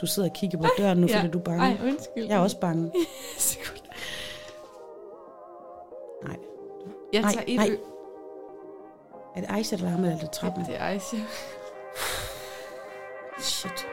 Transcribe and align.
Du 0.00 0.06
sidder 0.06 0.28
og 0.28 0.34
kigger 0.34 0.58
på 0.58 0.66
døren 0.78 0.98
nu, 0.98 1.08
fordi 1.08 1.28
du 1.28 1.38
er 1.38 1.42
bange. 1.42 1.62
Ej, 1.64 1.76
undskyld. 1.88 2.26
Jeg 2.26 2.36
er 2.36 2.38
også 2.40 2.60
bange. 2.60 2.82
Nej. 6.26 6.36
Jeg 7.12 7.22
Nej, 7.22 7.32
tager 7.32 7.44
et 7.48 7.56
nej. 7.56 7.68
ø- 7.70 7.76
Er 9.36 9.40
det 9.40 9.50
Aisha, 9.50 9.76
der 9.76 9.82
larmer, 9.84 9.98
eller 10.04 10.16
er 10.16 10.20
det 10.20 10.30
trappen? 10.30 10.64
Det 10.66 10.74
er 10.76 10.84
Aisha. 10.84 11.16
Shit. 13.40 13.86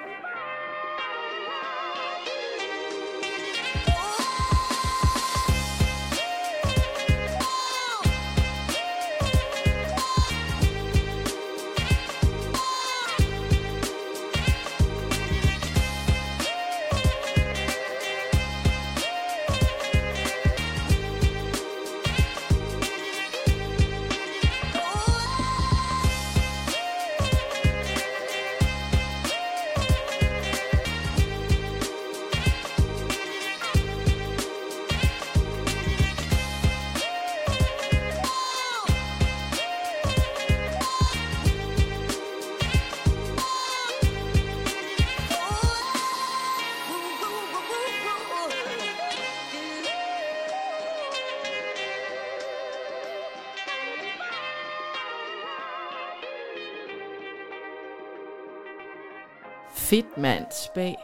Fedt 59.98 60.18
mand, 60.18 60.46
spag. 60.66 60.96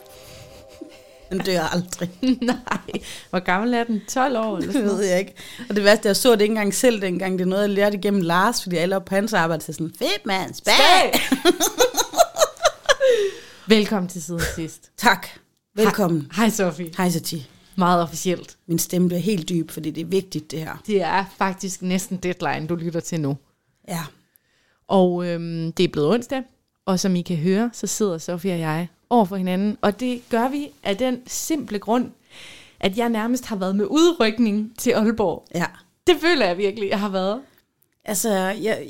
Den 1.30 1.38
dør 1.38 1.60
aldrig. 1.60 2.10
Nej. 2.42 3.02
Hvor 3.30 3.38
gammel 3.38 3.74
er 3.74 3.84
den? 3.84 4.02
12 4.08 4.36
år 4.36 4.56
eller 4.56 4.66
Det 4.66 4.72
sådan 4.72 4.86
ved 4.88 4.94
noget? 4.94 5.10
jeg 5.10 5.18
ikke. 5.18 5.34
Og 5.68 5.76
det 5.76 5.84
værste, 5.84 6.08
jeg 6.08 6.16
så 6.16 6.32
det 6.32 6.40
ikke 6.40 6.52
engang 6.52 6.74
selv 6.74 7.00
dengang. 7.00 7.38
Det 7.38 7.44
er 7.44 7.48
noget, 7.48 7.62
jeg 7.62 7.70
lærte 7.70 7.96
igennem 7.96 8.20
Lars, 8.20 8.62
fordi 8.62 8.76
alle 8.76 9.00
på 9.00 9.14
hans 9.14 9.32
arbejde 9.32 9.62
så 9.62 9.72
sådan, 9.72 9.92
fedt 9.98 10.26
mand, 10.26 10.54
spag! 10.54 11.12
Velkommen 13.76 14.08
til 14.08 14.22
siden 14.22 14.40
sidst. 14.54 14.90
Tak. 14.96 15.26
Velkommen. 15.74 16.32
Hej 16.36 16.50
Sofie. 16.50 16.90
Hej, 16.96 17.10
Sati. 17.10 17.46
Meget 17.76 18.02
officielt. 18.02 18.56
Min 18.66 18.78
stemme 18.78 19.08
bliver 19.08 19.20
helt 19.20 19.48
dyb, 19.48 19.70
fordi 19.70 19.90
det 19.90 20.00
er 20.00 20.04
vigtigt, 20.06 20.50
det 20.50 20.58
her. 20.58 20.82
Det 20.86 21.02
er 21.02 21.24
faktisk 21.38 21.82
næsten 21.82 22.16
deadline, 22.16 22.66
du 22.66 22.74
lytter 22.74 23.00
til 23.00 23.20
nu. 23.20 23.36
Ja. 23.88 24.02
Og 24.88 25.26
øhm, 25.26 25.72
det 25.72 25.84
er 25.84 25.88
blevet 25.88 26.08
onsdag, 26.08 26.42
og 26.88 27.00
som 27.00 27.16
I 27.16 27.22
kan 27.22 27.36
høre, 27.36 27.70
så 27.72 27.86
sidder 27.86 28.18
Sofie 28.18 28.52
og 28.52 28.58
jeg 28.58 28.88
over 29.10 29.24
for 29.24 29.36
hinanden. 29.36 29.78
Og 29.80 30.00
det 30.00 30.22
gør 30.30 30.48
vi 30.48 30.70
af 30.82 30.96
den 30.96 31.20
simple 31.26 31.78
grund, 31.78 32.10
at 32.80 32.98
jeg 32.98 33.08
nærmest 33.08 33.46
har 33.46 33.56
været 33.56 33.76
med 33.76 33.86
udrykning 33.86 34.72
til 34.78 34.90
Aalborg. 34.90 35.44
Ja. 35.54 35.64
Det 36.06 36.16
føler 36.20 36.46
jeg 36.46 36.58
virkelig, 36.58 36.90
jeg 36.90 37.00
har 37.00 37.08
været. 37.08 37.40
Altså, 38.04 38.30
jeg, 38.38 38.86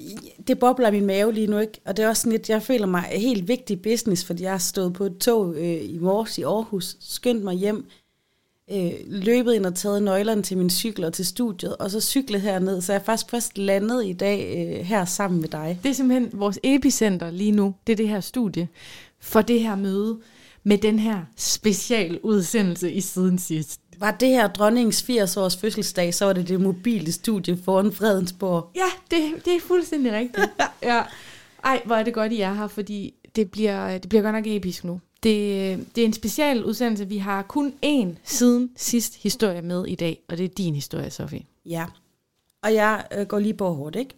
det 0.48 0.58
bobler 0.58 0.90
min 0.90 1.06
mave 1.06 1.32
lige 1.32 1.46
nu, 1.46 1.58
ikke? 1.58 1.80
Og 1.84 1.96
det 1.96 2.04
er 2.04 2.08
også 2.08 2.20
sådan 2.20 2.32
lidt, 2.32 2.48
jeg 2.48 2.62
føler 2.62 2.86
mig 2.86 3.02
helt 3.02 3.48
vigtig 3.48 3.82
business, 3.82 4.24
fordi 4.24 4.42
jeg 4.42 4.50
har 4.50 4.58
stået 4.58 4.92
på 4.92 5.04
et 5.04 5.18
tog 5.18 5.54
øh, 5.54 5.90
i 5.90 5.98
morges 6.00 6.38
i 6.38 6.42
Aarhus, 6.42 6.96
skyndt 7.00 7.44
mig 7.44 7.54
hjem, 7.54 7.86
øh, 8.72 8.92
løbet 9.06 9.54
ind 9.54 9.66
og 9.66 9.74
taget 9.74 10.02
nøglerne 10.02 10.42
til 10.42 10.58
min 10.58 10.70
cykel 10.70 11.04
og 11.04 11.12
til 11.12 11.26
studiet, 11.26 11.76
og 11.76 11.90
så 11.90 12.00
cyklet 12.00 12.40
herned, 12.40 12.80
så 12.80 12.92
jeg 12.92 13.00
er 13.00 13.04
faktisk 13.04 13.30
først 13.30 13.58
landet 13.58 14.06
i 14.06 14.12
dag 14.12 14.54
øh, 14.56 14.86
her 14.86 15.04
sammen 15.04 15.40
med 15.40 15.48
dig. 15.48 15.78
Det 15.82 15.88
er 15.88 15.94
simpelthen 15.94 16.30
vores 16.32 16.58
epicenter 16.62 17.30
lige 17.30 17.52
nu. 17.52 17.74
Det 17.86 17.92
er 17.92 17.96
det 17.96 18.08
her 18.08 18.20
studie 18.20 18.68
for 19.20 19.42
det 19.42 19.60
her 19.60 19.76
møde 19.76 20.18
med 20.64 20.78
den 20.78 20.98
her 20.98 21.20
special 21.36 22.20
udsendelse 22.22 22.92
i 22.92 23.00
siden 23.00 23.38
sidst. 23.38 23.80
Var 23.98 24.10
det 24.10 24.28
her 24.28 24.48
dronningens 24.48 25.02
80 25.02 25.36
års 25.36 25.56
fødselsdag, 25.56 26.14
så 26.14 26.24
var 26.24 26.32
det 26.32 26.48
det 26.48 26.60
mobile 26.60 27.12
studie 27.12 27.58
foran 27.64 27.92
Fredensborg. 27.92 28.70
Ja, 28.76 29.16
det, 29.16 29.44
det 29.44 29.56
er 29.56 29.60
fuldstændig 29.60 30.12
rigtigt. 30.12 30.50
ja. 30.82 31.02
Ej, 31.64 31.82
hvor 31.84 31.94
er 31.94 32.02
det 32.02 32.14
godt, 32.14 32.32
I 32.32 32.40
er 32.40 32.54
her, 32.54 32.68
fordi 32.68 33.14
det 33.36 33.50
bliver, 33.50 33.98
det 33.98 34.08
bliver 34.08 34.22
godt 34.22 34.34
nok 34.34 34.46
episk 34.46 34.84
nu. 34.84 35.00
Det, 35.22 35.86
det 35.94 36.00
er 36.00 36.06
en 36.06 36.12
special 36.12 36.64
udsendelse. 36.64 37.08
Vi 37.08 37.18
har 37.18 37.42
kun 37.42 37.74
én 37.84 38.08
siden 38.24 38.70
sidst 38.76 39.22
historie 39.22 39.62
med 39.62 39.86
i 39.86 39.94
dag, 39.94 40.22
og 40.28 40.38
det 40.38 40.44
er 40.44 40.48
din 40.48 40.74
historie, 40.74 41.10
Sofie. 41.10 41.44
Ja, 41.66 41.86
og 42.62 42.74
jeg 42.74 43.06
øh, 43.18 43.26
går 43.26 43.38
lige 43.38 43.54
på 43.54 43.68
hårdt, 43.68 43.96
ikke? 43.96 44.14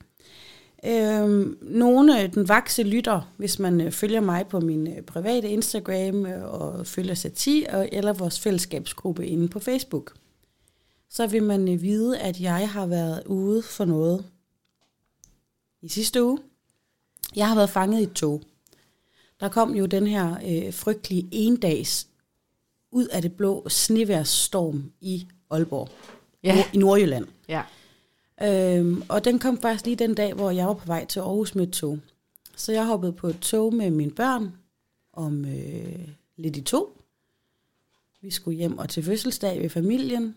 Øhm, 0.85 1.59
nogle, 1.63 2.23
øh, 2.23 2.35
den 2.35 2.49
vakse 2.49 2.83
lytter, 2.83 3.33
hvis 3.37 3.59
man 3.59 3.81
øh, 3.81 3.93
følger 3.93 4.21
mig 4.21 4.47
på 4.47 4.61
min 4.61 4.87
øh, 4.87 5.03
private 5.03 5.49
Instagram 5.49 6.27
øh, 6.27 6.55
og 6.55 6.87
følger 6.87 7.15
Sati, 7.15 7.67
og, 7.73 7.89
eller 7.93 8.13
vores 8.13 8.41
fællesskabsgruppe 8.41 9.27
inde 9.27 9.49
på 9.49 9.59
Facebook, 9.59 10.15
så 11.11 11.27
vil 11.27 11.43
man 11.43 11.69
øh, 11.69 11.83
vide, 11.83 12.19
at 12.19 12.41
jeg 12.41 12.71
har 12.71 12.87
været 12.87 13.23
ude 13.27 13.63
for 13.63 13.85
noget 13.85 14.25
i 15.83 15.89
sidste 15.89 16.25
uge. 16.25 16.39
Jeg 17.37 17.49
har 17.49 17.55
været 17.55 17.71
fanget 17.71 18.01
i 18.01 18.03
et 18.03 18.13
tog. 18.13 18.43
Der 19.41 19.49
kom 19.49 19.75
jo 19.75 19.87
den 19.87 20.07
her 20.07 20.37
øh, 20.67 20.75
frygtelige 20.75 21.29
endags 21.33 22.07
ud 22.93 23.07
af 23.07 23.23
det 23.23 23.33
blå 23.33 23.69
sneværsstorm 23.69 24.93
i 25.01 25.27
Aalborg, 25.51 25.89
Ja. 26.45 26.65
i 26.75 26.79
Nordjylland. 26.79 27.27
Ja. 27.49 27.63
Øhm, 28.43 29.03
og 29.09 29.25
den 29.25 29.39
kom 29.39 29.61
faktisk 29.61 29.85
lige 29.85 29.97
den 29.97 30.15
dag, 30.15 30.35
hvor 30.35 30.51
jeg 30.51 30.67
var 30.67 30.75
på 30.75 30.87
vej 30.87 31.05
til 31.05 31.21
Aarhus 31.21 31.55
med 31.55 31.67
et 31.67 31.73
tog. 31.73 31.99
Så 32.57 32.73
jeg 32.73 32.87
hoppede 32.87 33.13
på 33.13 33.27
et 33.27 33.39
tog 33.41 33.75
med 33.75 33.91
mine 33.91 34.11
børn 34.11 34.53
om 35.13 35.45
øh, 35.45 36.09
lidt 36.37 36.57
i 36.57 36.61
to. 36.61 36.97
Vi 38.23 38.31
skulle 38.31 38.57
hjem 38.57 38.79
og 38.79 38.89
til 38.89 39.03
fødselsdag 39.03 39.63
ved 39.63 39.71
familien. 39.71 40.37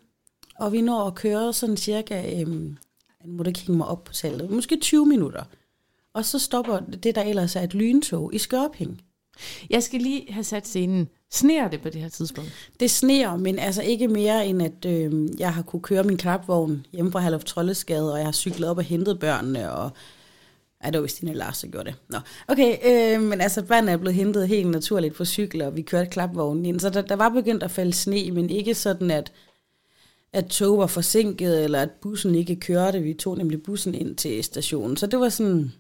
Og 0.60 0.72
vi 0.72 0.82
når 0.82 1.08
at 1.08 1.16
køre 1.16 1.54
sådan 1.54 1.78
cirka, 1.78 2.42
øhm, 2.42 2.78
nu 3.26 3.34
må 3.34 3.44
ikke 3.44 3.60
hænge 3.60 3.78
mig 3.78 3.88
op 3.88 4.04
på 4.04 4.14
tallet, 4.14 4.50
måske 4.50 4.78
20 4.82 5.06
minutter. 5.06 5.44
Og 6.14 6.26
så 6.26 6.40
stopper 6.40 6.80
det, 6.80 7.16
der 7.16 7.22
ellers 7.22 7.56
er 7.56 7.62
et 7.62 7.74
lyntog 7.74 8.36
i 8.36 8.38
Skørping. 8.38 9.02
Jeg 9.70 9.84
skal 9.84 10.02
lige 10.02 10.34
have 10.34 10.44
sat 10.44 10.68
scenen. 10.68 11.08
Sneer 11.32 11.68
det 11.68 11.82
på 11.82 11.90
det 11.90 12.02
her 12.02 12.10
tidspunkt? 12.10 12.52
Det 12.80 12.92
sneer, 12.92 13.38
men 13.38 13.60
altså 13.60 13.82
ikke 13.82 14.08
mere 14.08 14.48
end 14.48 14.62
at 14.62 14.86
øh, 14.86 15.40
jeg 15.40 15.54
har 15.54 15.62
kunne 15.62 15.82
køre 15.82 16.04
min 16.04 16.18
klapvogn 16.18 16.86
hjemme 16.92 17.12
fra 17.12 17.20
Herluf 17.20 17.44
Trollesgade, 17.44 18.14
og 18.14 18.18
jeg 18.18 18.28
har 18.28 18.32
cyklet 18.32 18.70
op 18.70 18.78
og 18.78 18.84
hentet 18.84 19.20
børnene, 19.20 19.72
og 19.72 19.92
Ja, 20.86 20.90
det 20.90 21.02
var 21.02 21.08
Stine 21.08 21.34
Lars, 21.34 21.62
der 21.62 21.68
gjorde 21.68 21.86
det. 21.86 21.96
Nå, 22.10 22.18
okay, 22.48 22.78
øh, 22.86 23.22
men 23.22 23.42
altså 23.42 23.64
børnene 23.64 23.92
er 23.92 23.98
blevet 23.98 24.16
hentet 24.16 24.48
helt 24.48 24.70
naturligt 24.70 25.16
på 25.16 25.26
cykel, 25.26 25.62
og 25.62 25.76
vi 25.76 25.82
kørte 25.82 26.10
klapvognen 26.10 26.66
ind. 26.66 26.80
Så 26.80 26.90
der, 26.90 27.02
der 27.02 27.16
var 27.16 27.30
begyndt 27.30 27.64
at 27.64 27.72
falde 27.72 27.94
sne, 27.94 28.32
men 28.32 28.50
ikke 28.50 28.76
sådan, 28.76 29.12
at, 29.12 29.32
at 30.34 30.46
tog 30.46 30.78
var 30.78 30.88
forsinket, 30.88 31.64
eller 31.64 31.82
at 31.82 31.90
bussen 32.02 32.36
ikke 32.36 32.56
kørte. 32.56 33.00
Vi 33.00 33.14
tog 33.14 33.38
nemlig 33.38 33.64
bussen 33.64 33.96
ind 33.96 34.16
til 34.16 34.44
stationen. 34.44 34.98
Så 34.98 35.08
det 35.08 35.20
var 35.20 35.30
sådan, 35.30 35.74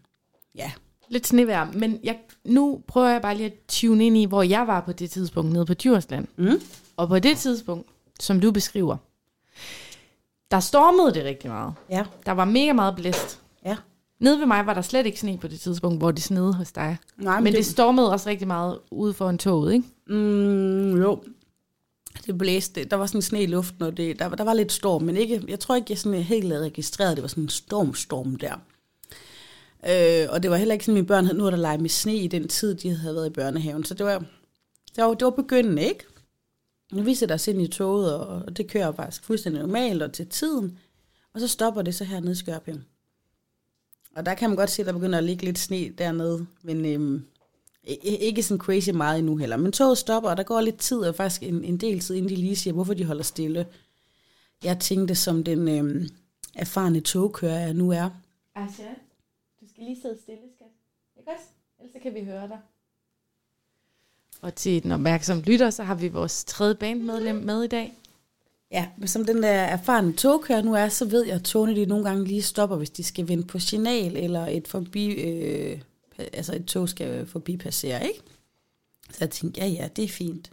ja, 0.55 0.71
Lidt 1.09 1.27
snevejr, 1.27 1.71
men 1.73 1.99
jeg, 2.03 2.17
nu 2.45 2.81
prøver 2.87 3.09
jeg 3.09 3.21
bare 3.21 3.35
lige 3.37 3.45
at 3.45 3.53
tune 3.67 4.05
ind 4.05 4.17
i, 4.17 4.25
hvor 4.25 4.43
jeg 4.43 4.67
var 4.67 4.81
på 4.81 4.91
det 4.91 5.11
tidspunkt 5.11 5.51
nede 5.51 5.65
på 5.65 5.73
Djursland. 5.73 6.27
Mm. 6.37 6.61
Og 6.97 7.07
på 7.07 7.19
det 7.19 7.37
tidspunkt, 7.37 7.87
som 8.19 8.39
du 8.39 8.51
beskriver, 8.51 8.97
der 10.51 10.59
stormede 10.59 11.13
det 11.13 11.23
rigtig 11.25 11.49
meget. 11.49 11.73
ja, 11.89 12.05
Der 12.25 12.31
var 12.31 12.45
mega 12.45 12.73
meget 12.73 12.95
blæst. 12.95 13.39
ja. 13.65 13.77
Nede 14.19 14.39
ved 14.39 14.45
mig 14.45 14.65
var 14.65 14.73
der 14.73 14.81
slet 14.81 15.05
ikke 15.05 15.19
sne 15.19 15.37
på 15.37 15.47
det 15.47 15.59
tidspunkt, 15.59 15.97
hvor 15.97 16.11
det 16.11 16.23
snede 16.23 16.53
hos 16.53 16.71
dig. 16.71 16.97
Nej, 17.17 17.35
Men, 17.35 17.43
men 17.43 17.53
det, 17.53 17.57
det 17.57 17.65
stormede 17.65 18.11
også 18.11 18.29
rigtig 18.29 18.47
meget 18.47 18.79
ude 18.91 19.13
foran 19.13 19.37
toget, 19.37 19.73
ikke? 19.73 19.87
Mm, 20.07 21.01
jo. 21.01 21.23
Det 22.25 22.37
blæste. 22.37 22.83
Der 22.83 22.95
var 22.95 23.05
sådan 23.05 23.21
sne 23.21 23.43
i 23.43 23.45
luften, 23.45 23.81
og 23.83 23.97
det, 23.97 24.19
der, 24.19 24.29
der 24.29 24.43
var 24.43 24.53
lidt 24.53 24.71
storm, 24.71 25.01
men 25.01 25.17
ikke, 25.17 25.43
jeg 25.47 25.59
tror 25.59 25.75
ikke, 25.75 25.85
jeg 25.89 25.97
sådan 25.97 26.21
helt 26.21 26.47
havde 26.51 26.65
registreret, 26.65 27.11
at 27.11 27.17
det 27.17 27.21
var 27.21 27.27
sådan 27.27 27.43
en 27.43 27.49
stormstorm 27.49 28.35
der. 28.35 28.53
Øh, 29.89 30.27
og 30.29 30.43
det 30.43 30.51
var 30.51 30.57
heller 30.57 30.73
ikke 30.73 30.85
sådan, 30.85 30.97
at 30.97 31.01
mine 31.01 31.07
børn 31.07 31.25
havde 31.25 31.37
nu 31.37 31.47
at 31.47 31.59
lege 31.59 31.77
med 31.77 31.89
sne 31.89 32.15
i 32.15 32.27
den 32.27 32.47
tid, 32.47 32.75
de 32.75 32.95
havde 32.95 33.15
været 33.15 33.27
i 33.27 33.33
børnehaven. 33.33 33.83
Så 33.83 33.93
det 33.93 34.05
var, 34.05 34.19
det 34.95 35.03
var, 35.03 35.13
det 35.13 35.25
var 35.25 35.31
begyndende, 35.31 35.83
ikke? 35.83 36.05
Nu 36.91 37.01
viser 37.01 37.27
der 37.27 37.33
os 37.33 37.47
ind 37.47 37.61
i 37.61 37.67
toget, 37.67 38.15
og, 38.15 38.57
det 38.57 38.67
kører 38.67 38.91
faktisk 38.91 39.23
fuldstændig 39.23 39.61
normalt 39.61 40.01
og 40.01 40.13
til 40.13 40.27
tiden. 40.27 40.77
Og 41.33 41.39
så 41.39 41.47
stopper 41.47 41.81
det 41.81 41.95
så 41.95 42.03
hernede 42.03 42.31
i 42.31 42.35
Skørping. 42.35 42.85
Og 44.15 44.25
der 44.25 44.33
kan 44.33 44.49
man 44.49 44.57
godt 44.57 44.69
se, 44.69 44.81
at 44.81 44.85
der 44.85 44.93
begynder 44.93 45.17
at 45.17 45.23
ligge 45.23 45.45
lidt 45.45 45.59
sne 45.59 45.89
dernede. 45.97 46.45
Men 46.61 46.85
øhm, 46.85 47.25
ikke 48.03 48.43
sådan 48.43 48.61
crazy 48.61 48.89
meget 48.89 49.19
endnu 49.19 49.37
heller. 49.37 49.57
Men 49.57 49.71
toget 49.71 49.97
stopper, 49.97 50.29
og 50.29 50.37
der 50.37 50.43
går 50.43 50.61
lidt 50.61 50.77
tid, 50.77 50.97
og 50.97 51.15
faktisk 51.15 51.43
en, 51.43 51.63
en 51.63 51.77
del 51.77 51.99
tid, 51.99 52.15
inden 52.15 52.29
de 52.29 52.35
lige 52.35 52.55
siger, 52.55 52.73
hvorfor 52.73 52.93
de 52.93 53.05
holder 53.05 53.23
stille. 53.23 53.65
Jeg 54.63 54.79
tænkte, 54.79 55.15
som 55.15 55.43
den 55.43 55.67
øhm, 55.67 56.09
erfarne 56.55 56.99
togkører, 56.99 57.59
jeg 57.59 57.73
nu 57.73 57.91
er. 57.91 58.09
altså 58.55 58.83
skal 59.73 59.83
lige 59.83 60.01
sidde 60.01 60.17
stille, 60.21 60.41
skat. 60.55 60.67
Ikke 61.17 61.31
også? 61.31 61.45
Ellers 61.79 61.93
så 61.93 61.99
kan 61.99 62.13
vi 62.13 62.23
høre 62.23 62.47
dig. 62.47 62.59
Og 64.41 64.55
til 64.55 64.83
den 64.83 64.91
opmærksomme 64.91 65.43
lytter, 65.43 65.69
så 65.69 65.83
har 65.83 65.95
vi 65.95 66.07
vores 66.07 66.43
tredje 66.43 66.75
bandmedlem 66.75 67.35
med 67.35 67.63
i 67.63 67.67
dag. 67.67 67.93
Ja, 68.71 68.89
men 68.97 69.07
som 69.07 69.25
den 69.25 69.43
der 69.43 69.49
erfarne 69.49 70.13
togkører 70.13 70.61
nu 70.61 70.73
er, 70.73 70.89
så 70.89 71.05
ved 71.05 71.25
jeg, 71.25 71.35
at 71.35 71.43
togene 71.43 71.75
de 71.75 71.85
nogle 71.85 72.09
gange 72.09 72.25
lige 72.25 72.41
stopper, 72.41 72.75
hvis 72.75 72.89
de 72.89 73.03
skal 73.03 73.27
vende 73.27 73.43
på 73.43 73.59
signal, 73.59 74.17
eller 74.17 74.47
et, 74.47 74.67
forbi, 74.67 75.05
øh, 75.05 75.81
altså 76.17 76.55
et 76.55 76.65
tog 76.65 76.89
skal 76.89 77.27
forbi 77.27 77.57
passere, 77.57 78.07
ikke? 78.07 78.21
Så 79.09 79.17
jeg 79.19 79.29
tænkte, 79.29 79.61
ja 79.61 79.67
ja, 79.67 79.87
det 79.95 80.03
er 80.03 80.09
fint. 80.09 80.51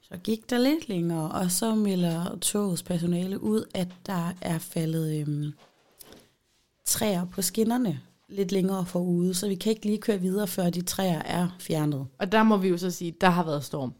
Så 0.00 0.16
gik 0.16 0.50
der 0.50 0.58
lidt 0.58 0.88
længere, 0.88 1.30
og 1.30 1.50
så 1.50 1.74
melder 1.74 2.38
togets 2.38 2.82
personale 2.82 3.40
ud, 3.42 3.64
at 3.74 3.88
der 4.06 4.32
er 4.40 4.58
faldet 4.58 5.20
øhm, 5.20 5.52
træer 6.84 7.24
på 7.24 7.42
skinnerne 7.42 8.00
lidt 8.28 8.52
længere 8.52 8.86
forude, 8.86 9.34
så 9.34 9.48
vi 9.48 9.54
kan 9.54 9.70
ikke 9.70 9.86
lige 9.86 9.98
køre 9.98 10.20
videre, 10.20 10.46
før 10.46 10.70
de 10.70 10.82
træer 10.82 11.22
er 11.22 11.48
fjernet. 11.60 12.06
Og 12.18 12.32
der 12.32 12.42
må 12.42 12.56
vi 12.56 12.68
jo 12.68 12.78
så 12.78 12.90
sige, 12.90 13.08
at 13.08 13.20
der 13.20 13.28
har 13.28 13.44
været 13.44 13.64
storm. 13.64 13.92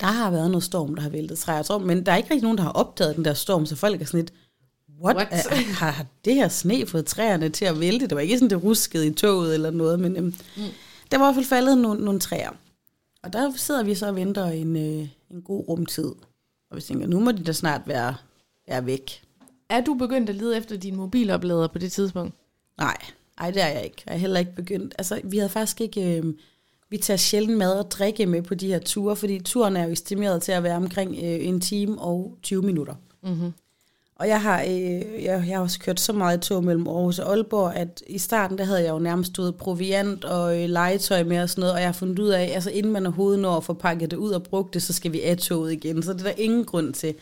Der 0.00 0.06
har 0.06 0.30
været 0.30 0.50
noget 0.50 0.64
storm, 0.64 0.94
der 0.94 1.02
har 1.02 1.08
væltet 1.08 1.38
træer, 1.38 1.62
tror, 1.62 1.78
men 1.78 2.06
der 2.06 2.12
er 2.12 2.16
ikke 2.16 2.30
rigtig 2.30 2.42
nogen, 2.42 2.58
der 2.58 2.64
har 2.64 2.72
opdaget 2.72 3.16
den 3.16 3.24
der 3.24 3.34
storm, 3.34 3.66
så 3.66 3.76
folk 3.76 4.00
er 4.00 4.04
sådan 4.04 4.20
lidt, 4.20 4.32
what? 5.02 5.16
What? 5.16 5.28
Er, 5.30 5.72
har, 5.72 5.90
har 5.90 6.06
det 6.24 6.34
her 6.34 6.48
sne 6.48 6.86
fået 6.86 7.06
træerne 7.06 7.48
til 7.48 7.64
at 7.64 7.80
vælte? 7.80 8.06
Det 8.06 8.14
var 8.14 8.20
ikke 8.20 8.38
sådan, 8.38 8.50
det 8.50 8.64
ruskede 8.64 9.06
i 9.06 9.12
toget 9.12 9.54
eller 9.54 9.70
noget, 9.70 10.00
men 10.00 10.16
øhm, 10.16 10.34
mm. 10.56 10.62
der 11.10 11.18
var 11.18 11.24
i 11.24 11.26
hvert 11.26 11.34
fald 11.34 11.44
faldet 11.46 11.78
nogle, 11.78 12.04
nogle 12.04 12.20
træer. 12.20 12.50
Og 13.22 13.32
der 13.32 13.52
sidder 13.56 13.82
vi 13.82 13.94
så 13.94 14.08
og 14.08 14.16
venter 14.16 14.44
en, 14.44 14.76
øh, 14.76 15.08
en 15.30 15.42
god 15.44 15.68
rumtid. 15.68 16.12
Og 16.70 16.76
vi 16.76 16.80
tænker, 16.80 17.06
nu 17.06 17.20
må 17.20 17.32
de 17.32 17.44
da 17.44 17.52
snart 17.52 17.82
være, 17.86 18.14
være 18.68 18.86
væk. 18.86 19.22
Er 19.68 19.80
du 19.80 19.94
begyndt 19.94 20.30
at 20.30 20.36
lede 20.36 20.56
efter 20.56 20.76
din 20.76 20.96
mobiloplader 20.96 21.68
på 21.68 21.78
det 21.78 21.92
tidspunkt? 21.92 22.34
Nej, 22.78 22.96
ej, 23.38 23.50
det 23.50 23.62
er 23.62 23.66
jeg 23.66 23.84
ikke. 23.84 24.02
Jeg 24.06 24.14
er 24.14 24.18
heller 24.18 24.40
ikke 24.40 24.54
begyndt. 24.54 24.94
Altså, 24.98 25.20
vi 25.24 25.38
havde 25.38 25.50
faktisk 25.50 25.80
ikke... 25.80 26.18
Øh, 26.18 26.34
vi 26.90 26.98
tager 26.98 27.18
sjældent 27.18 27.58
mad 27.58 27.72
og 27.72 27.90
drikke 27.90 28.26
med 28.26 28.42
på 28.42 28.54
de 28.54 28.66
her 28.66 28.78
ture, 28.78 29.16
fordi 29.16 29.38
turen 29.38 29.76
er 29.76 29.84
jo 29.84 29.92
estimeret 29.92 30.42
til 30.42 30.52
at 30.52 30.62
være 30.62 30.76
omkring 30.76 31.10
øh, 31.10 31.46
en 31.46 31.60
time 31.60 31.98
og 31.98 32.38
20 32.42 32.62
minutter. 32.62 32.94
Mm-hmm. 33.22 33.52
Og 34.18 34.28
jeg 34.28 34.42
har, 34.42 34.62
øh, 34.62 35.24
jeg, 35.24 35.44
jeg 35.48 35.56
har 35.56 35.60
også 35.60 35.78
kørt 35.80 36.00
så 36.00 36.12
meget 36.12 36.40
tog 36.40 36.64
mellem 36.64 36.86
Aarhus 36.86 37.18
og 37.18 37.30
Aalborg, 37.30 37.74
at 37.74 38.02
i 38.06 38.18
starten 38.18 38.58
der 38.58 38.64
havde 38.64 38.82
jeg 38.82 38.90
jo 38.90 38.98
nærmest 38.98 39.30
stået 39.30 39.54
proviant 39.54 40.24
og 40.24 40.62
øh, 40.62 40.68
legetøj 40.68 41.22
med 41.22 41.42
og 41.42 41.50
sådan 41.50 41.60
noget, 41.60 41.74
og 41.74 41.80
jeg 41.80 41.88
har 41.88 41.92
fundet 41.92 42.18
ud 42.18 42.28
af, 42.28 42.50
altså 42.54 42.70
inden 42.70 42.92
man 42.92 43.06
overhovedet 43.06 43.40
når 43.40 43.56
at 43.56 43.64
få 43.64 43.72
pakket 43.72 44.10
det 44.10 44.16
ud 44.16 44.30
og 44.30 44.42
brugt 44.42 44.74
det, 44.74 44.82
så 44.82 44.92
skal 44.92 45.12
vi 45.12 45.22
af 45.22 45.36
toget 45.36 45.72
igen, 45.72 46.02
så 46.02 46.12
det 46.12 46.20
er 46.20 46.24
der 46.24 46.32
ingen 46.38 46.64
grund 46.64 46.94
til. 46.94 47.14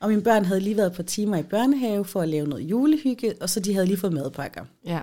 Og 0.00 0.08
mine 0.08 0.22
børn 0.22 0.44
havde 0.44 0.60
lige 0.60 0.76
været 0.76 0.92
på 0.92 1.02
timer 1.02 1.36
i 1.36 1.42
børnehave 1.42 2.04
for 2.04 2.20
at 2.20 2.28
lave 2.28 2.46
noget 2.46 2.62
julehygge, 2.62 3.34
og 3.40 3.50
så 3.50 3.60
de 3.60 3.74
havde 3.74 3.86
lige 3.86 3.96
fået 3.96 4.12
madpakker. 4.12 4.64
Ja. 4.86 5.00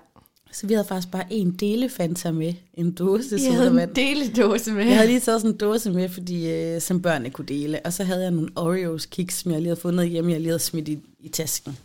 Så 0.53 0.67
vi 0.67 0.73
havde 0.73 0.87
faktisk 0.87 1.11
bare 1.11 1.23
en 1.29 1.51
dele 1.51 1.89
Fanta 1.89 2.31
med, 2.31 2.53
en 2.73 2.91
dåse 2.91 3.27
Jeg 3.31 3.53
havde 3.53 3.67
sodavand. 3.67 3.89
en 3.89 3.95
deledåse 3.95 4.71
med. 4.71 4.85
Jeg 4.85 4.95
havde 4.95 5.07
lige 5.07 5.19
taget 5.19 5.41
sådan 5.41 5.51
en 5.53 5.57
dåse 5.57 5.91
med, 5.91 6.09
fordi 6.09 6.51
øh, 6.51 6.81
som 6.81 7.01
børnene 7.01 7.29
kunne 7.29 7.47
dele. 7.47 7.79
Og 7.85 7.93
så 7.93 8.03
havde 8.03 8.21
jeg 8.21 8.31
nogle 8.31 8.49
Oreos 8.55 9.05
kiks, 9.05 9.39
som 9.39 9.51
jeg 9.51 9.59
lige 9.59 9.69
havde 9.69 9.79
fundet 9.81 10.09
hjemme, 10.09 10.31
jeg 10.31 10.39
lige 10.39 10.49
havde 10.49 10.59
smidt 10.59 10.87
i, 10.87 10.99
i 11.19 11.29
tasken. 11.29 11.77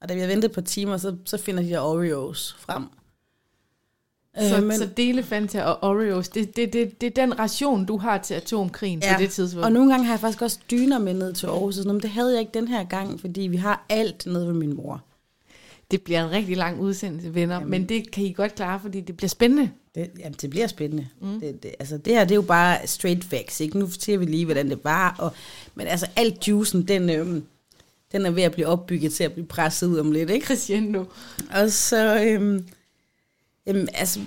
Og 0.00 0.08
da 0.08 0.14
vi 0.14 0.20
havde 0.20 0.32
ventet 0.32 0.52
på 0.52 0.60
timer, 0.60 0.96
så, 0.96 1.16
så 1.24 1.36
finder 1.38 1.62
de 1.62 1.68
der 1.68 1.80
Oreos 1.80 2.56
frem. 2.58 2.84
Så, 4.38 4.56
Øh, 4.56 4.62
men, 4.62 4.78
så 4.78 4.88
dele 4.96 5.22
Fanta 5.22 5.62
og 5.62 5.90
Oreos, 5.90 6.28
det, 6.28 6.56
det, 6.56 6.72
det, 6.72 7.00
det 7.00 7.06
er 7.06 7.10
den 7.26 7.38
ration, 7.38 7.86
du 7.86 7.96
har 7.96 8.18
til 8.18 8.34
atomkrigen 8.34 9.00
ja. 9.02 9.16
på 9.16 9.22
det 9.22 9.30
tidspunkt. 9.30 9.64
Og 9.64 9.72
nogle 9.72 9.90
gange 9.90 10.06
har 10.06 10.12
jeg 10.12 10.20
faktisk 10.20 10.42
også 10.42 10.58
dyner 10.70 10.98
med 10.98 11.14
ned 11.14 11.32
til 11.32 11.46
Aarhus, 11.46 11.76
og 11.76 11.82
sådan 11.82 11.92
men 11.92 12.02
det 12.02 12.10
havde 12.10 12.32
jeg 12.32 12.40
ikke 12.40 12.54
den 12.54 12.68
her 12.68 12.84
gang, 12.84 13.20
fordi 13.20 13.40
vi 13.40 13.56
har 13.56 13.84
alt 13.88 14.26
nede 14.26 14.46
ved 14.46 14.54
min 14.54 14.76
mor. 14.76 15.04
Det 15.90 16.02
bliver 16.02 16.24
en 16.24 16.30
rigtig 16.30 16.56
lang 16.56 16.80
udsendelse, 16.80 17.34
venner, 17.34 17.54
Jamen. 17.54 17.70
men 17.70 17.88
det 17.88 18.10
kan 18.10 18.24
I 18.24 18.32
godt 18.32 18.54
klare, 18.54 18.80
fordi 18.80 19.00
det 19.00 19.16
bliver 19.16 19.28
spændende. 19.28 19.70
Det, 19.94 20.10
jamen, 20.18 20.36
det 20.40 20.50
bliver 20.50 20.66
spændende. 20.66 21.08
Mm. 21.20 21.40
Det, 21.40 21.62
det, 21.62 21.74
altså, 21.78 21.98
det 21.98 22.12
her, 22.12 22.24
det 22.24 22.30
er 22.30 22.36
jo 22.36 22.42
bare 22.42 22.86
straight 22.86 23.24
facts, 23.24 23.60
ikke? 23.60 23.78
Nu 23.78 23.90
siger 23.90 24.18
vi 24.18 24.24
lige, 24.24 24.44
hvordan 24.44 24.70
det 24.70 24.78
var. 24.84 25.14
Og, 25.18 25.32
men 25.74 25.86
altså, 25.86 26.06
alt 26.16 26.48
juicen, 26.48 26.88
den, 26.88 27.10
øhm, 27.10 27.44
den 28.12 28.26
er 28.26 28.30
ved 28.30 28.42
at 28.42 28.52
blive 28.52 28.66
opbygget 28.66 29.12
til 29.12 29.24
at 29.24 29.32
blive 29.32 29.46
presset 29.46 29.86
ud 29.86 29.98
om 29.98 30.12
lidt, 30.12 30.30
ikke? 30.30 30.46
Crescendo. 30.46 31.04
Og 31.54 31.70
så, 31.70 32.24
øhm, 32.24 32.66
øhm, 33.66 33.88
altså, 33.94 34.20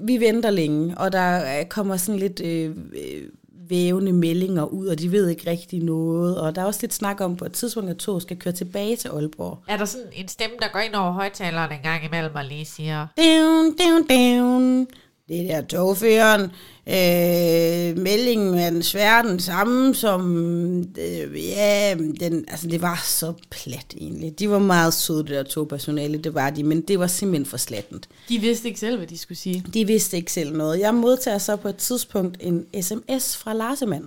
vi 0.00 0.20
venter 0.20 0.50
længe, 0.50 0.98
og 0.98 1.12
der 1.12 1.64
kommer 1.64 1.96
sådan 1.96 2.18
lidt 2.18 2.40
øh, 2.40 2.76
øh, 2.92 3.22
vævende 3.68 4.12
meldinger 4.12 4.64
ud, 4.64 4.86
og 4.86 4.98
de 4.98 5.12
ved 5.12 5.28
ikke 5.28 5.50
rigtig 5.50 5.82
noget. 5.82 6.40
Og 6.40 6.54
der 6.54 6.62
er 6.62 6.66
også 6.66 6.80
lidt 6.82 6.94
snak 6.94 7.20
om 7.20 7.36
på 7.36 7.44
et 7.44 7.52
tidspunkt, 7.52 7.90
at 7.90 7.96
toget 7.96 8.22
skal 8.22 8.36
køre 8.36 8.54
tilbage 8.54 8.96
til 8.96 9.08
Aalborg. 9.08 9.58
Er 9.68 9.76
der 9.76 9.84
sådan 9.84 10.06
en 10.12 10.28
stemme, 10.28 10.56
der 10.60 10.68
går 10.72 10.78
ind 10.80 10.94
over 10.94 11.12
højtaleren 11.12 11.72
en 11.72 11.82
gang 11.82 12.04
imellem 12.04 12.34
og 12.34 12.44
lige 12.44 12.64
siger, 12.64 13.06
Down, 13.16 13.76
down, 13.76 14.06
down. 14.08 14.86
Det 15.28 15.48
der 15.48 15.60
togføreren. 15.62 16.52
Øh, 16.90 17.98
meldingen 17.98 18.54
er 18.54 18.70
desværre 18.70 19.28
den 19.28 19.40
samme 19.40 19.94
som... 19.94 20.78
Øh, 20.98 21.46
ja, 21.46 21.94
den, 22.20 22.44
altså 22.48 22.68
det 22.68 22.82
var 22.82 23.02
så 23.04 23.32
plat 23.50 23.94
egentlig. 23.96 24.38
De 24.38 24.50
var 24.50 24.58
meget 24.58 24.94
søde, 24.94 25.18
det 25.18 25.30
der 25.30 25.42
togpersonale, 25.42 26.18
det 26.18 26.34
var 26.34 26.50
de, 26.50 26.64
men 26.64 26.80
det 26.80 26.98
var 26.98 27.06
simpelthen 27.06 27.46
for 27.46 27.56
slattent. 27.56 28.08
De 28.28 28.38
vidste 28.38 28.68
ikke 28.68 28.80
selv, 28.80 28.96
hvad 28.96 29.06
de 29.06 29.18
skulle 29.18 29.38
sige. 29.38 29.64
De 29.74 29.86
vidste 29.86 30.16
ikke 30.16 30.32
selv 30.32 30.56
noget. 30.56 30.80
Jeg 30.80 30.94
modtager 30.94 31.38
så 31.38 31.56
på 31.56 31.68
et 31.68 31.76
tidspunkt 31.76 32.36
en 32.40 32.66
sms 32.82 33.36
fra 33.36 33.52
Larsemand. 33.52 34.04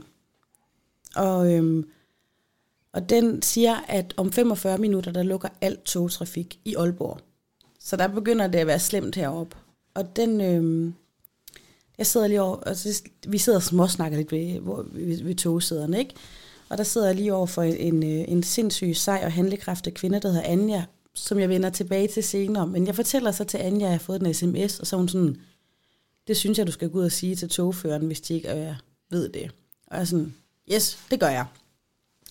Og, 1.16 1.54
øhm, 1.54 1.86
og 2.94 3.10
den 3.10 3.42
siger, 3.42 3.76
at 3.88 4.14
om 4.18 4.32
45 4.32 4.78
minutter, 4.78 5.12
der 5.12 5.24
lukker 5.24 5.50
alt 5.62 5.84
togtrafik 5.84 6.60
i 6.66 6.76
Aalborg. 6.76 7.20
Så 7.80 7.96
der 7.96 8.08
begynder 8.08 8.48
det 8.48 8.60
at 8.60 8.68
være 8.68 8.80
slemt 8.80 9.16
heroppe. 9.16 9.58
Og 9.94 10.16
den, 10.16 10.42
øhm, 10.42 10.94
jeg 12.02 12.08
sidder 12.08 12.28
lige 12.28 12.42
over, 12.42 12.58
altså, 12.66 13.04
vi 13.28 13.38
sidder 13.38 13.58
og 13.58 13.64
småsnakker 13.64 14.18
lidt 14.18 14.32
ved, 14.32 14.60
hvor, 14.60 14.86
ved, 14.92 15.24
ved 15.24 15.36
togsæderne, 15.36 16.00
ikke? 16.00 16.14
Og 16.70 16.78
der 16.78 16.84
sidder 16.84 17.08
jeg 17.08 17.16
lige 17.16 17.34
over 17.34 17.46
for 17.46 17.62
en, 17.64 18.04
øh, 18.04 18.26
en, 18.28 18.44
sindssyg, 18.44 18.96
sej 18.96 19.22
og 19.26 19.32
handlekraftig 19.32 19.94
kvinde, 19.94 20.20
der 20.20 20.30
hedder 20.30 20.44
Anja, 20.46 20.86
som 21.14 21.40
jeg 21.40 21.50
vender 21.50 21.70
tilbage 21.70 22.08
til 22.08 22.24
senere. 22.24 22.68
Men 22.68 22.88
jeg 22.88 22.96
fortæller 22.96 23.32
så 23.32 23.44
til 23.44 23.58
Anja, 23.58 23.76
at 23.76 23.82
jeg 23.82 23.92
har 23.92 24.00
fået 24.00 24.22
en 24.22 24.34
sms, 24.34 24.80
og 24.80 24.88
så 24.88 24.96
er 24.96 24.98
hun 24.98 25.08
sådan, 25.08 25.38
det 26.28 26.38
synes 26.38 26.58
jeg, 26.58 26.68
du 26.68 26.72
skal 26.72 26.90
gå 26.90 27.00
ud 27.00 27.04
og 27.04 27.12
sige 27.12 27.36
til 27.36 27.50
togføreren, 27.50 28.06
hvis 28.06 28.22
de 28.22 28.34
ikke 28.34 28.52
øh, 28.52 28.74
ved 29.10 29.30
det. 29.30 29.52
Og 29.88 29.96
jeg 29.96 30.02
er 30.02 30.06
sådan, 30.06 30.34
yes, 30.74 31.00
det 31.12 31.20
gør 31.20 31.30
jeg. 31.30 31.46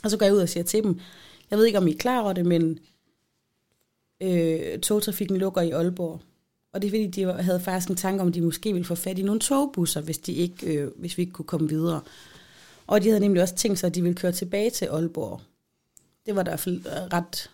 Og 0.05 0.11
så 0.11 0.17
går 0.17 0.26
jeg 0.26 0.34
ud 0.34 0.40
og 0.40 0.49
siger 0.49 0.64
til 0.64 0.82
dem, 0.82 1.00
jeg 1.50 1.58
ved 1.58 1.67
ikke, 1.67 1.78
om 1.78 1.87
I 1.87 1.93
er 1.93 1.99
klar 1.99 2.20
over 2.20 2.32
det, 2.32 2.46
men 2.46 2.78
øh, 4.20 4.78
togtrafikken 4.81 5.37
lukker 5.37 5.61
i 5.61 5.70
Aalborg. 5.70 6.20
Og 6.72 6.82
det 6.82 6.88
er 6.88 6.90
fordi, 6.90 7.06
de 7.06 7.32
havde 7.32 7.61
faktisk 7.61 7.90
en 7.90 7.96
tanke 7.96 8.22
om, 8.22 8.28
at 8.28 8.34
de 8.34 8.40
måske 8.40 8.72
ville 8.72 8.87
få 8.87 8.94
fat 8.94 9.19
i 9.19 9.22
nogle 9.22 9.40
togbusser, 9.40 10.00
hvis, 10.00 10.19
de 10.19 10.32
ikke, 10.32 10.67
øh, 10.67 10.90
hvis 10.96 11.17
vi 11.17 11.22
ikke 11.22 11.32
kunne 11.32 11.46
komme 11.46 11.69
videre. 11.69 12.00
Og 12.86 13.03
de 13.03 13.08
havde 13.08 13.20
nemlig 13.20 13.43
også 13.43 13.55
tænkt 13.55 13.79
sig, 13.79 13.86
at 13.86 13.94
de 13.94 14.03
ville 14.03 14.17
køre 14.17 14.32
tilbage 14.32 14.70
til 14.70 14.86
Aalborg. 14.86 15.41
Det 16.27 16.36
var 16.36 16.43
der 16.43 16.50
i 16.50 16.53
hvert 16.53 16.60
fald 16.60 16.82
ret... 17.12 17.50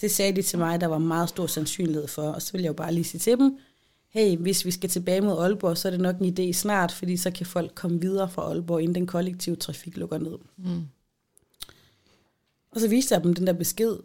Det 0.00 0.10
sagde 0.10 0.36
de 0.36 0.42
til 0.42 0.58
mig, 0.58 0.80
der 0.80 0.86
var 0.86 0.98
meget 0.98 1.28
stor 1.28 1.46
sandsynlighed 1.46 2.08
for. 2.08 2.22
Og 2.22 2.42
så 2.42 2.52
ville 2.52 2.64
jeg 2.64 2.68
jo 2.68 2.74
bare 2.74 2.94
lige 2.94 3.04
sige 3.04 3.18
til 3.18 3.38
dem, 3.38 3.58
hey, 4.08 4.36
hvis 4.36 4.64
vi 4.64 4.70
skal 4.70 4.90
tilbage 4.90 5.20
mod 5.20 5.38
Aalborg, 5.38 5.78
så 5.78 5.88
er 5.88 5.90
det 5.90 6.00
nok 6.00 6.18
en 6.18 6.38
idé 6.38 6.52
snart, 6.52 6.92
fordi 6.92 7.16
så 7.16 7.30
kan 7.30 7.46
folk 7.46 7.74
komme 7.74 8.00
videre 8.00 8.30
fra 8.30 8.42
Aalborg, 8.42 8.80
inden 8.80 8.94
den 8.94 9.06
kollektive 9.06 9.56
trafik 9.56 9.96
lukker 9.96 10.18
ned. 10.18 10.38
Mm. 10.56 10.82
Og 12.70 12.80
så 12.80 12.88
viste 12.88 13.14
jeg 13.14 13.24
dem 13.24 13.34
den 13.34 13.46
der 13.46 13.52
besked. 13.52 13.96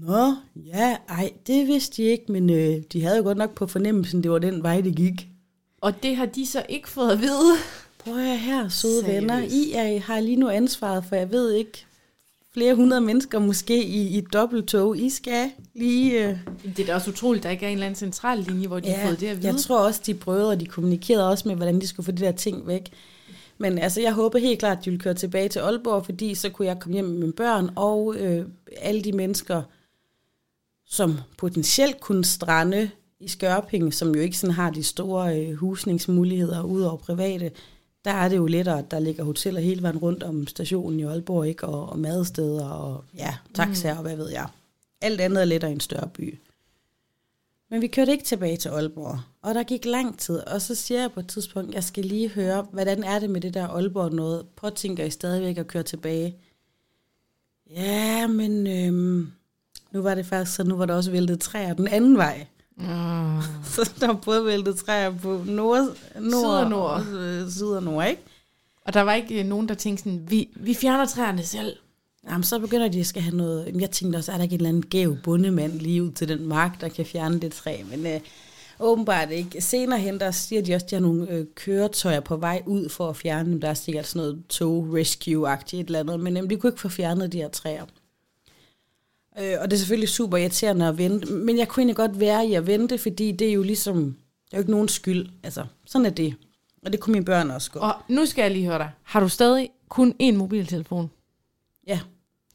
Nå, 0.00 0.34
ja, 0.56 0.96
ej, 1.08 1.32
det 1.46 1.66
vidste 1.66 2.02
de 2.02 2.08
ikke, 2.08 2.32
men 2.32 2.50
øh, 2.50 2.76
de 2.92 3.02
havde 3.02 3.16
jo 3.16 3.22
godt 3.22 3.38
nok 3.38 3.54
på 3.54 3.66
fornemmelsen, 3.66 4.22
det 4.22 4.30
var 4.30 4.38
den 4.38 4.62
vej, 4.62 4.80
det 4.80 4.96
gik. 4.96 5.28
Og 5.80 6.02
det 6.02 6.16
har 6.16 6.26
de 6.26 6.46
så 6.46 6.62
ikke 6.68 6.88
fået 6.88 7.10
at 7.10 7.20
vide. 7.20 7.52
Prøv 7.98 8.16
at 8.18 8.38
her, 8.38 8.68
søde 8.68 9.00
Seriøst. 9.00 9.16
venner. 9.22 9.38
I 9.38 9.72
er, 9.74 10.00
har 10.00 10.20
lige 10.20 10.36
nu 10.36 10.48
ansvaret 10.48 11.04
for, 11.08 11.16
jeg 11.16 11.30
ved 11.32 11.52
ikke, 11.52 11.86
flere 12.54 12.74
hundrede 12.74 13.00
mennesker 13.00 13.38
måske 13.38 13.84
i, 13.84 14.18
i 14.18 14.20
dobbelttog. 14.20 14.98
I 14.98 15.10
skal 15.10 15.50
lige... 15.74 16.28
Øh, 16.28 16.36
Det 16.76 16.82
er 16.82 16.86
da 16.86 16.94
også 16.94 17.10
utroligt, 17.10 17.42
der 17.44 17.50
ikke 17.50 17.64
er 17.64 17.68
en 17.70 17.72
eller 17.72 17.86
anden 17.86 17.98
central 17.98 18.38
linje, 18.38 18.66
hvor 18.66 18.80
de 18.80 18.90
har 18.90 19.06
fået 19.08 19.20
det 19.20 19.26
at 19.26 19.36
vide. 19.36 19.52
jeg 19.52 19.56
tror 19.60 19.78
også, 19.78 20.00
de 20.06 20.14
brødre, 20.14 20.56
de 20.56 20.66
kommunikerede 20.66 21.28
også 21.30 21.48
med, 21.48 21.56
hvordan 21.56 21.80
de 21.80 21.86
skulle 21.86 22.04
få 22.04 22.12
de 22.12 22.24
der 22.24 22.32
ting 22.32 22.66
væk. 22.66 22.90
Men 23.58 23.78
altså, 23.78 24.00
jeg 24.00 24.12
håber 24.12 24.38
helt 24.38 24.58
klart, 24.58 24.78
at 24.78 24.84
de 24.84 24.90
vil 24.90 24.98
køre 25.00 25.14
tilbage 25.14 25.48
til 25.48 25.58
Aalborg, 25.60 26.04
fordi 26.04 26.34
så 26.34 26.50
kunne 26.50 26.68
jeg 26.68 26.78
komme 26.80 26.94
hjem 26.94 27.04
med 27.04 27.18
mine 27.18 27.32
børn, 27.32 27.70
og 27.76 28.16
øh, 28.18 28.46
alle 28.80 29.02
de 29.02 29.12
mennesker, 29.12 29.62
som 30.92 31.18
potentielt 31.38 32.00
kunne 32.00 32.24
strande 32.24 32.90
i 33.20 33.28
Skørping, 33.28 33.94
som 33.94 34.14
jo 34.14 34.20
ikke 34.20 34.38
sådan 34.38 34.54
har 34.54 34.70
de 34.70 34.82
store 34.82 35.40
øh, 35.40 35.54
husningsmuligheder 35.54 36.62
ud 36.62 36.82
over 36.82 36.96
private, 36.96 37.50
der 38.04 38.10
er 38.10 38.28
det 38.28 38.36
jo 38.36 38.46
lettere, 38.46 38.78
at 38.78 38.90
der 38.90 38.98
ligger 38.98 39.24
hoteller 39.24 39.60
hele 39.60 39.82
vejen 39.82 39.98
rundt 39.98 40.22
om 40.22 40.46
stationen 40.46 41.00
i 41.00 41.02
Aalborg, 41.02 41.46
ikke? 41.46 41.66
Og, 41.66 41.88
og 41.88 41.98
madsteder, 41.98 42.68
og 42.68 43.04
ja, 43.14 43.34
taxaer, 43.54 43.92
mm. 43.92 43.98
og 43.98 44.02
hvad 44.02 44.16
ved 44.16 44.30
jeg. 44.30 44.46
Alt 45.00 45.20
andet 45.20 45.40
er 45.40 45.44
lettere 45.44 45.70
i 45.70 45.74
en 45.74 45.80
større 45.80 46.08
by. 46.14 46.38
Men 47.70 47.80
vi 47.80 47.86
kørte 47.86 48.12
ikke 48.12 48.24
tilbage 48.24 48.56
til 48.56 48.68
Aalborg, 48.68 49.20
og 49.42 49.54
der 49.54 49.62
gik 49.62 49.84
lang 49.84 50.18
tid, 50.18 50.38
og 50.38 50.62
så 50.62 50.74
siger 50.74 51.00
jeg 51.00 51.12
på 51.12 51.20
et 51.20 51.28
tidspunkt, 51.28 51.74
jeg 51.74 51.84
skal 51.84 52.04
lige 52.04 52.28
høre, 52.28 52.66
hvordan 52.72 53.04
er 53.04 53.18
det 53.18 53.30
med 53.30 53.40
det 53.40 53.54
der 53.54 53.68
Aalborg 53.68 54.12
noget? 54.12 54.46
Påtænker 54.56 55.04
I 55.04 55.10
stadigvæk 55.10 55.58
at 55.58 55.66
køre 55.66 55.82
tilbage? 55.82 56.36
Ja, 57.70 58.26
men 58.26 58.66
øhm, 58.66 59.32
nu 59.92 60.02
var 60.02 60.14
det 60.14 60.26
faktisk 60.26 60.56
så, 60.56 60.64
nu 60.64 60.76
var 60.76 60.86
der 60.86 60.94
også 60.94 61.10
væltet 61.10 61.40
træer 61.40 61.74
den 61.74 61.88
anden 61.88 62.16
vej. 62.16 62.46
Oh. 62.78 63.42
Så 63.74 63.92
der 64.00 64.06
var 64.06 64.14
både 64.24 64.44
væltet 64.44 64.76
træer 64.76 65.18
på 65.18 65.40
nord, 65.46 65.96
nord, 66.20 66.30
Syd 66.30 66.48
og 66.48 66.70
nord. 66.70 67.06
øh, 67.06 67.50
syd 67.50 67.64
og 67.66 67.82
nord, 67.82 68.06
ikke? 68.06 68.22
Og 68.86 68.94
der 68.94 69.00
var 69.00 69.14
ikke 69.14 69.40
øh, 69.40 69.46
nogen, 69.46 69.68
der 69.68 69.74
tænkte 69.74 70.02
sådan, 70.04 70.22
vi, 70.28 70.48
vi 70.56 70.74
fjerner 70.74 71.06
træerne 71.06 71.42
selv. 71.42 71.76
Jamen, 72.30 72.44
så 72.44 72.58
begynder 72.58 72.88
de 72.88 73.00
at 73.00 73.06
skal 73.06 73.22
have 73.22 73.36
noget... 73.36 73.66
Jamen, 73.66 73.80
Jeg 73.80 73.90
tænkte 73.90 74.16
også, 74.16 74.32
er 74.32 74.36
der 74.36 74.42
ikke 74.42 74.54
en 74.54 74.60
eller 74.60 74.68
anden 74.68 74.82
gæv 74.86 75.16
bundemand 75.24 75.72
lige 75.72 76.02
ud 76.02 76.10
til 76.10 76.28
den 76.28 76.46
mark, 76.48 76.80
der 76.80 76.88
kan 76.88 77.06
fjerne 77.06 77.40
det 77.40 77.52
træ? 77.52 77.76
Men 77.90 78.06
øh, 78.06 78.20
åbenbart 78.80 79.30
ikke. 79.30 79.60
Senere 79.60 79.98
hen, 79.98 80.20
der 80.20 80.30
siger 80.30 80.62
de 80.62 80.74
også, 80.74 80.84
at 80.86 80.90
de 80.90 80.94
har 80.94 81.00
nogle 81.00 81.30
øh, 81.30 81.46
køretøjer 81.54 82.20
på 82.20 82.36
vej 82.36 82.62
ud 82.66 82.88
for 82.88 83.08
at 83.08 83.16
fjerne 83.16 83.50
dem. 83.52 83.60
Der 83.60 83.68
er 83.68 83.74
sikkert 83.74 84.06
sådan 84.06 84.22
noget 84.28 84.42
tog-rescue-agtigt 84.48 85.80
et 85.80 85.86
eller 85.86 86.00
andet. 86.00 86.20
Men 86.20 86.36
øh, 86.36 86.50
de 86.50 86.56
kunne 86.56 86.70
ikke 86.70 86.80
få 86.80 86.88
fjernet 86.88 87.32
de 87.32 87.38
her 87.38 87.48
træer. 87.48 87.84
Øh, 89.38 89.54
og 89.60 89.70
det 89.70 89.72
er 89.72 89.78
selvfølgelig 89.78 90.08
super 90.08 90.36
irriterende 90.36 90.88
at 90.88 90.98
vente. 90.98 91.32
Men 91.32 91.58
jeg 91.58 91.68
kunne 91.68 91.80
egentlig 91.80 91.96
godt 91.96 92.20
være 92.20 92.46
i 92.46 92.54
at 92.54 92.66
vente, 92.66 92.98
fordi 92.98 93.32
det 93.32 93.48
er 93.48 93.52
jo 93.52 93.62
ligesom... 93.62 93.96
Det 94.04 94.52
er 94.52 94.56
jo 94.56 94.60
ikke 94.60 94.70
nogen 94.70 94.88
skyld. 94.88 95.26
Altså, 95.42 95.66
sådan 95.86 96.06
er 96.06 96.10
det. 96.10 96.34
Og 96.86 96.92
det 96.92 97.00
kunne 97.00 97.12
mine 97.12 97.24
børn 97.24 97.50
også 97.50 97.70
godt. 97.70 97.84
Og 97.84 97.94
nu 98.08 98.26
skal 98.26 98.42
jeg 98.42 98.50
lige 98.50 98.66
høre 98.66 98.78
dig. 98.78 98.90
Har 99.02 99.20
du 99.20 99.28
stadig 99.28 99.70
kun 99.88 100.14
én 100.22 100.32
mobiltelefon 100.32 101.10
Ja, 101.86 102.00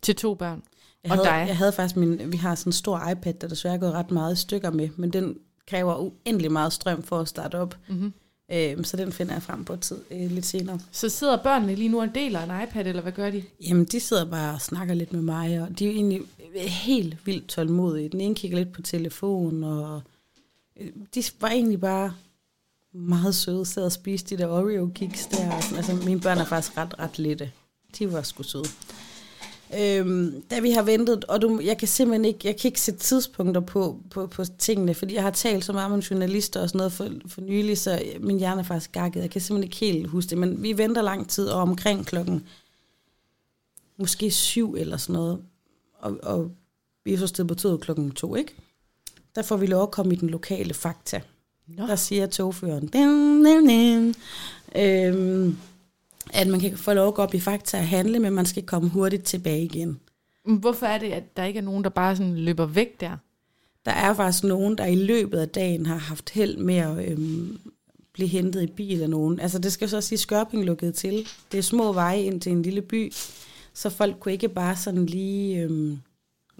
til 0.02 0.16
to 0.16 0.34
børn? 0.34 0.64
Jeg 1.04 1.12
Og 1.12 1.18
havde, 1.18 1.28
dig? 1.28 1.46
Jeg 1.48 1.58
havde 1.58 1.72
faktisk 1.72 1.96
min, 1.96 2.32
vi 2.32 2.38
har 2.38 2.56
sådan 2.56 2.70
en 2.70 2.74
stor 2.74 3.10
iPad, 3.10 3.34
der 3.34 3.48
desværre 3.48 3.76
er 3.76 3.80
gået 3.80 3.94
ret 3.94 4.12
meget 4.12 4.34
i 4.34 4.42
stykker 4.42 4.72
med, 4.72 4.90
men 4.96 5.14
den 5.14 5.38
kræver 5.68 5.96
uendelig 5.96 6.52
meget 6.52 6.74
strøm 6.74 7.04
for 7.04 7.20
at 7.20 7.28
starte 7.28 7.56
op. 7.60 7.78
Mm-hmm. 7.88 8.14
Øhm, 8.52 8.84
så 8.84 8.98
den 8.98 9.12
finder 9.12 9.34
jeg 9.34 9.44
frem 9.44 9.66
på 9.66 9.76
tid 9.76 9.98
øh, 10.12 10.32
lidt 10.32 10.46
senere. 10.46 10.80
Så 10.92 11.10
sidder 11.10 11.44
børnene 11.44 11.76
lige 11.76 11.90
nu 11.90 12.02
og 12.02 12.16
deler 12.16 12.44
en 12.44 12.64
iPad, 12.64 12.88
eller 12.88 13.02
hvad 13.02 13.12
gør 13.12 13.30
de? 13.30 13.44
Jamen, 13.68 13.86
de 13.86 14.00
sidder 14.00 14.26
bare 14.26 14.54
og 14.54 14.62
snakker 14.62 14.94
lidt 14.94 15.14
med 15.14 15.22
mig, 15.22 15.62
og 15.62 15.80
de 15.80 15.86
er 15.86 15.90
jo 15.90 15.96
egentlig 15.96 16.22
helt 16.68 17.18
vildt 17.26 17.48
tålmodige. 17.48 18.10
Den 18.10 18.22
ene 18.22 18.36
kigger 18.36 18.58
lidt 18.58 18.74
på 18.74 18.82
telefon, 18.82 19.64
og 19.64 20.02
øh, 20.80 20.88
de 21.16 21.24
var 21.40 21.50
egentlig 21.50 21.80
bare 21.80 22.14
meget 22.94 23.36
søde, 23.36 23.66
sad 23.66 23.84
og 23.84 23.92
spiste 23.92 24.38
de 24.38 24.42
der 24.42 24.48
Oreo-kiks 24.48 25.26
der. 25.26 25.52
Altså, 25.76 25.94
mine 26.06 26.22
børn 26.22 26.38
er 26.38 26.46
faktisk 26.46 26.78
ret, 26.78 27.00
ret 27.00 27.20
lette. 27.20 27.52
De 28.00 28.14
var 28.14 28.22
sgu 28.22 28.44
søde. 28.44 28.68
Øhm, 29.80 30.42
da 30.52 30.60
vi 30.60 30.72
har 30.72 30.82
ventet, 30.82 31.26
og 31.26 31.42
du, 31.42 31.60
jeg 31.64 31.78
kan 31.78 31.88
simpelthen 31.88 32.26
ikke, 32.26 32.40
jeg 32.44 32.58
kan 32.58 32.68
ikke 32.68 32.82
sætte 32.82 33.00
tidspunkter 33.00 33.62
på, 33.62 34.00
på, 34.10 34.28
på 34.28 34.44
tingene, 34.58 34.94
fordi 34.94 35.14
jeg 35.14 35.24
har 35.24 35.32
talt 35.32 35.66
så 35.66 35.74
meget 35.74 35.92
med 35.92 36.02
journalister 36.02 36.62
og 36.62 36.70
sådan 36.70 36.78
noget 36.78 36.94
for, 36.94 37.10
for 37.28 37.42
nylig, 37.42 37.78
så 37.78 38.02
min 38.20 38.40
hjerne 38.40 38.60
er 38.60 38.66
faktisk 38.66 38.92
gakket. 38.92 39.22
Jeg 39.22 39.30
kan 39.30 39.42
simpelthen 39.42 39.64
ikke 39.64 39.94
helt 39.94 40.08
huske 40.10 40.30
det, 40.30 40.38
men 40.38 40.64
vi 40.64 40.78
venter 40.78 41.02
lang 41.02 41.30
tid, 41.30 41.48
og 41.48 41.62
omkring 41.62 42.06
klokken 42.06 42.48
måske 43.98 44.32
syv 44.32 44.76
eller 44.78 44.98
sådan 44.98 45.14
noget, 45.14 45.40
og, 46.00 46.20
og 46.24 46.52
vi 47.04 47.14
er 47.14 47.18
så 47.18 47.28
stedet 47.28 47.48
på 47.48 47.56
toget 47.56 47.82
klokken 47.82 48.12
to, 48.12 48.36
ikke? 48.36 48.56
Der 49.36 49.42
får 49.42 49.58
vi 49.58 49.66
lov 49.66 49.84
at 49.84 49.92
komme 49.92 50.14
i 50.14 50.18
den 50.18 50.30
lokale 50.30 50.74
fakta. 50.74 51.22
Nå. 51.68 51.88
Der 51.88 51.96
siger 51.96 52.28
togføreren, 52.28 52.88
din, 52.88 53.44
din, 53.46 53.68
din, 53.68 54.16
øhm, 54.76 55.58
at 56.34 56.48
man 56.48 56.60
kan 56.60 56.78
få 56.78 56.94
lov 56.94 57.08
at 57.08 57.14
gå 57.14 57.22
op 57.22 57.34
i 57.34 57.40
fakta 57.40 57.78
og 57.78 57.88
handle, 57.88 58.20
men 58.20 58.34
man 58.34 58.46
skal 58.46 58.64
komme 58.64 58.90
hurtigt 58.90 59.24
tilbage 59.24 59.64
igen. 59.64 60.00
Hvorfor 60.44 60.86
er 60.86 60.98
det, 60.98 61.12
at 61.12 61.38
der 61.38 61.44
ikke 61.44 61.58
er 61.58 61.64
nogen, 61.64 61.84
der 61.84 61.90
bare 61.90 62.16
sådan 62.16 62.38
løber 62.38 62.66
væk 62.66 63.00
der? 63.02 63.18
Der 63.86 63.92
er 63.92 64.14
faktisk 64.14 64.44
nogen, 64.44 64.78
der 64.78 64.86
i 64.86 64.96
løbet 64.96 65.40
af 65.40 65.50
dagen 65.50 65.86
har 65.86 65.98
haft 65.98 66.30
held 66.30 66.58
med 66.58 66.76
at 66.76 67.12
øhm, 67.12 67.60
blive 68.14 68.30
hentet 68.30 68.64
i 68.64 68.68
bil 68.68 69.02
af 69.02 69.10
nogen. 69.10 69.40
Altså 69.40 69.60
det 69.60 69.74
skal 69.74 69.90
så 69.90 70.02
sige, 70.02 70.18
Skørping 70.18 70.66
lukkede 70.66 70.92
til. 70.92 71.28
Det 71.52 71.58
er 71.58 71.62
små 71.62 71.94
veje 71.94 72.22
ind 72.22 72.42
til 72.42 72.52
en 72.52 72.62
lille 72.62 72.82
by, 72.82 73.14
så 73.74 73.90
folk 73.90 74.20
kunne 74.20 74.32
ikke 74.32 74.50
bare 74.50 74.76
sådan 74.76 75.06
lige, 75.06 75.62
øhm, 75.62 76.00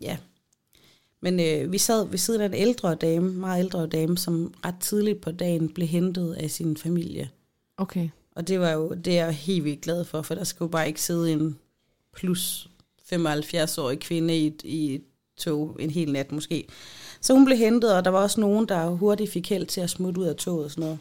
ja. 0.02 0.18
Men 1.22 1.40
øh, 1.40 1.72
vi 1.72 1.78
sad 1.78 2.08
ved 2.08 2.18
siden 2.18 2.42
af 2.42 2.46
en 2.46 2.54
ældre 2.54 2.96
dame, 2.96 3.32
meget 3.32 3.60
ældre 3.60 3.88
dame, 3.88 4.18
som 4.18 4.54
ret 4.66 4.80
tidligt 4.80 5.22
på 5.22 5.32
dagen 5.32 5.70
blev 5.70 5.88
hentet 5.88 6.34
af 6.34 6.52
sin 6.52 6.78
familie. 6.78 7.30
Okay. 7.78 8.10
Og 8.38 8.48
det 8.48 8.60
var 8.60 8.72
jo, 8.72 8.94
det 8.94 9.20
er 9.20 9.26
jeg 9.26 9.34
helt 9.34 9.64
vildt 9.64 9.82
glad 9.82 10.06
for, 10.06 10.22
for 10.22 10.36
der 10.36 10.44
skulle 10.44 10.72
bare 10.72 10.88
ikke 10.88 11.02
sidde 11.02 11.32
en 11.32 11.60
plus 12.16 12.70
75-årig 13.14 14.00
kvinde 14.00 14.38
i 14.38 14.54
i 14.64 15.02
tog 15.38 15.78
en 15.80 15.92
hel 15.92 16.12
nat 16.12 16.32
måske. 16.32 16.68
Så 17.22 17.34
hun 17.34 17.46
blev 17.46 17.58
hentet, 17.58 17.96
og 17.96 18.06
der 18.06 18.12
var 18.12 18.22
også 18.22 18.42
nogen, 18.42 18.68
der 18.68 18.90
hurtigt 18.90 19.32
fik 19.32 19.50
held 19.50 19.66
til 19.66 19.82
at 19.82 19.90
smutte 19.90 20.22
ud 20.22 20.26
af 20.26 20.36
toget 20.36 20.66
og 20.66 20.72
sådan 20.72 20.82
noget. 20.82 21.00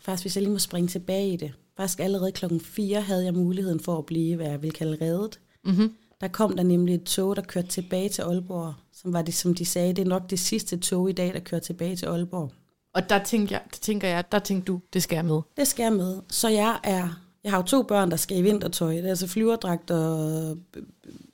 Faktisk, 0.00 0.24
hvis 0.24 0.36
jeg 0.36 0.42
lige 0.42 0.52
må 0.52 0.58
springe 0.58 0.88
tilbage 0.88 1.32
i 1.32 1.36
det. 1.36 1.52
Faktisk 1.76 2.00
allerede 2.00 2.32
klokken 2.32 2.60
4 2.60 3.00
havde 3.00 3.24
jeg 3.24 3.34
muligheden 3.34 3.80
for 3.80 3.98
at 3.98 4.06
blive, 4.06 4.36
hvad 4.36 4.46
jeg 4.46 4.62
vil 4.62 4.72
kalde 4.72 4.98
reddet. 5.00 5.40
Mm-hmm. 5.64 5.94
Der 6.20 6.28
kom 6.28 6.56
der 6.56 6.62
nemlig 6.62 6.94
et 6.94 7.04
tog, 7.04 7.36
der 7.36 7.42
kørte 7.42 7.68
tilbage 7.68 8.08
til 8.08 8.22
Aalborg. 8.22 8.74
Som 8.92 9.12
var 9.12 9.22
det, 9.22 9.34
som 9.34 9.54
de 9.54 9.64
sagde, 9.64 9.92
det 9.92 10.02
er 10.02 10.08
nok 10.08 10.30
det 10.30 10.38
sidste 10.38 10.76
tog 10.76 11.10
i 11.10 11.12
dag, 11.12 11.34
der 11.34 11.40
kører 11.40 11.60
tilbage 11.60 11.96
til 11.96 12.06
Aalborg. 12.06 12.52
Og 12.92 13.10
der 13.10 13.24
tænker, 13.24 13.56
jeg, 13.56 13.62
der 13.70 13.78
tænker 13.80 14.08
jeg, 14.08 14.32
der 14.32 14.38
tænker 14.38 14.64
du, 14.64 14.80
det 14.92 15.02
skal 15.02 15.16
jeg 15.16 15.24
med. 15.24 15.40
Det 15.56 15.66
skal 15.66 15.82
jeg 15.82 15.92
med. 15.92 16.20
Så 16.28 16.48
jeg 16.48 16.80
er... 16.82 17.08
Jeg 17.44 17.52
har 17.52 17.58
jo 17.58 17.62
to 17.62 17.82
børn, 17.82 18.10
der 18.10 18.16
skal 18.16 18.36
i 18.36 18.42
vintertøj. 18.42 18.92
Det 18.92 19.04
er 19.04 19.08
altså 19.08 19.26
flyverdragt 19.26 19.90
og 19.90 20.58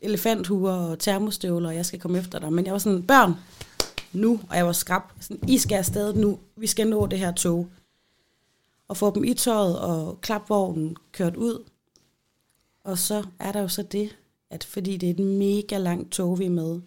elefanthuer 0.02 0.72
og 0.72 0.98
termostøvler, 0.98 1.68
og 1.68 1.74
jeg 1.74 1.86
skal 1.86 2.00
komme 2.00 2.18
efter 2.18 2.38
dig. 2.38 2.52
Men 2.52 2.64
jeg 2.64 2.72
var 2.72 2.78
sådan, 2.78 3.02
børn, 3.02 3.34
nu, 4.12 4.40
og 4.50 4.56
jeg 4.56 4.66
var 4.66 4.72
skrab. 4.72 5.02
Sådan, 5.20 5.48
I 5.48 5.58
skal 5.58 5.76
afsted 5.76 6.14
nu. 6.14 6.38
Vi 6.56 6.66
skal 6.66 6.88
nå 6.88 7.06
det 7.06 7.18
her 7.18 7.32
tog. 7.32 7.68
Og 8.88 8.96
få 8.96 9.14
dem 9.14 9.24
i 9.24 9.34
tøjet 9.34 9.78
og 9.78 10.20
klapvognen 10.20 10.96
kørt 11.12 11.36
ud. 11.36 11.64
Og 12.84 12.98
så 12.98 13.24
er 13.38 13.52
der 13.52 13.60
jo 13.60 13.68
så 13.68 13.82
det, 13.82 14.16
at 14.50 14.64
fordi 14.64 14.96
det 14.96 15.06
er 15.06 15.14
et 15.14 15.26
mega 15.26 15.78
langt 15.78 16.12
tog, 16.12 16.38
vi 16.38 16.44
er 16.44 16.50
med, 16.50 16.80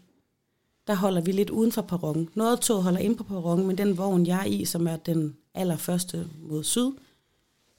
der 0.89 0.95
holder 0.95 1.21
vi 1.21 1.31
lidt 1.31 1.49
uden 1.49 1.71
for 1.71 1.81
perronen. 1.81 2.29
Noget 2.35 2.59
tog 2.59 2.83
holder 2.83 2.99
ind 2.99 3.17
på 3.17 3.23
perronen, 3.23 3.67
men 3.67 3.77
den 3.77 3.97
vogn, 3.97 4.25
jeg 4.25 4.39
er 4.39 4.45
i, 4.45 4.65
som 4.65 4.87
er 4.87 4.95
den 4.95 5.35
allerførste 5.53 6.27
mod 6.41 6.63
syd, 6.63 6.91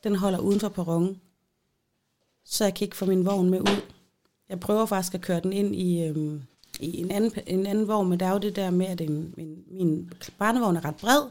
den 0.05 0.17
holder 0.17 0.39
uden 0.39 0.61
for 0.61 0.69
perronen. 0.69 1.21
Så 2.45 2.65
jeg 2.65 2.75
kan 2.75 2.85
ikke 2.85 2.97
få 2.97 3.07
min 3.07 3.27
vogn 3.27 3.51
med 3.51 3.61
ud. 3.61 3.83
Jeg 4.49 4.61
prøver 4.61 4.87
faktisk 4.87 5.15
at 5.15 5.21
køre 5.21 5.41
den 5.41 5.53
ind 5.53 5.75
i, 5.77 6.03
øhm, 6.05 6.43
i 6.81 7.01
en, 7.01 7.11
anden, 7.11 7.33
en 7.47 7.67
anden 7.67 7.89
vogn, 7.89 8.09
men 8.09 8.21
der 8.21 8.27
er 8.27 8.33
jo 8.33 8.39
det 8.39 8.57
der 8.57 8.71
med, 8.71 8.87
at 8.87 9.01
en, 9.01 9.35
min, 9.37 9.65
min 9.71 10.13
barnevogn 10.39 10.77
er 10.77 10.85
ret 10.85 10.97
bred, 10.97 11.23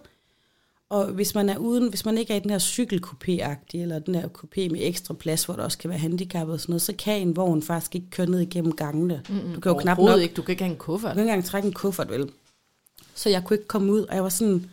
og 0.89 1.05
hvis 1.05 1.35
man 1.35 1.49
er 1.49 1.57
uden, 1.57 1.89
hvis 1.89 2.05
man 2.05 2.17
ikke 2.17 2.33
er 2.33 2.37
i 2.37 2.39
den 2.39 2.49
her 2.49 2.59
cykelkopé-agtige, 2.59 3.81
eller 3.81 3.99
den 3.99 4.15
her 4.15 4.27
kopé 4.27 4.69
med 4.69 4.79
ekstra 4.81 5.13
plads, 5.13 5.45
hvor 5.45 5.55
der 5.55 5.63
også 5.63 5.77
kan 5.77 5.89
være 5.89 5.99
handicappet 5.99 6.53
og 6.53 6.59
sådan 6.59 6.71
noget, 6.71 6.81
så 6.81 6.93
kan 6.93 7.21
en 7.21 7.35
vogn 7.35 7.61
faktisk 7.61 7.95
ikke 7.95 8.09
køre 8.09 8.29
ned 8.29 8.39
igennem 8.39 8.71
gangene. 8.71 9.21
Mm-mm. 9.29 9.53
Du 9.53 9.59
kan 9.59 9.71
jo 9.71 9.77
knap 9.77 9.97
nok 9.97 10.21
ikke. 10.21 10.33
Du 10.33 10.41
kan 10.41 10.51
ikke 10.51 10.63
have 10.63 10.71
en 10.71 10.77
kuffert. 10.77 11.09
jeg 11.09 11.15
kunne 11.15 11.21
ikke 11.21 11.31
engang 11.31 11.45
trække 11.45 11.67
en 11.67 11.73
kuffert, 11.73 12.09
vel? 12.09 12.29
Så 13.15 13.29
jeg 13.29 13.43
kunne 13.43 13.55
ikke 13.57 13.67
komme 13.67 13.91
ud, 13.91 14.01
og 14.01 14.15
jeg 14.15 14.23
var 14.23 14.29
sådan, 14.29 14.69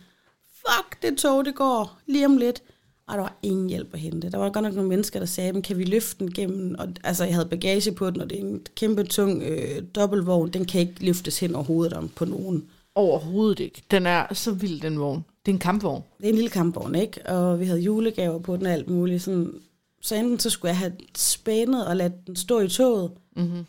fuck, 0.51 1.01
det 1.01 1.17
tog, 1.17 1.45
det 1.45 1.55
går 1.55 1.97
lige 2.07 2.25
om 2.25 2.37
lidt. 2.37 2.61
Og 3.07 3.13
der 3.13 3.21
var 3.21 3.37
ingen 3.43 3.69
hjælp 3.69 3.93
at 3.93 3.99
hente. 3.99 4.31
Der 4.31 4.37
var 4.37 4.49
godt 4.49 4.63
nok 4.63 4.73
nogle 4.73 4.89
mennesker, 4.89 5.19
der 5.19 5.25
sagde, 5.25 5.53
men 5.53 5.61
kan 5.61 5.77
vi 5.77 5.83
løfte 5.83 6.19
den 6.19 6.33
gennem? 6.33 6.75
Og, 6.79 6.87
altså, 7.03 7.23
jeg 7.23 7.33
havde 7.33 7.49
bagage 7.49 7.91
på 7.91 8.09
den, 8.09 8.21
og 8.21 8.29
det 8.29 8.37
er 8.39 8.43
en 8.43 8.65
kæmpe 8.75 9.03
tung 9.03 9.43
øh, 9.43 9.83
dobbeltvogn. 9.95 10.49
Den 10.49 10.65
kan 10.65 10.81
ikke 10.81 11.05
løftes 11.05 11.39
hen 11.39 11.55
over 11.55 11.63
hovedet 11.63 11.93
om 11.93 12.09
på 12.09 12.25
nogen. 12.25 12.69
Overhovedet 12.95 13.59
ikke. 13.59 13.83
Den 13.91 14.05
er 14.05 14.33
så 14.33 14.51
vild, 14.51 14.81
den 14.81 14.99
vogn. 14.99 15.25
Det 15.47 15.51
er 15.51 15.55
en 15.55 15.59
kampvogn. 15.59 16.03
Det 16.17 16.25
er 16.25 16.29
en 16.29 16.35
lille 16.35 16.49
kampvogn, 16.49 16.95
ikke? 16.95 17.25
Og 17.25 17.59
vi 17.59 17.65
havde 17.65 17.79
julegaver 17.79 18.39
på 18.39 18.57
den 18.57 18.65
og 18.65 18.71
alt 18.71 18.89
muligt. 18.89 19.23
Sådan. 19.23 19.53
Så 20.01 20.15
enten 20.15 20.39
så 20.39 20.49
skulle 20.49 20.69
jeg 20.69 20.77
have 20.77 20.93
spændet 21.15 21.87
og 21.87 21.95
ladt 21.95 22.27
den 22.27 22.35
stå 22.35 22.59
i 22.59 22.69
toget, 22.69 23.11
Mm-hmm. 23.35 23.65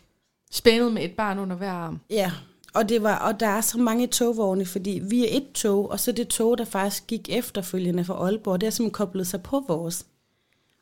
Spændet 0.51 0.93
med 0.93 1.03
et 1.03 1.11
barn 1.11 1.39
under 1.39 1.55
hver 1.55 1.71
arm. 1.71 1.99
Ja, 2.09 2.31
og, 2.73 2.89
det 2.89 3.03
var, 3.03 3.15
og 3.15 3.39
der 3.39 3.47
er 3.47 3.61
så 3.61 3.77
mange 3.77 4.07
togvogne, 4.07 4.65
fordi 4.65 5.01
vi 5.09 5.25
er 5.25 5.37
et 5.37 5.51
tog, 5.53 5.91
og 5.91 5.99
så 5.99 6.11
det 6.11 6.27
tog, 6.27 6.57
der 6.57 6.65
faktisk 6.65 7.07
gik 7.07 7.29
efterfølgende 7.29 8.05
fra 8.05 8.13
Aalborg, 8.13 8.61
det 8.61 8.67
er 8.67 8.71
simpelthen 8.71 8.93
koblet 8.93 9.27
sig 9.27 9.43
på 9.43 9.63
vores. 9.67 10.05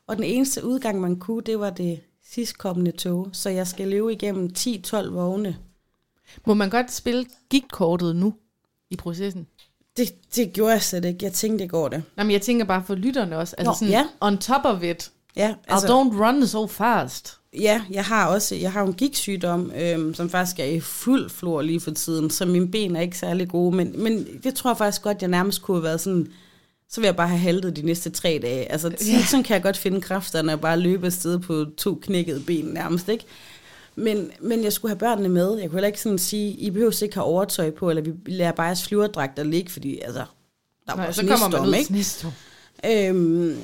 Og 0.06 0.16
den 0.16 0.24
eneste 0.24 0.64
udgang, 0.64 1.00
man 1.00 1.16
kunne, 1.16 1.42
det 1.42 1.60
var 1.60 1.70
det 1.70 2.00
sidstkommende 2.24 2.90
tog, 2.90 3.28
så 3.32 3.50
jeg 3.50 3.66
skal 3.66 3.88
løbe 3.88 4.12
igennem 4.12 4.50
10-12 4.58 5.08
vogne. 5.08 5.58
Må 6.46 6.54
man 6.54 6.70
godt 6.70 6.92
spille 6.92 7.26
gigtkortet 7.50 8.16
nu 8.16 8.34
i 8.90 8.96
processen? 8.96 9.46
Det, 9.98 10.14
det 10.36 10.52
gjorde 10.52 10.72
jeg 10.72 10.82
slet 10.82 11.04
ikke. 11.04 11.18
Jeg 11.24 11.32
tænkte, 11.32 11.62
det 11.62 11.70
går 11.70 11.88
det. 11.88 12.02
Nå, 12.16 12.22
men 12.24 12.30
jeg 12.32 12.42
tænker 12.42 12.64
bare 12.64 12.82
for 12.86 12.94
lytterne 12.94 13.38
også. 13.38 13.54
Altså 13.58 13.70
Nå, 13.70 13.74
sådan, 13.74 13.88
ja. 13.92 14.04
on 14.20 14.38
top 14.38 14.60
of 14.64 14.82
it. 14.82 15.10
Ja, 15.36 15.54
Altså, 15.68 15.86
don't 15.86 16.24
run 16.26 16.46
so 16.46 16.66
fast. 16.66 17.34
Ja, 17.60 17.82
jeg 17.90 18.04
har 18.04 18.26
også 18.26 18.54
jeg 18.54 18.72
har 18.72 18.82
en 18.82 18.92
gigtsygdom, 18.92 19.72
øhm, 19.76 20.14
som 20.14 20.30
faktisk 20.30 20.58
er 20.58 20.64
i 20.64 20.80
fuld 20.80 21.30
flor 21.30 21.62
lige 21.62 21.80
for 21.80 21.90
tiden, 21.90 22.30
så 22.30 22.46
mine 22.46 22.68
ben 22.68 22.96
er 22.96 23.00
ikke 23.00 23.18
særlig 23.18 23.48
gode, 23.48 23.76
men, 23.76 24.02
men 24.02 24.26
det 24.44 24.54
tror 24.54 24.70
jeg 24.70 24.78
faktisk 24.78 25.02
godt, 25.02 25.22
jeg 25.22 25.28
nærmest 25.30 25.62
kunne 25.62 25.76
have 25.76 25.82
været 25.84 26.00
sådan, 26.00 26.26
så 26.90 27.00
vil 27.00 27.06
jeg 27.08 27.16
bare 27.16 27.28
have 27.28 27.38
haltet 27.38 27.76
de 27.76 27.82
næste 27.82 28.10
tre 28.10 28.38
dage. 28.42 28.72
Altså, 28.72 28.88
Ja. 28.88 29.22
sådan 29.24 29.42
kan 29.44 29.54
jeg 29.54 29.62
godt 29.62 29.76
finde 29.76 30.00
kræfterne 30.00 30.52
og 30.52 30.60
bare 30.60 30.78
løbe 30.80 31.06
afsted 31.06 31.38
på 31.38 31.66
to 31.76 31.94
knækkede 32.02 32.40
ben 32.40 32.64
nærmest, 32.64 33.08
ikke? 33.08 33.24
Men, 33.98 34.30
men 34.40 34.64
jeg 34.64 34.72
skulle 34.72 34.90
have 34.90 34.98
børnene 34.98 35.28
med. 35.28 35.58
Jeg 35.58 35.68
kunne 35.68 35.76
heller 35.76 35.86
ikke 35.86 36.00
sådan 36.00 36.18
sige, 36.18 36.50
I 36.50 36.70
behøver 36.70 37.02
ikke 37.02 37.14
have 37.14 37.24
overtøj 37.24 37.70
på, 37.70 37.90
eller 37.90 38.02
vi 38.02 38.12
lader 38.26 38.52
bare 38.52 38.66
jeres 38.66 38.88
flyverdragter 38.88 39.42
ligge, 39.44 39.70
fordi 39.70 39.98
altså, 39.98 40.24
der 40.86 40.96
var 40.96 40.96
Nej, 40.96 41.12
så 41.12 41.26
kommer 41.26 41.60
man 41.60 41.74
ikke? 41.74 41.86
snestorm. 41.86 42.32
Øhm, 42.86 43.56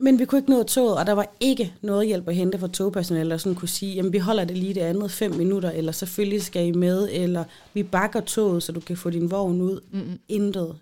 men 0.00 0.18
vi 0.18 0.24
kunne 0.24 0.38
ikke 0.38 0.50
nå 0.50 0.62
toget, 0.62 0.98
og 0.98 1.06
der 1.06 1.12
var 1.12 1.26
ikke 1.40 1.74
noget 1.80 2.06
hjælp 2.06 2.28
at 2.28 2.34
hente 2.34 2.58
fra 2.58 2.68
togpersonale, 2.68 3.30
der 3.30 3.36
sådan 3.36 3.54
kunne 3.54 3.68
sige, 3.68 3.94
jamen 3.94 4.12
vi 4.12 4.18
holder 4.18 4.44
det 4.44 4.56
lige 4.56 4.74
det 4.74 4.80
andet 4.80 5.10
fem 5.10 5.34
minutter, 5.34 5.70
eller 5.70 5.92
selvfølgelig 5.92 6.42
skal 6.42 6.66
I 6.66 6.72
med, 6.72 7.08
eller 7.12 7.44
vi 7.74 7.82
bakker 7.82 8.20
toget, 8.20 8.62
så 8.62 8.72
du 8.72 8.80
kan 8.80 8.96
få 8.96 9.10
din 9.10 9.30
vogn 9.30 9.60
ud. 9.60 9.80
Mm-mm. 9.90 10.18
Intet. 10.28 10.76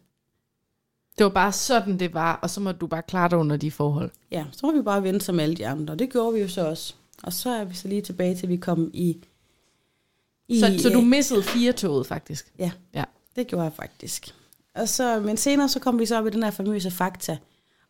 Det 1.18 1.24
var 1.24 1.30
bare 1.30 1.52
sådan, 1.52 1.98
det 1.98 2.14
var, 2.14 2.38
og 2.42 2.50
så 2.50 2.60
må 2.60 2.72
du 2.72 2.86
bare 2.86 3.02
klare 3.02 3.28
dig 3.28 3.38
under 3.38 3.56
de 3.56 3.70
forhold. 3.70 4.10
Ja, 4.30 4.44
så 4.52 4.66
må 4.66 4.72
vi 4.72 4.82
bare 4.82 5.02
vente 5.02 5.24
som 5.24 5.40
alle 5.40 5.54
de 5.54 5.66
andre, 5.66 5.94
og 5.94 5.98
det 5.98 6.12
gjorde 6.12 6.34
vi 6.34 6.40
jo 6.40 6.48
så 6.48 6.66
også. 6.68 6.94
Og 7.22 7.32
så 7.32 7.50
er 7.50 7.64
vi 7.64 7.74
så 7.74 7.88
lige 7.88 8.02
tilbage 8.02 8.34
til, 8.34 8.42
at 8.42 8.48
vi 8.48 8.56
kom 8.56 8.90
i... 8.94 9.16
i 10.48 10.60
Så, 10.60 10.78
så 10.78 10.88
du 10.88 11.00
øh, 11.00 11.06
missede 11.06 11.42
fire 11.42 11.72
toget, 11.72 12.06
faktisk. 12.06 12.52
Ja, 12.58 12.70
Ja. 12.94 13.04
det 13.36 13.46
gjorde 13.46 13.64
jeg 13.64 13.72
faktisk. 13.72 14.34
Og 14.74 14.88
så, 14.88 15.20
men 15.20 15.36
senere 15.36 15.68
så 15.68 15.80
kom 15.80 15.98
vi 15.98 16.06
så 16.06 16.18
op 16.18 16.26
i 16.26 16.30
den 16.30 16.42
her 16.42 16.50
famøse 16.50 16.90
Fakta. 16.90 17.38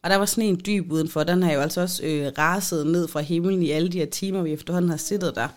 Og 0.02 0.11
der 0.11 0.16
var 0.16 0.25
sådan 0.25 0.49
en 0.49 0.61
dyb 0.66 0.92
udenfor. 0.92 1.25
Den 1.25 1.42
har 1.42 1.52
jo 1.52 1.61
altså 1.61 1.80
også 1.80 2.02
øh, 2.04 2.33
raset 2.38 2.87
ned 2.87 3.09
fra 3.09 3.21
himlen 3.21 3.62
i 3.62 3.71
alle 3.71 3.88
de 3.88 3.99
her 3.99 4.06
timer, 4.06 4.42
vi 4.42 4.52
efterhånden 4.52 4.90
har 4.90 4.97
siddet 4.97 5.35
der. 5.35 5.49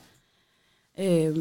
Øh, 0.99 1.37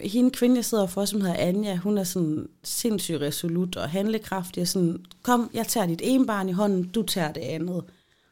hende 0.00 0.30
kvinde, 0.30 0.56
jeg 0.56 0.64
sidder 0.64 0.86
for, 0.86 1.04
som 1.04 1.20
hedder 1.20 1.36
Anja, 1.36 1.76
hun 1.76 1.98
er 1.98 2.04
sådan 2.04 2.48
sindssygt 2.62 3.20
resolut 3.20 3.76
og 3.76 3.90
handlekraftig. 3.90 4.60
Og 4.60 4.68
sådan, 4.68 5.04
kom, 5.22 5.50
jeg 5.54 5.66
tager 5.66 5.86
dit 5.86 6.00
ene 6.04 6.26
barn 6.26 6.48
i 6.48 6.52
hånden, 6.52 6.82
du 6.88 7.02
tager 7.02 7.32
det 7.32 7.40
andet. 7.40 7.84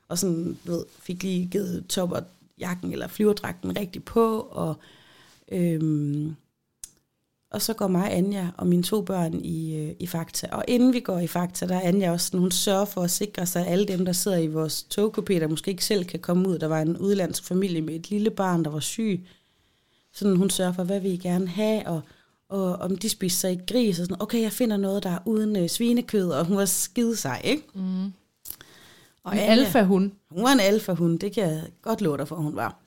Og 0.08 0.18
sådan, 0.18 0.58
ved, 0.64 0.84
fik 1.02 1.22
lige 1.22 1.46
givet 1.46 1.84
topper 1.88 2.20
jakken 2.60 2.92
eller 2.92 3.08
flyverdragten 3.08 3.78
rigtig 3.78 4.04
på. 4.04 4.40
Og, 4.50 4.76
øhm, 5.52 6.36
og 7.50 7.62
så 7.62 7.74
går 7.74 7.88
mig, 7.88 8.12
Anja 8.12 8.48
og 8.56 8.66
mine 8.66 8.82
to 8.82 9.02
børn 9.02 9.34
i, 9.34 9.76
øh, 9.76 9.94
i 9.98 10.06
Fakta. 10.06 10.48
Og 10.52 10.64
inden 10.68 10.92
vi 10.92 11.00
går 11.00 11.18
i 11.18 11.26
Fakta, 11.26 11.66
der 11.66 11.74
er 11.74 11.88
Anja 11.88 12.12
også 12.12 12.26
sådan, 12.26 12.40
hun 12.40 12.50
sørger 12.50 12.84
for 12.84 13.02
at 13.02 13.10
sikre 13.10 13.46
sig, 13.46 13.66
at 13.66 13.72
alle 13.72 13.86
dem, 13.86 14.04
der 14.04 14.12
sidder 14.12 14.38
i 14.38 14.46
vores 14.46 14.86
togkopé, 14.98 15.32
der 15.40 15.48
måske 15.48 15.70
ikke 15.70 15.84
selv 15.84 16.04
kan 16.04 16.20
komme 16.20 16.48
ud. 16.48 16.58
Der 16.58 16.66
var 16.66 16.80
en 16.80 16.98
udlandsk 16.98 17.44
familie 17.44 17.82
med 17.82 17.94
et 17.94 18.10
lille 18.10 18.30
barn, 18.30 18.64
der 18.64 18.70
var 18.70 18.80
syg. 18.80 19.26
Sådan, 20.12 20.36
hun 20.36 20.50
sørger 20.50 20.72
for, 20.72 20.84
hvad 20.84 21.00
vi 21.00 21.16
gerne 21.16 21.48
have, 21.48 21.86
og, 21.86 22.00
og 22.48 22.74
om 22.74 22.96
de 22.96 23.08
spiser 23.08 23.38
sig 23.38 23.50
ikke 23.50 23.66
gris, 23.66 23.98
og 23.98 24.06
sådan, 24.06 24.22
okay, 24.22 24.42
jeg 24.42 24.52
finder 24.52 24.76
noget, 24.76 25.02
der 25.02 25.10
er 25.10 25.18
uden 25.26 25.56
øh, 25.56 25.68
svinekød, 25.68 26.30
og 26.30 26.46
hun 26.46 26.56
var 26.56 26.64
skide 26.64 27.16
sej, 27.16 27.40
ikke? 27.44 27.62
Mm. 27.74 28.12
Og 29.24 29.32
Og 29.32 29.38
alfa 29.38 29.82
hun. 29.82 30.12
hun 30.30 30.42
var 30.44 30.52
en 30.52 30.60
alfa-hund, 30.60 31.18
det 31.18 31.32
kan 31.32 31.42
jeg 31.44 31.62
godt 31.82 32.00
love 32.00 32.16
dig 32.18 32.28
for, 32.28 32.36
hun 32.36 32.56
var. 32.56 32.78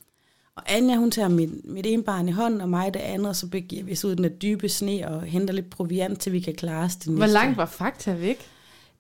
Og 0.56 0.64
Anja, 0.68 0.96
hun 0.96 1.12
tager 1.12 1.28
mit, 1.30 1.66
mit 1.66 1.86
ene 1.86 2.04
barn 2.04 2.30
i 2.30 2.32
hånden, 2.32 2.62
og 2.62 2.70
mig 2.70 2.94
det 2.94 3.00
andet, 3.00 3.28
og 3.28 3.36
så 3.36 3.48
begiver 3.48 3.84
vi 3.84 3.92
os 3.92 4.06
ud 4.06 4.12
i 4.12 4.16
den 4.16 4.32
dybe 4.42 4.70
sne, 4.70 5.08
og 5.08 5.22
henter 5.22 5.54
lidt 5.54 5.70
proviant, 5.70 6.20
til 6.20 6.32
vi 6.34 6.40
kan 6.40 6.56
klare 6.56 6.86
os 6.86 6.96
det 6.96 7.06
Hvor 7.12 7.20
næste. 7.20 7.34
langt 7.34 7.58
var 7.58 7.66
Fakta 7.66 8.14
væk? 8.14 8.38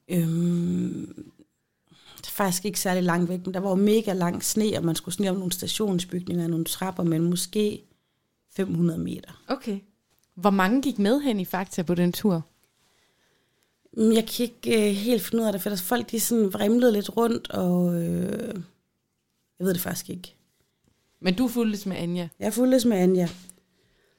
Øhm, 0.09 1.13
det 2.17 2.27
er 2.27 2.31
faktisk 2.31 2.65
ikke 2.65 2.79
særlig 2.79 3.03
langt 3.03 3.29
væk, 3.29 3.39
men 3.45 3.53
der 3.53 3.59
var 3.59 3.69
jo 3.69 3.75
mega 3.75 4.13
lang 4.13 4.43
sne, 4.43 4.77
og 4.77 4.83
man 4.85 4.95
skulle 4.95 5.15
sne 5.15 5.29
om 5.29 5.35
nogle 5.35 5.51
stationsbygninger, 5.51 6.47
nogle 6.47 6.65
trapper, 6.65 7.03
men 7.03 7.23
måske 7.29 7.81
500 8.55 8.99
meter. 8.99 9.43
Okay. 9.47 9.79
Hvor 10.35 10.49
mange 10.49 10.81
gik 10.81 10.99
med 10.99 11.21
hen 11.21 11.39
i 11.39 11.45
Fakta 11.45 11.83
på 11.83 11.95
den 11.95 12.11
tur? 12.11 12.45
Mm, 13.97 14.11
Jeg 14.11 14.25
kan 14.27 14.43
ikke 14.45 14.89
øh, 14.89 14.95
helt 14.95 15.21
finde 15.21 15.41
ud 15.41 15.47
af 15.47 15.53
det, 15.53 15.61
for 15.61 15.69
der 15.69 15.77
folk 15.77 16.11
de 16.11 16.19
sådan 16.19 16.53
vrimlede 16.53 16.91
lidt 16.91 17.17
rundt, 17.17 17.49
og 17.51 17.95
øh, 17.95 18.53
jeg 19.59 19.65
ved 19.67 19.73
det 19.73 19.81
faktisk 19.81 20.09
ikke. 20.09 20.35
Men 21.21 21.33
du 21.35 21.47
fulgtes 21.47 21.85
med 21.85 21.97
Anja. 21.97 22.27
Jeg 22.39 22.53
fulgtes 22.53 22.85
med 22.85 22.97
Anja. 22.97 23.29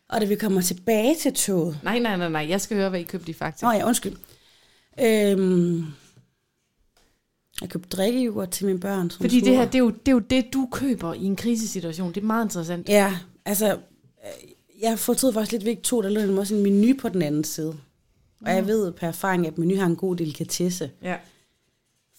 Og 0.08 0.20
da 0.20 0.26
vi 0.26 0.34
kommer 0.36 0.60
tilbage 0.60 1.16
til 1.20 1.34
toget... 1.34 1.78
Nej, 1.82 1.98
nej, 1.98 2.16
nej, 2.16 2.28
nej. 2.28 2.46
Jeg 2.48 2.60
skal 2.60 2.76
høre, 2.76 2.90
hvad 2.90 3.00
I 3.00 3.02
købte 3.02 3.30
i 3.30 3.32
Fakta. 3.32 3.66
Nå 3.66 3.72
ja, 3.72 3.86
undskyld. 3.86 4.16
Øhm, 5.02 5.84
jeg 7.60 7.68
købte 7.70 7.88
drikkejoghurt 7.96 8.50
til 8.50 8.66
mine 8.66 8.80
børn. 8.80 9.10
Som 9.10 9.20
Fordi 9.20 9.34
det 9.36 9.44
skulle- 9.44 9.56
her, 9.56 9.64
det 9.64 9.74
er, 9.74 9.78
jo, 9.78 9.90
det 9.90 10.08
er 10.08 10.12
jo 10.12 10.18
det, 10.18 10.44
du 10.52 10.68
køber 10.72 11.14
i 11.14 11.24
en 11.24 11.36
krisesituation. 11.36 12.12
Det 12.12 12.20
er 12.20 12.24
meget 12.26 12.44
interessant. 12.44 12.88
Ja, 12.88 13.18
altså... 13.44 13.72
øh, 13.74 14.50
Jeg 14.82 14.98
fortrød 14.98 15.32
faktisk 15.32 15.52
lidt 15.52 15.64
væk 15.64 15.82
to, 15.82 16.02
der 16.02 16.08
lå 16.08 16.20
nemlig 16.20 16.38
også 16.38 16.54
en 16.54 16.62
menu 16.62 16.94
på 17.00 17.08
den 17.08 17.22
anden 17.22 17.44
side. 17.44 17.76
Og 18.46 18.54
jeg 18.54 18.66
ved 18.66 18.92
per 18.92 19.08
erfaring, 19.08 19.46
at 19.46 19.58
menu 19.58 19.76
har 19.76 19.86
en 19.86 19.96
god 19.96 20.16
delikatesse. 20.16 20.90
Ja. 21.02 21.16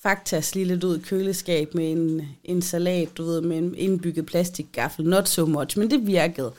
Faktas 0.02 0.56
lige 0.56 0.66
lidt 0.66 0.84
ud 0.84 0.98
i 0.98 1.02
køleskab 1.02 1.76
med 1.76 1.92
en, 1.92 2.22
en 2.44 2.62
salat, 2.62 3.10
du 3.18 3.24
ved, 3.24 3.42
med 3.42 3.58
en 3.58 3.76
indbygget 3.76 4.26
plastikgaffel. 4.26 5.06
Not 5.06 5.30
so 5.30 5.46
much, 5.46 5.80
men 5.80 5.92
det 5.92 6.08
virkede. 6.08 6.54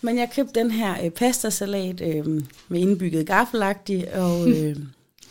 Men 0.00 0.18
jeg 0.18 0.30
købte 0.34 0.60
den 0.60 0.70
her 0.70 1.04
øh, 1.04 1.10
pastasalat 1.10 2.00
øh, 2.00 2.42
med 2.68 2.80
indbygget 2.80 3.26
gaffelagtig, 3.26 4.14
og 4.14 4.48
øh, 4.50 4.76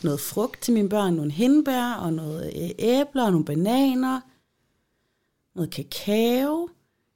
noget 0.03 0.19
frugt 0.19 0.61
til 0.61 0.73
mine 0.73 0.89
børn, 0.89 1.13
nogle 1.13 1.31
hindbær, 1.31 1.93
og 1.93 2.13
noget 2.13 2.53
øh, 2.55 2.69
æbler, 2.79 3.23
og 3.23 3.31
nogle 3.31 3.45
bananer, 3.45 4.21
noget 5.55 5.71
kakao. 5.71 6.69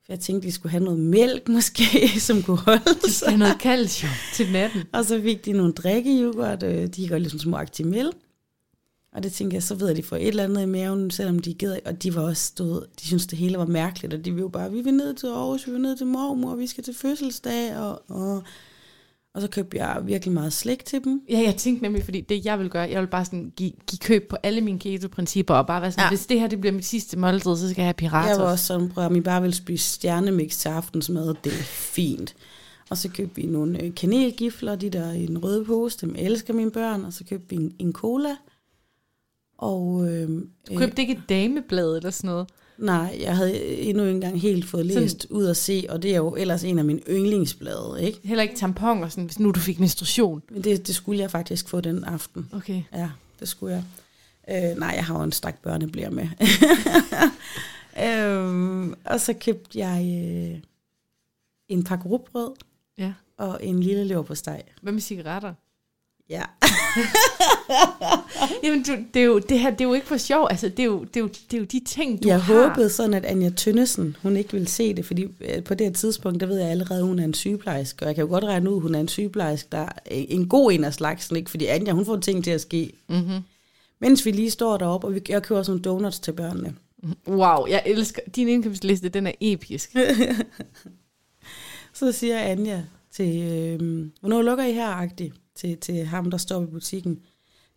Jeg 0.10 0.20
tænkte, 0.20 0.48
de 0.48 0.52
skulle 0.52 0.72
have 0.72 0.84
noget 0.84 1.00
mælk 1.00 1.50
måske, 1.58 2.20
som 2.20 2.44
kunne 2.44 2.58
holde 2.58 2.84
De 2.86 3.00
skal 3.00 3.12
sig. 3.12 3.38
noget 3.38 3.58
calcium 3.62 4.12
til 4.34 4.52
natten. 4.52 4.84
Og 4.94 5.06
så 5.06 5.22
fik 5.22 5.46
de 5.46 5.52
nogle 5.52 5.74
drikkejoghurt, 5.74 6.64
øh, 6.64 6.88
de 6.88 7.20
lide 7.20 7.30
sådan 7.30 7.40
små 7.40 7.58
Actimel. 7.58 8.12
Og 9.14 9.24
det 9.24 9.32
tænkte 9.32 9.56
jeg, 9.56 9.64
så 9.64 9.76
ved 9.76 9.90
at 9.90 9.98
de 9.98 10.04
får 10.04 10.16
et 10.16 10.28
eller 10.28 10.44
andet 10.44 10.62
i 10.62 10.66
maven, 10.66 11.12
selvom 11.12 11.40
de 11.40 11.54
gider. 11.54 11.80
Og 11.86 12.04
de 12.04 12.16
var 12.16 12.22
også 12.22 12.46
stået, 12.46 12.86
de 13.02 13.08
synes 13.08 13.28
det 13.28 13.38
hele 13.38 13.58
var 13.58 13.66
mærkeligt, 13.66 14.14
og 14.14 14.26
de 14.26 14.32
vil 14.32 14.42
jo 14.42 14.48
bare, 14.48 14.72
vi 14.72 14.82
vil 14.82 14.94
ned 14.94 15.14
til 15.14 15.28
Aarhus, 15.28 15.68
vi 15.68 15.72
vil 15.72 15.82
ned 15.82 15.98
til 15.98 16.08
mormor, 16.08 16.56
vi 16.56 16.68
skal 16.68 16.84
til 16.84 16.94
fødselsdag, 16.94 17.78
og, 17.78 18.04
og, 18.08 18.44
og 19.34 19.42
så 19.42 19.48
købte 19.48 19.78
jeg 19.78 20.02
virkelig 20.06 20.34
meget 20.34 20.54
slik 20.54 20.86
til 20.86 21.04
dem. 21.04 21.22
Ja, 21.30 21.40
jeg 21.46 21.56
tænkte 21.56 21.84
nemlig, 21.84 22.04
fordi 22.04 22.22
det 22.22 22.46
jeg 22.46 22.60
vil 22.60 22.70
gøre, 22.70 22.90
jeg 22.90 23.02
vil 23.02 23.08
bare 23.08 23.26
sådan 23.26 23.52
give, 23.56 23.72
give 23.88 24.00
køb 24.00 24.30
på 24.30 24.38
alle 24.44 24.62
mine 24.62 24.80
keto-principper, 24.80 25.54
og 25.54 25.68
bare 25.68 25.82
være 25.82 25.92
sådan, 25.92 26.04
Ja. 26.04 26.10
hvis 26.10 26.26
det 26.26 26.40
her 26.40 26.48
det 26.48 26.62
bliver 26.62 26.74
mit 26.74 26.86
sidste 26.86 27.18
måltid, 27.20 27.56
så 27.56 27.70
skal 27.70 27.82
jeg 27.82 27.88
have 27.88 27.94
pirater. 27.94 28.30
Jeg 28.30 28.40
var 28.40 28.52
også 28.52 28.66
sådan, 28.66 28.90
prøv 28.90 29.06
at 29.06 29.16
I 29.16 29.22
bare 29.22 29.42
vil 29.42 29.54
spise 29.54 29.90
stjernemix 29.94 30.58
til 30.58 30.70
aftensmad, 30.70 31.36
det 31.44 31.54
er 31.54 31.64
fint. 31.64 32.36
Og 32.90 32.98
så 32.98 33.10
købte 33.10 33.36
vi 33.36 33.46
nogle 33.48 33.84
øh, 33.84 33.96
kanelgifler, 33.96 34.76
de 34.76 34.90
der 34.90 35.12
i 35.12 35.24
en 35.26 35.38
røde 35.44 35.66
pose, 35.66 35.98
dem 36.02 36.16
elsker 36.18 36.54
mine 36.54 36.72
børn, 36.72 37.06
og 37.06 37.14
så 37.14 37.24
købte 37.30 37.50
vi 37.50 37.56
en, 37.56 37.74
en 37.80 37.94
cola. 37.94 38.36
Og 39.58 40.08
øh, 40.10 40.30
Du 40.70 40.76
købte 40.78 41.02
ikke 41.02 41.14
et 41.14 41.22
dameblad 41.30 41.98
eller 41.98 42.10
sådan 42.10 42.28
noget? 42.30 42.48
Nej, 42.80 43.18
jeg 43.22 43.36
havde 43.38 43.64
endnu 43.80 44.04
ikke 44.04 44.16
engang 44.16 44.42
helt 44.42 44.66
fået 44.66 44.86
Sådan- 44.86 45.02
læst 45.02 45.28
ud 45.30 45.46
at 45.46 45.58
se, 45.58 45.86
og 45.90 46.04
det 46.04 46.12
er 46.12 46.18
jo 46.18 46.36
ellers 46.36 46.64
en 46.64 46.80
af 46.80 46.86
mine 46.86 47.00
yndlingsblade, 47.10 47.98
ikke? 48.02 48.20
Heller 48.24 48.42
ikke 48.44 48.56
tamponer, 48.56 49.10
sådan, 49.10 49.24
hvis 49.26 49.40
nu 49.40 49.52
du 49.52 49.60
fik 49.60 49.80
menstruation. 49.80 50.42
Men 50.52 50.64
det, 50.64 50.88
det 50.88 50.96
skulle 50.96 51.20
jeg 51.22 51.32
faktisk 51.32 51.70
få 51.70 51.82
den 51.82 52.04
aften. 52.04 52.50
Okay. 52.54 52.82
Ja, 52.94 53.10
det 53.40 53.48
skulle 53.48 53.74
jeg. 53.76 53.84
Øh, 54.72 54.78
nej, 54.80 54.90
jeg 54.96 55.06
har 55.06 55.18
jo 55.18 55.24
en 55.24 55.32
stak 55.32 55.62
børneblære 55.64 56.12
med. 56.12 56.28
øhm, 58.06 58.94
og 59.06 59.20
så 59.20 59.34
købte 59.34 59.80
jeg 59.80 60.02
øh, 60.06 60.60
en 61.68 61.84
pakke 61.84 62.10
rugbrød 62.10 62.52
Ja. 62.98 63.14
og 63.38 63.60
en 63.64 63.80
lille 63.84 64.04
lever 64.04 64.22
på 64.24 64.36
steg. 64.36 64.62
Hvad 64.82 64.94
med 64.94 65.02
cigaretter? 65.02 65.54
Ja. 66.30 66.44
Jamen, 68.64 68.84
du, 68.84 68.92
det, 69.14 69.20
er 69.20 69.26
jo, 69.26 69.40
det 69.40 69.60
her 69.60 69.70
det 69.70 69.82
er 69.82 69.86
jo 69.86 69.94
ikke 69.94 70.08
for 70.08 70.18
sjov. 70.18 70.48
Altså, 70.50 70.70
det 70.70 70.80
er 70.80 70.84
jo, 70.84 71.04
det 71.04 71.16
er 71.16 71.20
jo, 71.20 71.28
det 71.28 71.54
er 71.54 71.58
jo 71.58 71.64
de 71.64 71.82
ting, 71.86 72.24
du 72.24 72.28
jeg 72.28 72.42
har. 72.42 72.68
håbede 72.68 72.90
sådan, 72.90 73.14
at 73.14 73.26
Anja 73.26 73.50
Tønnesen, 73.50 74.16
hun 74.22 74.38
ikke 74.38 74.52
ville 74.52 74.68
se 74.68 74.94
det, 74.94 75.06
fordi 75.06 75.28
øh, 75.42 75.64
på 75.64 75.74
det 75.74 75.88
her 75.88 75.94
tidspunkt, 75.94 76.40
der 76.40 76.46
ved 76.48 76.60
jeg 76.60 76.70
allerede, 76.70 77.00
at 77.00 77.06
hun 77.06 77.20
er 77.20 77.24
en 77.24 77.34
sygeplejerske, 77.34 78.04
og 78.04 78.08
jeg 78.08 78.16
kan 78.16 78.24
jo 78.24 78.30
godt 78.30 78.44
regne 78.44 78.70
ud, 78.70 78.76
at 78.76 78.82
hun 78.82 78.96
er 78.96 79.00
en 79.00 79.08
sygeplejerske, 79.08 79.68
der 79.72 79.78
er 79.78 79.90
en 80.06 80.48
god 80.48 80.72
en 80.72 80.84
af 80.84 80.94
slagsen, 80.94 81.36
ikke? 81.36 81.50
fordi 81.50 81.66
Anja, 81.66 81.92
hun 81.92 82.06
får 82.06 82.18
ting 82.18 82.44
til 82.44 82.52
at 82.52 82.62
ske. 82.62 82.92
Mm-hmm. 83.10 83.40
Mens 84.00 84.26
vi 84.26 84.32
lige 84.32 84.52
står 84.52 84.78
deroppe, 84.78 85.08
og 85.08 85.16
vi, 85.16 85.22
jeg 85.30 85.44
køber 85.44 85.64
sådan 85.64 85.82
nogle 85.86 86.00
donuts 86.00 86.20
til 86.20 86.32
børnene. 86.32 86.76
Wow, 87.28 87.66
jeg 87.68 87.84
elsker... 87.86 88.22
Din 88.36 88.48
indkøbsliste, 88.48 89.10
den 89.10 89.28
er 89.28 89.32
episk. 89.42 89.96
Så 91.94 92.12
siger 92.12 92.40
Anja 92.40 92.84
til, 93.12 93.42
øh, 93.52 94.08
hvornår 94.20 94.42
lukker 94.42 94.66
I 94.66 94.74
her, 94.74 94.88
agtigt, 94.88 95.34
til, 95.60 95.78
til 95.78 96.06
ham, 96.06 96.32
der 96.32 96.38
står 96.38 96.64
i 96.64 96.66
butikken. 96.66 97.20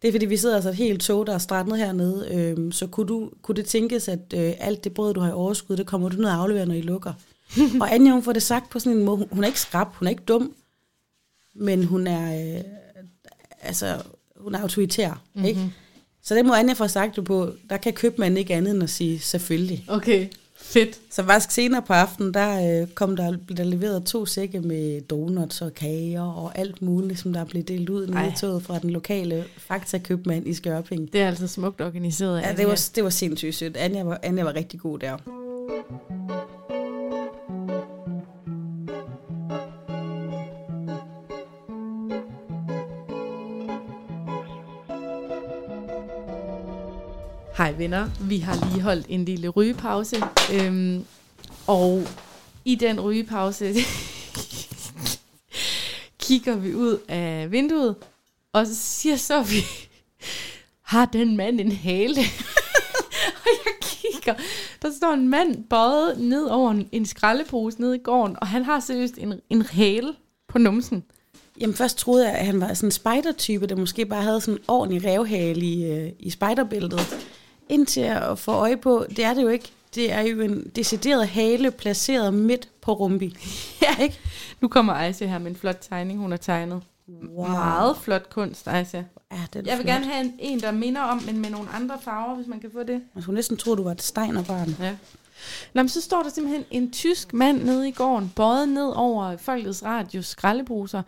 Det 0.03 0.09
er 0.09 0.13
fordi, 0.13 0.27
vi 0.27 0.37
sidder 0.37 0.55
altså 0.55 0.69
et 0.69 0.77
helt 0.77 1.01
tog, 1.01 1.27
der 1.27 1.35
er 1.35 1.39
strandet 1.39 1.79
hernede, 1.79 2.29
øh, 2.31 2.73
så 2.73 2.87
kunne, 2.87 3.07
du, 3.07 3.31
kunne 3.43 3.57
det 3.57 3.67
tænkes, 3.67 4.09
at 4.09 4.35
øh, 4.35 4.53
alt 4.59 4.85
det 4.85 4.95
brød, 4.95 5.15
du 5.15 5.21
har 5.21 5.29
i 5.29 5.33
overskud, 5.33 5.77
det 5.77 5.87
kommer 5.87 6.09
du 6.09 6.17
ned 6.17 6.25
og 6.25 6.35
aflevere, 6.35 6.67
når 6.67 6.75
I 6.75 6.81
lukker. 6.81 7.13
og 7.81 7.95
Anja, 7.95 8.13
hun 8.13 8.23
får 8.23 8.33
det 8.33 8.43
sagt 8.43 8.71
på 8.71 8.79
sådan 8.79 8.99
en 8.99 9.05
måde, 9.05 9.17
hun, 9.17 9.29
hun 9.33 9.45
er 9.45 9.49
ikke 9.49 9.61
skrab, 9.61 9.87
hun 9.95 10.07
er 10.07 10.11
ikke 10.11 10.23
dum, 10.23 10.55
men 11.55 11.85
hun 11.85 12.07
er, 12.07 12.57
øh, 12.57 12.65
altså, 13.63 14.03
hun 14.37 14.55
er 14.55 14.63
autoritær, 14.63 15.23
mm-hmm. 15.35 15.49
ikke? 15.49 15.73
Så 16.23 16.35
det 16.35 16.47
må 16.47 16.55
Anja 16.55 16.73
få 16.73 16.89
sagt 16.89 17.17
det 17.17 17.25
på, 17.25 17.53
der 17.71 17.77
kan 17.77 17.93
købmanden 17.93 18.39
ikke 18.39 18.55
andet 18.55 18.75
end 18.75 18.83
at 18.83 18.91
sige, 18.91 19.21
selvfølgelig. 19.21 19.85
Okay, 19.89 20.29
fedt. 20.63 21.01
Så 21.11 21.25
faktisk 21.25 21.51
senere 21.51 21.83
på 21.83 21.93
aftenen, 21.93 22.35
der 22.35 22.81
øh, 22.83 22.89
kom 22.89 23.17
der, 23.17 23.37
blev 23.47 23.57
der 23.57 23.65
leveret 23.65 24.05
to 24.05 24.27
sække 24.27 24.61
med 24.61 25.01
donuts 25.01 25.63
og 25.63 25.75
kager 25.75 26.23
og 26.23 26.59
alt 26.59 26.83
muligt, 26.83 27.19
som 27.19 27.33
der 27.33 27.45
blev 27.45 27.63
delt 27.63 27.89
ud 27.89 28.09
i 28.09 28.37
toget 28.37 28.63
fra 28.63 28.79
den 28.79 28.91
lokale 28.91 29.45
Fakta-købmand 29.59 30.47
i 30.47 30.55
Skørping. 30.55 31.13
Det 31.13 31.21
er 31.21 31.27
altså 31.27 31.47
smukt 31.47 31.81
organiseret 31.81 32.41
Ja, 32.41 32.55
det 32.57 32.67
var, 32.67 32.89
det 32.95 33.05
var 33.05 33.11
sindssygt 33.11 33.55
sødt. 33.55 33.77
Anja 33.77 34.03
var, 34.03 34.21
Anja 34.23 34.45
var 34.45 34.55
rigtig 34.55 34.81
god 34.81 34.99
der. 34.99 35.17
Hej 47.57 47.75
venner, 47.79 48.11
vi 48.21 48.39
har 48.39 48.69
lige 48.69 48.83
holdt 48.83 49.07
en 49.09 49.25
lille 49.25 49.49
rygepause, 49.49 50.17
øhm, 50.55 51.05
og 51.67 52.03
i 52.65 52.75
den 52.75 53.01
rygepause 53.01 53.75
kigger 56.25 56.57
vi 56.57 56.75
ud 56.75 56.99
af 57.09 57.51
vinduet, 57.51 57.97
og 58.53 58.67
så 58.67 58.75
siger 58.75 59.17
så 59.17 59.43
vi, 59.43 59.57
har 60.83 61.05
den 61.05 61.37
mand 61.37 61.61
en 61.61 61.73
hale? 61.73 62.21
og 63.43 63.49
jeg 63.65 63.75
kigger, 63.81 64.35
der 64.83 64.93
står 64.97 65.13
en 65.13 65.29
mand 65.29 65.65
bøjet 65.65 66.19
ned 66.19 66.45
over 66.45 66.71
en, 66.71 66.89
en 66.93 67.07
skraldepose 67.07 67.81
nede 67.81 67.97
i 67.97 68.01
gården, 68.05 68.37
og 68.41 68.47
han 68.47 68.65
har 68.65 68.81
seriøst 68.81 69.15
en, 69.19 69.41
en 69.51 69.63
hale 69.63 70.15
på 70.49 70.59
numsen. 70.59 71.05
Jamen 71.61 71.75
først 71.75 71.99
troede 71.99 72.29
jeg, 72.29 72.39
at 72.39 72.47
han 72.47 72.61
var 72.61 72.75
sådan 72.75 72.87
en 72.87 72.91
spider-type, 72.91 73.67
der 73.67 73.77
måske 73.77 74.07
bare 74.07 74.23
havde 74.23 74.41
sådan 74.41 74.55
en 74.55 74.65
ordentlig 74.69 75.05
revhale 75.05 75.61
i, 75.61 75.85
øh, 75.85 76.13
i 76.19 76.31
spiderbæltet. 76.31 77.01
Indtil 77.73 78.01
at 78.01 78.39
få 78.39 78.53
øje 78.53 78.77
på, 78.77 79.07
det 79.17 79.25
er 79.25 79.35
det 79.35 79.43
jo 79.43 79.49
ikke. 79.49 79.73
Det 79.95 80.13
er 80.13 80.21
jo 80.21 80.41
en 80.41 80.71
decideret 80.77 81.29
hale 81.29 81.71
placeret 81.71 82.35
midt 82.35 82.69
på 82.81 82.93
rumbi. 82.93 83.37
Ja, 83.83 83.97
ikke? 84.03 84.19
Nu 84.61 84.69
kommer 84.69 84.93
Aisha 84.93 85.27
her 85.27 85.39
med 85.39 85.51
en 85.51 85.57
flot 85.57 85.79
tegning, 85.91 86.19
hun 86.21 86.31
har 86.31 86.39
tegnet. 86.39 86.83
Wow. 87.37 87.49
Meget 87.49 87.97
flot 87.97 88.31
kunst, 88.31 88.69
Aisha. 88.69 89.03
Ja, 89.33 89.37
det 89.53 89.59
er 89.59 89.71
Jeg 89.71 89.79
vil 89.79 89.85
flot. 89.85 89.87
gerne 89.87 90.05
have 90.05 90.25
en, 90.25 90.35
en, 90.39 90.61
der 90.61 90.71
minder 90.73 91.01
om, 91.01 91.23
men 91.27 91.39
med 91.39 91.51
nogle 91.51 91.69
andre 91.75 91.99
farver, 92.03 92.35
hvis 92.35 92.47
man 92.47 92.61
kan 92.61 92.71
få 92.73 92.83
det. 92.83 93.03
Man 93.15 93.23
skulle 93.23 93.35
næsten 93.37 93.57
tro, 93.57 93.75
du 93.75 93.83
var 93.83 93.93
et 93.93 94.03
steinerbarn. 94.03 94.77
Ja. 94.81 94.97
Nå, 95.75 95.83
men 95.83 95.89
så 95.89 96.01
står 96.01 96.23
der 96.23 96.31
simpelthen 96.31 96.65
en 96.71 96.91
tysk 96.93 97.33
mand 97.33 97.63
nede 97.63 97.89
i 97.89 97.93
gården, 97.93 98.33
bøjet 98.37 98.69
ned 98.69 98.93
over 98.97 99.37
Folkets 99.37 99.85
Radios 99.85 100.27
skraldeposer. 100.27 101.03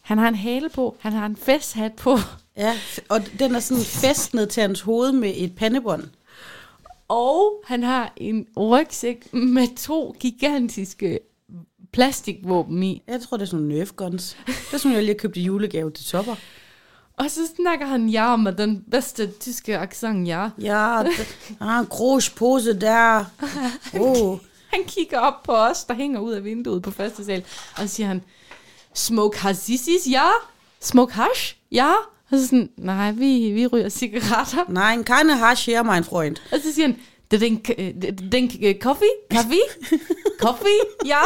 Han 0.00 0.18
har 0.18 0.28
en 0.28 0.34
hale 0.34 0.68
på, 0.68 0.96
han 1.00 1.12
har 1.12 1.26
en 1.26 1.36
festhat 1.36 1.92
på, 1.92 2.18
Ja, 2.60 2.78
og 3.08 3.20
den 3.38 3.54
er 3.54 3.60
sådan 3.60 3.84
festnet 3.84 4.48
til 4.48 4.60
hans 4.60 4.80
hoved 4.80 5.12
med 5.12 5.32
et 5.36 5.56
pandebånd. 5.56 6.04
og 7.08 7.62
han 7.66 7.82
har 7.82 8.12
en 8.16 8.46
rygsæk 8.56 9.32
med 9.34 9.76
to 9.76 10.16
gigantiske 10.20 11.18
plastikvåben 11.92 12.82
i. 12.82 13.02
Jeg 13.08 13.20
tror, 13.20 13.36
det 13.36 13.42
er 13.42 13.46
sådan 13.46 13.64
nogle 13.64 13.78
Nerf 13.78 13.90
guns. 13.96 14.36
Det 14.46 14.54
er 14.72 14.76
sådan, 14.76 14.92
jeg 14.92 15.02
lige 15.02 15.14
har 15.14 15.18
købt 15.18 15.36
i 15.36 15.42
julegave 15.42 15.90
til 15.90 16.04
topper. 16.04 16.34
Og 17.16 17.30
så 17.30 17.40
snakker 17.56 17.86
han 17.86 18.08
ja 18.08 18.36
med 18.36 18.52
den 18.52 18.84
bedste 18.90 19.30
tyske 19.40 19.78
accent, 19.78 20.28
ja. 20.28 20.48
Ja, 20.62 21.02
ah, 21.60 21.86
grus 21.86 22.30
pose 22.30 22.80
der. 22.80 23.24
Oh. 24.00 24.38
Han 24.68 24.80
kigger 24.86 25.18
op 25.18 25.42
på 25.42 25.52
os, 25.52 25.84
der 25.84 25.94
hænger 25.94 26.20
ud 26.20 26.32
af 26.32 26.44
vinduet 26.44 26.82
på 26.82 26.90
første 26.90 27.24
sal, 27.24 27.44
og 27.76 27.82
så 27.82 27.88
siger 27.88 28.06
han, 28.06 28.22
smoke 28.94 29.38
hashisis, 29.38 30.06
ja? 30.10 30.26
Smoke 30.80 31.14
hash, 31.14 31.56
ja? 31.72 31.92
Og 32.30 32.38
så 32.38 32.44
sådan, 32.44 32.70
nej, 32.76 33.12
vi, 33.12 33.50
vi 33.50 33.66
ryger 33.66 33.88
cigaretter. 33.88 34.64
Nein, 34.68 35.04
keine 35.04 35.36
Hasch 35.36 35.70
her, 35.70 35.82
mein 35.82 36.04
Freund. 36.04 36.36
Og 36.52 36.58
så 36.64 36.72
siger 36.74 36.86
han, 36.86 36.96
drink 37.30 38.54
øh, 38.62 38.74
coffee? 38.80 39.08
Kaffe? 39.30 39.54
coffee? 40.40 40.80
Ja? 41.06 41.20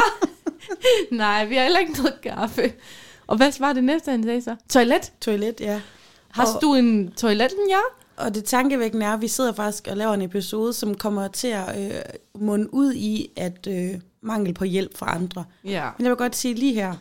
nej, 1.16 1.44
vi 1.44 1.54
har 1.54 1.62
heller 1.62 1.78
ikke 1.78 1.92
noget 1.92 2.20
kaffe. 2.22 2.72
Og 3.26 3.36
hvad 3.36 3.52
var 3.60 3.72
det 3.72 3.84
næste, 3.84 4.10
han 4.10 4.24
sagde 4.24 4.42
så? 4.42 4.56
Toilet? 4.68 5.12
Toilet, 5.20 5.60
ja. 5.60 5.80
Har 6.30 6.58
du 6.62 6.74
en 6.74 7.12
toiletten, 7.12 7.68
ja? 7.68 7.80
Og 8.16 8.34
det 8.34 8.44
tankevækkende 8.44 9.06
er, 9.06 9.12
at 9.12 9.20
vi 9.20 9.28
sidder 9.28 9.52
faktisk 9.52 9.88
og 9.90 9.96
laver 9.96 10.14
en 10.14 10.22
episode, 10.22 10.72
som 10.72 10.94
kommer 10.94 11.28
til 11.28 11.48
at 11.48 11.84
øh, 11.84 12.00
munde 12.34 12.74
ud 12.74 12.92
i, 12.94 13.30
at 13.36 13.66
øh, 13.70 14.00
mangel 14.20 14.54
på 14.54 14.64
hjælp 14.64 14.98
fra 14.98 15.14
andre. 15.14 15.44
Ja. 15.64 15.90
Men 15.98 16.04
jeg 16.04 16.10
vil 16.10 16.16
godt 16.16 16.36
sige 16.36 16.54
lige 16.54 16.74
her, 16.74 16.94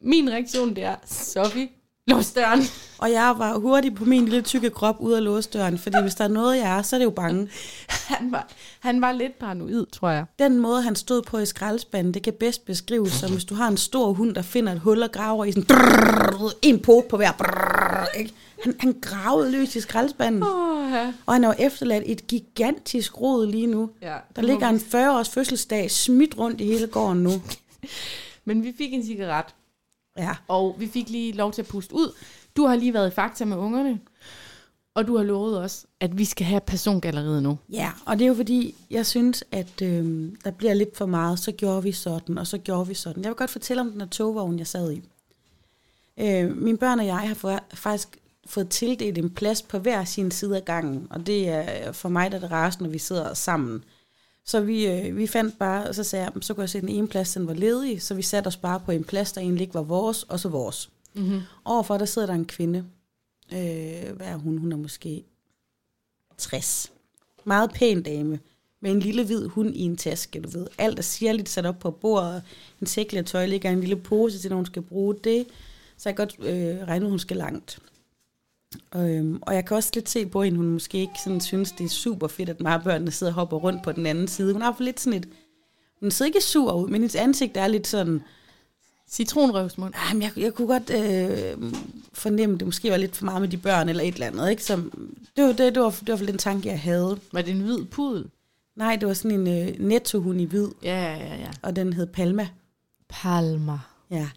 Min 0.00 0.30
reaktion, 0.30 0.76
det 0.76 0.84
er, 0.84 0.96
Sofie, 1.06 1.68
lås 2.06 2.32
døren. 2.32 2.60
og 2.98 3.12
jeg 3.12 3.34
var 3.38 3.58
hurtig 3.58 3.94
på 3.94 4.04
min 4.04 4.24
lille 4.24 4.42
tykke 4.42 4.70
krop 4.70 4.96
ud 5.00 5.12
af 5.12 5.24
låse 5.24 5.50
døren, 5.50 5.78
fordi 5.78 5.96
hvis 6.00 6.14
der 6.14 6.24
er 6.24 6.28
noget, 6.28 6.56
jeg 6.58 6.78
er, 6.78 6.82
så 6.82 6.96
er 6.96 6.98
det 6.98 7.04
jo 7.04 7.10
bange. 7.10 7.48
Han 8.08 8.32
var, 8.32 8.48
han 8.80 9.00
var 9.00 9.12
lidt 9.12 9.38
paranoid, 9.38 9.86
tror 9.86 10.10
jeg. 10.10 10.24
Den 10.38 10.58
måde, 10.58 10.82
han 10.82 10.96
stod 10.96 11.22
på 11.22 11.38
i 11.38 11.46
skraldespanden, 11.46 12.14
det 12.14 12.22
kan 12.22 12.32
bedst 12.32 12.64
beskrives 12.64 13.12
som, 13.12 13.30
hvis 13.32 13.44
du 13.44 13.54
har 13.54 13.68
en 13.68 13.76
stor 13.76 14.12
hund, 14.12 14.34
der 14.34 14.42
finder 14.42 14.72
et 14.72 14.80
hul 14.80 15.02
og 15.02 15.12
graver 15.12 15.44
i 15.44 15.52
sådan 15.52 15.66
drrrr, 15.68 16.52
en 16.62 16.80
pot 16.80 17.04
på 17.08 17.16
hver. 17.16 17.32
Brrrr, 17.32 18.06
ikke? 18.18 18.32
Han, 18.64 18.74
han 18.80 18.94
gravede 19.02 19.50
løs 19.50 19.76
i 19.76 19.80
skraldespanden, 19.80 20.42
Åh, 20.42 20.92
ja. 20.92 21.12
og 21.26 21.34
han 21.34 21.42
har 21.44 21.54
jo 21.58 21.66
efterladt 21.66 22.04
et 22.06 22.26
gigantisk 22.26 23.20
rod 23.20 23.46
lige 23.46 23.66
nu. 23.66 23.90
ja. 24.02 24.16
Der 24.36 24.42
ligger 24.42 24.68
en 24.68 24.76
40-års 24.76 25.28
fødselsdag 25.28 25.90
smidt 25.90 26.38
rundt 26.38 26.60
i 26.60 26.64
hele 26.66 26.86
gården 26.86 27.22
nu. 27.22 27.42
Men 28.44 28.64
vi 28.64 28.74
fik 28.78 28.92
en 28.94 29.06
cigaret, 29.06 29.44
Ja. 30.18 30.30
og 30.48 30.76
vi 30.78 30.86
fik 30.86 31.08
lige 31.08 31.32
lov 31.32 31.52
til 31.52 31.62
at 31.62 31.68
puste 31.68 31.94
ud. 31.94 32.14
Du 32.56 32.66
har 32.66 32.76
lige 32.76 32.94
været 32.94 33.10
i 33.10 33.14
Fakta 33.14 33.44
med 33.44 33.56
ungerne, 33.56 34.00
og 34.94 35.06
du 35.06 35.16
har 35.16 35.24
lovet 35.24 35.58
os, 35.58 35.86
at 36.00 36.18
vi 36.18 36.24
skal 36.24 36.46
have 36.46 36.60
persongalleriet 36.60 37.42
nu. 37.42 37.58
Ja, 37.72 37.90
og 38.06 38.18
det 38.18 38.24
er 38.24 38.28
jo 38.28 38.34
fordi, 38.34 38.74
jeg 38.90 39.06
synes, 39.06 39.44
at 39.52 39.82
øh, 39.82 40.32
der 40.44 40.50
bliver 40.50 40.74
lidt 40.74 40.96
for 40.96 41.06
meget. 41.06 41.38
Så 41.38 41.52
gjorde 41.52 41.82
vi 41.82 41.92
sådan, 41.92 42.38
og 42.38 42.46
så 42.46 42.58
gjorde 42.58 42.88
vi 42.88 42.94
sådan. 42.94 43.22
Jeg 43.22 43.28
vil 43.28 43.36
godt 43.36 43.50
fortælle 43.50 43.80
om 43.80 43.90
den 43.90 44.00
her 44.00 44.08
togvogn, 44.08 44.58
jeg 44.58 44.66
sad 44.66 44.92
i. 44.92 45.02
Øh, 46.18 46.56
mine 46.56 46.78
børn 46.78 47.00
og 47.00 47.06
jeg 47.06 47.18
har 47.18 47.34
fået, 47.34 47.58
faktisk 47.74 48.18
fået 48.46 48.68
tildelt 48.68 49.18
en 49.18 49.30
plads 49.30 49.62
på 49.62 49.78
hver 49.78 50.04
sin 50.04 50.30
side 50.30 50.56
af 50.56 50.64
gangen. 50.64 51.06
Og 51.10 51.26
det 51.26 51.48
er 51.48 51.92
for 51.92 52.08
mig, 52.08 52.30
der 52.30 52.36
er 52.36 52.40
det 52.40 52.50
rareste, 52.50 52.82
når 52.82 52.90
vi 52.90 52.98
sidder 52.98 53.34
sammen. 53.34 53.84
Så 54.44 54.60
vi, 54.60 54.86
øh, 54.86 55.16
vi 55.16 55.26
fandt 55.26 55.58
bare, 55.58 55.86
og 55.86 55.94
så 55.94 56.04
sagde 56.04 56.24
jeg, 56.24 56.32
så 56.42 56.54
kunne 56.54 56.62
jeg 56.62 56.70
se, 56.70 56.78
at 56.78 56.82
den 56.82 56.90
ene 56.90 57.08
plads, 57.08 57.32
den 57.32 57.46
var 57.46 57.54
ledig. 57.54 58.02
Så 58.02 58.14
vi 58.14 58.22
satte 58.22 58.48
os 58.48 58.56
bare 58.56 58.80
på 58.80 58.92
en 58.92 59.04
plads, 59.04 59.32
der 59.32 59.40
egentlig 59.40 59.62
ikke 59.62 59.74
var 59.74 59.82
vores, 59.82 60.22
og 60.22 60.40
så 60.40 60.48
vores. 60.48 60.90
Mm-hmm. 61.14 61.40
Overfor, 61.64 61.98
der 61.98 62.04
sidder 62.04 62.26
der 62.26 62.34
en 62.34 62.44
kvinde. 62.44 62.84
Øh, 63.52 64.16
hvad 64.16 64.26
er 64.26 64.36
hun? 64.36 64.58
Hun 64.58 64.72
er 64.72 64.76
måske 64.76 65.24
60. 66.38 66.92
Meget 67.44 67.72
pæn 67.72 68.02
dame. 68.02 68.40
Med 68.80 68.90
en 68.90 69.00
lille 69.00 69.24
hvid 69.24 69.46
hund 69.46 69.76
i 69.76 69.80
en 69.80 69.96
taske, 69.96 70.40
du 70.40 70.48
ved. 70.48 70.66
Alt 70.78 70.98
er 70.98 71.02
sirligt 71.02 71.48
sat 71.48 71.66
op 71.66 71.78
på 71.78 71.90
bordet. 71.90 72.42
En 72.80 72.86
sækle 72.86 73.22
tøj 73.22 73.46
ligger 73.46 73.70
en 73.70 73.80
lille 73.80 73.96
pose 73.96 74.38
til, 74.38 74.50
når 74.50 74.56
hun 74.56 74.66
skal 74.66 74.82
bruge 74.82 75.14
det. 75.24 75.46
Så 75.96 76.08
jeg 76.08 76.16
godt 76.16 76.36
øh, 76.38 76.88
regne, 76.88 77.08
hun 77.08 77.18
skal 77.18 77.36
langt. 77.36 77.78
Og, 78.90 79.10
øhm, 79.10 79.38
og 79.42 79.54
jeg 79.54 79.64
kan 79.64 79.76
også 79.76 79.90
lidt 79.94 80.08
se 80.08 80.26
på 80.26 80.42
hende, 80.42 80.56
hun 80.56 80.70
måske 80.70 80.98
ikke 80.98 81.20
sådan 81.24 81.40
synes, 81.40 81.72
det 81.72 81.84
er 81.84 81.88
super 81.88 82.28
fedt, 82.28 82.48
at 82.48 82.60
og 82.60 82.82
børnene 82.82 83.10
sidder 83.10 83.32
og 83.32 83.34
hopper 83.34 83.56
rundt 83.56 83.82
på 83.82 83.92
den 83.92 84.06
anden 84.06 84.28
side. 84.28 84.52
Hun 84.52 84.62
har 84.62 84.72
for 84.72 84.82
lidt 84.82 85.00
sådan 85.00 85.18
et... 85.18 85.28
Hun 86.00 86.10
ser 86.10 86.24
ikke 86.24 86.40
sur 86.40 86.72
ud, 86.72 86.88
men 86.88 86.94
hendes 86.94 87.14
ansigt 87.14 87.56
er 87.56 87.66
lidt 87.66 87.86
sådan... 87.86 88.22
Citronrøvsmund. 89.10 89.94
Jamen, 90.08 90.22
jeg, 90.22 90.32
jeg 90.36 90.54
kunne 90.54 90.66
godt 90.68 90.90
øh, 90.90 91.72
fornemme, 92.12 92.54
at 92.54 92.60
det 92.60 92.66
måske 92.66 92.90
var 92.90 92.96
lidt 92.96 93.16
for 93.16 93.24
meget 93.24 93.40
med 93.40 93.48
de 93.48 93.56
børn 93.56 93.88
eller 93.88 94.02
et 94.02 94.14
eller 94.14 94.26
andet. 94.26 94.50
Ikke? 94.50 94.64
Som, 94.64 95.10
det, 95.36 95.44
var, 95.44 95.52
det, 95.52 95.74
det, 95.74 95.82
var, 95.82 95.90
det 96.06 96.20
var 96.20 96.26
den 96.26 96.38
tanke, 96.38 96.68
jeg 96.68 96.80
havde. 96.80 97.18
Var 97.32 97.42
det 97.42 97.50
en 97.50 97.60
hvid 97.60 97.84
pudel? 97.84 98.24
Nej, 98.76 98.96
det 98.96 99.08
var 99.08 99.14
sådan 99.14 99.40
en 99.40 99.68
øh, 99.68 99.74
nettohund 99.78 100.40
i 100.40 100.44
hvid, 100.44 100.68
Ja, 100.82 101.16
ja, 101.16 101.34
ja. 101.36 101.50
og 101.62 101.76
den 101.76 101.92
hed 101.92 102.06
Palma. 102.06 102.48
Palmer. 103.08 103.78
Ja. 104.10 104.28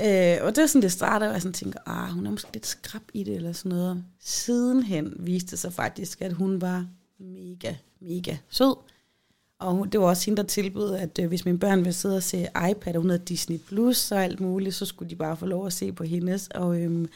Øh, 0.00 0.38
og 0.42 0.56
det 0.56 0.60
var 0.60 0.66
sådan, 0.66 0.82
det 0.82 0.92
startede, 0.92 1.28
og 1.30 1.34
jeg 1.34 1.42
sådan 1.42 1.52
tænker, 1.52 1.78
ah, 1.86 2.10
hun 2.10 2.26
er 2.26 2.30
måske 2.30 2.52
lidt 2.52 2.66
skrab 2.66 3.02
i 3.14 3.24
det, 3.24 3.34
eller 3.34 3.52
sådan 3.52 3.68
noget. 3.78 4.04
Sidenhen 4.20 5.14
viste 5.18 5.50
det 5.50 5.58
sig 5.58 5.72
faktisk, 5.72 6.20
at 6.20 6.32
hun 6.32 6.60
var 6.60 6.86
mega, 7.18 7.74
mega 8.00 8.36
sød. 8.48 8.76
Og 9.58 9.74
hun, 9.74 9.88
det 9.88 10.00
var 10.00 10.06
også 10.06 10.24
hende, 10.26 10.42
der 10.42 10.48
tilbød, 10.48 10.94
at 10.94 11.18
øh, 11.22 11.28
hvis 11.28 11.44
mine 11.44 11.58
børn 11.58 11.78
ville 11.78 11.92
sidde 11.92 12.16
og 12.16 12.22
se 12.22 12.46
iPad, 12.70 12.94
og 12.94 13.00
hun 13.00 13.10
havde 13.10 13.24
Disney 13.24 13.58
Plus 13.58 14.12
og 14.12 14.24
alt 14.24 14.40
muligt, 14.40 14.74
så 14.74 14.86
skulle 14.86 15.10
de 15.10 15.16
bare 15.16 15.36
få 15.36 15.46
lov 15.46 15.66
at 15.66 15.72
se 15.72 15.92
på 15.92 16.04
hendes. 16.04 16.48
Og 16.48 16.80
øhm, 16.80 17.08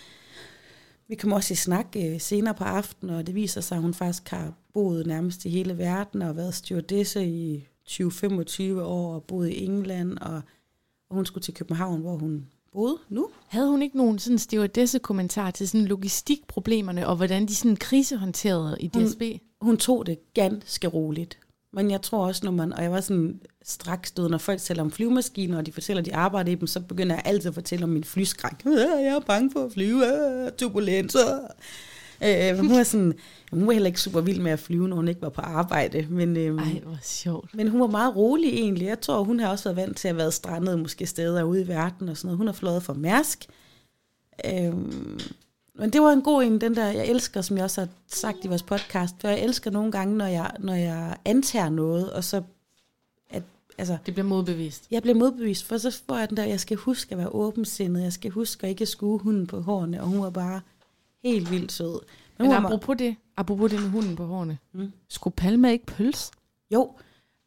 vi 1.08 1.14
kom 1.14 1.32
også 1.32 1.52
i 1.52 1.56
snak 1.56 1.86
øh, 1.96 2.20
senere 2.20 2.54
på 2.54 2.64
aftenen, 2.64 3.16
og 3.16 3.26
det 3.26 3.34
viser 3.34 3.60
sig, 3.60 3.76
at 3.76 3.82
hun 3.82 3.94
faktisk 3.94 4.28
har 4.28 4.52
boet 4.74 5.06
nærmest 5.06 5.44
i 5.44 5.48
hele 5.48 5.78
verden, 5.78 6.22
og 6.22 6.36
været 6.36 6.54
stewardesse 6.54 7.26
i 7.26 7.68
20-25 7.88 8.80
år, 8.80 9.14
og 9.14 9.24
boet 9.24 9.48
i 9.48 9.64
England, 9.64 10.18
og, 10.18 10.40
og 11.08 11.16
hun 11.16 11.26
skulle 11.26 11.42
til 11.42 11.54
København, 11.54 12.00
hvor 12.00 12.16
hun 12.16 12.46
boede 12.72 12.96
nu. 13.08 13.28
Havde 13.48 13.68
hun 13.68 13.82
ikke 13.82 13.96
nogen 13.96 14.18
sådan 14.18 14.38
stewardesse-kommentar 14.38 15.50
til 15.50 15.68
sådan 15.68 15.86
logistikproblemerne, 15.86 17.08
og 17.08 17.16
hvordan 17.16 17.46
de 17.46 17.54
sådan 17.54 17.76
krisehåndterede 17.76 18.76
i 18.80 18.90
Hun- 18.94 19.06
DSB? 19.06 19.22
Hun 19.60 19.76
tog 19.76 20.06
det 20.06 20.18
ganske 20.34 20.86
roligt. 20.88 21.38
Men 21.72 21.90
jeg 21.90 22.02
tror 22.02 22.26
også, 22.26 22.40
når 22.44 22.52
man, 22.52 22.72
og 22.72 22.82
jeg 22.82 22.92
var 22.92 23.00
sådan 23.00 23.40
straks 23.64 24.08
stød, 24.08 24.28
når 24.28 24.38
folk 24.38 24.60
taler 24.60 24.82
om 24.82 24.90
flyvemaskiner, 24.90 25.58
og 25.58 25.66
de 25.66 25.72
fortæller, 25.72 26.00
at 26.00 26.06
de 26.06 26.14
arbejder 26.14 26.52
i 26.52 26.54
dem, 26.54 26.66
så 26.66 26.80
begynder 26.80 27.14
jeg 27.14 27.22
altid 27.26 27.48
at 27.48 27.54
fortælle 27.54 27.84
om 27.84 27.88
min 27.90 28.04
flyskræk. 28.04 28.64
Jeg 28.66 29.04
er 29.16 29.20
bange 29.20 29.50
for 29.52 29.64
at 29.64 29.72
flyve, 29.72 30.06
øh, 30.46 30.52
turbulenser. 30.58 31.38
Øh, 32.24 32.58
hun 32.58 32.70
var 32.70 32.82
sådan, 32.82 33.14
hun 33.52 33.66
var 33.66 33.72
heller 33.72 33.86
ikke 33.86 34.00
super 34.00 34.20
vild 34.20 34.40
med 34.40 34.52
at 34.52 34.58
flyve, 34.58 34.88
når 34.88 34.96
hun 34.96 35.08
ikke 35.08 35.22
var 35.22 35.28
på 35.28 35.40
arbejde. 35.40 36.06
Men, 36.10 36.36
øh, 36.36 36.58
Ej, 36.58 36.80
hvor 36.84 36.98
sjovt. 37.02 37.54
men 37.54 37.68
hun 37.68 37.80
var 37.80 37.86
meget 37.86 38.16
rolig 38.16 38.50
egentlig. 38.50 38.86
Jeg 38.86 39.00
tror, 39.00 39.24
hun 39.24 39.40
har 39.40 39.48
også 39.48 39.64
været 39.64 39.76
vant 39.76 39.96
til 39.96 40.08
at 40.08 40.16
være 40.16 40.32
strandet 40.32 40.78
måske 40.78 41.06
steder 41.06 41.42
ude 41.42 41.62
i 41.62 41.68
verden 41.68 42.08
og 42.08 42.16
sådan 42.16 42.26
noget. 42.26 42.38
Hun 42.38 42.46
har 42.46 42.54
fløjet 42.54 42.82
for 42.82 42.94
Mærsk. 42.94 43.46
Øhm, 44.46 45.20
men 45.74 45.90
det 45.90 46.00
var 46.02 46.12
en 46.12 46.22
god 46.22 46.42
en, 46.42 46.60
den 46.60 46.74
der, 46.76 46.86
jeg 46.86 47.06
elsker, 47.06 47.40
som 47.40 47.56
jeg 47.56 47.64
også 47.64 47.80
har 47.80 47.88
sagt 48.08 48.38
i 48.44 48.48
vores 48.48 48.62
podcast, 48.62 49.14
for 49.20 49.28
jeg 49.28 49.40
elsker 49.40 49.70
nogle 49.70 49.92
gange, 49.92 50.16
når 50.16 50.26
jeg, 50.26 50.50
når 50.58 50.74
jeg 50.74 51.16
antager 51.24 51.68
noget, 51.68 52.12
og 52.12 52.24
så, 52.24 52.42
at, 53.30 53.42
altså, 53.78 53.96
Det 54.06 54.14
bliver 54.14 54.26
modbevidst. 54.26 54.86
jeg 54.90 55.02
bliver 55.02 55.14
modbevist, 55.18 55.64
for 55.64 55.78
så 55.78 56.00
får 56.08 56.18
jeg 56.18 56.28
den 56.28 56.36
der, 56.36 56.44
jeg 56.44 56.60
skal 56.60 56.76
huske 56.76 57.12
at 57.12 57.18
være 57.18 57.28
åbensindet, 57.34 58.02
jeg 58.02 58.12
skal 58.12 58.30
huske 58.30 58.64
at 58.64 58.70
ikke 58.70 58.86
skue 58.86 59.18
hunden 59.18 59.46
på 59.46 59.60
hårene, 59.60 60.00
og 60.02 60.08
hun 60.08 60.20
var 60.22 60.30
bare 60.30 60.60
helt 61.22 61.50
vildt 61.50 61.72
sød. 61.72 62.00
Men 62.38 62.48
var, 62.48 62.64
apropos 62.64 62.96
det, 62.98 63.16
apropos 63.36 63.70
det 63.70 63.80
med 63.80 63.88
hunden 63.88 64.16
på 64.16 64.24
hårene. 64.24 64.58
Mm. 64.72 64.92
Skulle 65.08 65.34
Palma 65.34 65.70
ikke 65.70 65.86
pølse? 65.86 66.32
jo, 66.70 66.90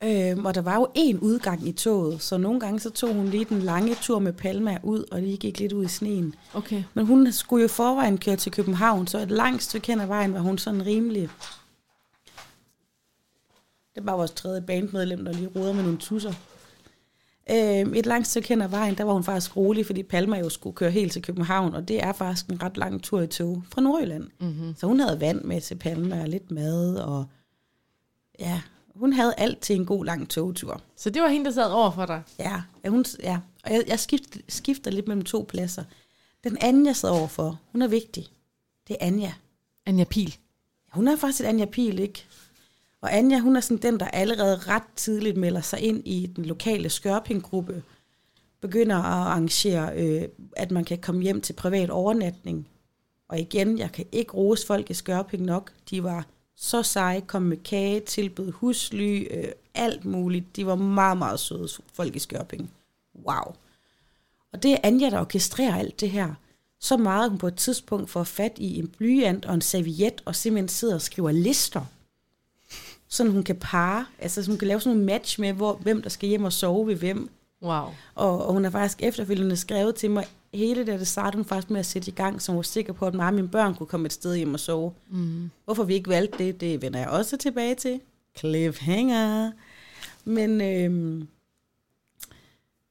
Øhm, 0.04 0.46
og 0.46 0.56
der 0.56 0.62
var 0.62 0.76
jo 0.76 0.88
en 0.96 1.20
udgang 1.20 1.68
i 1.68 1.72
toget, 1.72 2.22
så 2.22 2.38
nogle 2.38 2.60
gange 2.60 2.80
så 2.80 2.90
tog 2.90 3.14
hun 3.14 3.28
lige 3.28 3.46
den 3.46 3.62
lange 3.62 3.96
tur 3.96 4.20
med 4.20 4.34
Palma 4.34 4.78
ud, 4.84 5.04
og 5.12 5.22
lige 5.22 5.38
gik 5.38 5.60
lidt 5.60 5.74
ud 5.74 5.86
i 5.86 5.88
sneen. 5.88 6.36
Okay. 6.54 6.84
Men 6.94 7.06
hun 7.06 7.32
skulle 7.32 7.62
jo 7.62 7.68
forvejen 7.68 8.18
køre 8.18 8.36
til 8.36 8.52
København, 8.52 9.08
så 9.08 9.20
et 9.20 9.32
langt 9.32 9.64
stykke 9.64 9.88
hen 9.88 10.02
ad 10.02 10.08
vejen 10.08 10.34
var 10.34 10.40
hun 10.40 10.58
sådan 10.58 10.86
rimelig... 10.86 11.30
Det 13.96 14.06
var 14.06 14.16
vores 14.16 14.32
tredje 14.32 14.62
bandmedlem, 14.62 15.26
der 15.26 15.34
lige 15.34 15.52
roder 15.56 15.74
med 15.74 15.84
nogle 15.84 15.98
tusser. 15.98 16.34
Øhm, 17.52 17.94
et 17.94 18.06
langt 18.06 18.28
stykke 18.28 18.48
hen 18.50 18.62
ad 18.62 18.68
vejen, 18.68 18.98
der 18.98 19.04
var 19.04 19.14
hun 19.14 19.24
faktisk 19.24 19.58
rolig, 19.58 19.86
fordi 19.86 20.04
Palma 20.04 20.38
jo 20.38 20.50
skulle 20.50 20.76
køre 20.76 20.92
helt 20.92 21.12
til 21.12 21.22
København, 21.22 21.76
og 21.76 21.88
det 21.88 22.04
er 22.04 22.14
faktisk 22.14 22.48
en 22.48 22.64
ret 22.64 22.78
lang 22.78 23.04
tur 23.04 23.22
i 23.22 23.28
tog 23.28 23.64
fra 23.70 23.82
Nordjylland. 23.82 24.28
Mm-hmm. 24.40 24.76
Så 24.78 24.88
hun 24.88 25.00
havde 25.00 25.20
vand 25.20 25.42
med 25.42 25.62
til 25.62 25.76
Palma, 25.76 26.22
og 26.22 26.30
lidt 26.30 26.52
mad, 26.52 26.96
og 26.96 27.26
ja, 28.40 28.62
hun 28.96 29.14
havde 29.14 29.34
alt 29.38 29.60
til 29.60 29.76
en 29.76 29.86
god 29.86 30.06
lang 30.06 30.30
togtur. 30.30 30.82
Så 30.96 31.10
det 31.10 31.22
var 31.22 31.28
hende, 31.28 31.46
der 31.46 31.52
sad 31.52 31.72
over 31.72 31.92
for 31.92 32.06
dig? 32.06 32.22
Ja, 32.40 32.62
ja, 32.84 32.90
hun, 32.90 33.06
ja. 33.24 33.40
og 33.64 33.72
jeg, 33.72 33.84
jeg 33.88 34.00
skifter, 34.00 34.40
skifter 34.50 34.92
lidt 34.92 35.08
mellem 35.08 35.26
to 35.26 35.46
pladser. 35.50 35.84
Den 36.44 36.58
anden, 36.62 36.86
jeg 36.86 36.96
sad 36.96 37.10
overfor, 37.10 37.60
hun 37.72 37.82
er 37.82 37.88
vigtig. 37.88 38.28
Det 38.88 38.98
er 39.00 39.06
Anja. 39.08 39.34
Anja 39.86 40.04
Pil. 40.04 40.38
Hun 40.92 41.08
er 41.08 41.16
faktisk 41.16 41.42
et 41.42 41.46
Anja 41.46 41.66
Pil, 41.66 42.00
ikke? 42.00 42.26
Og 43.06 43.18
Anja, 43.18 43.40
hun 43.40 43.56
er 43.56 43.60
sådan 43.60 43.78
den, 43.78 44.00
der 44.00 44.08
allerede 44.08 44.58
ret 44.58 44.84
tidligt 44.96 45.38
melder 45.38 45.62
sig 45.62 45.80
ind 45.80 46.08
i 46.08 46.26
den 46.36 46.46
lokale 46.46 46.90
skørpinggruppe, 46.90 47.84
begynder 48.62 48.96
at 48.96 49.04
arrangere, 49.04 49.98
øh, 49.98 50.28
at 50.58 50.72
man 50.72 50.86
kan 50.86 50.98
komme 50.98 51.22
hjem 51.22 51.42
til 51.42 51.54
privat 51.54 51.90
overnatning. 51.90 52.68
Og 53.30 53.40
igen, 53.40 53.80
jeg 53.80 53.92
kan 53.92 54.06
ikke 54.12 54.32
rose 54.32 54.68
folk 54.68 54.90
i 54.90 54.94
Skørping 54.94 55.44
nok. 55.44 55.72
De 55.90 56.04
var 56.04 56.26
så 56.56 56.84
seje, 56.84 57.22
kom 57.22 57.42
med 57.42 57.58
kage, 57.58 58.00
tilbød 58.00 58.52
husly, 58.52 59.28
øh, 59.32 59.52
alt 59.76 60.06
muligt. 60.06 60.56
De 60.56 60.66
var 60.66 60.76
meget, 60.76 61.18
meget 61.18 61.40
søde 61.40 61.68
folk 61.94 62.16
i 62.16 62.20
Skørping. 62.20 62.72
Wow. 63.16 63.56
Og 64.54 64.64
det 64.64 64.72
er 64.72 64.78
Anja, 64.84 65.10
der 65.10 65.20
orkestrerer 65.20 65.76
alt 65.76 66.02
det 66.02 66.10
her. 66.10 66.34
Så 66.80 66.98
meget, 66.98 67.30
hun 67.30 67.38
på 67.38 67.48
et 67.48 67.56
tidspunkt 67.56 68.10
får 68.10 68.24
fat 68.24 68.54
i 68.58 68.80
en 68.80 68.88
blyant 68.88 69.46
og 69.46 69.54
en 69.54 69.62
serviet, 69.62 70.22
og 70.26 70.36
simpelthen 70.36 70.70
sidder 70.70 70.96
og 70.96 71.02
skriver 71.02 71.32
lister. 71.32 71.86
Sådan 73.08 73.32
hun 73.32 73.44
kan 73.44 73.56
pare, 73.56 74.06
altså 74.20 74.44
så 74.44 74.52
hun 74.52 74.58
kan 74.58 74.68
lave 74.68 74.82
sådan 74.82 74.98
en 75.00 75.06
match 75.06 75.40
med, 75.42 75.54
hvor, 75.54 75.74
hvem 75.74 76.02
der 76.02 76.10
skal 76.10 76.30
hjem 76.30 76.44
og 76.44 76.54
sove 76.54 76.88
ved 76.88 76.96
hvem. 76.96 77.30
Wow. 77.62 77.86
Og, 78.16 78.46
og 78.46 78.54
hun 78.54 78.64
har 78.64 78.72
faktisk 78.72 79.04
efterfølgende 79.04 79.58
skrevet 79.58 79.96
til 79.96 80.12
mig, 80.12 80.26
hele 80.54 80.86
det, 80.86 81.00
det 81.00 81.08
startede 81.08 81.38
hun 81.38 81.46
faktisk 81.46 81.70
med 81.70 81.80
at 81.80 81.86
sætte 81.86 82.12
i 82.12 82.14
gang, 82.14 82.42
så 82.42 82.52
hun 82.52 82.58
var 82.58 82.64
sikker 82.64 82.94
på, 82.94 83.08
at 83.08 83.14
mig 83.14 83.28
og 83.28 83.34
mine 83.34 83.48
børn 83.48 83.76
kunne 83.76 83.88
komme 83.88 84.06
et 84.06 84.14
sted 84.14 84.36
hjem 84.36 84.54
og 84.54 84.60
sove. 84.60 84.94
Mm. 85.10 85.50
Hvorfor 85.66 85.84
vi 85.84 85.94
ikke 85.94 86.10
valgte 86.10 86.38
det, 86.38 86.62
det 86.62 86.82
vender 86.82 87.00
jeg 87.00 87.10
også 87.10 87.38
tilbage 87.38 87.76
til. 87.76 88.00
Cliffhanger. 88.38 89.52
Men, 90.26 90.62
øhm, 90.62 91.28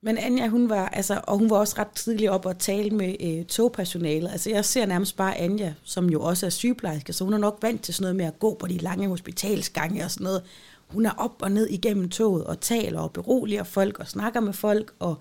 men 0.05 0.19
Anja, 0.19 0.49
hun 0.49 0.69
var, 0.69 0.89
altså, 0.89 1.21
og 1.23 1.39
hun 1.39 1.51
var 1.51 1.57
også 1.57 1.75
ret 1.79 1.89
tidligt 1.89 2.31
op 2.31 2.47
og 2.47 2.59
tale 2.59 2.91
med 2.91 3.17
øh, 3.21 3.45
togpersonalet. 3.45 4.31
Altså, 4.31 4.51
jeg 4.51 4.65
ser 4.65 4.87
nærmest 4.87 5.17
bare 5.17 5.39
Anja, 5.39 5.75
som 5.83 6.11
jo 6.11 6.23
også 6.23 6.47
er 6.47 6.51
sygeplejerske, 6.51 7.13
så 7.13 7.25
hun 7.25 7.33
er 7.33 7.39
nok 7.39 7.59
vant 7.63 7.83
til 7.83 7.95
sådan 7.95 8.03
noget 8.03 8.17
med 8.17 8.25
at 8.25 8.39
gå 8.39 8.55
på 8.55 8.67
de 8.67 8.79
lange 8.79 9.09
hospitalsgange 9.09 10.05
og 10.05 10.11
sådan 10.11 10.25
noget. 10.25 10.43
Hun 10.89 11.07
er 11.07 11.11
op 11.11 11.43
og 11.43 11.53
ned 11.53 11.67
igennem 11.67 12.09
toget 12.09 12.45
og 12.45 12.61
taler 12.61 13.01
og 13.01 13.13
beroliger 13.13 13.65
folk 13.65 13.99
og 13.99 14.09
snakker 14.09 14.41
med 14.41 14.53
folk. 14.53 14.95
Og, 14.99 15.17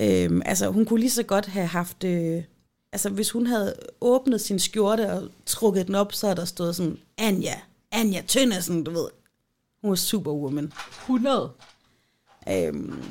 øhm, 0.00 0.42
altså, 0.44 0.70
hun 0.70 0.84
kunne 0.84 1.00
lige 1.00 1.10
så 1.10 1.22
godt 1.22 1.46
have 1.46 1.66
haft... 1.66 2.04
Øh, 2.04 2.42
altså, 2.92 3.10
hvis 3.10 3.30
hun 3.30 3.46
havde 3.46 3.74
åbnet 4.00 4.40
sin 4.40 4.58
skjorte 4.58 5.12
og 5.12 5.28
trukket 5.46 5.86
den 5.86 5.94
op, 5.94 6.12
så 6.12 6.26
havde 6.26 6.36
der 6.36 6.44
stået 6.44 6.76
sådan, 6.76 6.98
Anja, 7.18 7.54
Anja 7.92 8.22
Tønnesen, 8.26 8.84
du 8.84 8.90
ved. 8.90 9.08
Hun 9.82 9.90
var 9.90 9.96
superwoman. 9.96 10.72
100. 11.02 11.50
Øhm, 12.50 13.02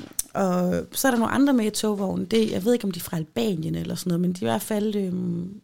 og 0.44 0.86
så 0.92 1.08
er 1.08 1.12
der 1.12 1.18
nogle 1.18 1.34
andre 1.34 1.52
med 1.52 1.64
i 1.64 1.70
togvognen. 1.70 2.26
Det, 2.26 2.50
jeg 2.50 2.64
ved 2.64 2.72
ikke, 2.72 2.84
om 2.84 2.90
de 2.90 2.98
er 3.00 3.04
fra 3.04 3.16
Albanien 3.16 3.74
eller 3.74 3.94
sådan 3.94 4.08
noget, 4.10 4.20
men 4.20 4.32
de 4.32 4.38
er 4.44 4.48
i 4.48 4.50
hvert 4.52 4.62
fald... 4.62 4.96
Øhm, 4.96 5.60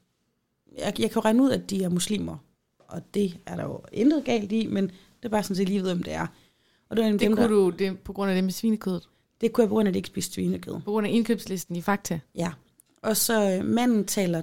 jeg, 0.79 1.01
jeg 1.01 1.11
kan 1.11 1.25
regne 1.25 1.43
ud, 1.43 1.51
at 1.51 1.71
de 1.71 1.83
er 1.85 1.89
muslimer. 1.89 2.37
Og 2.79 3.03
det 3.15 3.39
er 3.47 3.57
der 3.57 3.65
jo 3.65 3.81
intet 3.93 4.25
galt 4.25 4.53
i, 4.53 4.67
men 4.67 4.85
det 4.85 5.25
er 5.25 5.29
bare 5.29 5.43
sådan 5.43 5.57
set 5.57 5.69
lige 5.69 5.83
ved, 5.83 5.91
om 5.91 6.03
det 6.03 6.13
er. 6.13 6.27
Og 6.89 6.97
det, 6.97 7.05
var 7.05 7.11
Det 7.11 7.21
dem, 7.21 7.37
kunne 7.37 7.43
der, 7.43 7.49
du 7.49 7.71
det, 7.71 7.99
på 7.99 8.13
grund 8.13 8.31
af 8.31 8.35
det 8.35 8.45
med 8.45 8.53
svinekødet. 8.53 9.09
det 9.41 9.53
kunne 9.53 9.63
jeg 9.63 9.69
på 9.69 9.75
grund 9.75 9.89
af, 9.89 9.91
at 9.91 9.95
de 9.95 9.99
ikke 9.99 10.07
spiste 10.09 10.35
svinekød. 10.35 10.75
På 10.75 10.91
grund 10.91 11.07
af 11.07 11.11
indkøbslisten 11.11 11.77
i 11.77 11.81
Fakta. 11.83 12.21
Ja. 12.35 12.53
Og 13.03 13.17
så 13.17 13.51
øh, 13.59 13.65
manden 13.65 14.05
taler 14.05 14.43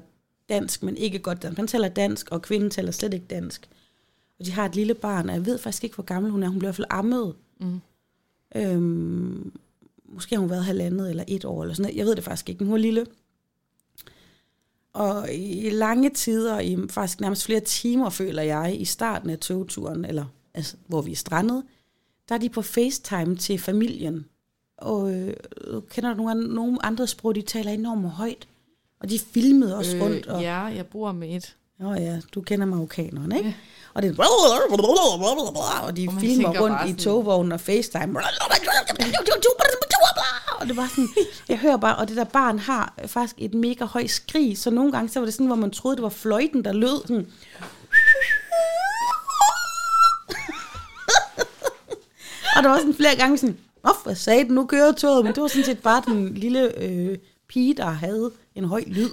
dansk, 0.49 0.83
men 0.83 0.97
ikke 0.97 1.19
godt 1.19 1.41
dansk. 1.41 1.57
Han 1.57 1.67
taler 1.67 1.87
dansk, 1.87 2.29
og 2.31 2.41
kvinden 2.41 2.69
taler 2.69 2.91
slet 2.91 3.13
ikke 3.13 3.25
dansk. 3.29 3.69
Og 4.39 4.45
de 4.45 4.51
har 4.51 4.65
et 4.65 4.75
lille 4.75 4.93
barn, 4.93 5.29
og 5.29 5.35
jeg 5.35 5.45
ved 5.45 5.57
faktisk 5.57 5.83
ikke, 5.83 5.95
hvor 5.95 6.03
gammel 6.03 6.31
hun 6.31 6.43
er. 6.43 6.47
Hun 6.47 6.59
bliver 6.59 6.67
i 6.67 6.69
hvert 6.69 6.75
fald 6.75 6.87
ammet. 6.89 7.35
Mm. 7.59 7.81
Øhm, 8.55 9.53
måske 10.13 10.35
har 10.35 10.39
hun 10.39 10.49
været 10.49 10.65
halvandet 10.65 11.09
eller 11.09 11.23
et 11.27 11.45
år, 11.45 11.61
eller 11.61 11.75
sådan 11.75 11.83
noget. 11.83 11.97
Jeg 11.97 12.05
ved 12.05 12.15
det 12.15 12.23
faktisk 12.23 12.49
ikke, 12.49 12.63
men 12.63 12.67
hun 12.67 12.77
er 12.77 12.81
lille. 12.81 13.05
Og 14.93 15.33
i 15.33 15.69
lange 15.69 16.09
tider, 16.09 16.59
i 16.59 16.77
faktisk 16.89 17.21
nærmest 17.21 17.45
flere 17.45 17.59
timer, 17.59 18.09
føler 18.09 18.41
jeg, 18.41 18.81
i 18.81 18.85
starten 18.85 19.29
af 19.29 19.39
togturen, 19.39 20.05
eller 20.05 20.25
altså, 20.53 20.75
hvor 20.87 21.01
vi 21.01 21.11
er 21.11 21.15
strandet, 21.15 21.63
der 22.29 22.35
er 22.35 22.39
de 22.39 22.49
på 22.49 22.61
FaceTime 22.61 23.35
til 23.35 23.59
familien. 23.59 24.25
Og 24.77 25.13
øh, 25.13 25.33
kender 25.89 26.13
du 26.13 26.23
nogle, 26.23 26.53
nogle 26.53 26.85
andre 26.85 27.07
sprog, 27.07 27.35
de 27.35 27.41
taler 27.41 27.71
enormt 27.71 28.09
højt. 28.09 28.47
Og 28.99 29.09
de 29.09 29.19
filmede 29.19 29.77
også 29.77 29.95
øh, 29.95 30.03
rundt. 30.03 30.27
Og, 30.27 30.41
Ja, 30.41 30.59
jeg 30.59 30.85
bor 30.85 31.11
med 31.11 31.35
et. 31.35 31.55
Nå 31.79 31.93
ja, 31.93 32.19
du 32.35 32.41
kender 32.41 32.65
marokkanerne, 32.65 33.37
ikke? 33.37 33.49
Ja. 33.49 33.55
Og 33.93 34.01
det 34.01 34.17
og 35.87 35.97
de 35.97 36.07
Og 36.07 36.13
filmer 36.19 36.61
rundt 36.61 36.89
i 36.89 37.03
togvognen 37.03 37.51
og 37.51 37.59
FaceTime. 37.59 38.19
Og 40.59 40.67
det 40.67 40.77
var 40.77 40.87
sådan, 40.87 41.09
jeg 41.49 41.57
hører 41.57 41.77
bare, 41.77 41.95
og 41.95 42.07
det 42.07 42.17
der 42.17 42.23
barn 42.23 42.59
har 42.59 42.93
faktisk 43.07 43.35
et 43.37 43.53
mega 43.53 43.85
højt 43.85 44.09
skrig, 44.09 44.57
så 44.57 44.69
nogle 44.69 44.91
gange 44.91 45.09
så 45.09 45.19
var 45.19 45.25
det 45.25 45.33
sådan, 45.33 45.47
hvor 45.47 45.55
man 45.55 45.71
troede, 45.71 45.95
det 45.95 46.03
var 46.03 46.09
fløjten, 46.09 46.65
der 46.65 46.73
lød 46.73 47.01
sådan. 47.07 47.27
og 52.55 52.63
der 52.63 52.69
var 52.69 52.77
sådan 52.77 52.93
flere 52.93 53.15
gange 53.15 53.37
sådan, 53.37 53.57
Åh, 53.83 53.95
hvad 54.03 54.15
sagde 54.15 54.43
den, 54.43 54.55
nu 54.55 54.65
kører 54.65 54.91
toget, 54.91 55.25
men 55.25 55.35
det 55.35 55.41
var 55.41 55.47
sådan 55.47 55.65
set 55.65 55.79
bare 55.79 56.03
den 56.05 56.33
lille 56.33 56.83
øh, 56.83 57.17
pige, 57.47 57.73
der 57.73 57.85
havde 57.85 58.31
en 58.55 58.65
høj 58.65 58.83
lyd. 58.87 59.09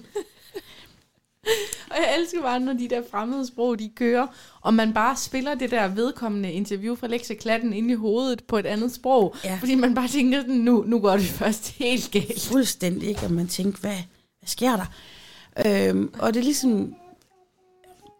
Jeg 1.98 2.16
elsker 2.18 2.42
bare, 2.42 2.60
når 2.60 2.72
de 2.72 2.88
der 2.88 3.02
fremmede 3.10 3.46
sprog, 3.46 3.78
de 3.78 3.90
kører, 3.96 4.26
og 4.60 4.74
man 4.74 4.94
bare 4.94 5.16
spiller 5.16 5.54
det 5.54 5.70
der 5.70 5.88
vedkommende 5.88 6.52
interview 6.52 6.94
fra 6.94 7.06
Lektieklatten 7.06 7.72
ind 7.72 7.90
i 7.90 7.94
hovedet 7.94 8.44
på 8.44 8.58
et 8.58 8.66
andet 8.66 8.92
sprog. 8.94 9.36
Ja. 9.44 9.56
Fordi 9.60 9.74
man 9.74 9.94
bare 9.94 10.08
tænker, 10.08 10.42
nu, 10.46 10.84
nu 10.86 10.98
går 10.98 11.12
det 11.12 11.26
først 11.42 11.68
helt 11.68 12.10
galt. 12.10 12.40
fuldstændig 12.40 13.08
ikke, 13.08 13.22
og 13.22 13.32
man 13.32 13.48
tænkte, 13.48 13.80
hvad, 13.80 13.96
hvad 14.38 14.46
sker 14.46 14.76
der? 14.76 14.86
Øhm, 15.66 16.14
og 16.18 16.34
det 16.34 16.40
er 16.40 16.44
ligesom, 16.44 16.94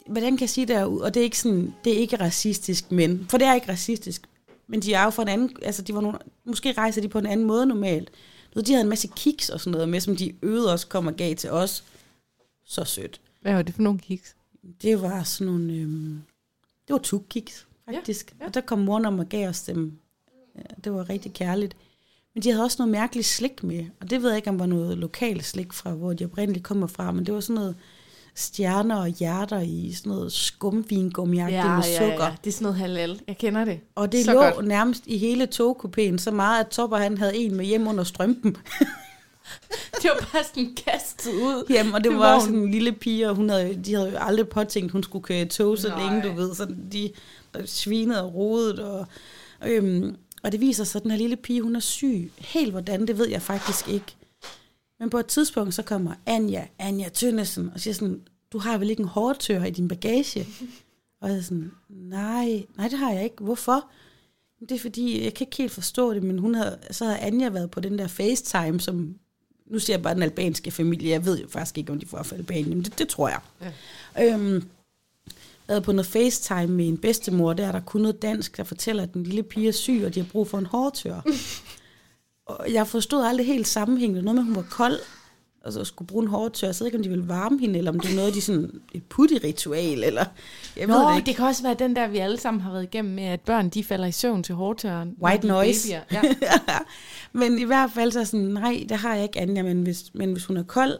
hvordan 0.06 0.36
kan 0.36 0.40
jeg 0.40 0.50
sige 0.50 0.66
det 0.66 0.76
og 0.76 1.14
det 1.14 1.20
er 1.20 1.24
ikke 1.24 1.38
sådan, 1.38 1.74
det 1.84 1.92
er 1.92 1.98
ikke 1.98 2.16
racistisk, 2.16 2.92
men, 2.92 3.26
for 3.30 3.38
det 3.38 3.46
er 3.46 3.54
ikke 3.54 3.72
racistisk, 3.72 4.22
men 4.66 4.82
de 4.82 4.94
er 4.94 5.04
jo 5.04 5.10
fra 5.10 5.22
en 5.22 5.28
anden, 5.28 5.50
altså 5.62 5.82
de 5.82 5.94
var 5.94 6.00
nogle, 6.00 6.18
måske 6.44 6.72
rejser 6.72 7.00
de 7.00 7.08
på 7.08 7.18
en 7.18 7.26
anden 7.26 7.46
måde 7.46 7.66
normalt. 7.66 8.10
De 8.66 8.72
havde 8.72 8.82
en 8.82 8.88
masse 8.88 9.08
kiks 9.16 9.48
og 9.48 9.60
sådan 9.60 9.70
noget 9.70 9.88
med, 9.88 10.00
som 10.00 10.16
de 10.16 10.34
øvede 10.42 10.72
også 10.72 10.86
kom 10.86 11.06
og 11.06 11.14
gav 11.14 11.34
til 11.34 11.50
os. 11.50 11.84
Så 12.64 12.84
sødt. 12.84 13.20
Hvad 13.48 13.56
var 13.56 13.62
det 13.62 13.74
for 13.74 13.82
nogle 13.82 13.98
kiks? 13.98 14.36
Det 14.82 15.02
var 15.02 15.22
sådan 15.22 15.52
nogle, 15.52 15.72
øhm, 15.72 16.22
det 16.88 16.92
var 16.92 16.98
tukkiks, 16.98 17.66
faktisk. 17.84 18.30
Ja, 18.30 18.34
Ja, 18.34 18.38
ja. 18.40 18.44
ja. 18.44 18.48
Og 18.48 18.54
der 18.54 18.60
kom 18.60 18.88
om 18.88 19.18
og 19.18 19.26
gav 19.28 19.48
os 19.48 19.62
dem. 19.62 19.98
Ja, 20.56 20.62
det 20.84 20.92
var 20.92 21.08
rigtig 21.08 21.32
kærligt. 21.32 21.76
Men 22.34 22.42
de 22.42 22.50
havde 22.50 22.64
også 22.64 22.76
noget 22.78 22.90
mærkeligt 22.92 23.26
slik 23.26 23.62
med, 23.62 23.84
og 24.00 24.10
det 24.10 24.22
ved 24.22 24.28
jeg 24.30 24.36
ikke, 24.36 24.50
om 24.50 24.58
var 24.58 24.66
noget 24.66 24.98
lokalt 24.98 25.44
slik 25.44 25.72
fra, 25.72 25.90
hvor 25.90 26.12
de 26.12 26.24
oprindeligt 26.24 26.64
kommer 26.64 26.86
fra, 26.86 27.12
men 27.12 27.26
det 27.26 27.34
var 27.34 27.40
sådan 27.40 27.54
noget 27.54 27.76
stjerner 28.34 28.96
og 28.96 29.08
hjerter 29.08 29.60
i 29.60 29.92
sådan 29.92 30.10
noget 30.12 30.32
skumvingummiagtigt 30.32 31.64
med 31.74 31.82
sukker. 31.98 32.36
Det 32.44 32.50
er 32.50 32.52
sådan 32.54 32.62
noget 32.64 32.78
halal. 32.78 33.20
Jeg 33.26 33.38
kender 33.38 33.64
det. 33.64 33.80
Og 33.94 34.12
det 34.12 34.24
Så 34.24 34.32
lå 34.32 34.38
godt. 34.40 34.66
nærmest 34.66 35.06
i 35.06 35.18
hele 35.18 35.48
togkupéen, 35.54 36.18
så 36.18 36.30
meget, 36.30 36.60
at 36.64 36.68
Topper 36.68 36.96
han 36.96 37.18
havde 37.18 37.36
en 37.36 37.54
med 37.54 37.64
hjem 37.64 37.86
under 37.88 38.04
strømpen. 38.04 38.56
Det 40.02 40.10
var 40.10 40.28
bare 40.32 40.44
sådan 40.44 40.74
kastet 40.86 41.32
ud. 41.32 41.64
Jamen, 41.70 41.94
og 41.94 42.04
det 42.04 42.10
til 42.10 42.18
var 42.18 42.34
også 42.34 42.46
vognen. 42.48 42.64
en 42.64 42.70
lille 42.70 42.92
pige, 42.92 43.28
og 43.30 43.34
hun 43.36 43.48
havde, 43.50 43.74
de 43.84 43.94
havde 43.94 44.10
jo 44.10 44.16
aldrig 44.16 44.48
påtænkt, 44.48 44.88
at 44.88 44.92
hun 44.92 45.02
skulle 45.02 45.22
køre 45.22 45.42
i 45.42 45.44
tog 45.44 45.78
så 45.78 45.88
Nej. 45.88 46.02
længe, 46.02 46.28
du 46.28 46.34
ved. 46.34 46.54
Så 46.54 46.74
de 46.92 47.10
svinede 47.66 48.22
og 48.22 48.34
rodet. 48.34 48.78
Og, 48.78 49.06
øhm, 49.66 50.16
og 50.42 50.52
det 50.52 50.60
viser 50.60 50.84
sig, 50.84 50.98
at 50.98 51.02
den 51.02 51.10
her 51.10 51.18
lille 51.18 51.36
pige, 51.36 51.62
hun 51.62 51.76
er 51.76 51.80
syg. 51.80 52.32
Helt 52.38 52.70
hvordan, 52.70 53.06
det 53.06 53.18
ved 53.18 53.28
jeg 53.28 53.42
faktisk 53.42 53.88
ikke. 53.88 54.16
Men 55.00 55.10
på 55.10 55.18
et 55.18 55.26
tidspunkt, 55.26 55.74
så 55.74 55.82
kommer 55.82 56.12
Anja, 56.26 56.66
Anja 56.78 57.08
Tønnesen, 57.08 57.70
og 57.74 57.80
siger 57.80 57.94
sådan, 57.94 58.20
du 58.52 58.58
har 58.58 58.78
vel 58.78 58.90
ikke 58.90 59.00
en 59.02 59.08
hårdtør 59.08 59.64
i 59.64 59.70
din 59.70 59.88
bagage? 59.88 60.46
Og 61.20 61.28
jeg 61.28 61.36
er 61.38 61.42
sådan, 61.42 61.70
nej, 61.88 62.64
nej, 62.76 62.88
det 62.88 62.98
har 62.98 63.12
jeg 63.12 63.24
ikke. 63.24 63.44
Hvorfor? 63.44 63.90
Det 64.60 64.72
er 64.72 64.78
fordi, 64.78 65.24
jeg 65.24 65.34
kan 65.34 65.46
ikke 65.46 65.56
helt 65.56 65.72
forstå 65.72 66.14
det, 66.14 66.22
men 66.22 66.38
hun 66.38 66.54
havde, 66.54 66.78
så 66.90 67.04
havde 67.04 67.18
Anja 67.18 67.48
været 67.48 67.70
på 67.70 67.80
den 67.80 67.98
der 67.98 68.06
FaceTime, 68.06 68.80
som, 68.80 69.14
nu 69.70 69.78
siger 69.78 69.96
jeg 69.96 70.02
bare 70.02 70.14
den 70.14 70.22
albanske 70.22 70.70
familie, 70.70 71.10
jeg 71.10 71.24
ved 71.24 71.38
jo 71.40 71.48
faktisk 71.48 71.78
ikke, 71.78 71.92
om 71.92 71.98
de 71.98 72.06
får 72.06 72.22
fra 72.22 72.36
Albanien, 72.36 72.68
men 72.68 72.82
det, 72.82 72.98
det 72.98 73.08
tror 73.08 73.28
jeg. 73.28 73.40
Ja. 74.16 74.34
Øhm, 74.34 74.68
været 75.68 75.82
på 75.82 75.92
noget 75.92 76.06
FaceTime 76.06 76.66
med 76.66 76.88
en 76.88 76.98
bedstemor, 76.98 77.52
der 77.52 77.66
er 77.66 77.72
der 77.72 77.80
kun 77.80 78.00
noget 78.00 78.22
dansk, 78.22 78.56
der 78.56 78.64
fortæller, 78.64 79.02
at 79.02 79.14
den 79.14 79.22
lille 79.22 79.42
pige 79.42 79.68
er 79.68 79.72
syg, 79.72 80.02
og 80.06 80.14
de 80.14 80.20
har 80.20 80.28
brug 80.32 80.48
for 80.48 80.58
en 80.58 80.66
hårtør. 80.66 81.20
og 82.46 82.72
jeg 82.72 82.86
forstod 82.86 83.24
aldrig 83.24 83.46
helt 83.46 83.68
sammenhængen. 83.68 84.24
Noget 84.24 84.34
med, 84.34 84.42
at 84.42 84.46
hun 84.46 84.56
var 84.56 84.66
kold, 84.70 84.98
og 85.64 85.72
så 85.72 85.84
skulle 85.84 86.08
bruge 86.08 86.22
en 86.22 86.28
hårtør. 86.28 86.66
Jeg 86.66 86.76
ved 86.80 86.86
ikke, 86.86 86.98
om 86.98 87.02
de 87.02 87.08
ville 87.08 87.28
varme 87.28 87.60
hende, 87.60 87.78
eller 87.78 87.90
om 87.90 88.00
det 88.00 88.10
er 88.10 88.16
noget, 88.16 88.34
de 88.34 88.40
sådan 88.40 88.80
et 88.92 89.02
putti-ritual, 89.02 90.04
eller 90.04 90.24
jeg 90.76 90.88
ved 90.88 90.94
Nå, 90.94 91.00
det 91.00 91.08
det, 91.08 91.16
ikke. 91.16 91.26
det 91.26 91.36
kan 91.36 91.44
også 91.46 91.62
være 91.62 91.74
den 91.78 91.96
der, 91.96 92.06
vi 92.06 92.18
alle 92.18 92.38
sammen 92.40 92.60
har 92.60 92.72
været 92.72 92.82
igennem 92.82 93.14
med, 93.14 93.24
at 93.24 93.40
børn 93.40 93.68
de 93.68 93.84
falder 93.84 94.06
i 94.06 94.12
søvn 94.12 94.42
til 94.42 94.54
hårdtøren. 94.54 95.16
White 95.22 95.46
noise. 95.46 95.88
babyer. 96.10 96.22
Ja. 96.68 96.78
men 97.32 97.58
i 97.58 97.64
hvert 97.64 97.90
fald 97.94 98.12
så 98.12 98.24
sådan, 98.24 98.46
nej, 98.46 98.86
det 98.88 98.96
har 98.96 99.14
jeg 99.14 99.22
ikke, 99.22 99.40
Anja, 99.40 99.62
men 99.62 99.82
hvis, 99.82 100.04
men 100.14 100.32
hvis 100.32 100.44
hun 100.44 100.56
er 100.56 100.62
kold, 100.62 100.98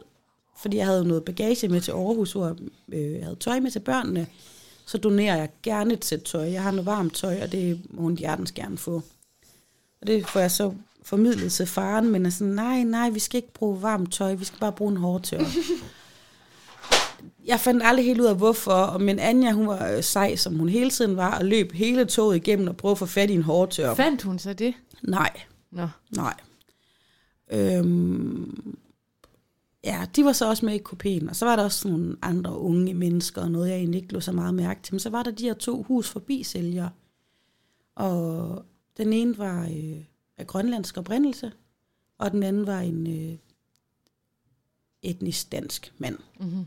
fordi 0.57 0.77
jeg 0.77 0.87
havde 0.87 1.05
noget 1.05 1.25
bagage 1.25 1.69
med 1.69 1.81
til 1.81 1.93
Aarhus, 1.93 2.33
hvor 2.33 2.57
øh, 2.93 3.13
jeg 3.13 3.25
havde 3.25 3.37
tøj 3.37 3.61
med 3.61 3.71
til 3.71 3.81
børnene, 3.81 4.27
så 4.87 4.99
donerer 4.99 5.37
jeg 5.37 5.49
gerne 5.63 5.95
et 5.95 6.05
sæt 6.05 6.23
tøj. 6.23 6.53
Jeg 6.53 6.63
har 6.63 6.71
noget 6.71 6.87
varmt 6.87 7.15
tøj, 7.15 7.39
og 7.43 7.53
det 7.53 7.81
må 7.91 8.03
hun 8.03 8.19
hjertens 8.19 8.53
gerne 8.53 8.79
få. 8.79 9.03
Og 10.01 10.07
det 10.07 10.27
får 10.27 10.41
jeg 10.41 10.51
så 10.51 10.73
formidlet 11.03 11.53
til 11.53 11.67
faren, 11.67 12.11
men 12.11 12.27
er 12.27 12.31
sådan, 12.31 12.53
nej, 12.53 12.83
nej, 12.83 13.11
vi 13.11 13.19
skal 13.19 13.39
ikke 13.39 13.53
bruge 13.53 13.83
varmt 13.83 14.13
tøj, 14.13 14.35
vi 14.35 14.45
skal 14.45 14.59
bare 14.59 14.73
bruge 14.73 14.91
en 14.93 14.97
hårdtør. 14.97 15.41
jeg 17.47 17.61
fandt 17.61 17.83
aldrig 17.85 18.05
helt 18.05 18.21
ud 18.21 18.27
af, 18.27 18.37
hvorfor, 18.37 18.99
men 18.99 19.19
Anja, 19.19 19.53
hun 19.53 19.67
var 19.67 19.91
øh, 19.91 20.03
sej, 20.03 20.37
som 20.37 20.59
hun 20.59 20.69
hele 20.69 20.91
tiden 20.91 21.17
var, 21.17 21.39
og 21.39 21.45
løb 21.45 21.73
hele 21.73 22.05
toget 22.05 22.37
igennem 22.37 22.69
og 22.69 22.77
prøvede 22.77 22.95
at 22.95 22.99
få 22.99 23.07
fat 23.07 23.31
i 23.31 23.35
en 23.35 23.43
hårdtør. 23.43 23.95
Fandt 23.95 24.23
hun 24.23 24.39
så 24.39 24.53
det? 24.53 24.75
Nej, 25.03 25.31
Nå. 25.71 25.89
nej. 26.17 26.35
Øhm, 27.53 28.77
ja, 29.85 30.07
de 30.17 30.25
var 30.25 30.33
så 30.33 30.49
også 30.49 30.67
med 30.67 30.75
i 30.75 30.79
kopien, 30.79 31.29
og 31.29 31.37
så 31.37 31.45
var 31.45 31.57
der 31.57 31.65
også 31.65 31.89
nogle 31.89 32.17
andre 32.23 32.59
unge 32.59 32.95
mennesker, 32.95 33.43
og 33.43 33.51
noget 33.51 33.71
jeg 33.71 33.77
egentlig 33.77 34.03
ikke 34.03 34.13
lå 34.13 34.21
så 34.21 34.33
meget 34.33 34.55
mærke 34.55 34.83
til. 34.83 34.95
Men 34.95 35.01
så 35.01 35.11
var 35.11 35.23
der 35.23 35.31
de 35.31 35.45
her 35.45 35.55
to 35.55 35.83
hus 35.83 36.09
forbi 36.09 36.43
sælgere, 36.43 36.91
og 37.97 38.65
den 38.97 39.13
ene 39.13 39.39
var 39.39 39.63
øh, 39.63 40.05
af 40.39 40.47
grønlandsk 40.47 40.97
oprindelse, 40.97 41.53
og 42.19 42.33
den 42.33 42.43
anden 42.43 42.67
var 42.67 42.81
en 42.81 43.07
øh, 43.07 43.39
etnisk 45.03 45.53
dansk 45.53 45.93
mand. 45.99 46.19
Mm-hmm. 46.41 46.67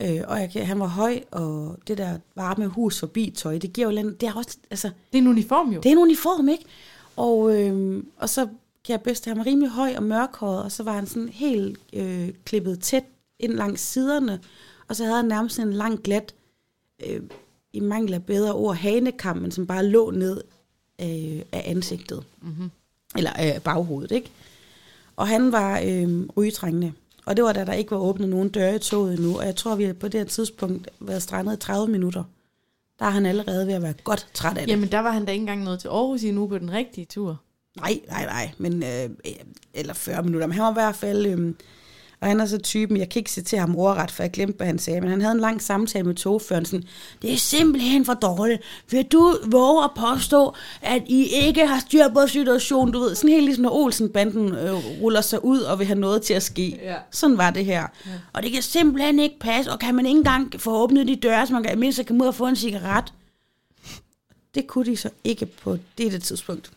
Øh, 0.00 0.22
og 0.28 0.40
jeg, 0.40 0.66
han 0.66 0.80
var 0.80 0.86
høj, 0.86 1.20
og 1.30 1.78
det 1.88 1.98
der 1.98 2.18
varme 2.34 2.66
hus 2.66 3.00
forbi 3.00 3.30
tøj, 3.30 3.58
det 3.58 3.72
giver 3.72 3.86
jo 3.86 4.02
lidt, 4.02 4.20
det 4.20 4.28
er 4.28 4.34
også, 4.34 4.56
altså, 4.70 4.88
Det 5.12 5.18
er 5.18 5.22
en 5.22 5.28
uniform 5.28 5.72
jo. 5.72 5.80
det 5.80 5.86
er 5.86 5.92
en 5.92 5.98
uniform, 5.98 6.48
ikke? 6.48 6.64
Og, 7.16 7.56
øh, 7.60 8.04
og 8.16 8.28
så 8.28 8.46
kan 8.84 8.92
jeg 8.92 9.00
bedst, 9.00 9.24
han 9.24 9.38
var 9.38 9.46
rimelig 9.46 9.70
høj 9.70 9.94
og 9.96 10.02
mørkhåret, 10.02 10.62
og 10.62 10.72
så 10.72 10.82
var 10.82 10.92
han 10.92 11.06
sådan 11.06 11.28
helt 11.28 11.78
øh, 11.92 12.28
klippet 12.44 12.80
tæt 12.80 13.04
ind 13.38 13.52
langs 13.52 13.82
siderne, 13.82 14.40
og 14.88 14.96
så 14.96 15.04
havde 15.04 15.16
han 15.16 15.24
nærmest 15.24 15.58
en 15.58 15.72
lang 15.72 16.02
glat, 16.02 16.34
øh, 17.06 17.22
i 17.72 17.80
mangel 17.80 18.14
af 18.14 18.24
bedre 18.24 18.54
ord, 18.54 18.76
hanekam, 18.76 19.36
men 19.36 19.50
som 19.50 19.66
bare 19.66 19.86
lå 19.86 20.10
ned 20.10 20.40
øh, 21.02 21.42
af 21.52 21.62
ansigtet. 21.66 22.24
Mm-hmm. 22.42 22.70
Eller 23.16 23.32
af 23.32 23.62
baghovedet, 23.62 24.12
ikke? 24.12 24.30
Og 25.16 25.28
han 25.28 25.52
var 25.52 25.80
øh, 25.84 26.26
rygetrængende. 26.36 26.92
Og 27.26 27.36
det 27.36 27.44
var 27.44 27.52
da 27.52 27.64
der 27.64 27.72
ikke 27.72 27.90
var 27.90 27.96
åbnet 27.96 28.28
nogen 28.28 28.48
døre 28.48 28.76
i 28.76 28.78
toget 28.78 29.14
endnu. 29.14 29.38
Og 29.38 29.46
jeg 29.46 29.56
tror, 29.56 29.74
vi 29.74 29.84
har 29.84 29.92
på 29.92 30.08
det 30.08 30.20
her 30.20 30.26
tidspunkt 30.26 30.88
været 31.00 31.22
strandet 31.22 31.56
i 31.56 31.60
30 31.60 31.88
minutter. 31.92 32.24
Der 32.98 33.06
er 33.06 33.10
han 33.10 33.26
allerede 33.26 33.66
ved 33.66 33.74
at 33.74 33.82
være 33.82 33.94
godt 34.04 34.26
træt 34.34 34.58
af 34.58 34.66
det. 34.66 34.72
Jamen, 34.72 34.92
der 34.92 34.98
var 34.98 35.10
han 35.10 35.24
da 35.24 35.32
ikke 35.32 35.42
engang 35.42 35.64
nået 35.64 35.80
til 35.80 35.88
Aarhus 35.88 36.22
endnu 36.22 36.46
på 36.46 36.58
den 36.58 36.72
rigtige 36.72 37.04
tur. 37.04 37.40
Nej, 37.76 38.00
nej, 38.08 38.24
nej, 38.24 38.50
men, 38.58 38.82
øh, 38.82 39.10
eller 39.74 39.94
40 39.94 40.22
minutter, 40.22 40.46
men 40.46 40.54
han 40.54 40.62
var 40.62 40.70
i 40.70 40.74
hvert 40.74 40.96
fald, 40.96 41.26
øh, 41.26 41.54
og 42.20 42.28
han 42.28 42.40
er 42.40 42.46
så 42.46 42.58
typen, 42.58 42.96
jeg 42.96 43.08
kan 43.08 43.20
ikke 43.20 43.30
citere 43.30 43.60
ham 43.60 43.76
ordret, 43.76 44.10
for 44.10 44.22
jeg 44.22 44.30
glemte, 44.30 44.56
hvad 44.56 44.66
han 44.66 44.78
sagde, 44.78 45.00
men 45.00 45.10
han 45.10 45.20
havde 45.20 45.34
en 45.34 45.40
lang 45.40 45.62
samtale 45.62 46.04
med 46.04 46.14
togføren, 46.14 46.64
sådan, 46.64 46.84
det 47.22 47.32
er 47.32 47.36
simpelthen 47.36 48.04
for 48.04 48.14
dårligt, 48.14 48.62
vil 48.90 49.04
du 49.04 49.36
våge 49.46 49.84
at 49.84 49.90
påstå, 49.96 50.54
at 50.82 51.02
I 51.06 51.24
ikke 51.46 51.66
har 51.66 51.80
styr 51.80 52.08
på 52.08 52.26
situationen, 52.26 52.92
du 52.92 53.00
ved, 53.00 53.14
sådan 53.14 53.30
helt 53.30 53.44
ligesom 53.44 53.62
når 53.62 53.70
Olsen-banden 53.70 54.54
øh, 54.54 55.00
ruller 55.02 55.20
sig 55.20 55.44
ud 55.44 55.60
og 55.60 55.78
vil 55.78 55.86
have 55.86 55.98
noget 55.98 56.22
til 56.22 56.34
at 56.34 56.42
ske. 56.42 56.78
Ja. 56.82 56.96
Sådan 57.10 57.38
var 57.38 57.50
det 57.50 57.64
her. 57.64 57.80
Ja. 58.06 58.10
Og 58.32 58.42
det 58.42 58.52
kan 58.52 58.62
simpelthen 58.62 59.18
ikke 59.18 59.38
passe, 59.38 59.72
og 59.72 59.78
kan 59.78 59.94
man 59.94 60.06
ikke 60.06 60.18
engang 60.18 60.60
få 60.60 60.82
åbnet 60.82 61.08
de 61.08 61.16
døre, 61.16 61.46
så 61.46 61.52
man 61.52 61.62
kan 61.62 61.78
mindst 61.78 62.06
kan 62.06 62.22
ud 62.22 62.26
og 62.26 62.34
få 62.34 62.46
en 62.46 62.56
cigaret. 62.56 63.12
Det 64.54 64.66
kunne 64.66 64.84
de 64.84 64.96
så 64.96 65.10
ikke 65.24 65.46
på 65.46 65.78
dette 65.98 66.18
tidspunkt. 66.18 66.70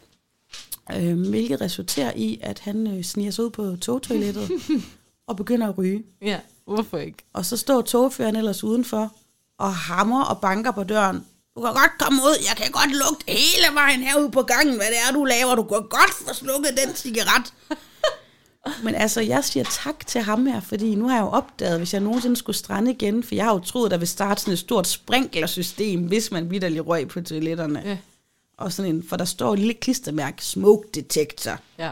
Øh, 0.96 1.30
hvilket 1.30 1.62
resulterer 1.62 2.12
i, 2.16 2.40
at 2.42 2.60
han 2.60 2.88
øh, 2.88 3.04
sniger 3.04 3.32
sig 3.32 3.46
ud 3.46 3.50
på 3.50 3.76
togtoilettet 3.82 4.50
og 5.30 5.36
begynder 5.36 5.68
at 5.68 5.78
ryge. 5.78 6.04
Ja, 6.22 6.40
hvorfor 6.66 6.98
ikke? 6.98 7.18
Og 7.34 7.46
så 7.46 7.58
står 7.58 7.82
togføreren 7.82 8.36
ellers 8.36 8.64
udenfor 8.64 9.14
og 9.58 9.74
hammer 9.74 10.24
og 10.24 10.42
banker 10.42 10.72
på 10.72 10.84
døren. 10.84 11.26
Du 11.56 11.62
kan 11.62 11.74
godt 11.74 11.92
komme 12.00 12.22
ud, 12.22 12.38
jeg 12.50 12.58
kan 12.58 12.72
godt 12.72 12.92
lugte 12.92 13.32
hele 13.32 13.68
vejen 13.74 14.02
herude 14.02 14.32
på 14.32 14.42
gangen, 14.42 14.76
hvad 14.76 14.86
det 14.86 14.98
er, 15.08 15.14
du 15.14 15.26
laver. 15.26 15.56
Du 15.56 15.64
kan 15.64 15.82
godt 15.90 16.14
få 16.28 16.34
slukket 16.34 16.72
den 16.86 16.96
cigaret. 16.96 17.54
Men 18.84 18.96
altså, 18.96 19.22
jeg 19.22 19.44
siger 19.44 19.64
tak 19.64 20.08
til 20.08 20.22
ham 20.22 20.46
her, 20.46 20.62
fordi 20.62 20.96
nu 20.96 21.08
har 21.08 21.16
jeg 21.16 21.22
jo 21.22 21.28
opdaget, 21.30 21.78
hvis 21.78 21.94
jeg 21.94 22.02
nogensinde 22.02 22.36
skulle 22.36 22.56
strande 22.56 22.92
igen, 22.92 23.24
for 23.24 23.36
jeg 23.36 23.46
har 23.46 23.54
jo 23.54 23.60
troet, 23.60 23.86
at 23.86 23.92
der 23.92 23.98
vil 23.98 24.08
starte 24.08 24.42
sådan 24.42 24.54
et 24.54 24.60
stort 24.60 24.88
sprinklersystem, 24.88 26.02
hvis 26.02 26.32
man 26.32 26.52
vidderlig 26.52 26.88
røg 26.88 27.08
på 27.08 27.22
toiletterne. 27.22 27.82
Ja. 27.86 27.98
Og 28.58 28.74
sådan 28.74 28.96
en, 28.96 29.04
for 29.10 29.18
der 29.18 29.26
står 29.26 29.54
et 29.54 29.60
lille 29.60 29.74
klistermærke, 29.74 30.46
smoke 30.46 30.88
detector. 30.94 31.58
ja. 31.80 31.92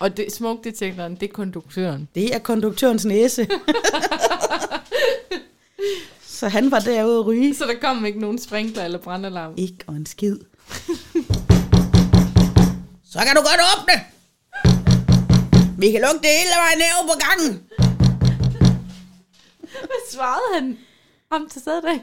Og 0.00 0.16
det, 0.16 0.32
smoke 0.32 0.64
detektoren, 0.64 1.14
det 1.14 1.28
er 1.28 1.32
konduktøren. 1.32 2.08
Det 2.14 2.34
er 2.34 2.38
konduktørens 2.38 3.04
næse. 3.04 3.46
så 6.38 6.48
han 6.48 6.70
var 6.70 6.78
derude 6.78 7.18
at 7.18 7.26
ryge. 7.26 7.54
Så 7.54 7.64
der 7.64 7.74
kom 7.80 8.06
ikke 8.06 8.20
nogen 8.20 8.38
sprinkler 8.38 8.84
eller 8.84 8.98
brandalarm. 8.98 9.54
Ikke 9.56 9.78
og 9.86 9.94
en 9.94 10.06
skid. 10.06 10.36
så 13.12 13.18
kan 13.18 13.36
du 13.36 13.42
godt 13.42 13.60
åbne. 13.72 13.94
Vi 15.78 15.90
kan 15.90 16.00
lukke 16.00 16.20
det 16.22 16.30
hele 16.30 16.56
vejen 16.56 16.80
herude 16.80 17.08
på 17.12 17.18
gangen. 17.26 17.62
Hvad 19.70 20.10
svarede 20.10 20.54
han? 20.54 20.78
Ham 21.32 21.48
til 21.48 21.62
der. 21.64 21.98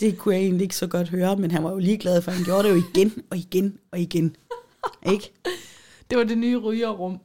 Det 0.00 0.18
kunne 0.18 0.34
jeg 0.34 0.42
egentlig 0.42 0.62
ikke 0.62 0.76
så 0.76 0.86
godt 0.86 1.08
høre, 1.08 1.36
men 1.36 1.50
han 1.50 1.64
var 1.64 1.70
jo 1.70 1.78
ligeglad, 1.78 2.22
for 2.22 2.30
han 2.30 2.44
gjorde 2.44 2.68
det 2.68 2.74
jo 2.74 2.82
igen 2.94 3.22
og 3.30 3.36
igen 3.36 3.78
og 3.92 3.98
igen. 3.98 4.36
Ikke? 5.12 5.32
Det 6.10 6.18
var 6.18 6.24
det 6.24 6.38
nye 6.38 6.56
rygerrum. 6.56 7.18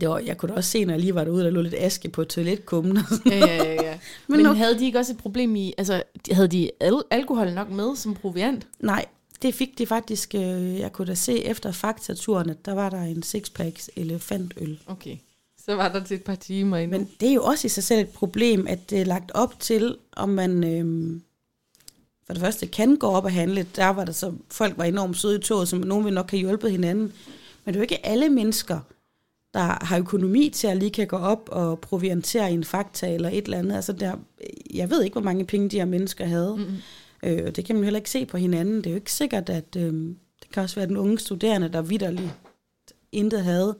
Det 0.00 0.08
var, 0.08 0.18
jeg 0.18 0.38
kunne 0.38 0.48
da 0.48 0.56
også 0.56 0.70
se, 0.70 0.84
når 0.84 0.92
jeg 0.92 1.00
lige 1.00 1.14
var 1.14 1.24
derude, 1.24 1.44
der 1.44 1.50
lå 1.50 1.62
lidt 1.62 1.74
aske 1.78 2.08
på 2.08 2.24
toiletkummen. 2.24 2.98
Ja, 3.26 3.36
ja, 3.38 3.56
ja. 3.56 3.72
ja. 3.72 3.98
Men 4.28 4.42
Men, 4.42 4.56
havde 4.56 4.78
de 4.78 4.84
ikke 4.84 4.98
også 4.98 5.12
et 5.12 5.18
problem 5.18 5.56
i, 5.56 5.74
altså 5.78 6.02
havde 6.30 6.48
de 6.48 6.70
al- 6.80 7.02
alkohol 7.10 7.52
nok 7.52 7.70
med 7.70 7.96
som 7.96 8.14
proviant? 8.14 8.66
Nej, 8.80 9.04
det 9.42 9.54
fik 9.54 9.78
de 9.78 9.86
faktisk. 9.86 10.34
Øh, 10.34 10.78
jeg 10.78 10.92
kunne 10.92 11.06
da 11.06 11.14
se 11.14 11.44
efter 11.44 11.72
faktaturen, 11.72 12.50
at 12.50 12.66
der 12.66 12.74
var 12.74 12.90
der 12.90 13.02
en 13.02 13.22
sixpacks 13.22 13.90
elefantøl. 13.96 14.78
Okay. 14.86 15.16
Så 15.64 15.74
var 15.74 15.88
der 15.92 16.04
til 16.04 16.14
et 16.14 16.24
par 16.24 16.34
timer 16.34 16.76
endnu. 16.76 16.98
Men 16.98 17.08
det 17.20 17.28
er 17.28 17.34
jo 17.34 17.42
også 17.44 17.66
i 17.66 17.68
sig 17.68 17.84
selv 17.84 18.00
et 18.00 18.08
problem, 18.08 18.66
at 18.68 18.90
det 18.90 19.00
er 19.00 19.04
lagt 19.04 19.30
op 19.34 19.60
til, 19.60 19.96
om 20.16 20.28
man 20.28 20.64
øhm, 20.64 21.22
for 22.26 22.32
det 22.34 22.40
første 22.42 22.66
kan 22.66 22.96
gå 22.96 23.06
op 23.06 23.24
og 23.24 23.32
handle. 23.32 23.66
Der 23.76 23.86
var 23.88 24.04
der 24.04 24.12
så, 24.12 24.32
folk 24.50 24.78
var 24.78 24.84
enormt 24.84 25.16
søde 25.16 25.38
i 25.38 25.42
toget, 25.42 25.68
som 25.68 25.78
nogen 25.78 26.04
vil 26.04 26.14
nok 26.14 26.30
have 26.30 26.40
hjulpet 26.40 26.70
hinanden. 26.70 27.12
Men 27.64 27.74
det 27.74 27.76
er 27.76 27.80
jo 27.80 27.82
ikke 27.82 28.06
alle 28.06 28.28
mennesker, 28.30 28.80
der 29.54 29.84
har 29.84 29.98
økonomi 29.98 30.50
til 30.50 30.66
at 30.66 30.76
lige 30.76 30.90
kan 30.90 31.06
gå 31.06 31.16
op 31.16 31.48
og 31.52 31.80
proviantere 31.80 32.50
en 32.50 32.64
fakta 32.64 33.14
eller 33.14 33.28
et 33.28 33.44
eller 33.44 33.58
andet. 33.58 33.76
Altså 33.76 33.92
der, 33.92 34.16
jeg 34.74 34.90
ved 34.90 35.02
ikke, 35.02 35.14
hvor 35.14 35.22
mange 35.22 35.46
penge 35.46 35.68
de 35.68 35.78
her 35.78 35.84
mennesker 35.84 36.24
havde. 36.24 36.56
Mm-hmm. 36.56 36.76
Øh, 37.24 37.50
det 37.56 37.64
kan 37.64 37.76
man 37.76 37.84
heller 37.84 38.00
ikke 38.00 38.10
se 38.10 38.26
på 38.26 38.36
hinanden. 38.36 38.76
Det 38.76 38.86
er 38.86 38.90
jo 38.90 38.96
ikke 38.96 39.12
sikkert, 39.12 39.48
at 39.50 39.76
øh, 39.76 39.92
det 40.42 40.50
kan 40.52 40.62
også 40.62 40.76
være 40.76 40.86
den 40.88 40.96
unge 40.96 41.18
studerende, 41.18 41.68
der 41.68 41.82
vidderligt 41.82 42.30
intet 43.12 43.44
havde. 43.44 43.76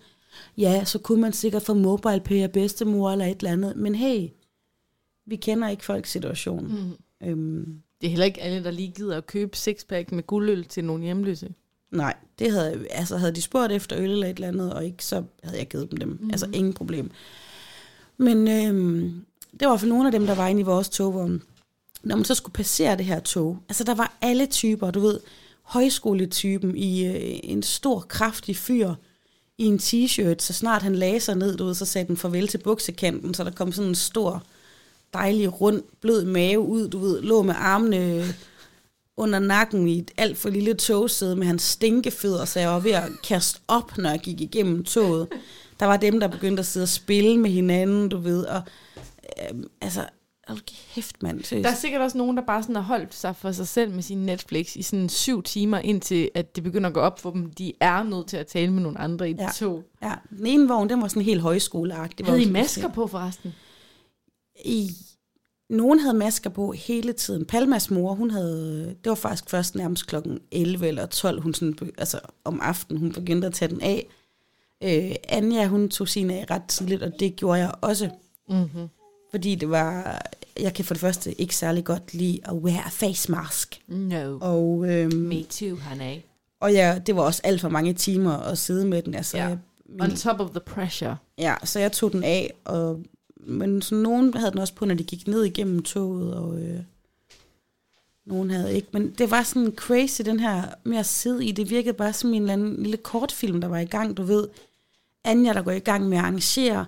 Ja, 0.56 0.84
så 0.84 0.98
kunne 0.98 1.20
man 1.20 1.32
sikkert 1.32 1.62
få 1.62 1.74
mobile 1.74 2.20
pay 2.20 2.42
af 2.42 2.52
bedstemor 2.52 3.10
eller 3.10 3.24
et 3.24 3.38
eller 3.38 3.50
andet. 3.52 3.76
Men 3.76 3.94
hey, 3.94 4.28
vi 5.26 5.36
kender 5.36 5.68
ikke 5.68 5.84
folks 5.84 6.10
situation. 6.10 6.66
Mm. 7.20 7.28
Øhm, 7.28 7.82
Det 8.00 8.06
er 8.06 8.10
heller 8.10 8.26
ikke 8.26 8.42
alle, 8.42 8.64
der 8.64 8.70
lige 8.70 8.92
gider 8.96 9.16
at 9.16 9.26
købe 9.26 9.56
sixpack 9.56 10.12
med 10.12 10.22
guldøl 10.22 10.64
til 10.64 10.84
nogle 10.84 11.04
hjemløse. 11.04 11.54
Nej, 11.92 12.14
det 12.38 12.52
havde, 12.52 12.86
altså 12.90 13.16
havde 13.16 13.34
de 13.34 13.42
spurgt 13.42 13.72
efter 13.72 13.98
øl 13.98 14.10
eller 14.10 14.26
et 14.26 14.34
eller 14.34 14.48
andet, 14.48 14.72
og 14.72 14.84
ikke, 14.84 15.04
så 15.04 15.22
havde 15.44 15.58
jeg 15.58 15.68
givet 15.68 15.90
dem 15.90 15.98
dem. 15.98 16.18
Mm. 16.20 16.30
Altså 16.30 16.46
ingen 16.52 16.72
problem. 16.72 17.10
Men 18.16 18.48
øhm, 18.48 19.24
det 19.60 19.68
var 19.68 19.76
fald 19.76 19.90
nogle 19.90 20.06
af 20.06 20.12
dem, 20.12 20.26
der 20.26 20.34
var 20.34 20.48
inde 20.48 20.60
i 20.60 20.64
vores 20.64 20.88
togvogn. 20.88 21.42
Når 22.02 22.16
man 22.16 22.24
så 22.24 22.34
skulle 22.34 22.52
passere 22.52 22.96
det 22.96 23.04
her 23.04 23.20
tog, 23.20 23.58
altså 23.68 23.84
der 23.84 23.94
var 23.94 24.16
alle 24.20 24.46
typer, 24.46 24.90
du 24.90 25.00
ved, 25.00 25.20
højskoletypen 25.62 26.76
i 26.76 27.06
øh, 27.06 27.40
en 27.42 27.62
stor, 27.62 28.00
kraftig 28.00 28.56
fyr 28.56 28.94
i 29.58 29.64
en 29.64 29.78
t-shirt, 29.82 30.38
så 30.38 30.52
snart 30.52 30.82
han 30.82 30.94
lagde 30.94 31.20
sig 31.20 31.36
ned, 31.36 31.56
du 31.56 31.64
ved, 31.64 31.74
så 31.74 31.84
sagde 31.84 32.08
den 32.08 32.16
farvel 32.16 32.48
til 32.48 32.58
buksekanten, 32.58 33.34
så 33.34 33.44
der 33.44 33.50
kom 33.50 33.72
sådan 33.72 33.88
en 33.88 33.94
stor, 33.94 34.42
dejlig, 35.12 35.60
rund, 35.60 35.82
blød 36.00 36.24
mave 36.24 36.60
ud, 36.60 36.88
du 36.88 36.98
ved, 36.98 37.22
lå 37.22 37.42
med 37.42 37.54
armene 37.58 38.24
under 39.16 39.38
nakken 39.38 39.88
i 39.88 39.98
et 39.98 40.10
alt 40.16 40.38
for 40.38 40.48
lille 40.48 40.74
togsæde 40.74 41.36
med 41.36 41.46
hans 41.46 41.62
stinkefødder, 41.62 42.44
så 42.44 42.60
jeg 42.60 42.68
var 42.68 42.80
ved 42.80 42.90
at 42.92 43.10
kaste 43.24 43.60
op, 43.68 43.98
når 43.98 44.10
jeg 44.10 44.20
gik 44.20 44.40
igennem 44.40 44.84
toget. 44.84 45.28
Der 45.80 45.86
var 45.86 45.96
dem, 45.96 46.20
der 46.20 46.28
begyndte 46.28 46.60
at 46.60 46.66
sidde 46.66 46.84
og 46.84 46.88
spille 46.88 47.38
med 47.38 47.50
hinanden, 47.50 48.08
du 48.08 48.16
ved, 48.18 48.44
og 48.44 48.62
øh, 49.52 49.62
altså, 49.80 50.06
hold 50.48 50.60
kæft, 50.94 51.22
mand. 51.22 51.44
Seriøst. 51.44 51.64
Der 51.64 51.70
er 51.70 51.76
sikkert 51.76 52.00
også 52.02 52.18
nogen, 52.18 52.36
der 52.36 52.42
bare 52.46 52.62
sådan 52.62 52.74
har 52.76 52.82
holdt 52.82 53.14
sig 53.14 53.36
for 53.36 53.52
sig 53.52 53.68
selv 53.68 53.90
med 53.90 54.02
sin 54.02 54.18
Netflix 54.18 54.76
i 54.76 54.82
sådan 54.82 55.08
syv 55.08 55.42
timer, 55.42 55.78
indtil 55.78 56.30
at 56.34 56.56
det 56.56 56.64
begynder 56.64 56.88
at 56.88 56.94
gå 56.94 57.00
op 57.00 57.20
for 57.20 57.30
dem. 57.30 57.50
De 57.52 57.72
er 57.80 58.02
nødt 58.02 58.26
til 58.26 58.36
at 58.36 58.46
tale 58.46 58.72
med 58.72 58.82
nogle 58.82 58.98
andre 58.98 59.30
i 59.30 59.34
Ja. 59.38 59.48
tog. 59.56 59.82
Ja, 60.02 60.12
den 60.38 60.46
ene 60.46 60.68
vogn, 60.68 60.88
den 60.88 61.02
var 61.02 61.08
sådan 61.08 61.22
helt 61.22 61.40
højskoleagtig. 61.40 62.26
Havde 62.26 62.42
I 62.42 62.50
masker 62.50 62.88
på 62.88 63.06
forresten? 63.06 63.54
I, 64.64 64.90
nogen 65.72 65.98
havde 65.98 66.14
masker 66.14 66.50
på 66.50 66.72
hele 66.72 67.12
tiden. 67.12 67.44
Palmas 67.44 67.90
mor, 67.90 68.14
hun 68.14 68.30
havde, 68.30 68.86
det 69.04 69.08
var 69.10 69.14
faktisk 69.14 69.50
først 69.50 69.74
nærmest 69.74 70.06
klokken 70.06 70.38
11 70.52 70.86
eller 70.88 71.06
12, 71.06 71.40
hun 71.40 71.54
sådan, 71.54 71.74
altså 71.98 72.20
om 72.44 72.60
aftenen, 72.62 73.00
hun 73.00 73.12
begyndte 73.12 73.46
at 73.46 73.54
tage 73.54 73.68
den 73.68 73.80
af. 73.80 74.06
Øh, 74.84 75.14
Anja, 75.28 75.66
hun 75.66 75.88
tog 75.88 76.08
sin 76.08 76.30
af 76.30 76.46
ret 76.50 76.62
tidligt, 76.68 77.02
og 77.02 77.12
det 77.20 77.36
gjorde 77.36 77.58
jeg 77.60 77.72
også. 77.80 78.10
Mm-hmm. 78.48 78.88
Fordi 79.30 79.54
det 79.54 79.70
var, 79.70 80.22
jeg 80.60 80.74
kan 80.74 80.84
for 80.84 80.94
det 80.94 81.00
første 81.00 81.40
ikke 81.40 81.56
særlig 81.56 81.84
godt 81.84 82.14
lide 82.14 82.40
at 82.44 82.52
wear 82.54 82.82
a 82.86 82.88
face 82.88 83.30
mask. 83.32 83.80
No. 83.88 84.38
Og, 84.40 84.86
øhm, 84.90 85.16
Me 85.16 85.42
too, 85.44 85.76
honey. 85.76 86.16
og 86.60 86.72
ja, 86.72 86.98
det 87.06 87.16
var 87.16 87.22
også 87.22 87.40
alt 87.44 87.60
for 87.60 87.68
mange 87.68 87.92
timer 87.92 88.32
at 88.36 88.58
sidde 88.58 88.86
med 88.86 89.02
den. 89.02 89.14
Altså, 89.14 89.36
Ja. 89.36 89.44
jeg, 89.46 89.58
On 90.00 90.16
top 90.16 90.40
of 90.40 90.50
the 90.50 90.60
pressure. 90.60 91.16
Ja, 91.38 91.54
så 91.64 91.80
jeg 91.80 91.92
tog 91.92 92.12
den 92.12 92.24
af, 92.24 92.52
og, 92.64 92.98
men 93.46 93.82
så 93.82 93.94
nogen 93.94 94.34
havde 94.34 94.50
den 94.50 94.58
også 94.58 94.74
på, 94.74 94.84
når 94.84 94.94
de 94.94 95.04
gik 95.04 95.26
ned 95.26 95.44
igennem 95.44 95.82
toget, 95.82 96.34
og 96.34 96.60
øh, 96.60 96.80
nogen 98.26 98.50
havde 98.50 98.74
ikke. 98.74 98.88
Men 98.92 99.10
det 99.18 99.30
var 99.30 99.42
sådan 99.42 99.72
crazy, 99.76 100.22
den 100.24 100.40
her 100.40 100.62
med 100.84 100.98
at 100.98 101.06
sidde 101.06 101.46
i. 101.46 101.52
Det 101.52 101.70
virkede 101.70 101.94
bare 101.94 102.12
som 102.12 102.34
en 102.34 102.42
eller 102.42 102.52
anden 102.52 102.82
lille 102.82 102.96
kortfilm, 102.96 103.60
der 103.60 103.68
var 103.68 103.78
i 103.78 103.84
gang, 103.84 104.16
du 104.16 104.22
ved. 104.22 104.48
Anja, 105.24 105.52
der 105.52 105.62
går 105.62 105.70
i 105.70 105.78
gang 105.78 106.08
med 106.08 106.18
at 106.18 106.24
arrangere 106.24 106.86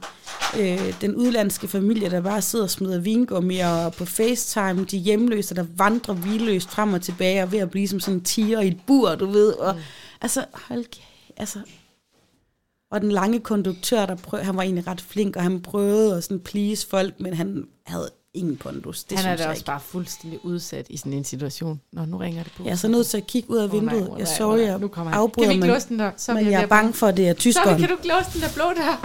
øh, 0.61 1.00
den 1.00 1.16
udlandske 1.16 1.68
familie, 1.68 2.11
der 2.11 2.20
bare 2.20 2.42
sidder 2.42 2.64
og 2.64 2.70
smider 2.70 3.00
vingummier 3.00 3.90
på 3.90 4.05
FaceTime, 4.05 4.84
de 4.84 4.98
hjemløse, 4.98 5.55
der 5.55 5.66
vandrer 5.76 6.14
hviløst 6.14 6.70
frem 6.70 6.92
og 6.92 7.02
tilbage, 7.02 7.42
og 7.42 7.52
ved 7.52 7.59
at 7.59 7.70
blive 7.70 7.88
som 7.88 8.00
sådan 8.00 8.14
en 8.18 8.24
tiger 8.24 8.61
i 8.61 8.68
et 8.68 8.80
bur, 8.86 9.14
du 9.14 9.26
ved. 9.26 9.52
Og, 9.52 9.74
mm. 9.74 9.80
Altså, 10.20 10.44
hold 10.55 10.84
kæ- 10.96 11.32
altså, 11.36 11.59
og 12.95 13.01
den 13.01 13.12
lange 13.12 13.40
konduktør, 13.40 14.07
der 14.07 14.14
prøv, 14.16 14.40
han 14.40 14.57
var 14.57 14.62
egentlig 14.62 14.86
ret 14.86 15.01
flink, 15.01 15.36
og 15.36 15.42
han 15.42 15.62
prøvede 15.62 16.16
at 16.16 16.24
sådan 16.24 16.40
please 16.40 16.86
folk, 16.86 17.20
men 17.20 17.34
han 17.34 17.68
havde 17.86 18.11
ingen 18.34 18.57
pondus. 18.57 19.05
Det 19.05 19.18
Han 19.18 19.32
er 19.32 19.36
da 19.36 19.42
jeg 19.42 19.51
også 19.51 19.59
ikke. 19.61 19.66
bare 19.66 19.80
fuldstændig 19.80 20.45
udsat 20.45 20.86
i 20.90 20.97
sådan 20.97 21.12
en 21.12 21.24
situation. 21.24 21.80
Nå, 21.92 22.05
nu 22.05 22.16
ringer 22.16 22.42
det 22.42 22.53
på. 22.57 22.64
Jeg 22.64 22.70
er 22.70 22.76
så 22.76 22.88
nødt 22.88 23.07
til 23.07 23.16
at 23.16 23.26
kigge 23.26 23.51
ud 23.51 23.57
af 23.57 23.68
nej, 23.68 23.78
vinduet. 23.78 24.09
jeg 24.09 24.16
nej, 24.18 24.24
sorry, 24.38 24.59
jeg 24.59 24.78
Nu 24.78 24.88
kommer 24.88 25.12
han. 25.12 25.20
afbryder, 25.20 25.49
Kan 25.49 25.51
vi 25.51 25.55
ikke 25.55 25.66
låse 25.74 25.88
den 25.88 25.99
der? 25.99 26.11
Så 26.16 26.34
men 26.34 26.45
vil 26.45 26.51
jeg 26.53 26.62
er 26.62 26.66
bange 26.66 26.92
for, 26.92 27.07
at 27.07 27.16
det 27.16 27.28
er 27.28 27.32
Så 27.34 27.38
tyskeren. 27.40 27.78
kan 27.78 27.88
du 27.88 27.95
ikke 27.95 28.09
låse 28.09 28.32
den 28.32 28.40
der 28.40 28.49
blå 28.55 28.64
der? 28.64 28.97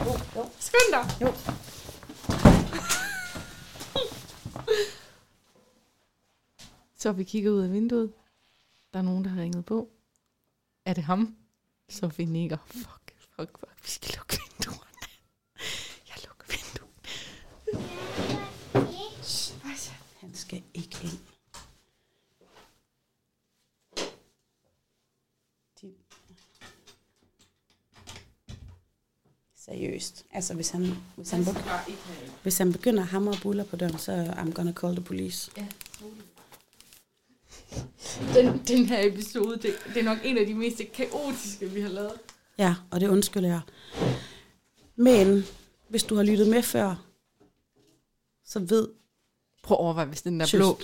Skynd 0.60 0.92
dig. 0.94 1.06
Jo. 1.22 1.34
Så 6.98 7.12
vi 7.12 7.24
kigger 7.24 7.52
ud 7.52 7.60
af 7.60 7.72
vinduet. 7.74 8.12
Der 8.94 9.00
er 9.00 9.04
nogen, 9.04 9.24
der 9.24 9.30
har 9.30 9.42
ringet 9.42 9.66
på. 9.66 9.90
Er 10.86 10.94
det 10.94 11.04
ham? 11.04 11.36
Så 11.90 12.08
vi 12.08 12.26
nikker. 12.26 12.58
Fuck, 12.66 12.99
fuck, 13.40 13.60
fuck. 13.60 13.84
Vi 13.84 13.90
skal 13.90 14.16
lukke 14.18 14.38
vinduerne. 14.42 15.08
Jeg 16.10 16.18
lukker 16.28 16.46
vinduet. 16.48 16.90
Han 20.20 20.34
skal 20.36 20.64
ikke 20.74 20.98
ind. 21.04 21.20
De... 25.82 25.94
Seriøst. 29.56 30.26
Altså, 30.32 30.54
hvis 30.54 30.70
han, 30.70 30.96
hvis, 31.16 31.32
han, 31.32 31.42
begy- 31.44 31.92
hvis 32.44 32.58
han 32.58 32.72
begynder 32.72 33.02
at 33.04 33.10
hamre 33.10 33.34
og 33.34 33.40
buller 33.42 33.64
på 33.64 33.76
døren, 33.76 33.98
så 34.00 34.34
I'm 34.38 34.52
gonna 34.54 34.74
call 34.74 34.96
the 34.96 35.04
police. 35.06 35.52
Den, 38.34 38.68
den 38.68 38.86
her 38.86 39.08
episode, 39.08 39.60
det, 39.62 39.76
det 39.94 39.98
er 39.98 40.04
nok 40.04 40.18
en 40.24 40.38
af 40.38 40.46
de 40.46 40.54
mest 40.54 40.82
kaotiske, 40.94 41.70
vi 41.70 41.82
har 41.82 41.90
lavet. 41.90 42.20
Ja, 42.60 42.76
og 42.92 43.00
det 43.00 43.08
undskylder 43.08 43.50
jeg. 43.50 43.62
Men 44.96 45.44
hvis 45.88 46.04
du 46.04 46.16
har 46.16 46.24
lyttet 46.24 46.48
med 46.48 46.64
før, 46.64 47.06
så 48.46 48.60
ved 48.60 48.90
Prøv 49.64 49.76
at 49.76 49.80
overveje, 49.80 50.06
hvis 50.08 50.22
den 50.22 50.42
er 50.42 50.50
blå. 50.58 50.80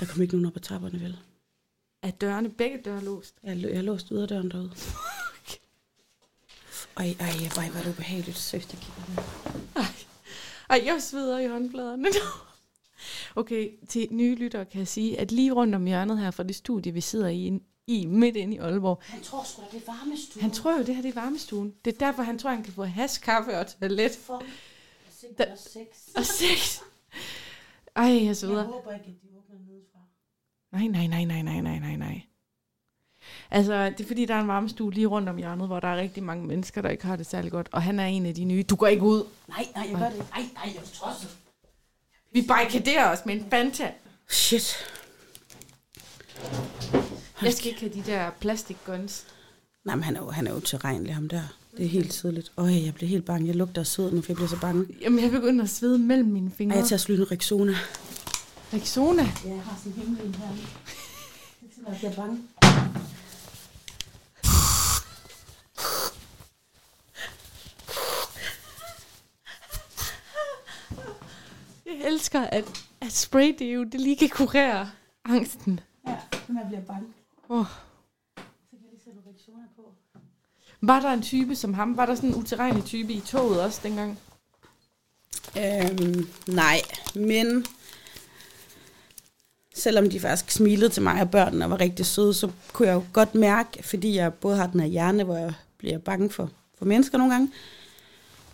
Der 0.00 0.06
kom 0.06 0.22
ikke 0.22 0.34
nogen 0.34 0.46
op 0.46 0.56
ad 0.56 0.60
trapperne, 0.60 1.00
vel? 1.00 1.18
Er 2.02 2.10
dørene, 2.10 2.50
begge 2.50 2.82
døre 2.84 3.04
låst? 3.04 3.34
Jeg, 3.42 3.62
jeg 3.62 3.76
har 3.76 3.82
låst 3.82 4.08
yderdøren 4.08 4.50
derude. 4.50 4.72
Ej, 6.96 7.16
ej, 7.20 7.28
ej, 7.56 7.68
hvor 7.68 7.78
er 7.78 7.82
det 7.82 7.90
ubehageligt. 7.90 8.36
Søgt, 8.36 8.72
jeg 8.72 8.80
kigger 8.80 9.02
med. 9.08 9.22
Ej, 10.70 10.82
jeg 10.84 11.02
sveder 11.02 11.38
i 11.38 11.48
håndfladerne 11.48 12.02
nu. 12.02 12.47
Okay, 13.36 13.70
til 13.88 14.08
nye 14.10 14.34
lyttere 14.34 14.64
kan 14.64 14.78
jeg 14.78 14.88
sige, 14.88 15.20
at 15.20 15.32
lige 15.32 15.52
rundt 15.52 15.74
om 15.74 15.86
hjørnet 15.86 16.18
her 16.18 16.30
fra 16.30 16.42
det 16.42 16.56
studie, 16.56 16.92
vi 16.92 17.00
sidder 17.00 17.28
i, 17.28 17.60
i 17.86 18.06
midt 18.06 18.36
inde 18.36 18.54
i 18.54 18.58
Aalborg, 18.58 18.98
Han 19.02 19.22
tror 19.22 19.42
sgu 19.44 19.62
da, 19.62 19.66
det 19.78 19.82
er 19.88 19.92
varmestue. 19.92 20.42
han 20.42 20.50
tror 20.50 20.78
jo, 20.78 20.84
det 20.84 20.94
her 20.94 21.02
det 21.02 21.08
er 21.16 21.20
varmestuen. 21.20 21.74
Det 21.84 21.94
er 21.94 21.98
derfor, 22.06 22.22
han 22.22 22.38
tror, 22.38 22.50
han 22.50 22.62
kan 22.62 22.72
få 22.72 22.84
hash, 22.84 23.20
kaffe 23.20 23.58
og 23.58 23.66
toilet 23.80 24.12
For 24.16 24.42
Der- 25.38 25.44
der... 25.44 25.56
sex. 25.56 26.14
og 26.16 26.24
sex. 26.24 26.78
Ej, 27.96 28.04
jeg 28.04 28.24
Jeg 28.24 28.36
sveder. 28.36 28.64
håber 28.64 28.92
ikke, 28.92 29.04
at 29.06 29.22
de 29.22 29.28
åbner 29.38 29.58
nedefra. 29.72 29.98
Nej, 30.72 30.86
nej, 30.86 31.06
nej, 31.06 31.24
nej, 31.24 31.42
nej, 31.42 31.60
nej, 31.60 31.78
nej, 31.78 31.96
nej. 31.96 32.20
Altså, 33.50 33.84
det 33.90 34.00
er 34.00 34.06
fordi, 34.06 34.24
der 34.24 34.34
er 34.34 34.40
en 34.40 34.48
varmestue 34.48 34.92
lige 34.92 35.06
rundt 35.06 35.28
om 35.28 35.36
hjørnet, 35.36 35.66
hvor 35.66 35.80
der 35.80 35.88
er 35.88 35.96
rigtig 35.96 36.22
mange 36.22 36.46
mennesker, 36.46 36.82
der 36.82 36.88
ikke 36.90 37.06
har 37.06 37.16
det 37.16 37.26
særlig 37.26 37.50
godt. 37.52 37.68
Og 37.72 37.82
han 37.82 38.00
er 38.00 38.06
en 38.06 38.26
af 38.26 38.34
de 38.34 38.44
nye. 38.44 38.62
Du 38.62 38.76
går 38.76 38.86
ikke 38.86 39.02
ud. 39.02 39.24
Nej, 39.48 39.66
nej, 39.76 39.86
jeg 39.90 39.98
gør 39.98 40.08
det 40.08 40.14
ikke. 40.14 40.26
Ej, 40.34 40.42
nej, 40.54 40.62
jeg 40.64 40.76
er 40.76 40.86
tosset. 40.86 41.36
Vi 42.32 42.44
barrikaderer 42.48 43.12
os 43.12 43.18
med 43.26 43.34
en 43.34 43.46
Fanta. 43.50 43.90
Shit. 44.28 44.76
Jeg 47.42 47.52
skal 47.52 47.66
ikke 47.66 47.80
have 47.80 47.92
de 47.94 48.02
der 48.06 48.30
plastic 48.40 48.76
guns. 48.86 49.24
Nej, 49.84 49.94
men 49.94 50.02
han 50.02 50.16
er 50.16 50.20
jo, 50.20 50.30
han 50.30 50.46
er 50.46 50.52
jo 50.52 50.60
tilregnelig, 50.60 51.14
ham 51.14 51.28
der. 51.28 51.42
Det 51.76 51.84
er 51.84 51.88
helt 51.88 52.12
tydeligt. 52.12 52.52
Øj, 52.56 52.70
jeg 52.84 52.94
bliver 52.94 53.08
helt 53.08 53.24
bange. 53.24 53.46
Jeg 53.46 53.54
lugter 53.54 53.80
af 53.80 53.86
sved 53.86 54.12
nu, 54.12 54.22
for 54.22 54.26
jeg 54.28 54.36
bliver 54.36 54.48
så 54.48 54.60
bange. 54.60 54.86
Jamen, 55.00 55.24
jeg 55.24 55.30
begynder 55.30 55.64
at 55.64 55.70
svede 55.70 55.98
mellem 55.98 56.28
mine 56.28 56.50
fingre. 56.50 56.74
Ej, 56.74 56.80
jeg 56.80 56.88
tager 56.88 56.98
slyde 56.98 57.22
en 57.22 57.30
Rexona. 57.30 57.74
Rexona. 58.72 59.22
Ja, 59.44 59.50
jeg 59.50 59.62
har 59.62 59.80
sådan 59.84 60.02
en 60.02 60.34
her. 60.34 60.48
Det 61.60 61.86
er 61.86 61.90
jeg 61.90 61.98
bliver 61.98 62.14
bange. 62.14 62.38
Elsker, 72.04 72.40
at, 72.40 72.64
at 73.00 73.12
spray 73.12 73.54
det 73.58 73.74
jo, 73.74 73.84
det 73.84 74.00
lige 74.00 74.16
kan 74.16 74.28
kurere 74.28 74.90
angsten. 75.24 75.80
Ja, 76.08 76.16
men 76.48 76.56
jeg 76.56 76.66
bliver 76.68 76.82
bange. 76.82 77.08
Oh. 77.48 77.64
Så 78.36 78.42
kan 78.70 78.78
jeg 78.82 78.90
lige 78.90 79.02
sætte 79.04 79.20
Rexona 79.30 79.64
på. 79.76 79.92
Var 80.80 81.00
der 81.00 81.10
en 81.10 81.22
type 81.22 81.56
som 81.56 81.74
ham? 81.74 81.96
Var 81.96 82.06
der 82.06 82.14
sådan 82.14 82.30
en 82.30 82.36
utilregnelig 82.36 82.84
type 82.84 83.12
i 83.12 83.20
toget 83.20 83.62
også 83.62 83.80
dengang? 83.82 84.18
Øhm, 85.58 86.28
nej, 86.46 86.80
men 87.14 87.66
selvom 89.74 90.10
de 90.10 90.20
faktisk 90.20 90.50
smilede 90.50 90.88
til 90.88 91.02
mig 91.02 91.20
og 91.20 91.30
børnene 91.30 91.64
og 91.64 91.70
var 91.70 91.80
rigtig 91.80 92.06
søde, 92.06 92.34
så 92.34 92.50
kunne 92.72 92.88
jeg 92.88 92.94
jo 92.94 93.04
godt 93.12 93.34
mærke, 93.34 93.82
fordi 93.82 94.14
jeg 94.14 94.34
både 94.34 94.56
har 94.56 94.66
den 94.66 94.80
her 94.80 94.86
hjerne, 94.86 95.24
hvor 95.24 95.36
jeg 95.36 95.52
bliver 95.78 95.98
bange 95.98 96.30
for, 96.30 96.50
for 96.78 96.84
mennesker 96.84 97.18
nogle 97.18 97.32
gange, 97.32 97.52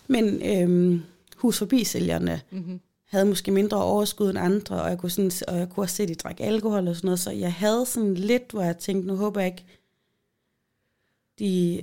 men 0.07 0.41
øhm, 0.41 1.03
hus 1.37 1.57
forbi 1.57 1.83
sælgerne 1.83 2.41
Mm-hmm. 2.51 2.79
Havde 3.15 3.25
måske 3.29 3.51
mindre 3.51 3.83
overskud 3.83 4.29
end 4.29 4.37
andre, 4.39 4.81
og 4.81 4.89
jeg 4.89 4.97
kunne, 4.97 5.09
sådan, 5.09 5.31
og 5.47 5.57
jeg 5.57 5.69
kunne 5.69 5.83
også 5.83 5.95
se, 5.95 6.03
at 6.03 6.09
de 6.09 6.15
drak 6.15 6.35
alkohol 6.39 6.87
og 6.87 6.95
sådan 6.95 7.07
noget, 7.07 7.19
så 7.19 7.31
jeg 7.31 7.53
havde 7.53 7.85
sådan 7.85 8.13
lidt, 8.13 8.51
hvor 8.51 8.61
jeg 8.61 8.77
tænkte, 8.77 9.07
nu 9.07 9.15
håber 9.15 9.41
jeg 9.41 9.47
ikke, 9.51 9.65
de, 11.39 11.81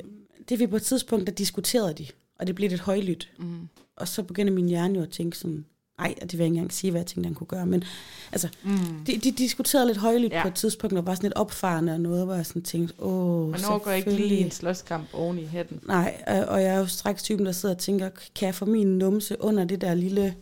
det 0.48 0.58
vi 0.58 0.66
på 0.66 0.76
et 0.76 0.82
tidspunkt, 0.82 1.26
der 1.26 1.32
diskuterede 1.32 1.94
de, 1.94 2.06
og 2.38 2.46
det 2.46 2.54
blev 2.54 2.70
lidt 2.70 2.80
højlydt. 2.80 3.30
Mm. 3.38 3.68
Og 3.96 4.08
så 4.08 4.22
begynder 4.22 4.52
min 4.52 4.68
hjerne 4.68 4.94
jo 4.98 5.02
at 5.02 5.10
tænke 5.10 5.38
sådan, 5.38 5.64
nej, 5.98 6.14
det 6.22 6.32
vil 6.32 6.38
jeg 6.38 6.44
ikke 6.46 6.54
engang 6.56 6.72
sige, 6.72 6.90
hvad 6.90 7.00
jeg 7.00 7.06
tænkte, 7.06 7.26
han 7.26 7.34
kunne 7.34 7.46
gøre. 7.46 7.66
Men 7.66 7.84
altså, 8.32 8.48
Mm. 8.62 9.04
de, 9.06 9.16
de 9.18 9.32
diskuterede 9.32 9.86
lidt 9.86 9.98
højlydt 9.98 10.32
Ja. 10.32 10.42
på 10.42 10.48
et 10.48 10.54
tidspunkt, 10.54 10.96
og 10.98 11.06
var 11.06 11.14
sådan 11.14 11.26
lidt 11.28 11.34
opfarende 11.34 11.92
og 11.92 12.00
noget, 12.00 12.24
hvor 12.24 12.34
jeg 12.34 12.46
sådan 12.46 12.62
tænkte, 12.62 12.94
åh, 13.02 13.50
Man 13.50 13.60
overgår 13.70 13.90
ikke 13.90 14.10
lige 14.10 14.38
en 14.44 14.50
slåskamp 14.50 15.08
oven 15.12 15.38
i 15.38 15.44
hætten. 15.46 15.80
Nej, 15.86 16.22
og, 16.26 16.38
og 16.44 16.62
jeg 16.62 16.74
er 16.74 16.78
jo 16.78 16.86
straks 16.86 17.22
typen, 17.22 17.46
der 17.46 17.52
sidder 17.52 17.74
og 17.74 17.80
tænker, 17.80 18.10
kan 18.34 18.46
jeg 18.46 18.54
få 18.54 18.64
min 18.64 18.98
numse 18.98 19.36
under 19.40 19.64
det 19.64 19.80
der 19.80 19.94
lille 19.94 20.34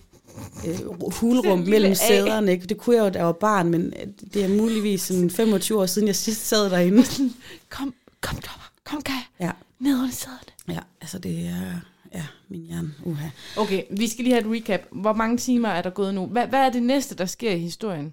øh, 0.66 1.12
hulrum 1.12 1.58
mellem 1.58 1.94
sæderne? 1.94 2.52
Ikke? 2.52 2.66
Det 2.66 2.78
kunne 2.78 2.96
jeg 2.96 3.04
jo, 3.04 3.08
da 3.08 3.18
jeg 3.18 3.26
var 3.26 3.32
barn, 3.32 3.68
men 3.68 3.92
øh, 4.00 4.06
det 4.34 4.44
er 4.44 4.48
muligvis 4.48 5.02
sådan 5.02 5.30
25 5.30 5.80
år 5.80 5.86
siden, 5.86 6.08
jeg 6.08 6.16
sidst 6.16 6.48
sad 6.48 6.70
derinde. 6.70 7.02
Kom, 7.68 7.94
kom, 8.20 8.34
Topper. 8.34 8.72
Kom, 8.84 9.02
Kaja. 9.02 9.18
Ja. 9.40 9.50
Ned 9.78 9.94
under 9.98 10.10
sæderne. 10.10 10.74
Ja, 10.76 10.80
altså 11.00 11.18
det 11.18 11.46
er, 11.46 11.80
ja, 12.14 12.24
min 12.48 12.66
hjerne, 12.66 12.94
uha. 13.04 13.28
Okay, 13.56 13.82
vi 13.90 14.08
skal 14.08 14.24
lige 14.24 14.34
have 14.34 14.46
et 14.46 14.56
recap. 14.56 14.80
Hvor 14.92 15.12
mange 15.12 15.36
timer 15.36 15.68
er 15.68 15.82
der 15.82 15.90
gået 15.90 16.14
nu? 16.14 16.26
Hvad, 16.26 16.46
hvad 16.46 16.60
er 16.60 16.70
det 16.70 16.82
næste, 16.82 17.14
der 17.14 17.26
sker 17.26 17.52
i 17.52 17.58
historien? 17.58 18.12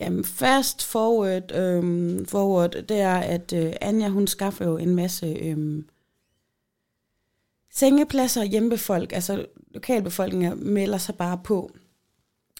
Jamen, 0.00 0.24
fast 0.24 0.84
forward, 0.84 1.54
øhm, 1.54 2.26
forward, 2.26 2.70
det 2.70 3.00
er, 3.00 3.16
at 3.16 3.52
øh, 3.52 3.72
Anja, 3.80 4.08
hun 4.08 4.26
skaffer 4.26 4.64
jo 4.64 4.76
en 4.76 4.94
masse 4.94 5.26
øhm, 5.26 5.84
Sengepladser 7.72 8.40
og 8.40 8.46
hjemmefolk, 8.46 9.12
altså 9.12 9.46
lokalbefolkningen 9.70 10.72
melder 10.74 10.98
sig 10.98 11.14
bare 11.14 11.40
på. 11.44 11.70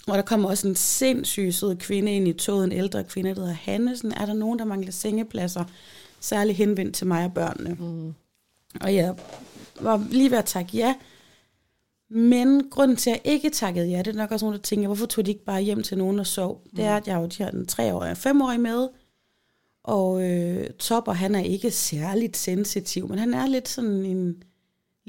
Og 0.07 0.17
der 0.17 0.23
kommer 0.23 0.49
også 0.49 0.69
en 0.69 0.77
sindssyg 0.77 1.55
sød 1.55 1.77
kvinde 1.77 2.13
ind 2.13 2.29
i 2.29 2.33
toget, 2.33 2.65
en 2.65 2.73
ældre 2.73 3.05
kvinde, 3.05 3.35
der 3.35 3.41
hedder 3.41 3.55
Hannesen. 3.55 4.13
Er 4.13 4.27
der 4.27 4.33
nogen, 4.33 4.59
der 4.59 4.65
mangler 4.65 4.93
sengepladser? 4.93 5.65
Særligt 6.21 6.59
henvendt 6.59 6.95
til 6.95 7.07
mig 7.07 7.25
og 7.25 7.35
børnene. 7.35 7.77
Mm. 7.81 8.15
Og 8.81 8.95
jeg 8.95 9.15
var 9.81 10.07
lige 10.11 10.31
ved 10.31 10.39
at 10.39 10.45
takke 10.45 10.77
ja. 10.77 10.95
Men 12.09 12.71
grunden 12.71 12.97
til, 12.97 13.11
at 13.11 13.21
jeg 13.25 13.33
ikke 13.33 13.51
takkede 13.51 13.89
ja, 13.89 13.99
det 13.99 14.07
er 14.07 14.19
nok 14.19 14.33
også 14.33 14.47
nogen, 14.47 14.57
der 14.57 14.63
tænker, 14.63 14.89
hvorfor 14.89 15.07
tog 15.07 15.27
de 15.27 15.31
ikke 15.31 15.45
bare 15.45 15.63
hjem 15.63 15.83
til 15.83 15.99
nogen 15.99 16.19
og 16.19 16.27
sov? 16.27 16.63
Mm. 16.65 16.77
Det 16.77 16.85
er, 16.85 16.97
at 16.97 17.07
jeg 17.07 17.15
har 17.15 17.21
jo 17.21 17.27
de 17.27 17.43
her 17.43 17.51
en 17.51 17.67
treårige 17.67 18.11
og 18.11 18.17
femårige 18.17 18.59
med. 18.59 18.89
Og 19.85 20.31
øh, 20.31 20.71
Topper, 20.71 21.13
han 21.13 21.35
er 21.35 21.41
ikke 21.41 21.71
særligt 21.71 22.37
sensitiv, 22.37 23.09
men 23.09 23.19
han 23.19 23.35
er 23.35 23.47
lidt 23.47 23.69
sådan 23.69 24.05
en 24.05 24.43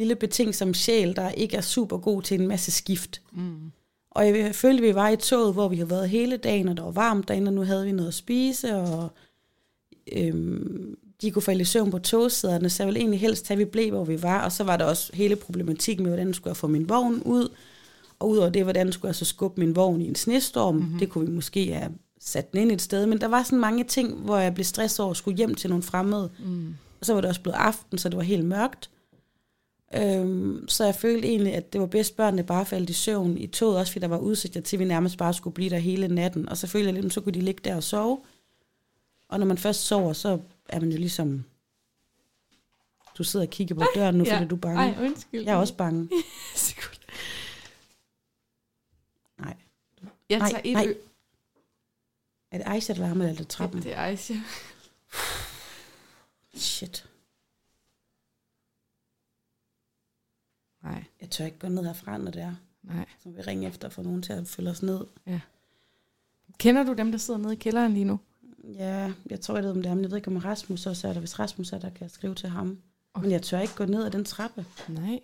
lille 0.01 0.15
betingsom 0.15 0.73
sjæl, 0.73 1.15
der 1.15 1.29
ikke 1.29 1.57
er 1.57 1.61
super 1.61 1.97
god 1.97 2.21
til 2.21 2.41
en 2.41 2.47
masse 2.47 2.71
skift. 2.71 3.21
Mm. 3.31 3.71
Og 4.11 4.27
jeg 4.27 4.55
følte, 4.55 4.83
vi 4.83 4.95
var 4.95 5.09
i 5.09 5.15
toget, 5.15 5.53
hvor 5.53 5.67
vi 5.67 5.75
havde 5.75 5.89
været 5.89 6.09
hele 6.09 6.37
dagen, 6.37 6.67
og 6.67 6.77
der 6.77 6.83
var 6.83 6.91
varmt 6.91 7.27
derinde, 7.27 7.49
og 7.49 7.53
nu 7.53 7.63
havde 7.63 7.85
vi 7.85 7.91
noget 7.91 8.07
at 8.07 8.13
spise, 8.13 8.75
og 8.75 9.09
øhm, 10.11 10.97
de 11.21 11.31
kunne 11.31 11.41
falde 11.41 11.61
i 11.61 11.65
søvn 11.65 11.91
på 11.91 11.99
togsæderne, 11.99 12.69
så 12.69 12.83
jeg 12.83 12.87
ville 12.87 12.99
egentlig 12.99 13.19
helst 13.19 13.47
have, 13.47 13.55
at 13.55 13.59
vi 13.59 13.65
blev, 13.65 13.89
hvor 13.89 14.03
vi 14.03 14.21
var. 14.21 14.43
Og 14.45 14.51
så 14.51 14.63
var 14.63 14.77
der 14.77 14.85
også 14.85 15.11
hele 15.13 15.35
problematikken 15.35 16.03
med, 16.03 16.11
hvordan 16.11 16.33
skulle 16.33 16.49
jeg 16.49 16.57
få 16.57 16.67
min 16.67 16.89
vogn 16.89 17.21
ud, 17.25 17.49
og 18.19 18.29
udover 18.29 18.49
det, 18.49 18.63
hvordan 18.63 18.91
skulle 18.91 19.09
jeg 19.09 19.15
så 19.15 19.25
skubbe 19.25 19.61
min 19.61 19.75
vogn 19.75 20.01
i 20.01 20.07
en 20.07 20.15
snestorm. 20.15 20.75
Mm-hmm. 20.75 20.99
Det 20.99 21.09
kunne 21.09 21.27
vi 21.27 21.31
måske 21.31 21.73
have 21.73 21.91
sat 22.21 22.51
den 22.51 22.61
ind 22.61 22.71
et 22.71 22.81
sted, 22.81 23.05
men 23.05 23.21
der 23.21 23.27
var 23.27 23.43
sådan 23.43 23.59
mange 23.59 23.83
ting, 23.83 24.13
hvor 24.13 24.37
jeg 24.37 24.53
blev 24.53 24.65
stresset 24.65 24.99
over 24.99 25.11
at 25.11 25.17
skulle 25.17 25.37
hjem 25.37 25.55
til 25.55 25.69
nogle 25.69 25.83
fremmede. 25.83 26.29
Mm. 26.39 26.75
Og 26.99 27.05
så 27.05 27.13
var 27.13 27.21
det 27.21 27.29
også 27.29 27.41
blevet 27.41 27.57
aften, 27.57 27.97
så 27.97 28.09
det 28.09 28.17
var 28.17 28.23
helt 28.23 28.45
mørkt. 28.45 28.89
Øhm, 29.95 30.67
så 30.67 30.85
jeg 30.85 30.95
følte 30.95 31.27
egentlig, 31.27 31.53
at 31.53 31.73
det 31.73 31.81
var 31.81 31.87
bedst 31.87 32.15
børnene 32.15 32.43
bare 32.43 32.65
faldt 32.65 32.89
i 32.89 32.93
søvn 32.93 33.37
i 33.37 33.47
toget, 33.47 33.77
også 33.77 33.91
fordi 33.91 34.01
der 34.01 34.07
var 34.07 34.17
udsigt 34.17 34.53
til, 34.65 34.75
at 34.77 34.79
vi 34.79 34.85
nærmest 34.85 35.17
bare 35.17 35.33
skulle 35.33 35.53
blive 35.53 35.69
der 35.69 35.77
hele 35.77 36.07
natten. 36.07 36.49
Og 36.49 36.57
så 36.57 36.67
følte 36.67 36.89
jeg 36.93 37.01
lidt, 37.01 37.13
så 37.13 37.21
kunne 37.21 37.33
de 37.33 37.41
ligge 37.41 37.61
der 37.63 37.75
og 37.75 37.83
sove. 37.83 38.21
Og 39.29 39.39
når 39.39 39.45
man 39.45 39.57
først 39.57 39.81
sover, 39.81 40.13
så 40.13 40.39
er 40.69 40.79
man 40.79 40.89
jo 40.91 40.97
ligesom... 40.97 41.43
Du 43.17 43.23
sidder 43.23 43.45
og 43.45 43.49
kigger 43.49 43.75
på 43.75 43.83
døren 43.95 44.15
nu, 44.15 44.23
ja. 44.23 44.35
fordi 44.35 44.47
du 44.47 44.55
er 44.55 44.59
bange. 44.59 44.79
Ej, 44.95 45.05
undskyld. 45.05 45.43
Jeg 45.43 45.51
er 45.53 45.55
også 45.57 45.75
bange. 45.75 46.09
nej. 49.39 49.55
Jeg 50.29 50.39
nej, 50.39 50.49
tager 50.49 50.61
et 50.65 50.73
nej. 50.73 50.85
ø- 50.87 50.93
Er 52.51 52.57
det 52.57 52.67
Aisha, 52.67 52.93
der 52.93 52.99
larmer, 52.99 53.23
eller 53.25 53.33
er 53.33 53.37
det 53.37 53.47
trappen? 53.47 53.83
Det 53.83 53.93
er 53.93 54.01
Aisha. 54.01 54.33
Shit. 56.55 57.05
Nej, 60.83 61.03
Jeg 61.21 61.29
tør 61.29 61.45
ikke 61.45 61.59
gå 61.59 61.67
ned 61.67 61.83
herfra, 61.85 62.17
når 62.17 62.31
det 62.31 62.41
er. 62.41 62.53
nej. 62.83 63.05
Så 63.23 63.29
vi 63.29 63.41
ringer 63.41 63.69
efter 63.69 63.89
for 63.89 64.03
nogen 64.03 64.21
til 64.21 64.33
at 64.33 64.47
følge 64.47 64.69
os 64.69 64.83
ned. 64.83 64.99
Kender 66.57 66.83
du 66.83 66.93
dem, 66.93 67.11
der 67.11 67.17
sidder 67.17 67.39
nede 67.39 67.53
i 67.53 67.57
kælderen 67.57 67.93
lige 67.93 68.05
nu? 68.05 68.19
Ja, 68.75 69.11
jeg 69.29 69.41
tror, 69.41 69.55
jeg 69.55 69.63
ved, 69.63 69.71
om 69.71 69.81
det 69.81 69.89
er, 69.89 69.93
men 69.95 70.03
jeg 70.03 70.11
ved 70.11 70.17
ikke, 70.17 70.27
om 70.31 70.37
Rasmus 70.37 70.85
også 70.85 71.07
er 71.07 71.13
der. 71.13 71.19
Hvis 71.19 71.39
Rasmus 71.39 71.71
er 71.73 71.79
der, 71.79 71.89
kan 71.89 72.01
jeg 72.01 72.11
skrive 72.11 72.35
til 72.35 72.49
ham. 72.49 72.77
Okay. 73.13 73.23
Men 73.23 73.31
jeg 73.31 73.41
tør 73.41 73.59
ikke 73.59 73.75
gå 73.75 73.85
ned 73.85 74.05
ad 74.05 74.11
den 74.11 74.25
trappe. 74.25 74.65
Nej. 74.87 75.19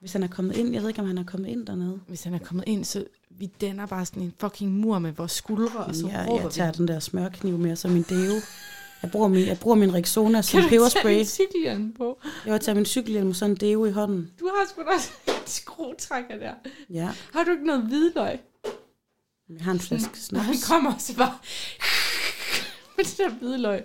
Hvis 0.00 0.12
han 0.12 0.22
er 0.22 0.28
kommet 0.28 0.56
ind, 0.56 0.72
jeg 0.72 0.82
ved 0.82 0.88
ikke, 0.88 1.00
om 1.00 1.06
han 1.06 1.18
er 1.18 1.24
kommet 1.24 1.48
ind 1.48 1.66
dernede. 1.66 2.00
Hvis 2.08 2.22
han 2.24 2.34
er 2.34 2.38
kommet 2.38 2.64
ind, 2.66 2.84
så 2.84 3.04
vi 3.30 3.46
danner 3.46 3.86
bare 3.86 4.06
sådan 4.06 4.22
en 4.22 4.34
fucking 4.38 4.72
mur 4.72 4.98
med 4.98 5.12
vores 5.12 5.32
skuldre, 5.32 5.84
og 5.84 5.94
så 5.94 6.08
jeg, 6.08 6.26
råber 6.28 6.40
jeg 6.40 6.48
vi. 6.48 6.52
tager 6.52 6.72
den 6.72 6.88
der 6.88 6.98
smørkniv 7.00 7.58
med 7.58 7.76
som 7.76 7.90
min 7.90 8.02
deo. 8.02 8.34
Jeg 9.02 9.10
bruger 9.10 9.28
min, 9.28 9.46
jeg 9.46 9.58
bruger 9.60 9.76
min 9.76 9.94
Rexona 9.94 10.42
som 10.42 10.60
Kan 10.60 10.62
du 10.62 10.68
tage 10.68 10.78
peberspray. 10.78 11.24
cykelhjelm 11.24 11.92
på? 11.92 12.18
Jeg 12.46 12.52
vil 12.52 12.60
tage 12.60 12.74
min 12.74 12.84
cykelhjelm 12.86 13.28
og 13.28 13.36
sådan 13.36 13.50
en 13.50 13.56
deo 13.56 13.84
i 13.84 13.90
hånden. 13.90 14.32
Du 14.40 14.46
har 14.46 14.66
sgu 14.68 14.82
da 14.82 14.86
også 14.88 15.10
en 15.28 15.32
skruetrækker 15.46 16.38
der. 16.38 16.54
Ja, 16.90 17.10
Har 17.32 17.44
du 17.44 17.50
ikke 17.50 17.66
noget 17.66 17.82
hvidløg? 17.82 18.38
jeg 19.48 19.60
har 19.64 19.72
en 19.72 19.80
flaske 19.80 20.18
Når 20.32 20.40
han 20.40 20.54
snaps. 20.56 20.68
kommer, 20.68 20.98
så 20.98 21.16
bare... 21.16 21.38
med 22.96 23.04
det 23.04 23.18
der 23.18 23.30
hvidløg. 23.30 23.84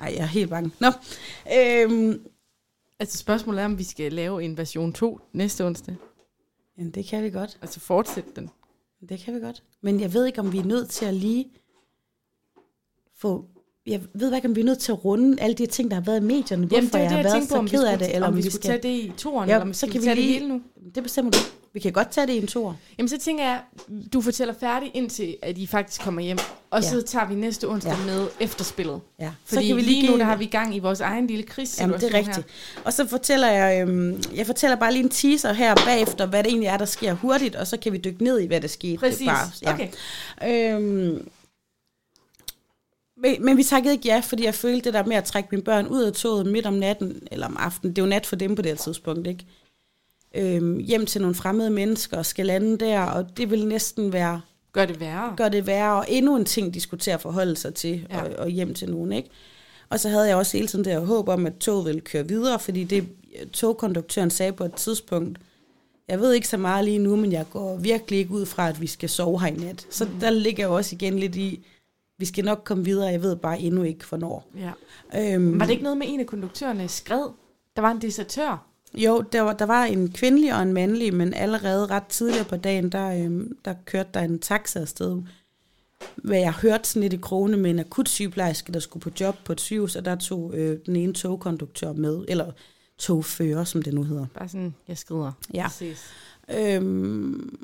Ej, 0.00 0.12
jeg 0.16 0.22
er 0.22 0.26
helt 0.26 0.50
bange. 0.50 0.70
Nå, 0.80 0.86
øhm, 1.54 2.26
Altså 2.98 3.18
spørgsmålet 3.18 3.60
er, 3.60 3.64
om 3.64 3.78
vi 3.78 3.84
skal 3.84 4.12
lave 4.12 4.42
en 4.44 4.56
version 4.56 4.92
2 4.92 5.20
næste 5.32 5.64
onsdag. 5.66 5.94
jamen, 6.78 6.90
det 6.90 7.04
kan 7.06 7.24
vi 7.24 7.30
godt. 7.30 7.58
Altså 7.62 7.80
fortsætte 7.80 8.30
den. 8.36 8.50
Det 9.08 9.20
kan 9.20 9.34
vi 9.34 9.40
godt. 9.40 9.62
Men 9.82 10.00
jeg 10.00 10.14
ved 10.14 10.26
ikke, 10.26 10.40
om 10.40 10.52
vi 10.52 10.58
er 10.58 10.64
nødt 10.64 10.90
til 10.90 11.04
at 11.06 11.14
lige 11.14 11.46
få... 13.20 13.44
Jeg 13.86 14.00
ved 14.14 14.34
ikke, 14.34 14.48
om 14.48 14.56
vi 14.56 14.60
er 14.60 14.64
nødt 14.64 14.78
til 14.78 14.92
at 14.92 15.04
runde 15.04 15.40
alle 15.42 15.54
de 15.54 15.66
ting, 15.66 15.90
der 15.90 15.94
har 15.94 16.02
været 16.02 16.20
i 16.20 16.24
medierne. 16.24 16.66
Hvorfor 16.66 16.76
Jamen, 16.76 16.90
det 16.90 16.94
er 16.94 16.98
jeg 16.98 17.08
det, 17.10 17.10
har 17.10 17.16
jeg 17.16 17.24
været 17.24 17.34
tænkte 17.34 17.48
på, 17.48 17.54
så 17.54 17.58
om 17.58 17.64
vi 17.64 17.70
ked 17.70 17.84
af 17.84 17.98
det, 17.98 18.14
eller 18.14 18.28
om 18.28 18.36
vi 18.36 18.42
vi 18.42 18.50
skulle 18.50 18.62
skal... 18.64 18.80
tage 18.80 18.94
det 18.94 19.04
i 19.04 19.12
toren, 19.18 19.48
Ja, 19.48 19.54
eller 19.54 19.62
om 19.62 19.68
vi 19.68 19.74
så 19.74 19.86
kan 19.86 19.94
vi 19.94 19.98
vi 19.98 20.04
tage 20.04 20.16
det 20.16 20.24
lige- 20.24 20.32
hele 20.34 20.48
nu. 20.48 20.60
Det 20.94 21.02
bestemmer 21.02 21.30
du. 21.30 21.38
Vi 21.72 21.80
kan 21.80 21.92
godt 21.92 22.10
tage 22.10 22.26
det 22.26 22.32
i 22.32 22.36
en 22.38 22.46
tur. 22.46 22.76
Jamen 22.98 23.08
så 23.08 23.18
tænker 23.18 23.44
jeg, 23.44 23.60
du 24.12 24.20
fortæller 24.20 24.54
færdigt 24.60 24.90
indtil, 24.94 25.36
at 25.42 25.58
I 25.58 25.66
faktisk 25.66 26.00
kommer 26.00 26.20
hjem. 26.22 26.38
Og 26.70 26.82
Ja. 26.82 26.88
så 26.90 27.02
tager 27.02 27.28
vi 27.28 27.34
næste 27.34 27.68
onsdag 27.68 27.92
Ja. 27.92 28.06
med 28.12 28.26
efterspillet. 28.40 29.00
Ja. 29.20 29.30
Fordi 29.44 29.62
så 29.62 29.68
kan 29.68 29.76
vi 29.76 29.80
lige 29.82 30.00
lige 30.00 30.12
nu, 30.12 30.18
der 30.18 30.24
har 30.24 30.36
vi 30.36 30.46
gang 30.46 30.76
i 30.76 30.78
vores 30.78 31.00
egen 31.00 31.26
lille 31.26 31.42
krigssituation 31.42 31.90
Jamen, 31.90 32.00
det 32.00 32.14
er 32.14 32.18
rigtigt. 32.18 32.46
Og 32.84 32.92
så 32.92 33.06
fortæller 33.06 33.48
jeg, 33.48 33.82
øhm, 33.88 34.22
jeg 34.34 34.46
fortæller 34.46 34.76
bare 34.76 34.92
lige 34.92 35.02
en 35.04 35.08
teaser 35.10 35.52
her 35.52 35.74
bagefter, 35.86 36.26
hvad 36.26 36.42
det 36.42 36.48
egentlig 36.50 36.66
er, 36.68 36.76
der 36.76 36.84
sker 36.84 37.12
hurtigt, 37.14 37.56
og 37.56 37.66
så 37.66 37.76
kan 37.76 37.92
vi 37.92 37.98
dykke 37.98 38.24
ned 38.24 38.40
i, 38.40 38.46
hvad 38.46 38.60
der 38.60 38.68
skete. 38.68 38.96
Præcis. 38.98 39.26
Bare, 39.26 39.50
ja. 39.62 39.72
Okay. 39.74 39.88
Øhm, 40.74 41.28
men, 43.16 43.44
men 43.44 43.56
vi 43.56 43.62
takkede 43.62 43.94
ikke 43.94 44.08
ja, 44.08 44.20
fordi 44.20 44.44
jeg 44.44 44.54
følte 44.54 44.84
det 44.84 44.94
der 44.94 45.04
med 45.04 45.16
at 45.16 45.24
trække 45.24 45.48
mine 45.52 45.62
børn 45.62 45.86
ud 45.86 46.02
af 46.02 46.12
toget 46.12 46.46
midt 46.46 46.66
om 46.66 46.74
natten, 46.74 47.22
eller 47.30 47.46
om 47.46 47.56
aftenen, 47.60 47.96
det 47.96 48.02
er 48.02 48.06
jo 48.06 48.10
nat 48.10 48.26
for 48.26 48.36
dem 48.36 48.54
på 48.54 48.62
det 48.62 48.70
her 48.70 48.76
tidspunkt, 48.76 49.26
ikke? 49.26 49.46
Øhm, 50.34 50.78
hjem 50.78 51.06
til 51.06 51.20
nogle 51.20 51.34
fremmede 51.34 51.70
mennesker 51.70 52.16
og 52.16 52.26
skal 52.26 52.46
lande 52.46 52.78
der, 52.78 53.00
og 53.00 53.36
det 53.36 53.50
vil 53.50 53.66
næsten 53.66 54.12
være, 54.12 54.40
Gør 54.72 54.84
det 54.86 55.00
værre. 55.00 55.34
gør 55.36 55.48
det 55.48 55.66
værre, 55.66 55.96
og 55.98 56.06
endnu 56.08 56.36
en 56.36 56.44
ting, 56.44 56.74
de 56.74 56.80
skulle 56.80 57.00
til 57.00 57.10
at 57.10 57.20
forholde 57.20 57.56
sig 57.56 57.74
til, 57.74 58.06
Ja. 58.10 58.22
og, 58.22 58.30
og 58.38 58.48
hjem 58.48 58.74
til 58.74 58.90
nogen, 58.90 59.12
ikke? 59.12 59.28
Og 59.90 60.00
så 60.00 60.08
havde 60.08 60.28
jeg 60.28 60.36
også 60.36 60.56
hele 60.56 60.68
tiden 60.68 60.84
det 60.84 60.92
her 60.92 61.00
håb 61.00 61.28
om, 61.28 61.46
at 61.46 61.56
toget 61.56 61.84
ville 61.86 62.00
køre 62.00 62.28
videre, 62.28 62.58
fordi 62.58 62.84
det 62.84 63.04
togkonduktøren 63.52 64.30
sagde 64.30 64.52
på 64.52 64.64
et 64.64 64.74
tidspunkt, 64.74 65.38
jeg 66.08 66.20
ved 66.20 66.32
ikke 66.32 66.48
så 66.48 66.56
meget 66.56 66.84
lige 66.84 66.98
nu, 66.98 67.16
men 67.16 67.32
jeg 67.32 67.44
går 67.50 67.76
virkelig 67.76 68.18
ikke 68.18 68.30
ud 68.30 68.46
fra, 68.46 68.68
at 68.68 68.80
vi 68.80 68.86
skal 68.86 69.08
sove 69.08 69.40
her 69.40 69.46
i 69.46 69.50
nat. 69.56 69.86
Så 69.90 70.04
mm. 70.04 70.10
der 70.20 70.30
ligger 70.30 70.62
jeg 70.62 70.68
også 70.70 70.94
igen 70.94 71.18
lidt 71.18 71.36
i, 71.36 71.66
vi 72.18 72.24
skal 72.24 72.44
nok 72.44 72.62
komme 72.64 72.84
videre, 72.84 73.06
jeg 73.08 73.22
ved 73.22 73.36
bare 73.36 73.60
endnu 73.60 73.82
ikke, 73.82 74.04
hvornår. 74.08 74.50
Ja. 74.56 75.34
Øhm, 75.34 75.58
Var 75.60 75.64
det 75.66 75.72
ikke 75.72 75.82
noget 75.82 75.98
med 75.98 76.06
en 76.10 76.20
af 76.20 76.26
konduktørerne 76.26 76.88
skred? 76.88 77.28
Der 77.76 77.82
var 77.82 77.90
en 77.90 78.02
desertør. 78.02 78.66
Jo, 78.94 79.20
der 79.32 79.40
var, 79.40 79.52
der 79.52 79.66
var 79.66 79.84
en 79.84 80.12
kvindelig 80.12 80.54
og 80.54 80.62
en 80.62 80.72
mandlig, 80.72 81.14
men 81.14 81.34
allerede 81.34 81.86
ret 81.86 82.06
tidligere 82.06 82.44
på 82.44 82.56
dagen, 82.56 82.92
der, 82.92 83.24
øhm, 83.24 83.58
der 83.64 83.74
kørte 83.84 84.08
der 84.14 84.20
en 84.20 84.38
taxa 84.38 84.80
afsted. 84.80 85.22
Hvad 86.16 86.38
jeg 86.38 86.52
hørte 86.52 86.88
sådan 86.88 87.02
lidt 87.02 87.12
i 87.12 87.16
krone 87.16 87.56
med 87.56 87.70
en 87.70 87.78
akut 87.78 88.08
sygeplejerske, 88.08 88.72
der 88.72 88.80
skulle 88.80 89.00
på 89.02 89.10
job 89.20 89.36
på 89.44 89.52
et 89.52 89.60
sygehus, 89.60 89.96
og 89.96 90.04
der 90.04 90.16
tog 90.16 90.52
øh, 90.54 90.78
den 90.86 90.96
ene 90.96 91.12
togkonduktør 91.12 91.92
med, 91.92 92.24
eller 92.28 92.50
togfører, 92.98 93.64
som 93.64 93.82
det 93.82 93.94
nu 93.94 94.02
hedder. 94.02 94.26
Bare 94.34 94.48
sådan, 94.48 94.74
jeg 94.88 94.98
skrider. 94.98 95.32
Ja. 95.54 95.68
Præcis. 95.68 96.04
Øhm, 96.58 97.58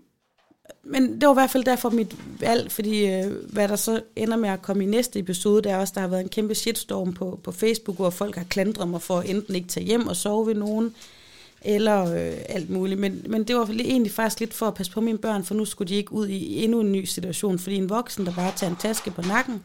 men 0.84 1.20
det 1.20 1.28
var 1.28 1.34
i 1.34 1.40
hvert 1.40 1.50
fald 1.50 1.64
derfor 1.64 1.90
mit 1.90 2.16
valg, 2.40 2.72
fordi 2.72 3.06
øh, 3.06 3.32
hvad 3.52 3.68
der 3.68 3.76
så 3.76 4.02
ender 4.16 4.36
med 4.36 4.48
at 4.48 4.62
komme 4.62 4.82
i 4.82 4.86
næste 4.86 5.18
episode, 5.18 5.62
det 5.62 5.72
er 5.72 5.76
også, 5.76 5.92
der 5.94 6.00
har 6.00 6.08
været 6.08 6.20
en 6.20 6.28
kæmpe 6.28 6.54
shitstorm 6.54 7.12
på, 7.12 7.40
på 7.44 7.52
Facebook, 7.52 7.96
hvor 7.96 8.10
folk 8.10 8.36
har 8.36 8.44
klandret 8.44 8.88
mig 8.88 9.02
for 9.02 9.18
at 9.18 9.30
enten 9.30 9.54
ikke 9.54 9.68
tage 9.68 9.86
hjem 9.86 10.06
og 10.06 10.16
sove 10.16 10.46
ved 10.46 10.54
nogen, 10.54 10.94
eller 11.62 12.14
øh, 12.14 12.38
alt 12.48 12.70
muligt. 12.70 13.00
Men, 13.00 13.26
men 13.28 13.44
det 13.44 13.56
var 13.56 13.70
egentlig 13.70 14.12
faktisk 14.12 14.40
lidt 14.40 14.54
for 14.54 14.66
at 14.66 14.74
passe 14.74 14.92
på 14.92 15.00
mine 15.00 15.18
børn, 15.18 15.44
for 15.44 15.54
nu 15.54 15.64
skulle 15.64 15.88
de 15.88 15.94
ikke 15.94 16.12
ud 16.12 16.28
i 16.28 16.64
endnu 16.64 16.80
en 16.80 16.92
ny 16.92 17.04
situation, 17.04 17.58
fordi 17.58 17.76
en 17.76 17.90
voksen, 17.90 18.26
der 18.26 18.32
bare 18.34 18.52
tager 18.56 18.70
en 18.70 18.76
taske 18.76 19.10
på 19.10 19.22
nakken, 19.22 19.62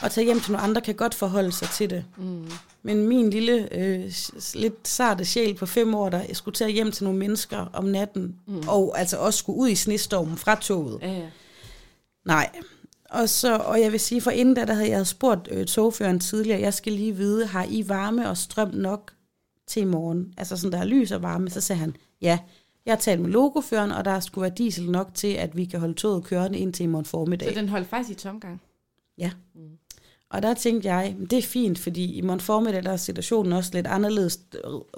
og 0.00 0.10
tager 0.10 0.24
hjem 0.24 0.40
til 0.40 0.52
nogle 0.52 0.64
andre, 0.64 0.80
kan 0.80 0.94
godt 0.94 1.14
forholde 1.14 1.52
sig 1.52 1.68
til 1.68 1.90
det. 1.90 2.04
Mm. 2.16 2.50
Men 2.82 3.08
min 3.08 3.30
lille, 3.30 3.74
øh, 3.74 4.12
lidt 4.54 4.88
sarte 4.88 5.24
sjæl 5.24 5.54
på 5.54 5.66
fem 5.66 5.94
år, 5.94 6.08
der 6.08 6.22
skulle 6.32 6.54
tage 6.54 6.70
hjem 6.70 6.92
til 6.92 7.04
nogle 7.04 7.18
mennesker 7.18 7.58
om 7.72 7.84
natten, 7.84 8.36
mm. 8.46 8.68
og 8.68 8.98
altså 8.98 9.16
også 9.16 9.38
skulle 9.38 9.58
ud 9.58 9.68
i 9.68 9.74
snestormen 9.74 10.36
fra 10.36 10.54
toget. 10.54 10.98
Ja, 11.02 11.12
ja. 11.12 11.26
Nej. 12.24 12.50
Og, 13.10 13.28
så, 13.28 13.56
og 13.56 13.80
jeg 13.80 13.92
vil 13.92 14.00
sige, 14.00 14.20
for 14.20 14.30
inden 14.30 14.54
da, 14.54 14.64
der 14.64 14.74
havde 14.74 14.90
jeg 14.90 15.06
spurgt 15.06 15.48
øh, 15.50 15.66
togføreren 15.66 16.20
tidligere, 16.20 16.60
jeg 16.60 16.74
skal 16.74 16.92
lige 16.92 17.16
vide, 17.16 17.46
har 17.46 17.66
I 17.68 17.88
varme 17.88 18.28
og 18.28 18.36
strøm 18.36 18.70
nok 18.74 19.12
til 19.66 19.82
i 19.82 19.84
morgen? 19.84 20.34
Altså 20.36 20.56
sådan, 20.56 20.72
der 20.72 20.78
er 20.78 20.84
lys 20.84 21.12
og 21.12 21.22
varme. 21.22 21.50
Så 21.50 21.60
sagde 21.60 21.80
han, 21.80 21.96
ja, 22.20 22.38
jeg 22.86 22.92
har 22.92 22.98
talt 22.98 23.20
med 23.20 23.30
logoføreren, 23.30 23.90
og 23.90 24.04
der 24.04 24.20
skulle 24.20 24.42
være 24.42 24.54
diesel 24.58 24.90
nok 24.90 25.10
til, 25.14 25.28
at 25.28 25.56
vi 25.56 25.64
kan 25.64 25.80
holde 25.80 25.94
toget 25.94 26.24
kørende 26.24 26.58
indtil 26.58 26.84
i 26.84 26.86
morgen 26.86 27.04
formiddag. 27.04 27.48
Så 27.48 27.60
den 27.60 27.68
holdt 27.68 27.88
faktisk 27.88 28.10
i 28.10 28.14
tomgang. 28.14 28.60
Ja. 29.18 29.30
Og 30.32 30.42
der 30.42 30.54
tænkte 30.54 30.88
jeg, 30.88 31.16
det 31.30 31.38
er 31.38 31.42
fint, 31.42 31.78
fordi 31.78 32.12
i 32.12 32.20
morgen 32.20 32.40
formiddag 32.40 32.82
der 32.82 32.90
er 32.90 32.96
situationen 32.96 33.52
også 33.52 33.70
lidt 33.74 33.86
anderledes. 33.86 34.40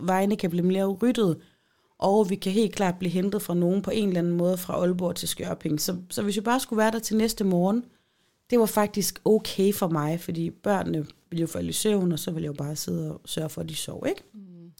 Vejene 0.00 0.36
kan 0.36 0.50
blive 0.50 0.66
mere 0.66 0.86
ryddet, 0.86 1.40
og 1.98 2.30
vi 2.30 2.36
kan 2.36 2.52
helt 2.52 2.74
klart 2.74 2.98
blive 2.98 3.10
hentet 3.10 3.42
fra 3.42 3.54
nogen 3.54 3.82
på 3.82 3.90
en 3.90 4.08
eller 4.08 4.20
anden 4.20 4.32
måde 4.32 4.56
fra 4.56 4.74
Aalborg 4.74 5.16
til 5.16 5.28
Skørping. 5.28 5.80
Så, 5.80 5.96
så 6.10 6.22
hvis 6.22 6.36
vi 6.36 6.40
bare 6.40 6.60
skulle 6.60 6.78
være 6.78 6.90
der 6.90 6.98
til 6.98 7.16
næste 7.16 7.44
morgen, 7.44 7.84
det 8.50 8.58
var 8.58 8.66
faktisk 8.66 9.20
okay 9.24 9.72
for 9.74 9.88
mig, 9.88 10.20
fordi 10.20 10.50
børnene 10.50 11.06
ville 11.30 11.40
jo 11.40 11.46
falde 11.46 11.68
i 11.68 11.72
søvn, 11.72 12.12
og 12.12 12.18
så 12.18 12.30
ville 12.30 12.44
jeg 12.44 12.52
jo 12.58 12.64
bare 12.64 12.76
sidde 12.76 13.14
og 13.14 13.20
sørge 13.24 13.48
for, 13.48 13.60
at 13.60 13.68
de 13.68 13.74
sov, 13.74 14.06
ikke? 14.08 14.22
Mm. 14.34 14.72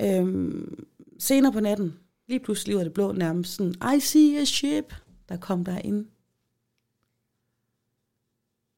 Øhm, 0.00 0.86
senere 1.18 1.52
på 1.52 1.60
natten, 1.60 1.94
lige 2.28 2.40
pludselig 2.40 2.76
var 2.76 2.82
det 2.82 2.92
blå 2.92 3.12
nærmest 3.12 3.54
sådan, 3.54 3.96
I 3.96 4.00
see 4.00 4.40
a 4.40 4.44
ship. 4.44 4.94
Der 5.28 5.36
kom 5.36 5.64
der 5.64 5.78
en, 5.78 6.08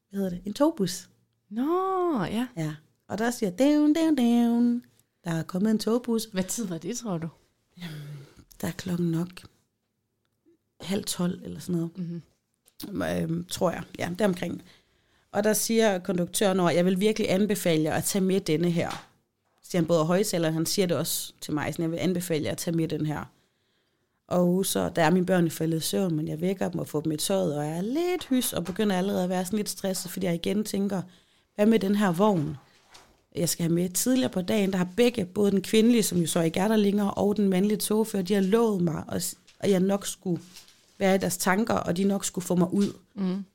hvad 0.09 0.19
hedder 0.19 0.29
det, 0.29 0.41
en 0.45 0.53
togbus. 0.53 1.09
Nå, 1.49 2.23
ja. 2.23 2.47
Ja, 2.57 2.75
og 3.07 3.17
der 3.17 3.31
siger, 3.31 3.49
down, 3.49 3.93
down, 3.93 4.15
down. 4.15 4.83
Der 5.23 5.31
er 5.31 5.43
kommet 5.43 5.71
en 5.71 5.79
togbus. 5.79 6.25
Hvad 6.25 6.43
tid 6.43 6.67
var 6.67 6.77
det, 6.77 6.97
tror 6.97 7.17
du? 7.17 7.27
Der 8.61 8.67
er 8.67 8.71
klokken 8.71 9.11
nok 9.11 9.29
halv 10.81 11.03
tolv 11.03 11.43
eller 11.43 11.59
sådan 11.59 11.75
noget. 11.75 11.97
Mm-hmm. 11.97 13.01
Øhm, 13.01 13.45
tror 13.45 13.71
jeg. 13.71 13.83
Ja, 13.99 14.09
deromkring. 14.19 14.63
Og 15.31 15.43
der 15.43 15.53
siger 15.53 15.99
konduktøren, 15.99 16.59
at 16.59 16.75
jeg 16.75 16.85
vil 16.85 16.99
virkelig 16.99 17.31
anbefale 17.31 17.83
jer 17.83 17.93
at 17.93 18.03
tage 18.03 18.23
med 18.23 18.41
denne 18.41 18.71
her. 18.71 19.05
Siger 19.63 19.81
han 19.81 19.87
både 19.87 20.05
højtaleren, 20.05 20.53
han 20.53 20.65
siger 20.65 20.85
det 20.85 20.97
også 20.97 21.33
til 21.41 21.53
mig, 21.53 21.73
så 21.73 21.81
jeg 21.81 21.91
vil 21.91 21.97
anbefale 21.97 22.45
jer 22.45 22.51
at 22.51 22.57
tage 22.57 22.77
med 22.77 22.87
den 22.87 23.05
her. 23.05 23.25
Og 24.29 24.65
så 24.65 24.89
der 24.89 25.03
er 25.03 25.11
mine 25.11 25.25
børn 25.25 25.49
faldet 25.49 25.77
i 25.77 25.79
søvn, 25.79 26.15
men 26.15 26.27
jeg 26.27 26.41
vækker 26.41 26.69
dem 26.69 26.79
og 26.79 26.87
får 26.87 27.01
dem 27.01 27.11
i 27.11 27.17
tøjet, 27.17 27.57
og 27.57 27.65
jeg 27.65 27.77
er 27.77 27.81
lidt 27.81 28.27
hys 28.29 28.53
og 28.53 28.65
begynder 28.65 28.97
allerede 28.97 29.23
at 29.23 29.29
være 29.29 29.45
sådan 29.45 29.57
lidt 29.57 29.69
stresset, 29.69 30.11
fordi 30.11 30.25
jeg 30.25 30.35
igen 30.35 30.63
tænker, 30.63 31.01
hvad 31.55 31.65
med 31.65 31.79
den 31.79 31.95
her 31.95 32.11
vogn? 32.11 32.57
Jeg 33.35 33.49
skal 33.49 33.63
have 33.63 33.73
med 33.73 33.89
tidligere 33.89 34.29
på 34.29 34.41
dagen, 34.41 34.71
der 34.71 34.77
har 34.77 34.87
begge, 34.95 35.25
både 35.25 35.51
den 35.51 35.61
kvindelige, 35.61 36.03
som 36.03 36.17
jo 36.17 36.27
så 36.27 36.41
ikke 36.41 36.59
er 36.59 36.67
der 36.67 36.75
længere, 36.75 37.11
og 37.11 37.37
den 37.37 37.49
mandlige 37.49 37.77
togfører, 37.77 38.23
de 38.23 38.33
har 38.33 38.41
lovet 38.41 38.81
mig, 38.81 39.03
og, 39.07 39.21
og 39.59 39.69
jeg 39.69 39.79
nok 39.79 40.05
skulle 40.05 40.41
være 40.97 41.15
i 41.15 41.17
deres 41.17 41.37
tanker, 41.37 41.73
og 41.73 41.97
de 41.97 42.03
nok 42.03 42.25
skulle 42.25 42.45
få 42.45 42.55
mig 42.55 42.73
ud. 42.73 42.93
Mm. 43.15 43.45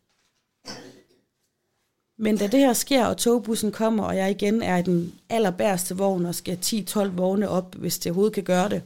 Men 2.18 2.36
da 2.36 2.46
det 2.46 2.60
her 2.60 2.72
sker, 2.72 3.06
og 3.06 3.16
togbussen 3.16 3.72
kommer, 3.72 4.04
og 4.04 4.16
jeg 4.16 4.30
igen 4.30 4.62
er 4.62 4.76
i 4.76 4.82
den 4.82 5.14
allerbærste 5.28 5.96
vogn, 5.96 6.26
og 6.26 6.34
skal 6.34 6.58
10-12 6.64 7.00
vogne 7.00 7.48
op, 7.48 7.74
hvis 7.74 7.98
det 7.98 8.10
overhovedet 8.10 8.34
kan 8.34 8.44
gøre 8.44 8.68
det, 8.68 8.82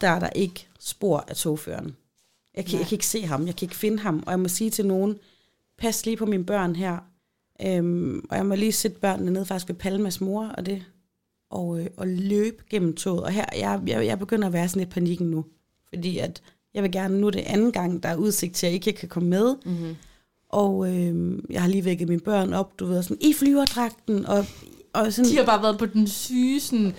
der 0.00 0.08
er 0.08 0.18
der 0.18 0.30
ikke 0.30 0.68
spor 0.80 1.24
af 1.28 1.36
togføreren. 1.36 1.96
Jeg 2.56 2.64
kan, 2.64 2.78
jeg 2.78 2.86
kan 2.88 2.94
ikke 2.96 3.06
se 3.06 3.26
ham, 3.26 3.46
jeg 3.46 3.56
kan 3.56 3.66
ikke 3.66 3.76
finde 3.76 3.98
ham, 3.98 4.22
og 4.26 4.30
jeg 4.30 4.40
må 4.40 4.48
sige 4.48 4.70
til 4.70 4.86
nogen, 4.86 5.18
pas 5.78 6.06
lige 6.06 6.16
på 6.16 6.26
mine 6.26 6.44
børn 6.44 6.76
her, 6.76 6.98
øhm, 7.66 8.26
og 8.30 8.36
jeg 8.36 8.46
må 8.46 8.54
lige 8.54 8.72
sætte 8.72 9.00
børnene 9.00 9.30
ned 9.30 9.44
faktisk 9.44 9.68
ved 9.68 9.76
Palmas 9.76 10.20
mor, 10.20 10.46
og 10.46 10.66
det, 10.66 10.84
og, 11.50 11.80
øh, 11.80 11.86
og 11.96 12.08
løbe 12.08 12.64
gennem 12.70 12.96
toget. 12.96 13.22
Og 13.22 13.30
her, 13.30 13.44
jeg, 13.56 13.80
jeg, 13.86 14.06
jeg 14.06 14.18
begynder 14.18 14.46
at 14.46 14.52
være 14.52 14.68
sådan 14.68 14.80
lidt 14.80 14.90
panikken 14.90 15.30
nu, 15.30 15.44
fordi 15.88 16.18
at 16.18 16.42
jeg 16.74 16.82
vil 16.82 16.92
gerne, 16.92 17.20
nu 17.20 17.26
er 17.26 17.30
det 17.30 17.40
anden 17.40 17.72
gang, 17.72 18.02
der 18.02 18.08
er 18.08 18.16
udsigt 18.16 18.54
til, 18.54 18.66
at 18.66 18.72
jeg 18.72 18.86
ikke 18.86 19.00
kan 19.00 19.08
komme 19.08 19.28
med, 19.28 19.54
Mm-hmm. 19.64 19.96
og 20.48 20.94
øh, 20.94 21.38
jeg 21.50 21.62
har 21.62 21.68
lige 21.68 21.84
vækket 21.84 22.08
mine 22.08 22.20
børn 22.20 22.52
op, 22.52 22.78
du 22.78 22.86
ved, 22.86 23.02
sådan, 23.02 23.16
i 23.20 23.32
flyverdragten, 23.32 24.26
og, 24.26 24.46
og 24.92 25.12
sådan, 25.12 25.30
De 25.30 25.36
har 25.36 25.44
bare 25.44 25.62
været 25.62 25.78
på 25.78 25.86
den 25.86 26.06
syge, 26.08 26.60
sådan, 26.60 26.94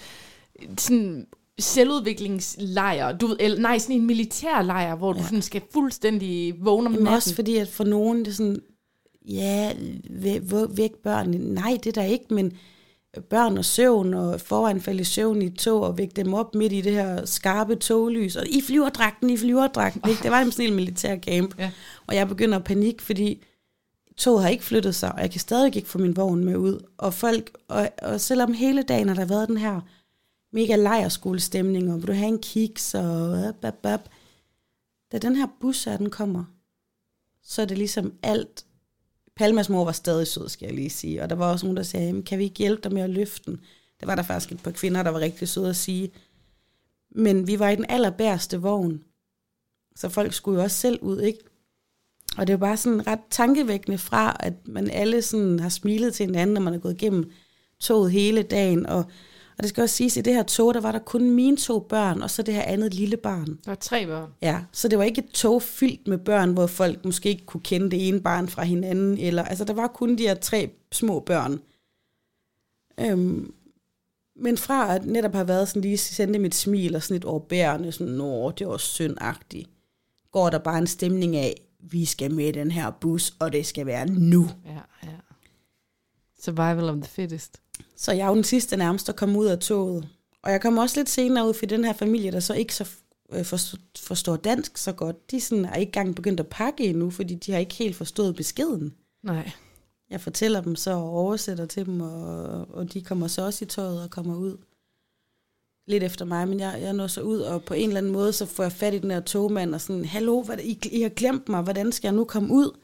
sådan 0.78 1.28
selvudviklingslejr. 1.60 3.18
Du 3.18 3.28
ved, 3.28 3.38
eller, 3.40 3.60
nej, 3.60 3.78
sådan 3.78 3.96
en 3.96 4.06
militærlejr, 4.08 4.96
hvor 4.96 5.14
ja. 5.14 5.20
du 5.20 5.26
sådan 5.26 5.42
skal 5.42 5.62
fuldstændig 5.74 6.56
vågne 6.60 6.88
om 6.88 6.94
Jamen 6.94 7.04
natten. 7.04 7.16
også 7.16 7.36
fordi, 7.36 7.58
at 7.58 7.68
for 7.68 7.84
nogen, 7.84 8.20
det 8.20 8.28
er 8.28 8.32
sådan, 8.32 8.62
ja, 9.28 9.74
væk, 10.10 10.42
væk 10.70 10.92
børn. 11.04 11.30
Nej, 11.30 11.78
det 11.84 11.98
er 11.98 12.02
der 12.02 12.08
ikke, 12.08 12.34
men 12.34 12.54
børn 13.30 13.58
og 13.58 13.66
søvn, 13.66 14.14
og 14.14 14.42
foran 14.42 14.82
falde 14.82 15.02
i 15.02 15.04
søvn 15.04 15.42
i 15.42 15.50
tog, 15.50 15.82
og 15.82 15.98
vække 15.98 16.14
dem 16.16 16.34
op 16.34 16.56
midt 16.56 16.74
i 16.74 16.82
det 16.82 16.94
her 16.94 17.26
skarpe 17.26 17.76
toglys, 17.76 18.36
og 18.36 18.48
i 18.48 18.62
flyverdragten, 18.62 19.30
i 19.30 19.38
flyverdragten, 19.38 20.10
ikke? 20.10 20.24
Det 20.24 20.32
var 20.32 20.42
en 20.42 20.52
sådan 20.52 20.70
en 20.70 20.76
militær 20.76 21.18
camp. 21.18 21.60
Ja. 21.60 21.72
Og 22.08 22.16
jeg 22.16 22.28
begynder 22.28 22.58
at 22.58 22.64
panik, 22.64 23.02
fordi 23.02 23.44
toget 24.18 24.42
har 24.44 24.50
ikke 24.50 24.64
flyttet 24.64 24.96
sig, 24.96 25.12
og 25.12 25.22
jeg 25.22 25.32
kan 25.32 25.40
stadig 25.40 25.76
ikke 25.76 25.90
få 25.90 25.98
min 25.98 26.16
vogn 26.16 26.44
med 26.44 26.56
ud. 26.56 26.80
Og 26.98 27.14
folk, 27.14 27.58
og, 27.68 27.90
og 28.02 28.22
selvom 28.22 28.54
hele 28.54 28.84
dagen 28.84 29.08
har 29.08 29.16
der 29.16 29.26
været 29.26 29.48
den 29.48 29.58
her 29.58 29.82
mega 30.56 30.76
lejerskolestemning, 30.76 31.94
og 31.94 32.00
vil 32.00 32.08
du 32.08 32.14
have 32.14 32.28
en 32.28 32.42
kiks, 32.42 32.96
og 32.96 33.32
op, 33.32 33.64
op, 33.64 33.80
op. 33.84 34.10
Da 35.12 35.18
den 35.18 35.36
her 35.36 35.48
bus 35.62 35.84
her, 35.84 35.98
den 35.98 36.10
kommer, 36.10 36.44
så 37.44 37.62
er 37.62 37.66
det 37.66 37.78
ligesom 37.78 38.14
alt. 38.24 38.66
Palmas 39.36 39.70
mor 39.70 39.86
var 39.86 39.92
stadig 39.92 40.28
sød, 40.28 40.50
skal 40.50 40.66
jeg 40.66 40.76
lige 40.76 40.90
sige. 40.90 41.24
Og 41.24 41.30
der 41.30 41.36
var 41.36 41.52
også 41.52 41.66
nogen, 41.66 41.78
der 41.78 41.84
sagde, 41.84 42.24
kan 42.24 42.40
vi 42.40 42.44
ikke 42.44 42.58
hjælpe 42.58 42.82
dig 42.82 42.94
med 42.94 43.02
at 43.02 43.10
løfte 43.10 43.52
den? 43.52 43.60
Det 44.00 44.08
var 44.08 44.16
der 44.16 44.24
faktisk 44.24 44.52
et 44.52 44.64
par 44.64 44.72
kvinder, 44.72 45.04
der 45.04 45.10
var 45.10 45.20
rigtig 45.20 45.48
søde 45.48 45.70
at 45.70 45.76
sige. 45.76 46.12
Men 47.12 47.48
vi 47.48 47.60
var 47.60 47.70
i 47.70 47.76
den 47.76 47.86
allerbærste 47.90 48.62
vogn. 48.62 49.04
Så 49.96 50.10
folk 50.10 50.34
skulle 50.34 50.58
jo 50.58 50.64
også 50.64 50.78
selv 50.78 51.00
ud, 51.02 51.22
ikke? 51.22 51.40
Og 52.38 52.48
det 52.48 52.54
er 52.54 52.58
jo 52.58 52.62
bare 52.62 52.78
sådan 52.78 53.08
ret 53.08 53.20
tankevækkende 53.30 53.98
fra, 53.98 54.38
at 54.40 54.68
man 54.68 54.90
alle 54.90 55.22
sådan 55.22 55.60
har 55.60 55.70
smilet 55.70 56.14
til 56.14 56.26
hinanden, 56.26 56.54
når 56.54 56.62
man 56.62 56.74
er 56.74 56.78
gået 56.78 56.94
igennem 56.94 57.32
toget 57.80 58.12
hele 58.12 58.44
dagen. 58.44 58.86
Og, 58.86 59.06
og 59.58 59.64
det 59.64 59.70
skal 59.70 59.82
også 59.82 59.96
siges, 59.96 60.18
at 60.18 60.22
i 60.22 60.22
det 60.22 60.34
her 60.34 60.44
tog, 60.44 60.74
der 60.74 60.82
var 60.82 60.92
der 60.92 61.00
kun 61.00 61.30
mine 61.32 61.58
to 61.58 61.80
børn, 61.80 62.22
og 62.22 62.30
så 62.30 62.42
det 62.42 62.54
her 62.54 62.62
andet 62.62 62.94
lille 62.94 63.18
barn. 63.18 63.48
Der 63.48 63.72
var 63.72 63.76
tre 63.76 64.06
børn. 64.06 64.30
Ja, 64.42 64.64
så 64.72 64.88
det 64.88 64.98
var 64.98 65.04
ikke 65.04 65.24
et 65.24 65.30
tog 65.30 65.62
fyldt 65.62 66.08
med 66.08 66.18
børn, 66.18 66.54
hvor 66.54 66.68
folk 66.68 67.06
måske 67.06 67.30
ikke 67.30 67.46
kunne 67.46 67.62
kende 67.62 67.92
det 67.92 68.08
ene 68.08 68.22
barn 68.22 68.48
fra 68.48 68.64
hinanden. 68.64 69.18
Eller, 69.18 69.44
altså, 69.44 69.64
der 69.64 69.74
var 69.74 69.88
kun 69.88 70.18
de 70.18 70.24
her 70.24 70.36
tre 70.36 70.70
små 70.92 71.20
børn. 71.20 71.60
Øhm, 73.00 73.54
men 74.36 74.58
fra 74.58 74.96
at 74.96 75.06
netop 75.06 75.34
have 75.34 75.48
været 75.48 75.68
sådan 75.68 75.82
lige 75.82 75.98
sendte 75.98 76.40
mit 76.40 76.56
smil 76.56 76.96
og 76.96 77.04
sådan 77.04 77.16
lidt 77.16 77.26
overbærende, 77.26 77.92
sådan, 77.92 78.14
nå, 78.14 78.52
det 78.52 78.68
var 78.68 78.78
syndagtigt, 78.78 79.70
går 80.32 80.50
der 80.50 80.60
bare 80.60 80.78
en 80.78 80.88
stemning 80.88 81.36
af, 81.36 81.62
vi 81.80 82.06
skal 82.06 82.34
med 82.34 82.48
i 82.48 82.52
den 82.52 82.72
her 82.72 82.92
bus, 82.92 83.36
og 83.40 83.54
det 83.54 83.66
skal 83.66 83.86
være 83.86 84.06
nu. 84.06 84.48
Ja, 84.66 84.80
ja. 85.04 85.18
Survival 86.40 86.90
of 86.90 86.96
the 86.96 87.10
fittest. 87.10 87.62
Så 87.96 88.12
jeg 88.12 88.26
er 88.26 88.30
jo 88.30 88.36
den 88.36 88.44
sidste 88.44 88.78
nærmest 88.78 89.10
at 89.10 89.16
komme 89.16 89.40
ud 89.40 89.46
af 89.46 89.60
toget. 89.60 90.08
Og 90.42 90.52
jeg 90.52 90.62
kom 90.62 90.78
også 90.78 91.00
lidt 91.00 91.10
senere 91.10 91.48
ud 91.48 91.54
for 91.54 91.66
den 91.66 91.86
her 91.86 91.94
familie, 91.94 92.32
der 92.32 92.40
så 92.40 92.54
ikke 92.54 92.76
så 92.76 92.90
øh, 93.34 93.46
forstår, 93.46 93.80
forstår 94.00 94.36
dansk 94.36 94.78
så 94.78 94.92
godt. 94.92 95.32
De 95.32 95.42
sådan 95.42 95.66
er 95.66 95.76
ikke 95.76 95.90
engang 95.90 96.16
begyndt 96.16 96.40
at 96.40 96.48
pakke 96.48 96.84
endnu, 96.84 97.10
fordi 97.10 97.36
de 97.36 97.52
har 97.52 97.60
ikke 97.60 97.76
helt 97.76 97.96
forstået 97.96 98.36
beskeden. 98.36 98.94
Nej. 99.24 99.52
Jeg 100.10 100.22
fortæller 100.22 100.62
dem 100.62 100.76
så 100.76 100.92
og 100.92 101.10
oversætter 101.10 101.66
til 101.66 101.86
dem, 101.86 102.02
og, 102.02 102.68
og 102.74 102.94
de 102.94 103.02
kommer 103.02 103.28
så 103.28 103.46
også 103.46 103.66
i 103.66 103.68
tøjet 103.68 104.04
og 104.04 104.10
kommer 104.10 104.36
ud 104.36 104.58
lidt 105.88 106.04
efter 106.04 106.26
mig, 106.26 106.48
men 106.48 106.60
jeg, 106.60 106.78
jeg 106.82 106.94
når 106.94 107.08
så 107.08 107.22
ud, 107.22 107.40
og 107.40 107.64
på 107.64 107.74
en 107.74 107.88
eller 107.88 107.98
anden 107.98 108.12
måde, 108.12 108.34
så 108.34 108.46
får 108.46 108.64
jeg 108.64 108.72
fat 108.72 108.94
i 108.94 109.00
den 109.00 109.12
her 109.12 109.20
togmand, 109.20 109.76
og 109.76 109.82
sådan, 109.82 110.06
hallo, 110.06 110.42
hvad, 110.42 110.58
I, 110.58 110.80
I 110.92 111.02
har 111.02 111.10
glemt 111.10 111.50
mig, 111.50 111.62
hvordan 111.62 111.92
skal 111.92 112.08
jeg 112.08 112.16
nu 112.16 112.24
komme 112.24 112.54
ud? 112.54 112.78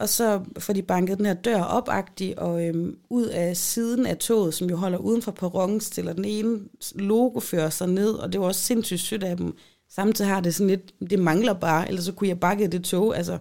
Og 0.00 0.08
så 0.08 0.40
får 0.58 0.72
de 0.72 0.82
banket 0.82 1.18
den 1.18 1.26
her 1.26 1.34
dør 1.34 1.62
op 1.62 1.88
og 2.36 2.66
øhm, 2.66 2.96
ud 3.10 3.24
af 3.24 3.56
siden 3.56 4.06
af 4.06 4.16
toget, 4.16 4.54
som 4.54 4.70
jo 4.70 4.76
holder 4.76 4.98
uden 4.98 5.22
for 5.22 5.32
perronen, 5.32 5.80
stiller 5.80 6.12
den 6.12 6.24
ene 6.24 6.60
logofører 6.94 7.70
sig 7.70 7.88
ned, 7.88 8.10
og 8.10 8.32
det 8.32 8.40
var 8.40 8.46
også 8.46 8.60
sindssygt 8.60 9.00
sødt 9.00 9.22
af 9.22 9.36
dem. 9.36 9.54
Samtidig 9.90 10.30
har 10.30 10.40
det 10.40 10.54
sådan 10.54 10.70
lidt, 10.70 11.10
det 11.10 11.18
mangler 11.18 11.52
bare, 11.52 11.88
ellers 11.88 12.04
så 12.04 12.12
kunne 12.12 12.28
jeg 12.28 12.40
bakke 12.40 12.66
det 12.68 12.84
tog, 12.84 13.16
altså, 13.16 13.38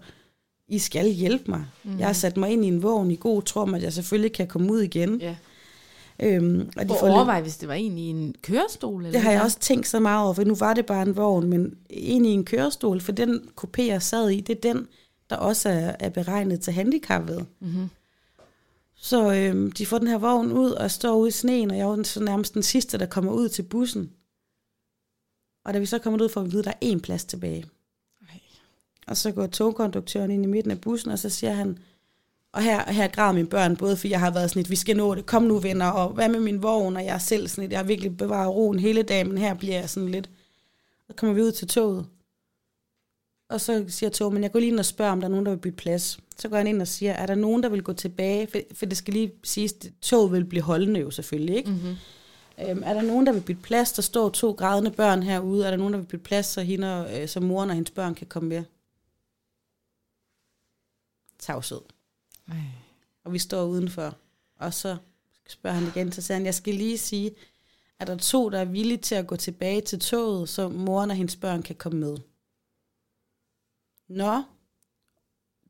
I 0.67 0.79
skal 0.79 1.09
hjælpe 1.11 1.51
mig. 1.51 1.65
Mm. 1.83 1.99
Jeg 1.99 2.07
har 2.07 2.13
sat 2.13 2.37
mig 2.37 2.49
ind 2.49 2.65
i 2.65 2.67
en 2.67 2.83
vogn 2.83 3.11
i 3.11 3.15
god 3.15 3.41
tro 3.41 3.61
om, 3.61 3.73
at 3.73 3.83
jeg 3.83 3.93
selvfølgelig 3.93 4.33
kan 4.33 4.47
komme 4.47 4.71
ud 4.71 4.81
igen. 4.81 5.21
Ja. 5.21 5.35
Øhm, 6.23 6.69
Og 6.77 6.89
de 6.89 6.95
får 6.99 7.07
overvej, 7.09 7.41
hvis 7.41 7.57
det 7.57 7.67
var 7.67 7.73
en 7.73 7.97
i 7.97 8.07
en 8.07 8.35
kørestol. 8.41 9.01
Eller 9.05 9.11
det 9.11 9.21
har 9.21 9.31
jeg 9.31 9.41
også 9.41 9.59
tænkt 9.59 9.87
så 9.87 9.99
meget 9.99 10.23
over, 10.23 10.33
for 10.33 10.43
nu 10.43 10.55
var 10.55 10.73
det 10.73 10.85
bare 10.85 11.01
en 11.01 11.15
vogn, 11.15 11.49
men 11.49 11.73
i 11.89 12.11
en 12.11 12.45
kørestol, 12.45 13.01
for 13.01 13.11
den 13.11 13.41
kopé, 13.61 13.81
jeg 13.81 14.01
sad 14.01 14.29
i, 14.29 14.41
det 14.41 14.55
er 14.57 14.73
den, 14.73 14.87
der 15.29 15.35
også 15.35 15.69
er, 15.69 15.95
er 15.99 16.09
beregnet 16.09 16.61
til 16.61 16.73
handicappede. 16.73 17.45
Mhm. 17.59 17.89
Så 18.95 19.33
øhm, 19.33 19.71
de 19.71 19.85
får 19.85 19.97
den 19.97 20.07
her 20.07 20.17
vogn 20.17 20.51
ud 20.51 20.71
og 20.71 20.91
står 20.91 21.15
ude 21.15 21.27
i 21.27 21.31
sneen, 21.31 21.71
og 21.71 21.77
jeg 21.77 21.83
er 21.83 21.97
jo 21.97 22.03
så 22.03 22.23
nærmest 22.23 22.53
den 22.53 22.63
sidste, 22.63 22.97
der 22.97 23.05
kommer 23.05 23.31
ud 23.31 23.49
til 23.49 23.63
bussen. 23.63 24.11
Og 25.65 25.73
da 25.73 25.79
vi 25.79 25.85
så 25.85 25.99
kommer 25.99 26.23
ud, 26.23 26.29
får 26.29 26.41
vi 26.41 26.47
at 26.47 26.51
vide, 26.51 26.59
at 26.59 26.65
der 26.65 26.87
er 26.87 26.95
én 26.95 26.99
plads 26.99 27.25
tilbage. 27.25 27.65
Ej. 28.29 28.39
Og 29.07 29.17
så 29.17 29.31
går 29.31 29.47
togkonduktøren 29.47 30.31
ind 30.31 30.43
i 30.43 30.47
midten 30.47 30.71
af 30.71 30.81
bussen, 30.81 31.11
og 31.11 31.19
så 31.19 31.29
siger 31.29 31.53
han, 31.53 31.77
og 32.51 32.61
her, 32.61 32.91
her 32.91 33.07
græder 33.07 33.31
mine 33.31 33.47
børn, 33.47 33.77
både 33.77 33.97
fordi 33.97 34.11
jeg 34.11 34.19
har 34.19 34.31
været 34.31 34.49
sådan 34.49 34.59
lidt, 34.59 34.69
vi 34.69 34.75
skal 34.75 34.97
nå 34.97 35.15
det, 35.15 35.25
kom 35.25 35.43
nu 35.43 35.59
venner, 35.59 35.87
og 35.87 36.09
hvad 36.09 36.29
med 36.29 36.39
min 36.39 36.63
vogn, 36.63 36.95
og 36.95 37.05
jeg 37.05 37.13
er 37.13 37.19
selv 37.19 37.47
sådan 37.47 37.61
lidt, 37.61 37.71
jeg 37.71 37.79
har 37.79 37.85
virkelig 37.85 38.17
bevaret 38.17 38.49
roen 38.49 38.79
hele 38.79 39.03
dagen, 39.03 39.27
men 39.27 39.37
her 39.37 39.53
bliver 39.53 39.79
jeg 39.79 39.89
sådan 39.89 40.09
lidt. 40.09 40.29
Så 41.07 41.13
kommer 41.15 41.33
vi 41.33 41.41
ud 41.41 41.51
til 41.51 41.67
toget, 41.67 42.05
og 43.49 43.61
så 43.61 43.85
siger 43.87 44.09
toget, 44.09 44.33
men 44.33 44.43
jeg 44.43 44.51
går 44.51 44.59
lige 44.59 44.71
ind 44.71 44.79
og 44.79 44.85
spørger, 44.85 45.11
om 45.11 45.19
der 45.19 45.27
er 45.27 45.31
nogen, 45.31 45.45
der 45.45 45.51
vil 45.51 45.59
bytte 45.59 45.77
plads. 45.77 46.19
Så 46.37 46.49
går 46.49 46.57
han 46.57 46.67
ind 46.67 46.81
og 46.81 46.87
siger, 46.87 47.11
er 47.11 47.25
der 47.25 47.35
nogen, 47.35 47.63
der 47.63 47.69
vil 47.69 47.83
gå 47.83 47.93
tilbage? 47.93 48.47
For, 48.47 48.59
for 48.73 48.85
det 48.85 48.97
skal 48.97 49.13
lige 49.13 49.31
siges, 49.43 49.73
at 49.73 49.91
toget 50.01 50.31
vil 50.31 50.45
blive 50.45 50.63
holdende 50.63 50.99
jo 50.99 51.11
selvfølgelig, 51.11 51.55
ikke? 51.55 51.69
Mm-hmm. 51.69 51.95
Øhm, 52.69 52.83
er 52.85 52.93
der 52.93 53.01
nogen, 53.01 53.25
der 53.25 53.31
vil 53.31 53.41
bytte 53.41 53.61
plads? 53.61 53.91
Der 53.91 54.01
står 54.01 54.29
to 54.29 54.51
grædende 54.51 54.91
børn 54.91 55.23
herude. 55.23 55.65
Er 55.65 55.69
der 55.69 55.77
nogen, 55.77 55.93
der 55.93 55.99
vil 55.99 56.05
bytte 56.05 56.23
plads, 56.23 56.45
så, 56.45 56.61
hende, 56.61 57.07
øh, 57.13 57.27
så 57.27 57.39
moren 57.39 57.69
og 57.69 57.75
hendes 57.75 57.91
børn 57.91 58.15
kan 58.15 58.27
komme 58.27 58.49
med? 58.49 58.63
Tavshed. 61.39 61.81
Ej. 62.47 62.55
Og 63.23 63.33
vi 63.33 63.39
står 63.39 63.65
udenfor. 63.65 64.15
Og 64.59 64.73
så 64.73 64.97
spørger 65.47 65.77
han 65.77 65.87
igen, 65.87 66.11
så 66.11 66.21
siger 66.21 66.35
han, 66.35 66.45
jeg 66.45 66.55
skal 66.55 66.73
lige 66.73 66.97
sige, 66.97 67.31
at 67.99 68.07
der 68.07 68.13
er 68.13 68.17
to, 68.17 68.49
der 68.49 68.59
er 68.59 68.65
villige 68.65 68.97
til 68.97 69.15
at 69.15 69.27
gå 69.27 69.35
tilbage 69.35 69.81
til 69.81 69.99
toget, 69.99 70.49
så 70.49 70.69
moren 70.69 71.09
og 71.09 71.15
hendes 71.15 71.35
børn 71.35 71.63
kan 71.63 71.75
komme 71.75 71.99
med. 71.99 72.17
Nå. 74.09 74.43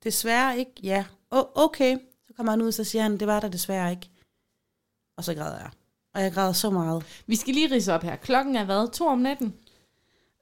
desværre 0.04 0.60
ikke, 0.60 0.72
ja. 0.84 1.06
Oh, 1.32 1.44
okay. 1.56 1.98
Så 2.28 2.34
kommer 2.38 2.52
han 2.52 2.62
ud, 2.62 2.68
og 2.68 2.74
så 2.74 2.84
siger 2.84 3.02
han, 3.02 3.18
det 3.20 3.28
var 3.28 3.40
der 3.40 3.48
desværre 3.48 3.92
ikke. 3.92 4.10
Og 5.18 5.24
så 5.24 5.34
græder 5.34 5.58
jeg. 5.58 5.70
Og 6.16 6.22
jeg 6.22 6.34
græder 6.34 6.54
så 6.54 6.70
meget. 6.70 7.04
Vi 7.28 7.36
skal 7.36 7.54
lige 7.54 7.76
rise 7.76 7.94
op 7.94 8.04
her. 8.04 8.16
Klokken 8.16 8.56
er 8.56 8.64
hvad? 8.66 8.92
To 8.92 9.08
om 9.08 9.20
natten? 9.20 9.54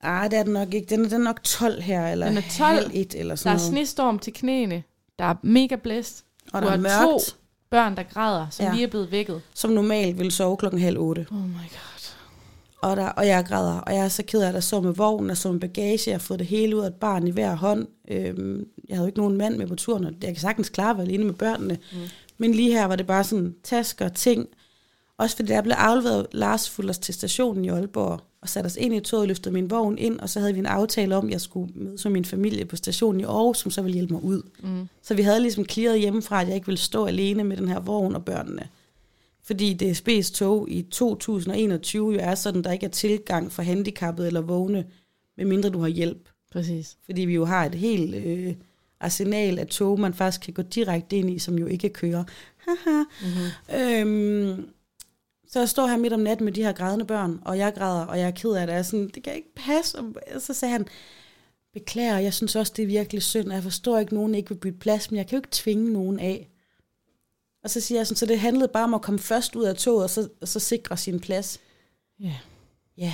Ah, 0.01 0.31
det 0.31 0.39
er 0.39 0.43
den 0.43 0.53
nok 0.53 0.73
ikke. 0.73 0.87
Den 0.95 1.05
er, 1.05 1.09
den 1.09 1.21
er 1.21 1.23
nok 1.25 1.43
12 1.43 1.81
her, 1.81 2.07
eller 2.11 2.27
Den 2.27 2.37
er 2.37 2.41
12. 2.57 2.75
halv 2.75 2.91
et, 2.93 3.15
eller 3.15 3.31
Der 3.31 3.35
sådan 3.35 3.55
er 3.55 3.59
noget. 3.59 3.69
snestorm 3.71 4.19
til 4.19 4.33
knæene. 4.33 4.83
Der 5.19 5.25
er 5.25 5.35
mega 5.41 5.75
blæst. 5.75 6.25
Og 6.53 6.61
der 6.61 6.67
er 6.67 6.71
har 6.89 7.05
to 7.05 7.11
mørkt, 7.11 7.37
børn, 7.69 7.97
der 7.97 8.03
græder, 8.03 8.49
som 8.49 8.65
ja. 8.65 8.71
lige 8.73 8.83
er 8.83 8.87
blevet 8.87 9.11
vækket. 9.11 9.41
som 9.53 9.69
normalt 9.71 10.19
vil 10.19 10.31
sove 10.31 10.57
klokken 10.57 10.81
halv 10.81 10.97
otte. 10.99 11.27
Oh 11.31 11.37
my 11.37 11.53
god. 11.53 11.96
Og, 12.81 12.97
der, 12.97 13.05
og 13.05 13.27
jeg 13.27 13.45
græder, 13.45 13.79
og 13.79 13.93
jeg 13.93 14.05
er 14.05 14.09
så 14.09 14.23
ked 14.23 14.41
af, 14.41 14.47
at 14.47 14.53
jeg 14.53 14.63
så 14.63 14.81
med 14.81 14.93
vognen 14.93 15.29
og 15.29 15.37
så 15.37 15.51
med 15.51 15.59
bagage. 15.59 16.09
Jeg 16.09 16.13
har 16.13 16.19
fået 16.19 16.39
det 16.39 16.47
hele 16.47 16.75
ud 16.75 16.81
af 16.81 16.87
et 16.87 16.95
barn 16.95 17.27
i 17.27 17.31
hver 17.31 17.55
hånd. 17.55 17.87
Øhm, 18.11 18.67
jeg 18.89 18.97
havde 18.97 19.05
jo 19.05 19.07
ikke 19.07 19.19
nogen 19.19 19.37
mand 19.37 19.57
med 19.57 19.67
på 19.67 19.75
turen, 19.75 20.05
og 20.05 20.13
jeg 20.21 20.29
kan 20.29 20.41
sagtens 20.41 20.69
klare 20.69 20.89
at 20.89 20.97
være 20.97 21.05
alene 21.07 21.23
med 21.23 21.33
børnene. 21.33 21.77
Mm. 21.91 21.97
Men 22.37 22.51
lige 22.51 22.71
her 22.71 22.85
var 22.85 22.95
det 22.95 23.07
bare 23.07 23.23
sådan 23.23 23.55
tasker 23.63 24.05
og 24.05 24.13
ting. 24.13 24.47
Også 25.17 25.35
fordi 25.35 25.51
jeg 25.51 25.63
blev 25.63 25.75
afleveret 25.77 26.27
Lars 26.31 26.69
Fulders 26.69 26.99
til 26.99 27.13
stationen 27.13 27.65
i 27.65 27.69
Aalborg, 27.69 28.21
og 28.41 28.49
satte 28.49 28.67
os 28.67 28.75
ind 28.75 28.95
i 28.95 28.99
toget, 28.99 29.27
løftede 29.27 29.53
min 29.53 29.69
vogn 29.69 29.97
ind, 29.97 30.19
og 30.19 30.29
så 30.29 30.39
havde 30.39 30.53
vi 30.53 30.59
en 30.59 30.65
aftale 30.65 31.15
om, 31.15 31.25
at 31.25 31.31
jeg 31.31 31.41
skulle 31.41 31.71
mødes 31.75 32.05
med 32.05 32.11
min 32.11 32.25
familie 32.25 32.65
på 32.65 32.75
stationen 32.75 33.21
i 33.21 33.23
Aarhus, 33.23 33.57
som 33.57 33.71
så 33.71 33.81
ville 33.81 33.93
hjælpe 33.93 34.13
mig 34.13 34.23
ud. 34.23 34.41
Mm. 34.63 34.87
Så 35.01 35.13
vi 35.13 35.21
havde 35.21 35.39
ligesom 35.39 35.65
clearet 35.65 35.99
hjemmefra, 35.99 36.41
at 36.41 36.47
jeg 36.47 36.55
ikke 36.55 36.67
ville 36.67 36.79
stå 36.79 37.05
alene 37.05 37.43
med 37.43 37.57
den 37.57 37.67
her 37.67 37.79
vogn 37.79 38.15
og 38.15 38.25
børnene. 38.25 38.67
Fordi 39.47 39.77
DSB's 39.83 40.33
tog 40.33 40.69
i 40.69 40.81
2021 40.81 42.13
jo 42.13 42.19
er 42.21 42.35
sådan, 42.35 42.63
der 42.63 42.71
ikke 42.71 42.85
er 42.85 42.89
tilgang 42.89 43.51
for 43.51 43.61
handicappede 43.61 44.27
eller 44.27 44.41
vågne, 44.41 44.85
medmindre 45.37 45.69
du 45.69 45.79
har 45.79 45.87
hjælp. 45.87 46.29
Præcis. 46.51 46.97
Fordi 47.05 47.21
vi 47.21 47.33
jo 47.33 47.45
har 47.45 47.65
et 47.65 47.75
helt 47.75 48.15
øh, 48.15 48.53
arsenal 48.99 49.59
af 49.59 49.67
tog, 49.67 49.99
man 49.99 50.13
faktisk 50.13 50.41
kan 50.41 50.53
gå 50.53 50.61
direkte 50.61 51.17
ind 51.17 51.29
i, 51.29 51.39
som 51.39 51.57
jo 51.57 51.65
ikke 51.65 51.89
kører. 51.89 52.23
Haha. 52.57 53.03
Mm-hmm. 53.21 54.09
øhm, 54.09 54.69
så 55.47 55.59
jeg 55.59 55.69
står 55.69 55.87
her 55.87 55.97
midt 55.97 56.13
om 56.13 56.19
natten 56.19 56.45
med 56.45 56.53
de 56.53 56.63
her 56.63 56.71
grædende 56.71 57.05
børn, 57.05 57.39
og 57.45 57.57
jeg 57.57 57.73
græder, 57.73 58.05
og 58.05 58.19
jeg 58.19 58.27
er 58.27 58.31
ked 58.31 58.51
af 58.51 58.67
det. 58.67 58.73
Jeg 58.73 58.79
er 58.79 58.83
sådan, 58.83 59.11
det 59.15 59.23
kan 59.23 59.35
ikke 59.35 59.55
passe. 59.55 59.97
Og 60.35 60.41
så 60.41 60.53
sagde 60.53 60.71
han, 60.71 60.87
beklager, 61.73 62.17
jeg 62.17 62.33
synes 62.33 62.55
også, 62.55 62.73
det 62.75 62.83
er 62.83 62.87
virkelig 62.87 63.23
synd, 63.23 63.47
og 63.47 63.53
jeg 63.53 63.63
forstår 63.63 63.97
ikke, 63.97 64.09
at 64.09 64.13
nogen 64.13 64.35
ikke 64.35 64.49
vil 64.49 64.55
bytte 64.55 64.79
plads, 64.79 65.11
men 65.11 65.17
jeg 65.17 65.27
kan 65.27 65.35
jo 65.35 65.39
ikke 65.39 65.49
tvinge 65.51 65.93
nogen 65.93 66.19
af. 66.19 66.49
Og 67.63 67.69
så 67.69 67.81
siger 67.81 67.99
jeg 67.99 68.07
sådan, 68.07 68.17
så 68.17 68.25
det 68.25 68.39
handlede 68.39 68.67
bare 68.67 68.83
om 68.83 68.93
at 68.93 69.01
komme 69.01 69.19
først 69.19 69.55
ud 69.55 69.63
af 69.63 69.75
toget, 69.75 70.03
og 70.03 70.09
så, 70.09 70.29
og 70.41 70.47
så 70.47 70.59
sikre 70.59 70.97
sin 70.97 71.19
plads. 71.19 71.59
Ja. 72.19 72.35
Ja, 72.97 73.13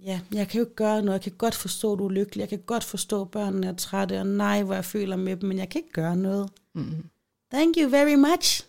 ja, 0.00 0.20
jeg 0.32 0.48
kan 0.48 0.58
jo 0.58 0.64
ikke 0.64 0.76
gøre 0.76 1.02
noget. 1.02 1.12
Jeg 1.12 1.22
kan 1.22 1.38
godt 1.38 1.54
forstå, 1.54 1.92
at 1.92 1.98
du 1.98 2.06
er 2.06 2.12
lykkelig. 2.12 2.40
Jeg 2.40 2.48
kan 2.48 2.58
godt 2.58 2.84
forstå, 2.84 3.22
at 3.22 3.30
børnene 3.30 3.66
er 3.66 3.74
trætte, 3.74 4.20
og 4.20 4.26
nej, 4.26 4.62
hvor 4.62 4.74
jeg 4.74 4.84
føler 4.84 5.16
med 5.16 5.36
dem, 5.36 5.48
men 5.48 5.58
jeg 5.58 5.68
kan 5.68 5.78
ikke 5.78 5.92
gøre 5.92 6.16
noget. 6.16 6.50
Mm-hmm. 6.74 7.04
Thank 7.52 7.76
you 7.78 7.90
very 7.90 8.14
much, 8.14 8.64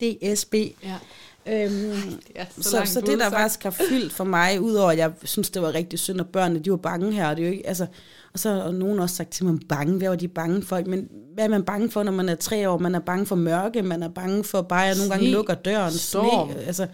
DSB. 0.00 0.54
Ja. 0.82 0.98
Øhm, 1.46 1.72
Det 1.72 2.32
er 2.34 2.44
så, 2.60 2.70
så, 2.70 2.82
så 2.86 3.00
det, 3.00 3.18
der 3.18 3.30
faktisk 3.30 3.62
har 3.62 3.70
fyldt 3.70 4.12
for 4.12 4.24
mig, 4.24 4.60
udover 4.60 4.90
at 4.90 4.98
jeg 4.98 5.12
synes, 5.24 5.50
det 5.50 5.62
var 5.62 5.74
rigtig 5.74 5.98
synd, 5.98 6.20
at 6.20 6.26
børnene 6.26 6.60
de 6.60 6.70
var 6.70 6.76
bange 6.76 7.12
her, 7.12 7.28
og 7.30 7.36
det 7.36 7.42
er 7.42 7.46
jo 7.46 7.52
ikke, 7.52 7.66
altså, 7.68 7.86
og 8.32 8.38
så 8.38 8.50
har 8.50 8.70
nogen 8.70 8.98
også 8.98 9.16
sagt 9.16 9.30
til 9.30 9.44
mig, 9.44 9.58
bange, 9.68 9.98
hvad 9.98 10.08
var 10.08 10.16
de 10.16 10.28
bange 10.28 10.62
for? 10.62 10.80
Men 10.86 11.08
hvad 11.34 11.44
er 11.44 11.48
man 11.48 11.62
bange 11.62 11.90
for, 11.90 12.02
når 12.02 12.12
man 12.12 12.28
er 12.28 12.34
tre 12.34 12.68
år? 12.70 12.78
Man 12.78 12.94
er 12.94 13.00
bange 13.00 13.26
for 13.26 13.36
mørke, 13.36 13.82
man 13.82 14.02
er 14.02 14.08
bange 14.08 14.44
for 14.44 14.62
bare, 14.62 14.82
at 14.82 14.88
jeg 14.88 14.96
nogle 14.96 15.10
gange 15.10 15.30
lukker 15.30 15.54
døren, 15.54 15.92
storm. 15.92 16.50
sne, 16.50 16.60
altså, 16.62 16.86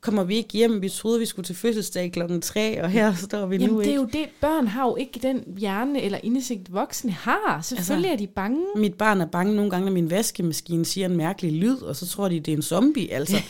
kommer 0.00 0.24
vi 0.24 0.36
ikke 0.36 0.52
hjem, 0.52 0.82
vi 0.82 0.88
troede, 0.88 1.18
vi 1.18 1.26
skulle 1.26 1.46
til 1.46 1.56
fødselsdag 1.56 2.12
klokken 2.12 2.40
tre, 2.40 2.82
og 2.82 2.90
her 2.90 3.14
står 3.14 3.46
vi 3.46 3.56
Jamen, 3.56 3.70
nu 3.70 3.78
det 3.80 3.86
er 3.86 3.90
ikke. 3.90 4.00
jo 4.02 4.08
det, 4.12 4.26
børn 4.40 4.66
har 4.66 4.86
jo 4.86 4.96
ikke 4.96 5.20
den 5.22 5.44
hjerne 5.56 6.02
eller 6.02 6.18
indsigt, 6.22 6.72
voksne 6.72 7.12
har. 7.12 7.60
Selvfølgelig 7.62 8.10
altså, 8.10 8.24
er 8.24 8.26
de 8.26 8.32
bange. 8.34 8.60
Mit 8.76 8.94
barn 8.94 9.20
er 9.20 9.26
bange 9.26 9.56
nogle 9.56 9.70
gange, 9.70 9.84
når 9.84 9.92
min 9.92 10.10
vaskemaskine 10.10 10.84
siger 10.84 11.06
en 11.06 11.16
mærkelig 11.16 11.52
lyd, 11.52 11.82
og 11.82 11.96
så 11.96 12.06
tror 12.06 12.28
de, 12.28 12.40
det 12.40 12.52
er 12.52 12.56
en 12.56 12.62
zombie, 12.62 13.12
altså. 13.12 13.36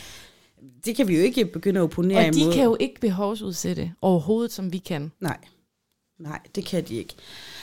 Det 0.85 0.95
kan 0.95 1.07
vi 1.07 1.17
jo 1.17 1.23
ikke 1.23 1.45
begynde 1.45 1.79
at 1.79 1.83
opponere 1.83 2.27
Og 2.27 2.33
de 2.33 2.39
imod. 2.39 2.53
kan 2.53 2.63
jo 2.63 2.77
ikke 2.79 3.01
behovsudsætte 3.01 3.91
overhovedet, 4.01 4.51
som 4.51 4.73
vi 4.73 4.77
kan. 4.77 5.11
Nej, 5.19 5.37
nej, 6.19 6.39
det 6.55 6.65
kan 6.65 6.83
de 6.83 6.95
ikke. 6.95 7.15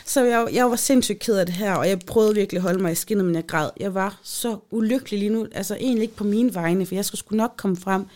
Så 0.04 0.24
jeg, 0.24 0.48
jeg 0.52 0.70
var 0.70 0.76
sindssygt 0.76 1.18
ked 1.18 1.36
af 1.38 1.46
det 1.46 1.54
her, 1.54 1.74
og 1.74 1.88
jeg 1.88 1.98
prøvede 1.98 2.34
virkelig 2.34 2.58
at 2.58 2.62
holde 2.62 2.82
mig 2.82 2.92
i 2.92 2.94
skinnet, 2.94 3.24
men 3.24 3.34
jeg 3.34 3.46
græd. 3.46 3.70
Jeg 3.80 3.94
var 3.94 4.20
så 4.22 4.58
ulykkelig 4.70 5.18
lige 5.18 5.30
nu, 5.30 5.46
altså 5.52 5.74
egentlig 5.74 6.02
ikke 6.02 6.16
på 6.16 6.24
mine 6.24 6.54
vegne, 6.54 6.86
for 6.86 6.94
jeg 6.94 7.04
skulle 7.04 7.18
sgu 7.18 7.36
nok 7.36 7.52
komme 7.56 7.76
frem. 7.76 8.06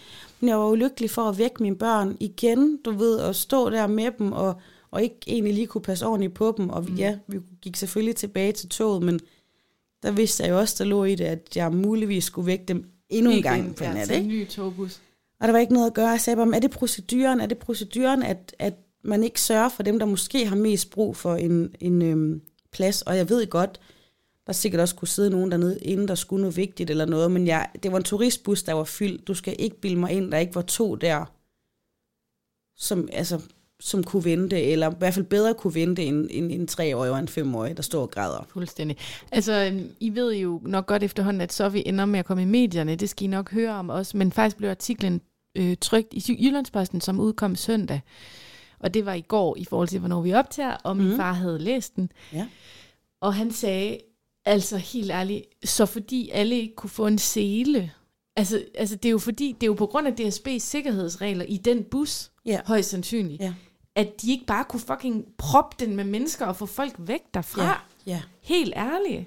Men 0.41 0.49
jeg 0.49 0.59
var 0.59 0.69
ulykkelig 0.69 1.11
for 1.11 1.23
at 1.23 1.39
vække 1.39 1.63
mine 1.63 1.77
børn 1.77 2.17
igen, 2.21 2.79
du 2.85 2.91
ved, 2.91 3.17
og 3.17 3.35
stå 3.35 3.71
der 3.71 3.87
med 3.87 4.11
dem, 4.19 4.33
og, 4.33 4.61
og 4.91 5.03
ikke 5.03 5.17
egentlig 5.27 5.55
lige 5.55 5.67
kunne 5.67 5.83
passe 5.83 6.07
ordentligt 6.07 6.35
på 6.35 6.55
dem. 6.57 6.71
Og 6.71 6.83
mm. 6.83 6.95
ja, 6.95 7.19
vi 7.27 7.39
gik 7.63 7.77
selvfølgelig 7.77 8.17
tilbage 8.17 8.53
til 8.53 8.69
toget, 8.69 9.03
men 9.03 9.21
der 10.03 10.11
vidste 10.11 10.43
jeg 10.43 10.51
jo 10.51 10.59
også, 10.59 10.75
der 10.79 10.85
lå 10.85 11.05
i 11.05 11.15
det, 11.15 11.25
at 11.25 11.57
jeg 11.57 11.73
muligvis 11.73 12.25
skulle 12.25 12.47
vække 12.47 12.65
dem 12.65 12.91
endnu 13.11 13.31
en 13.31 13.43
gang 13.43 13.77
på 13.77 13.85
ja, 13.85 13.95
nat, 13.95 14.11
ikke? 14.11 14.23
en 14.23 14.29
ny 14.29 14.49
togbus. 14.49 15.01
Og 15.41 15.49
der 15.49 15.53
var 15.53 15.59
ikke 15.59 15.73
noget 15.73 15.87
at 15.87 15.95
gøre. 15.95 16.09
Jeg 16.09 16.21
sagde 16.21 16.37
bare, 16.37 16.47
"Men 16.47 16.55
er 16.55 16.59
det 16.59 16.71
proceduren? 16.71 17.41
Er 17.41 17.47
det 17.47 17.59
proceduren, 17.59 18.23
at, 18.23 18.57
at 18.59 18.75
man 19.03 19.25
ikke 19.25 19.41
sørger 19.41 19.69
for 19.69 19.83
dem, 19.83 19.99
der 19.99 20.07
måske 20.07 20.47
har 20.47 20.57
mest 20.57 20.91
brug 20.91 21.17
for 21.17 21.35
en, 21.37 21.75
en 21.81 22.03
øhm, 22.03 22.43
plads? 22.73 23.03
Og 23.03 23.17
jeg 23.17 23.29
ved 23.29 23.47
godt, 23.47 23.81
der 24.47 24.53
sikkert 24.53 24.81
også 24.81 24.95
kunne 24.95 25.09
sidde 25.09 25.31
nogen 25.31 25.51
dernede, 25.51 25.79
inden 25.83 26.09
der 26.09 26.15
skulle 26.15 26.41
noget 26.41 26.57
vigtigt 26.57 26.91
eller 26.91 27.05
noget, 27.07 27.31
men 27.31 27.47
jeg, 27.47 27.69
det 27.83 27.93
var 27.93 27.99
en 27.99 28.05
turistbus, 28.05 28.63
der 28.63 28.73
var 28.73 28.85
fyldt. 28.85 29.29
Du 29.29 29.35
skal 29.35 29.57
ikke 29.59 29.81
bilde 29.81 29.97
mig 29.97 30.13
ind, 30.13 30.33
der 30.33 30.39
ikke 30.39 30.55
var 30.55 30.63
to 30.63 30.95
der, 30.95 31.25
som, 32.77 33.09
altså, 33.13 33.41
som 33.81 34.05
kunne 34.05 34.25
vente, 34.25 34.63
eller 34.63 34.91
i 34.91 34.95
hvert 34.99 35.15
fald 35.15 35.25
bedre 35.25 35.55
kunne 35.55 35.75
vente 35.75 36.05
end, 36.05 36.29
end 36.31 36.53
en 36.53 36.67
treårig 36.67 37.11
og 37.11 37.19
en 37.19 37.29
femårig, 37.29 37.77
der 37.77 37.83
står 37.83 38.03
og 38.03 38.11
græder. 38.11 38.47
Fuldstændig. 38.49 38.97
Altså, 39.33 39.81
I 40.01 40.15
ved 40.15 40.35
jo 40.35 40.61
nok 40.65 40.87
godt 40.87 41.03
efterhånden, 41.03 41.41
at 41.41 41.53
så 41.53 41.69
vi 41.69 41.83
ender 41.87 42.05
med 42.05 42.19
at 42.19 42.25
komme 42.25 42.43
i 42.43 42.47
medierne. 42.47 42.97
Det 42.97 43.09
skal 43.09 43.25
I 43.25 43.27
nok 43.27 43.51
høre 43.51 43.71
om 43.73 43.91
også. 43.91 44.17
Men 44.17 44.33
faktisk 44.33 44.57
blev 44.57 44.71
artiklen 44.71 45.21
øh, 45.57 45.77
trygt 45.81 46.15
i 46.15 46.39
Jyllandsposten, 46.45 47.01
som 47.01 47.21
udkom 47.21 47.57
søndag. 47.57 48.01
Og 48.79 48.95
det 48.95 49.07
var 49.07 49.15
i 49.15 49.21
går 49.21 49.57
i 49.57 49.65
forhold 49.65 49.89
til, 49.89 49.99
hvornår 49.99 50.21
vi 50.21 50.33
optager, 50.35 50.77
og 50.85 50.97
min 50.97 51.11
mm. 51.11 51.17
far 51.17 51.33
havde 51.33 51.59
læst 51.59 51.97
den. 51.97 52.13
Ja. 52.33 52.47
Og 53.23 53.35
han 53.35 53.51
sagde, 53.51 53.99
altså 54.45 54.77
helt 54.77 55.11
ærligt, 55.11 55.45
så 55.65 55.87
fordi 55.87 56.31
alle 56.33 56.57
ikke 56.57 56.75
kunne 56.75 56.91
få 56.91 57.07
en 57.07 57.19
sele. 57.19 57.91
Altså, 58.37 58.63
altså 58.75 58.97
det 58.97 59.05
er 59.05 59.11
jo 59.11 59.19
fordi, 59.19 59.53
det 59.53 59.63
er 59.63 59.67
jo 59.67 59.75
på 59.75 59.87
grund 59.87 60.07
af 60.07 60.13
DSB's 60.21 60.59
sikkerhedsregler 60.59 61.45
i 61.45 61.57
den 61.57 61.85
bus, 61.85 62.31
Ja. 62.47 62.61
højst 62.67 62.91
sandsynligt, 62.91 63.43
Ja. 63.43 63.55
At 63.97 64.23
de 64.23 64.31
ikke 64.31 64.45
bare 64.47 64.65
kunne 64.65 64.81
fucking 64.81 65.25
proppe 65.39 65.77
den 65.85 65.97
med 65.97 66.05
mennesker 66.05 66.47
og 66.47 66.57
få 66.57 66.67
folk 66.67 66.95
væk 66.99 67.21
derfra. 67.35 67.63
Ja, 67.65 67.73
ja. 68.13 68.23
Helt 68.43 68.73
ærligt. 68.77 69.25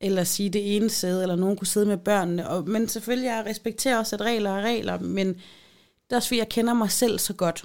eller 0.00 0.24
sige 0.24 0.50
det 0.50 0.76
ene 0.76 0.90
sæde, 0.90 1.22
eller 1.22 1.36
nogen 1.36 1.56
kunne 1.56 1.66
sidde 1.66 1.86
med 1.86 1.96
børnene. 1.96 2.48
Og, 2.48 2.68
men 2.68 2.88
selvfølgelig, 2.88 3.26
jeg 3.26 3.44
respekterer 3.46 3.98
også, 3.98 4.16
at 4.16 4.22
regler 4.22 4.50
er 4.50 4.62
regler, 4.62 4.98
men 4.98 5.28
det 5.28 6.10
er 6.10 6.16
også 6.16 6.28
fordi, 6.28 6.38
jeg 6.38 6.48
kender 6.48 6.74
mig 6.74 6.90
selv 6.90 7.18
så 7.18 7.32
godt. 7.32 7.64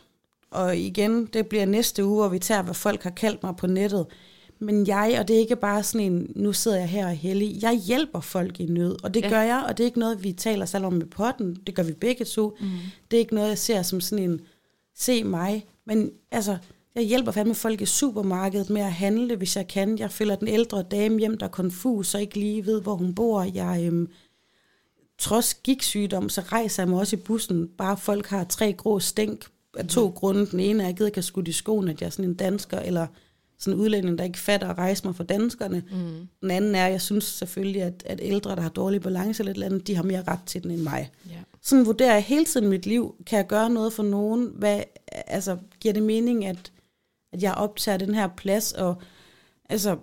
Og 0.51 0.77
igen, 0.77 1.25
det 1.25 1.47
bliver 1.47 1.65
næste 1.65 2.05
uge, 2.05 2.15
hvor 2.15 2.27
vi 2.27 2.39
tager, 2.39 2.61
hvad 2.61 2.73
folk 2.73 3.03
har 3.03 3.09
kaldt 3.09 3.43
mig 3.43 3.55
på 3.55 3.67
nettet. 3.67 4.05
Men 4.59 4.87
jeg, 4.87 5.15
og 5.19 5.27
det 5.27 5.35
er 5.35 5.39
ikke 5.39 5.55
bare 5.55 5.83
sådan 5.83 6.11
en, 6.13 6.31
nu 6.35 6.53
sidder 6.53 6.77
jeg 6.77 6.89
her 6.89 7.05
og 7.05 7.11
heldig, 7.15 7.61
jeg 7.61 7.73
hjælper 7.73 8.19
folk 8.19 8.59
i 8.59 8.65
nød, 8.65 9.03
og 9.03 9.13
det 9.13 9.21
Ja. 9.21 9.29
gør 9.29 9.41
jeg, 9.41 9.63
og 9.67 9.77
det 9.77 9.83
er 9.83 9.85
ikke 9.87 9.99
noget, 9.99 10.23
vi 10.23 10.31
taler 10.31 10.65
selv 10.65 10.85
om 10.85 10.93
med 10.93 11.05
potten, 11.05 11.55
det 11.67 11.75
gør 11.75 11.83
vi 11.83 11.93
begge 11.93 12.25
to. 12.25 12.57
Mm. 12.59 12.67
Det 13.11 13.17
er 13.17 13.21
ikke 13.21 13.35
noget, 13.35 13.49
jeg 13.49 13.57
ser 13.57 13.81
som 13.81 14.01
sådan 14.01 14.23
en, 14.29 14.41
se 14.97 15.23
mig, 15.23 15.65
men 15.89 16.11
altså, 16.31 16.57
jeg 16.95 17.03
hjælper 17.03 17.31
fandme 17.31 17.55
folk 17.55 17.81
i 17.81 17.85
supermarkedet 17.85 18.69
med 18.69 18.81
at 18.81 18.91
handle, 18.91 19.35
hvis 19.35 19.55
jeg 19.55 19.67
kan. 19.67 19.99
Jeg 19.99 20.11
følger 20.11 20.35
den 20.35 20.47
ældre 20.47 20.83
dame 20.83 21.19
hjem, 21.19 21.37
der 21.37 21.45
er 21.45 21.49
konfus 21.49 22.15
og 22.15 22.21
ikke 22.21 22.39
lige 22.39 22.65
ved, 22.65 22.81
hvor 22.81 22.95
hun 22.95 23.15
bor. 23.15 23.43
Jeg, 23.53 23.83
øhm, 23.83 24.07
trods 25.17 25.53
gigtsygdom, 25.53 26.29
så 26.29 26.41
rejser 26.41 26.83
jeg 26.83 26.89
mig 26.89 26.99
også 26.99 27.15
i 27.15 27.19
bussen. 27.19 27.67
Bare 27.77 27.97
folk 27.97 28.27
har 28.27 28.43
tre 28.43 28.73
grå 28.73 28.99
stænk 28.99 29.45
af 29.77 29.87
to 29.87 30.07
mm. 30.07 30.13
grunde. 30.13 30.45
Den 30.45 30.59
ene 30.59 30.83
er, 30.83 30.87
at 30.87 30.89
jeg 30.89 30.97
gider 30.97 31.07
ikke 31.07 31.17
at 31.17 31.23
skudt 31.23 31.47
i 31.47 31.51
skoen, 31.51 31.87
at 31.87 32.01
jeg 32.01 32.07
er 32.07 32.11
sådan 32.11 32.29
en 32.29 32.35
dansker, 32.35 32.79
eller 32.79 33.07
sådan 33.59 33.79
en 33.79 33.83
udlænding, 33.83 34.17
der 34.17 34.23
ikke 34.23 34.39
fatter 34.39 34.67
at 34.67 34.77
rejse 34.77 35.05
mig 35.05 35.15
for 35.15 35.23
danskerne. 35.23 35.83
Mm. 35.91 36.27
Den 36.41 36.51
anden 36.51 36.75
er, 36.75 36.85
at 36.85 36.91
jeg 36.91 37.01
synes 37.01 37.23
selvfølgelig, 37.23 37.81
at, 37.81 38.03
at 38.05 38.19
ældre, 38.23 38.55
der 38.55 38.61
har 38.61 38.69
dårlig 38.69 39.01
balance 39.01 39.41
eller 39.41 39.51
et 39.51 39.55
eller 39.55 39.65
andet, 39.65 39.87
de 39.87 39.95
har 39.95 40.03
mere 40.03 40.23
ret 40.27 40.43
til 40.45 40.63
den 40.63 40.71
end 40.71 40.81
mig. 40.81 41.11
Ja. 41.29 41.39
Sådan 41.61 41.85
vurderer 41.85 42.13
jeg 42.13 42.23
hele 42.23 42.45
tiden 42.45 42.67
mit 42.67 42.85
liv. 42.85 43.15
Kan 43.25 43.37
jeg 43.37 43.47
gøre 43.47 43.69
noget 43.69 43.93
for 43.93 44.03
nogen? 44.03 44.51
Hvad, 44.55 44.81
altså, 45.11 45.57
giver 45.79 45.93
det 45.93 46.03
mening, 46.03 46.45
at, 46.45 46.71
at 47.33 47.43
jeg 47.43 47.53
optager 47.53 47.97
den 47.97 48.15
her 48.15 48.27
plads? 48.27 48.71
Og 48.71 48.95
altså, 49.69 49.97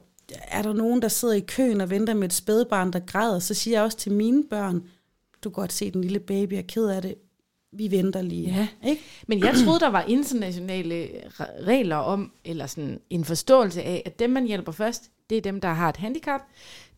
er 0.48 0.62
der 0.62 0.72
nogen, 0.72 1.02
der 1.02 1.08
sidder 1.08 1.34
i 1.34 1.40
køen 1.40 1.80
og 1.80 1.90
venter 1.90 2.14
med 2.14 2.24
et 2.24 2.32
spædbarn, 2.32 2.92
der 2.92 2.98
græder? 2.98 3.38
Så 3.38 3.54
siger 3.54 3.76
jeg 3.76 3.84
også 3.84 3.98
til 3.98 4.12
mine 4.12 4.44
børn, 4.44 4.82
du 5.44 5.50
kan 5.50 5.54
godt 5.54 5.72
se, 5.72 5.90
den 5.90 6.00
lille 6.00 6.20
baby 6.20 6.52
er 6.52 6.62
ked 6.62 6.86
af 6.86 7.02
det. 7.02 7.14
Vi 7.72 7.90
venter 7.90 8.22
lige. 8.22 8.48
Ja. 8.48 8.88
Ikke? 8.88 9.02
Men 9.26 9.40
jeg 9.40 9.54
troede, 9.64 9.80
der 9.80 9.88
var 9.88 10.02
internationale 10.02 11.06
re- 11.06 11.64
regler 11.66 11.96
om, 11.96 12.32
eller 12.44 12.66
sådan 12.66 13.00
en 13.10 13.24
forståelse 13.24 13.82
af, 13.82 14.02
at 14.06 14.18
dem, 14.18 14.30
man 14.30 14.46
hjælper 14.46 14.72
først, 14.72 15.10
det 15.30 15.38
er 15.38 15.42
dem, 15.42 15.60
der 15.60 15.68
har 15.68 15.88
et 15.88 15.96
handicap, 15.96 16.40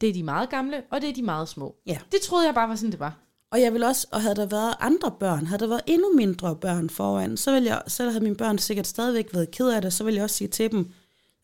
det 0.00 0.08
er 0.08 0.12
de 0.12 0.22
meget 0.22 0.50
gamle, 0.50 0.82
og 0.90 1.00
det 1.00 1.08
er 1.08 1.14
de 1.14 1.22
meget 1.22 1.48
små. 1.48 1.76
Ja. 1.86 1.98
Det 2.12 2.20
troede 2.20 2.46
jeg 2.46 2.54
bare 2.54 2.68
var 2.68 2.76
sådan, 2.76 2.90
det 2.92 3.00
var. 3.00 3.16
Og 3.52 3.60
jeg 3.60 3.72
vil 3.72 3.84
også, 3.84 4.06
og 4.12 4.22
havde 4.22 4.34
der 4.34 4.46
været 4.46 4.74
andre 4.80 5.10
børn, 5.20 5.46
havde 5.46 5.60
der 5.60 5.66
været 5.66 5.82
endnu 5.86 6.12
mindre 6.16 6.56
børn 6.56 6.90
foran, 6.90 7.36
så, 7.36 7.52
ville 7.52 7.68
jeg, 7.68 7.82
så 7.86 8.10
havde 8.10 8.24
mine 8.24 8.36
børn 8.36 8.58
sikkert 8.58 8.86
stadigvæk 8.86 9.34
været 9.34 9.50
ked 9.50 9.68
af 9.68 9.82
det, 9.82 9.92
så 9.92 10.04
ville 10.04 10.16
jeg 10.16 10.24
også 10.24 10.36
sige 10.36 10.48
til 10.48 10.70
dem, 10.72 10.88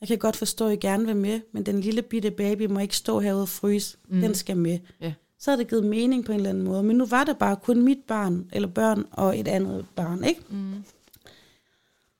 Jeg 0.01 0.09
kan 0.09 0.19
godt 0.19 0.37
forstå, 0.37 0.67
at 0.67 0.73
I 0.73 0.77
gerne 0.77 1.07
vil 1.07 1.17
med, 1.17 1.41
men 1.53 1.67
den 1.67 1.81
lille 1.81 2.03
bitte 2.03 2.31
baby 2.31 2.67
må 2.67 2.79
ikke 2.79 2.97
stå 2.97 3.21
herude 3.21 3.43
og 3.43 3.49
fryse. 3.49 3.97
Mm. 4.09 4.21
Den 4.21 4.35
skal 4.35 4.57
med. 4.57 4.79
Ja. 5.01 5.13
Så 5.39 5.51
havde 5.51 5.63
det 5.63 5.69
givet 5.69 5.85
mening 5.85 6.25
på 6.25 6.33
en 6.33 6.37
eller 6.37 6.51
anden 6.51 6.65
måde. 6.65 6.83
Men 6.83 6.97
nu 6.97 7.07
var 7.07 7.25
det 7.25 7.39
bare 7.39 7.57
kun 7.57 7.83
mit 7.83 7.99
barn, 8.09 8.47
eller 8.53 8.69
børn, 8.69 9.05
og 9.11 9.39
et 9.39 9.49
andet 9.49 9.87
barn, 9.97 10.25
ikke? 10.25 10.41
Mm. 10.51 10.85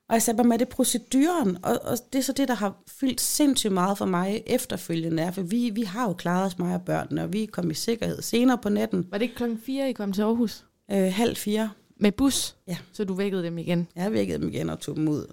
Og 0.09 0.15
jeg 0.15 0.23
sagde 0.23 0.37
bare 0.37 0.47
med 0.49 0.59
det 0.59 0.69
proceduren, 0.69 1.59
og, 1.63 1.79
og 1.85 1.99
det 2.13 2.19
er 2.19 2.23
så 2.23 2.33
det, 2.33 2.49
der 2.49 2.55
har 2.55 2.83
fyldt 2.87 3.21
sindssygt 3.21 3.73
meget 3.73 3.99
for 3.99 4.05
mig 4.05 4.43
efterfølgende, 4.47 5.23
er, 5.23 5.31
for 5.31 5.43
vi, 5.43 5.71
vi 5.71 5.83
har 5.83 6.09
jo 6.09 6.13
klaret 6.13 6.47
os, 6.47 6.59
mig 6.59 6.75
og 6.75 6.83
børnene, 6.83 7.23
og 7.23 7.33
vi 7.33 7.47
kom 7.47 7.71
i 7.71 7.75
sikkerhed 7.75 8.23
senere 8.23 8.59
på 8.59 8.69
natten, 8.69 9.07
Var 9.11 9.19
det 9.19 9.23
ikke 9.23 9.35
klokken 9.35 9.59
4, 9.67 9.91
I 9.91 9.93
kom 9.93 10.13
til 10.13 10.23
Aarhus? 10.23 10.65
øh, 10.93 11.13
halv 11.13 11.37
fire. 11.37 11.71
Med 11.97 12.13
bus? 12.13 12.57
Ja. 12.69 12.77
Så 12.93 13.05
du 13.05 13.15
vækkede 13.15 13.43
dem 13.43 13.59
igen? 13.59 13.89
Jeg 13.97 14.13
vækkede 14.13 14.39
dem 14.39 14.49
igen 14.49 14.71
og 14.71 14.81
tog 14.81 14.97
dem 14.97 15.09
ud. 15.09 15.27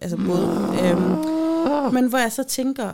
Altså 0.00 0.16
både. 0.16 0.46
Øhm, 0.84 1.94
men 1.94 2.06
hvor 2.08 2.18
jeg 2.18 2.32
så 2.32 2.42
tænker, 2.42 2.92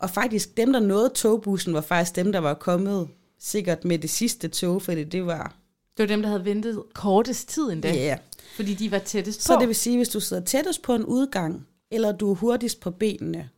og 0.00 0.10
faktisk 0.10 0.56
dem, 0.56 0.72
der 0.72 0.80
nåede 0.80 1.08
togbussen, 1.08 1.74
var 1.74 1.80
faktisk 1.80 2.16
dem, 2.16 2.32
der 2.32 2.38
var 2.38 2.54
kommet 2.54 3.08
sikkert 3.40 3.84
med 3.84 3.98
det 3.98 4.10
sidste 4.10 4.48
tog, 4.48 4.82
fordi 4.82 5.04
det 5.04 5.26
var, 5.26 5.54
Det 5.96 6.02
var 6.02 6.06
dem, 6.06 6.22
der 6.22 6.28
havde 6.28 6.44
ventet 6.44 6.82
kortest 6.94 7.48
tid 7.48 7.62
endda, 7.70 7.92
ja. 7.94 8.06
Yeah. 8.06 8.18
Fordi 8.56 8.74
de 8.74 8.90
var 8.90 8.98
tættest 8.98 9.42
Så 9.42 9.54
på. 9.54 9.60
det 9.60 9.68
vil 9.68 9.76
sige, 9.76 9.96
hvis 9.96 10.08
du 10.08 10.20
sidder 10.20 10.44
tættest 10.44 10.82
på 10.82 10.94
en 10.94 11.04
udgang, 11.04 11.66
eller 11.90 12.12
du 12.12 12.30
er 12.30 12.34
hurtigst 12.34 12.80
på 12.80 12.90
benene, 12.90 13.48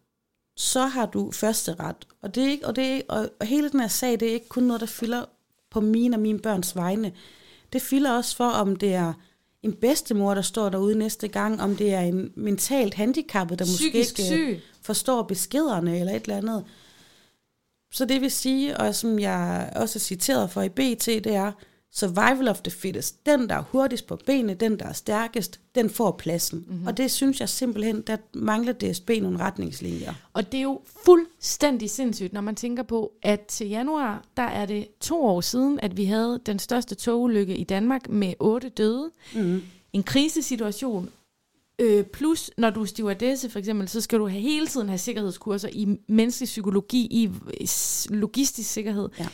så 0.56 0.86
har 0.86 1.06
du 1.06 1.30
første 1.32 1.74
ret. 1.74 1.96
Og, 2.22 2.34
det 2.34 2.44
er 2.44 2.48
ikke, 2.48 2.66
og, 2.66 2.76
det 2.76 2.84
er, 2.96 3.00
og, 3.08 3.28
og 3.40 3.46
hele 3.46 3.70
den 3.70 3.80
her 3.80 3.88
sag, 3.88 4.20
det 4.20 4.28
er 4.28 4.32
ikke 4.32 4.48
kun 4.48 4.62
noget, 4.62 4.80
der 4.80 4.86
fylder 4.86 5.24
på 5.70 5.80
mine 5.80 6.16
og 6.16 6.20
mine 6.20 6.38
børns 6.38 6.76
vegne. 6.76 7.12
Det 7.72 7.82
fylder 7.82 8.12
også 8.12 8.36
for, 8.36 8.48
om 8.48 8.76
det 8.76 8.94
er 8.94 9.12
en 9.62 9.72
bedstemor, 9.72 10.34
der 10.34 10.42
står 10.42 10.68
derude 10.68 10.94
næste 10.98 11.28
gang, 11.28 11.62
om 11.62 11.76
det 11.76 11.94
er 11.94 12.00
en 12.00 12.32
mentalt 12.36 12.94
handicappet, 12.94 13.58
der 13.58 13.64
Psykisk 13.64 14.18
måske 14.18 14.22
ikke 14.22 14.42
øh, 14.42 14.56
syg. 14.56 14.62
forstår 14.82 15.22
beskederne 15.22 16.00
eller 16.00 16.12
et 16.12 16.22
eller 16.22 16.36
andet. 16.36 16.64
Så 17.92 18.04
det 18.04 18.20
vil 18.20 18.30
sige, 18.30 18.76
og 18.76 18.94
som 18.94 19.18
jeg 19.18 19.72
også 19.76 19.98
er 19.98 20.00
citeret 20.00 20.50
for 20.50 20.62
i 20.62 20.68
BT, 20.68 21.06
det 21.06 21.26
er, 21.26 21.52
survival 21.92 22.48
of 22.48 22.60
the 22.62 22.70
fittest. 22.70 23.26
Den, 23.26 23.48
der 23.48 23.54
er 23.54 23.62
hurtigst 23.62 24.06
på 24.06 24.16
benene, 24.26 24.54
den, 24.54 24.78
der 24.78 24.86
er 24.86 24.92
stærkest, 24.92 25.60
den 25.74 25.90
får 25.90 26.10
pladsen. 26.10 26.58
Mhm. 26.58 26.70
Mm-hmm. 26.70 26.86
Og 26.86 26.96
det 26.96 27.10
synes 27.10 27.40
jeg 27.40 27.48
simpelthen, 27.48 28.00
der 28.00 28.16
mangler 28.34 28.72
DSB 28.72 29.10
nogle 29.22 29.38
retningslinjer. 29.38 30.14
Og 30.32 30.52
det 30.52 30.58
er 30.58 30.62
jo 30.62 30.80
fuldstændig 31.04 31.90
sindssygt, 31.90 32.32
når 32.32 32.40
man 32.40 32.54
tænker 32.54 32.82
på, 32.82 33.12
at 33.22 33.40
til 33.40 33.68
januar, 33.68 34.24
der 34.36 34.42
er 34.42 34.66
det 34.66 34.88
to 35.00 35.24
år 35.24 35.40
siden, 35.40 35.80
at 35.80 35.96
vi 35.96 36.04
havde 36.04 36.40
den 36.46 36.58
største 36.58 36.94
togulykke 36.94 37.56
i 37.56 37.64
Danmark 37.64 38.08
med 38.08 38.34
otte 38.38 38.68
døde. 38.68 39.10
Mm. 39.34 39.62
En 39.92 40.02
krisesituation. 40.02 41.10
Øh, 41.78 42.04
plus, 42.04 42.50
når 42.58 42.70
du 42.70 42.82
er 42.82 42.86
stewardesse 42.86 43.50
for 43.50 43.58
eksempel, 43.58 43.88
så 43.88 44.00
skal 44.00 44.18
du 44.18 44.28
have, 44.28 44.40
hele 44.40 44.66
tiden 44.66 44.88
have 44.88 44.98
sikkerhedskurser 44.98 45.68
i 45.72 45.96
menneskelig 46.08 46.46
psykologi, 46.46 47.08
i 47.10 47.30
logistisk 48.10 48.72
sikkerhed. 48.72 49.08
Ja. 49.18 49.28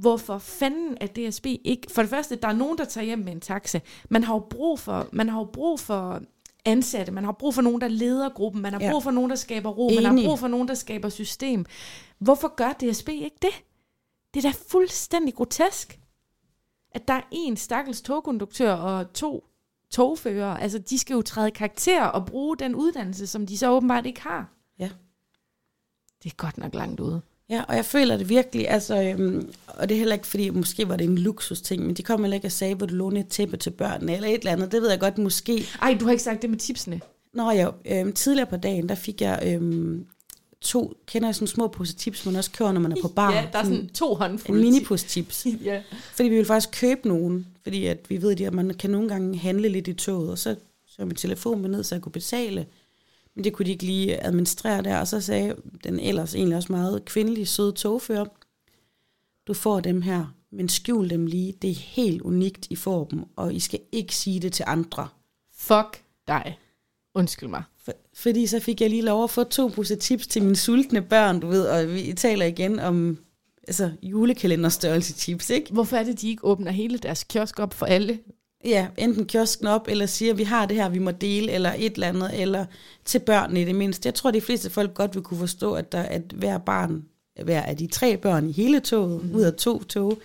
Hvorfor 0.00 0.38
fanden 0.38 0.96
er 1.00 1.06
DSB 1.06 1.46
ikke... 1.46 1.86
For 1.90 2.02
det 2.02 2.10
første, 2.10 2.36
der 2.36 2.48
er 2.48 2.52
nogen, 2.52 2.78
der 2.78 2.84
tager 2.84 3.04
hjem 3.04 3.18
med 3.18 3.32
en 3.32 3.40
taxa. 3.40 3.80
Man 4.10 4.24
har 4.24 4.34
jo 4.34 4.40
brug 4.50 4.78
for, 4.78 5.08
man 5.12 5.28
har 5.28 5.38
jo 5.38 5.44
brug 5.52 5.80
for 5.80 6.22
ansatte, 6.64 7.12
man 7.12 7.24
har 7.24 7.32
brug 7.32 7.54
for 7.54 7.62
nogen, 7.62 7.80
der 7.80 7.88
leder 7.88 8.28
gruppen, 8.28 8.62
man 8.62 8.72
har 8.72 8.80
Ja. 8.80 8.90
brug 8.90 9.02
for 9.02 9.10
nogen, 9.10 9.30
der 9.30 9.36
skaber 9.36 9.70
ro, 9.70 9.90
man 9.94 10.04
har 10.04 10.12
Enig. 10.12 10.26
brug 10.26 10.38
for 10.38 10.48
nogen, 10.48 10.68
der 10.68 10.74
skaber 10.74 11.08
system. 11.08 11.64
Hvorfor 12.18 12.54
gør 12.56 12.72
DSB 12.72 13.08
ikke 13.08 13.36
det? 13.42 13.50
Det 14.34 14.44
er 14.44 14.50
da 14.50 14.56
fuldstændig 14.68 15.34
grotesk, 15.34 16.00
at 16.92 17.08
der 17.08 17.14
er 17.14 17.22
en 17.32 17.56
stakkels 17.56 18.02
togkonduktør 18.02 18.72
og 18.72 19.12
to 19.12 19.44
togførere. 19.90 20.60
Altså, 20.62 20.78
de 20.78 20.98
skal 20.98 21.14
jo 21.14 21.22
træde 21.22 21.50
karakter 21.50 22.04
og 22.04 22.26
bruge 22.26 22.56
den 22.56 22.74
uddannelse, 22.74 23.26
som 23.26 23.46
de 23.46 23.58
så 23.58 23.70
åbenbart 23.70 24.06
ikke 24.06 24.20
har. 24.20 24.52
Ja. 24.78 24.90
Det 26.22 26.32
er 26.32 26.36
godt 26.36 26.58
nok 26.58 26.74
langt 26.74 27.00
ude. 27.00 27.22
Ja, 27.50 27.62
og 27.68 27.76
jeg 27.76 27.84
føler 27.84 28.16
det 28.16 28.28
virkelig, 28.28 28.68
altså, 28.68 29.02
øhm, 29.02 29.52
og 29.66 29.88
det 29.88 29.94
er 29.94 29.98
heller 29.98 30.14
ikke 30.14 30.26
fordi, 30.26 30.50
måske 30.50 30.88
var 30.88 30.96
det 30.96 31.04
en 31.04 31.18
luksus 31.18 31.60
ting, 31.60 31.86
men 31.86 31.94
de 31.94 32.02
kom 32.02 32.20
heller 32.20 32.34
ikke 32.34 32.48
og 32.48 32.52
sagde, 32.52 32.74
hvor 32.74 32.86
du 32.86 32.94
låne 32.94 33.20
et 33.20 33.28
tæppe 33.28 33.56
til 33.56 33.70
børnene, 33.70 34.14
eller 34.14 34.28
et 34.28 34.38
eller 34.38 34.52
andet, 34.52 34.72
det 34.72 34.82
ved 34.82 34.90
jeg 34.90 35.00
godt 35.00 35.18
måske. 35.18 35.64
Ej, 35.82 35.96
du 36.00 36.04
har 36.04 36.12
ikke 36.12 36.22
sagt 36.22 36.42
det 36.42 36.50
med 36.50 36.58
tipsene. 36.58 37.00
Nå 37.34 37.50
ja, 37.50 37.68
øhm, 37.86 38.12
tidligere 38.12 38.50
på 38.50 38.56
dagen, 38.56 38.88
der 38.88 38.94
fik 38.94 39.20
jeg 39.20 39.42
øhm, 39.46 40.06
to, 40.60 40.94
kender 41.06 41.28
jeg 41.28 41.34
sådan 41.34 41.48
små 41.48 41.68
pose 41.68 41.94
tips, 41.94 42.26
man 42.26 42.36
også 42.36 42.50
kører, 42.50 42.72
når 42.72 42.80
man 42.80 42.92
er 42.92 42.96
på 43.02 43.08
bar. 43.16 43.32
Ja, 43.32 43.48
der 43.52 43.58
er 43.58 43.64
sådan 43.64 43.88
to 43.88 44.12
en 44.12 44.18
håndfulde 44.18 44.62
minipose 44.62 45.06
tips. 45.06 45.42
tips. 45.42 45.62
Ja. 45.64 45.82
Fordi 46.14 46.28
vi 46.28 46.36
vil 46.36 46.44
faktisk 46.44 46.80
købe 46.80 47.08
nogen, 47.08 47.46
fordi 47.62 47.86
at 47.86 47.98
vi 48.08 48.22
ved, 48.22 48.40
at 48.40 48.54
man 48.54 48.74
kan 48.74 48.90
nogle 48.90 49.08
gange 49.08 49.38
handle 49.38 49.68
lidt 49.68 49.88
i 49.88 49.92
toget, 49.92 50.30
og 50.30 50.38
så 50.38 50.56
så 50.86 51.04
min 51.04 51.16
telefon 51.16 51.60
med 51.60 51.68
ned, 51.68 51.84
så 51.84 51.94
jeg 51.94 52.02
kunne 52.02 52.12
betale. 52.12 52.66
Men 53.34 53.44
det 53.44 53.52
kunne 53.52 53.66
de 53.66 53.70
ikke 53.70 53.84
lige 53.84 54.26
administrere 54.26 54.82
der, 54.82 54.98
og 54.98 55.08
så 55.08 55.20
sagde 55.20 55.56
den 55.84 56.00
ellers 56.00 56.34
egentlig 56.34 56.56
også 56.56 56.72
meget 56.72 57.04
kvindelige, 57.04 57.46
søde 57.46 57.72
togfører, 57.72 58.24
du 59.46 59.54
får 59.54 59.80
dem 59.80 60.02
her, 60.02 60.34
men 60.52 60.68
skjul 60.68 61.10
dem 61.10 61.26
lige. 61.26 61.54
Det 61.62 61.70
er 61.70 61.74
helt 61.74 62.22
unikt, 62.22 62.66
I 62.70 62.76
får 62.76 63.04
dem, 63.04 63.24
og 63.36 63.54
I 63.54 63.60
skal 63.60 63.80
ikke 63.92 64.16
sige 64.16 64.40
det 64.40 64.52
til 64.52 64.64
andre. 64.68 65.08
Fuck 65.54 66.02
dig. 66.28 66.58
Undskyld 67.14 67.48
mig. 67.48 67.62
For, 67.84 67.92
fordi 68.14 68.46
så 68.46 68.60
fik 68.60 68.80
jeg 68.80 68.90
lige 68.90 69.02
lov 69.02 69.24
at 69.24 69.30
få 69.30 69.44
to 69.44 69.68
poser 69.68 69.96
tips 69.96 70.26
til 70.26 70.42
mine 70.42 70.56
sultne 70.56 71.02
børn, 71.02 71.40
du 71.40 71.46
ved, 71.46 71.66
og 71.66 71.94
vi 71.94 72.12
taler 72.12 72.46
igen 72.46 72.78
om 72.78 73.18
altså, 73.68 73.90
julekalenderstørrelse 74.02 75.12
tips, 75.12 75.50
ikke? 75.50 75.72
Hvorfor 75.72 75.96
er 75.96 76.02
det, 76.02 76.20
de 76.20 76.28
ikke 76.28 76.44
åbner 76.44 76.70
hele 76.70 76.98
deres 76.98 77.24
kiosk 77.24 77.58
op 77.58 77.74
for 77.74 77.86
alle? 77.86 78.18
Ja, 78.64 78.86
enten 78.96 79.26
kiosken 79.26 79.66
op, 79.66 79.88
eller 79.88 80.06
siger, 80.06 80.34
vi 80.34 80.42
har 80.42 80.66
det 80.66 80.76
her, 80.76 80.88
vi 80.88 80.98
må 80.98 81.10
dele, 81.10 81.52
eller 81.52 81.72
et 81.78 81.94
eller 81.94 82.08
andet, 82.08 82.40
eller 82.40 82.66
til 83.04 83.18
børnene 83.18 83.62
i 83.62 83.64
det 83.64 83.74
mindste. 83.74 84.06
Jeg 84.06 84.14
tror, 84.14 84.30
de 84.30 84.40
fleste 84.40 84.70
folk 84.70 84.94
godt 84.94 85.14
vil 85.14 85.22
kunne 85.22 85.40
forstå, 85.40 85.74
at, 85.74 85.92
der, 85.92 86.02
at 86.02 86.22
hver 86.34 86.58
barn, 86.58 87.04
hver 87.44 87.62
af 87.62 87.76
de 87.76 87.86
tre 87.86 88.16
børn 88.16 88.48
i 88.48 88.52
hele 88.52 88.80
toget, 88.80 89.24
mm. 89.24 89.34
ud 89.34 89.42
af 89.42 89.54
to 89.54 89.82
tog, 89.82 90.18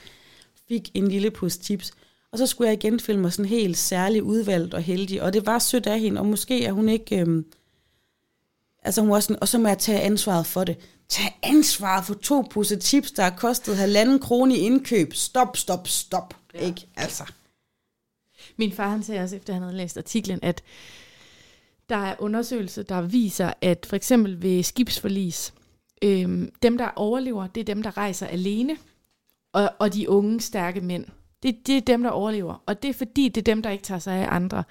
fik 0.68 0.92
en 0.94 1.08
lille 1.08 1.32
pose 1.32 1.60
tips. 1.60 1.92
Og 2.32 2.38
så 2.38 2.48
skulle 2.48 2.68
jeg 2.68 2.84
igen 2.84 3.00
føle 3.00 3.20
mig 3.20 3.34
sådan 3.34 3.50
helt 3.50 3.78
særlig 3.78 4.24
udvalgt 4.24 4.74
og 4.74 4.82
heldig, 4.82 5.22
og 5.22 5.34
det 5.34 5.46
var 5.46 5.60
sødt 5.60 5.88
af 5.88 6.00
hende, 6.00 6.22
og 6.22 6.26
måske 6.26 6.66
er 6.66 6.72
hun 6.72 6.90
ikke... 6.90 7.20
Øhm, 7.20 7.46
altså 8.84 9.02
hun 9.02 9.10
var 9.10 9.20
sådan, 9.20 9.38
og 9.42 9.48
så 9.48 9.58
må 9.58 9.68
jeg 9.68 9.78
tage 9.78 10.02
ansvaret 10.02 10.46
for 10.46 10.64
det. 10.64 10.78
Tag 11.10 11.40
ansvaret 11.44 12.06
for 12.06 12.14
to 12.14 12.42
poser 12.42 12.76
tips, 12.76 13.12
der 13.12 13.24
har 13.24 13.36
kostet 13.38 13.78
halvanden 13.78 14.20
krone 14.20 14.58
i 14.58 14.60
indkøb. 14.60 15.14
Stop, 15.14 15.58
stop, 15.58 15.88
stop. 15.88 16.36
Ja. 16.54 16.60
Ikke? 16.60 16.88
Altså. 16.96 17.24
Min 18.58 18.72
far 18.72 18.90
han 18.90 19.04
sagde 19.04 19.22
også, 19.22 19.36
efter 19.36 19.54
han 19.54 19.62
havde 19.62 19.78
læst 19.78 19.98
artiklen, 19.98 20.40
at 20.42 20.64
der 21.90 21.96
er 21.96 22.16
undersøgelser, 22.20 22.84
der 22.84 23.02
viser, 23.02 23.54
at 23.62 23.86
for 23.90 23.96
eksempel 23.96 24.42
ved 24.42 24.64
skibsforlis, 24.64 25.54
øhm, 26.02 26.52
dem 26.62 26.78
der 26.78 26.90
overlever, 26.96 27.48
det 27.48 27.62
er 27.62 27.66
dem, 27.66 27.84
der 27.84 27.98
rejser 27.98 28.28
alene, 28.28 28.78
og, 29.54 29.70
og 29.80 29.94
de 29.94 30.10
unge, 30.10 30.42
stærke 30.42 30.82
mænd. 30.82 31.06
Det, 31.44 31.68
det 31.68 31.78
er 31.78 31.82
dem, 31.82 32.04
der 32.04 32.10
overlever, 32.10 32.64
og 32.66 32.84
det 32.84 32.90
er 32.90 32.94
fordi, 32.94 33.30
det 33.30 33.38
er 33.38 33.54
dem, 33.54 33.62
der 33.62 33.70
ikke 33.70 33.84
tager 33.84 34.00
sig 34.00 34.14
af 34.14 34.36
andre. 34.36 34.64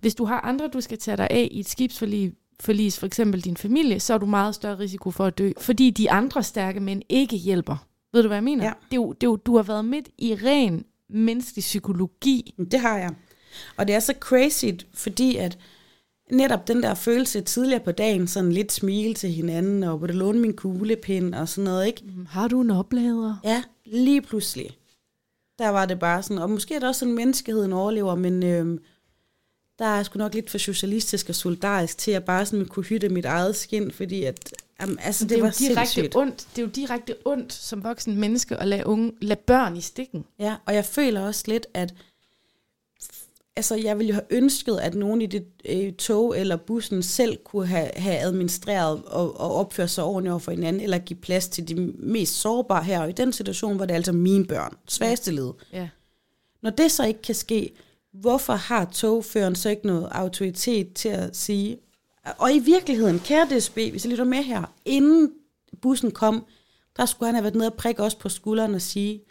Hvis 0.00 0.14
du 0.14 0.24
har 0.24 0.40
andre, 0.40 0.68
du 0.68 0.80
skal 0.80 0.98
tage 0.98 1.16
dig 1.16 1.28
af 1.30 1.48
i 1.50 1.60
et 1.60 1.68
skibsforlis, 1.68 2.32
forlis, 2.60 2.98
for 2.98 3.06
eksempel 3.06 3.40
din 3.40 3.56
familie, 3.56 4.00
så 4.00 4.14
er 4.14 4.18
du 4.18 4.26
meget 4.26 4.54
større 4.54 4.78
risiko 4.78 5.10
for 5.10 5.26
at 5.26 5.38
dø, 5.38 5.52
fordi 5.58 5.90
de 5.90 6.10
andre 6.10 6.42
stærke 6.42 6.80
mænd 6.80 7.02
ikke 7.08 7.36
hjælper. 7.36 7.86
Ved 8.12 8.22
du, 8.22 8.28
hvad 8.28 8.36
jeg 8.36 8.44
mener? 8.44 8.64
Ja. 8.64 8.72
Det 8.90 8.92
er 8.92 9.00
jo, 9.00 9.12
det 9.12 9.26
er 9.26 9.30
jo, 9.30 9.36
du 9.36 9.56
har 9.56 9.62
været 9.62 9.84
midt 9.84 10.08
i 10.18 10.34
ren 10.34 10.84
menneskelig 11.12 11.62
psykologi. 11.62 12.54
Det 12.70 12.80
har 12.80 12.98
jeg. 12.98 13.10
Og 13.76 13.86
det 13.86 13.94
er 13.94 14.00
så 14.00 14.14
crazy, 14.20 14.64
fordi 14.94 15.36
at 15.36 15.58
netop 16.30 16.68
den 16.68 16.82
der 16.82 16.94
følelse 16.94 17.40
tidligere 17.40 17.80
på 17.80 17.92
dagen, 17.92 18.26
sådan 18.26 18.52
lidt 18.52 18.72
smile 18.72 19.14
til 19.14 19.30
hinanden, 19.30 19.82
og 19.82 20.02
vil 20.02 20.08
du 20.08 20.14
låne 20.14 20.40
min 20.40 20.56
kuglepind 20.56 21.34
og 21.34 21.48
sådan 21.48 21.64
noget, 21.64 21.86
ikke? 21.86 22.04
Har 22.28 22.48
du 22.48 22.60
en 22.60 22.70
oplader? 22.70 23.36
Ja, 23.44 23.62
lige 23.84 24.22
pludselig. 24.22 24.76
Der 25.58 25.68
var 25.68 25.86
det 25.86 25.98
bare 25.98 26.22
sådan, 26.22 26.42
og 26.42 26.50
måske 26.50 26.74
er 26.74 26.78
det 26.78 26.88
også 26.88 26.98
sådan, 26.98 27.14
menneskeheden 27.14 27.72
overlever, 27.72 28.14
men 28.14 28.42
øhm, 28.42 28.78
der 29.78 29.86
er 29.86 30.02
sgu 30.02 30.18
nok 30.18 30.34
lidt 30.34 30.50
for 30.50 30.58
socialistisk 30.58 31.28
og 31.28 31.34
solidarisk 31.34 31.98
til 31.98 32.10
at 32.10 32.24
bare 32.24 32.46
sådan 32.46 32.66
kunne 32.66 32.84
hytte 32.84 33.08
mit 33.08 33.24
eget 33.24 33.56
skin, 33.56 33.90
fordi 33.90 34.24
at, 34.24 34.52
jamen, 34.80 34.98
altså, 35.02 35.24
det, 35.24 35.30
det, 35.30 35.38
er 35.38 35.42
var 35.42 35.48
jo 35.48 35.68
direkte 35.68 35.92
sindssygt. 35.92 36.16
ondt. 36.16 36.46
Det 36.56 36.62
er 36.62 36.66
jo 36.66 36.70
direkte 36.70 37.14
ondt 37.24 37.52
som 37.52 37.84
voksen 37.84 38.16
menneske 38.20 38.56
at 38.56 38.68
lade, 38.68 38.86
unge, 38.86 39.12
lade 39.20 39.40
børn 39.46 39.76
i 39.76 39.80
stikken. 39.80 40.24
Ja, 40.38 40.56
og 40.66 40.74
jeg 40.74 40.84
føler 40.84 41.20
også 41.20 41.44
lidt, 41.46 41.66
at 41.74 41.94
altså, 43.56 43.74
jeg 43.74 43.98
ville 43.98 44.08
jo 44.08 44.14
have 44.14 44.26
ønsket, 44.30 44.78
at 44.78 44.94
nogen 44.94 45.22
i 45.22 45.26
det 45.26 45.46
øh, 45.64 45.92
tog 45.92 46.38
eller 46.38 46.56
bussen 46.56 47.02
selv 47.02 47.38
kunne 47.44 47.66
have, 47.66 47.90
have 47.96 48.18
administreret 48.18 49.02
og, 49.04 49.40
og 49.40 49.54
opført 49.54 49.90
sig 49.90 50.04
ordentligt 50.04 50.30
over 50.30 50.40
for 50.40 50.50
hinanden, 50.50 50.82
eller 50.82 50.98
give 50.98 51.18
plads 51.18 51.48
til 51.48 51.68
de 51.68 51.74
mest 51.98 52.34
sårbare 52.34 52.84
her. 52.84 53.00
Og 53.00 53.08
i 53.08 53.12
den 53.12 53.32
situation 53.32 53.78
var 53.78 53.86
det 53.86 53.94
altså 53.94 54.12
mine 54.12 54.44
børn, 54.44 54.76
svageste 54.88 55.30
led. 55.32 55.52
Ja. 55.72 55.88
Når 56.62 56.70
det 56.70 56.92
så 56.92 57.06
ikke 57.06 57.22
kan 57.22 57.34
ske, 57.34 57.72
hvorfor 58.12 58.52
har 58.52 58.84
togføreren 58.84 59.54
så 59.54 59.68
ikke 59.68 59.86
noget 59.86 60.08
autoritet 60.10 60.94
til 60.94 61.08
at 61.08 61.36
sige, 61.36 61.78
og 62.38 62.54
i 62.54 62.58
virkeligheden, 62.58 63.18
kære 63.18 63.46
DSB, 63.46 63.74
hvis 63.74 64.04
jeg 64.04 64.10
lytter 64.10 64.24
med 64.24 64.42
her, 64.42 64.72
inden 64.84 65.32
bussen 65.82 66.10
kom, 66.10 66.44
der 66.96 67.06
skulle 67.06 67.26
han 67.26 67.34
have 67.34 67.42
været 67.42 67.54
nede 67.54 67.66
og 67.70 67.74
prikke 67.74 68.02
os 68.02 68.14
på 68.14 68.28
skulderen 68.28 68.74
og 68.74 68.82
sige, 68.82 69.22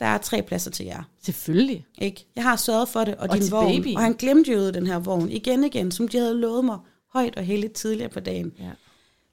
der 0.00 0.06
er 0.06 0.18
tre 0.18 0.42
pladser 0.42 0.70
til 0.70 0.86
jer. 0.86 1.02
Selvfølgelig. 1.22 1.86
Ikke? 1.98 2.26
Jeg 2.36 2.44
har 2.44 2.56
sørget 2.56 2.88
for 2.88 3.04
det, 3.04 3.14
og, 3.14 3.28
Og 3.30 3.36
din 3.36 3.50
vogn. 3.50 3.76
babyen. 3.76 3.96
Og 3.96 4.02
han 4.02 4.12
glemte 4.12 4.52
jo 4.52 4.70
den 4.70 4.86
her 4.86 4.98
vogn 4.98 5.30
igen 5.30 5.64
igen, 5.64 5.90
som 5.90 6.08
de 6.08 6.18
havde 6.18 6.34
lovet 6.34 6.64
mig 6.64 6.78
højt 7.12 7.36
og 7.36 7.42
heldigt 7.42 7.72
tidligere 7.72 8.08
på 8.08 8.20
dagen. 8.20 8.52
Ja. 8.58 8.70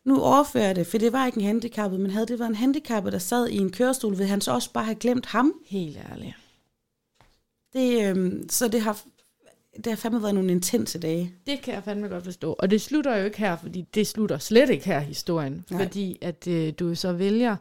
Nu 0.05 0.21
overfører 0.21 0.65
jeg 0.65 0.75
det, 0.75 0.87
for 0.87 0.97
det 0.97 1.13
var 1.13 1.25
ikke 1.25 1.39
en 1.39 1.45
handicappet, 1.45 1.99
men 1.99 2.11
havde 2.11 2.25
det 2.25 2.39
været 2.39 2.49
en 2.49 2.55
handicappet, 2.55 3.13
der 3.13 3.19
sad 3.19 3.47
i 3.47 3.57
en 3.57 3.71
kørestol, 3.71 4.11
ville 4.11 4.27
han 4.27 4.41
så 4.41 4.51
også 4.53 4.71
bare 4.71 4.85
have 4.85 4.95
glemt 4.95 5.25
ham. 5.25 5.53
Helt 5.65 5.97
ærligt. 6.11 6.35
Det, 7.73 8.09
øhm, 8.09 8.49
så 8.49 8.67
det 8.67 8.81
har, 8.81 9.01
det 9.77 9.87
har 9.87 9.95
fandme 9.95 10.21
været 10.21 10.35
nogle 10.35 10.51
intense 10.51 10.99
dage. 10.99 11.33
Det 11.47 11.61
kan 11.61 11.73
jeg 11.73 11.83
fandme 11.83 12.07
godt 12.07 12.23
forstå. 12.23 12.53
Og 12.59 12.71
det 12.71 12.81
slutter 12.81 13.17
jo 13.17 13.25
ikke 13.25 13.37
her, 13.37 13.57
fordi 13.57 13.85
det 13.95 14.07
slutter 14.07 14.37
slet 14.37 14.69
ikke 14.69 14.85
her 14.85 14.99
historien. 14.99 15.65
Nej. 15.69 15.83
Fordi 15.83 16.17
at 16.21 16.47
øh, 16.47 16.73
du 16.79 16.95
så 16.95 17.13
vælger 17.13 17.55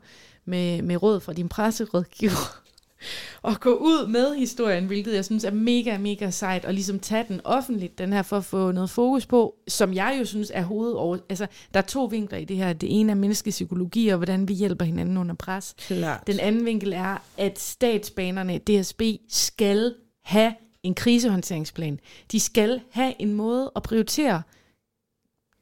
med, 0.45 0.83
med 0.83 1.03
råd 1.03 1.21
fra 1.21 1.33
din 1.33 1.49
presserådgiver 1.49 2.61
at 3.49 3.61
gå 3.61 3.75
ud 3.75 4.07
med 4.07 4.35
historien, 4.35 4.87
hvilket 4.87 5.15
jeg 5.15 5.25
synes 5.25 5.45
er 5.45 5.51
mega, 5.51 5.99
mega 5.99 6.31
sejt, 6.31 6.65
og 6.65 6.75
ligesom 6.75 6.99
tage 6.99 7.25
den 7.29 7.41
offentligt, 7.45 7.99
den 7.99 8.13
her, 8.13 8.23
for 8.23 8.37
at 8.37 8.45
få 8.45 8.73
noget 8.73 8.91
fokus 8.91 9.27
på, 9.27 9.55
som 9.69 9.95
jeg 9.95 10.17
jo 10.21 10.25
synes 10.25 10.53
er 10.55 10.63
hovedover... 10.63 11.19
Altså, 11.29 11.47
der 11.75 11.81
er 11.81 11.85
to 11.85 12.05
vinkler 12.05 12.39
i 12.39 12.45
det 12.45 12.57
her. 12.57 12.73
Det 12.73 13.01
ene 13.01 13.13
er 13.13 13.17
menneskepsykologi, 13.17 14.09
og 14.09 14.17
hvordan 14.17 14.49
vi 14.49 14.55
hjælper 14.55 14.85
hinanden 14.85 15.17
under 15.17 15.35
pres. 15.35 15.75
Klart. 15.79 16.27
Den 16.27 16.41
anden 16.41 16.65
vinkel 16.65 16.93
er, 16.93 17.23
at 17.39 17.59
statsbanerne, 17.59 18.59
DSB, 18.59 19.03
skal 19.29 19.95
have 20.25 20.53
en 20.85 20.95
krisehåndteringsplan. 20.95 22.01
De 22.33 22.41
skal 22.41 22.81
have 22.91 23.15
en 23.19 23.35
måde 23.35 23.73
at 23.77 23.83
prioritere 23.83 24.43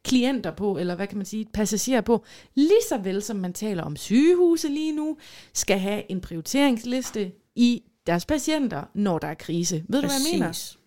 klienter 0.04 0.50
på, 0.50 0.78
eller 0.78 0.94
hvad 0.94 1.06
kan 1.06 1.16
man 1.16 1.26
sige, 1.26 1.46
passagerer 1.52 2.00
på, 2.00 2.24
lige 2.54 2.82
så 2.88 2.98
vel 2.98 3.22
som 3.22 3.36
man 3.36 3.52
taler 3.52 3.82
om 3.82 3.96
sygehuse 3.96 4.68
lige 4.68 4.96
nu, 4.96 5.16
skal 5.52 5.78
have 5.78 6.10
en 6.10 6.20
prioriteringsliste 6.20 7.32
i 7.54 7.82
deres 8.06 8.26
patienter, 8.26 8.82
når 8.94 9.18
der 9.18 9.28
er 9.28 9.34
krise. 9.34 9.84
Ved 9.88 10.00
du, 10.00 10.06
hvad 10.06 10.16
jeg 10.16 10.32
mener? 10.32 10.46
Præcis. 10.46 10.78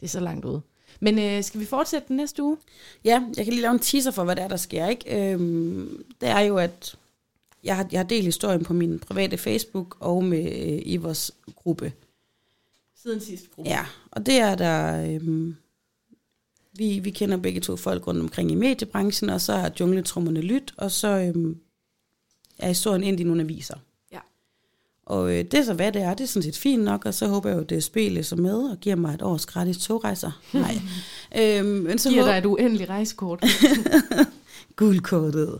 Det 0.00 0.06
er 0.06 0.10
så 0.10 0.20
langt 0.20 0.44
ude. 0.44 0.60
Men 1.00 1.18
øh, 1.18 1.44
skal 1.44 1.60
vi 1.60 1.64
fortsætte 1.64 2.08
den 2.08 2.16
næste 2.16 2.42
uge? 2.42 2.56
Ja, 3.04 3.22
jeg 3.36 3.44
kan 3.44 3.52
lige 3.52 3.62
lave 3.62 3.72
en 3.72 3.78
teaser 3.78 4.10
for, 4.10 4.24
hvad 4.24 4.36
der 4.36 4.42
er, 4.42 4.48
der 4.48 4.56
sker. 4.56 4.86
Ikke? 4.86 5.32
Øhm, 5.32 6.04
det 6.20 6.28
er 6.28 6.40
jo, 6.40 6.56
at 6.56 6.96
jeg 7.64 7.76
har, 7.76 7.88
jeg 7.92 7.98
har 7.98 8.04
delt 8.04 8.24
historien 8.24 8.64
på 8.64 8.72
min 8.72 8.98
private 8.98 9.36
Facebook 9.36 9.96
og 10.00 10.24
med 10.24 10.44
øh, 10.44 10.82
i 10.84 10.96
vores 10.96 11.32
gruppe. 11.56 11.92
Siden 13.02 13.20
sidste 13.20 13.48
gruppe. 13.54 13.70
Ja, 13.70 13.86
og 14.10 14.26
det 14.26 14.34
er 14.38 14.54
der... 14.54 15.06
Øhm, 15.14 15.56
vi, 16.72 16.98
vi 16.98 17.10
kender 17.10 17.36
begge 17.36 17.60
to 17.60 17.76
folk 17.76 18.06
rundt 18.06 18.20
omkring 18.20 18.50
i 18.50 18.54
mediebranchen, 18.54 19.30
og 19.30 19.40
så 19.40 19.52
er 19.52 19.70
jungletrummerne 19.80 20.40
lyt, 20.40 20.74
og 20.76 20.90
så 20.90 21.08
øhm, 21.08 21.56
er 22.58 22.68
historien 22.68 23.02
ind 23.02 23.20
i 23.20 23.24
nogle 23.24 23.42
aviser. 23.42 23.76
Ja. 24.12 24.18
Og 25.06 25.30
øh, 25.30 25.44
det 25.44 25.54
er 25.54 25.62
så, 25.64 25.74
hvad 25.74 25.92
det 25.92 26.02
er. 26.02 26.14
Det 26.14 26.24
er 26.24 26.28
sådan 26.28 26.42
set 26.42 26.56
fint 26.58 26.82
nok, 26.84 27.04
og 27.04 27.14
så 27.14 27.26
håber 27.26 27.48
jeg 27.48 27.56
jo, 27.56 27.62
at 27.62 27.70
DSB 27.70 27.96
læser 27.96 28.36
med 28.36 28.54
og 28.70 28.76
giver 28.80 28.96
mig 28.96 29.14
et 29.14 29.22
års 29.22 29.46
gratis 29.46 29.78
togrejser. 29.78 30.40
Nej. 30.52 30.74
øhm, 31.38 31.66
men 31.68 31.98
så 31.98 32.08
Giver 32.10 32.22
håber- 32.22 32.32
dig 32.32 32.38
et 32.38 32.46
uendeligt 32.46 32.90
rejsekort. 32.90 33.44
guldkortet. 34.76 35.58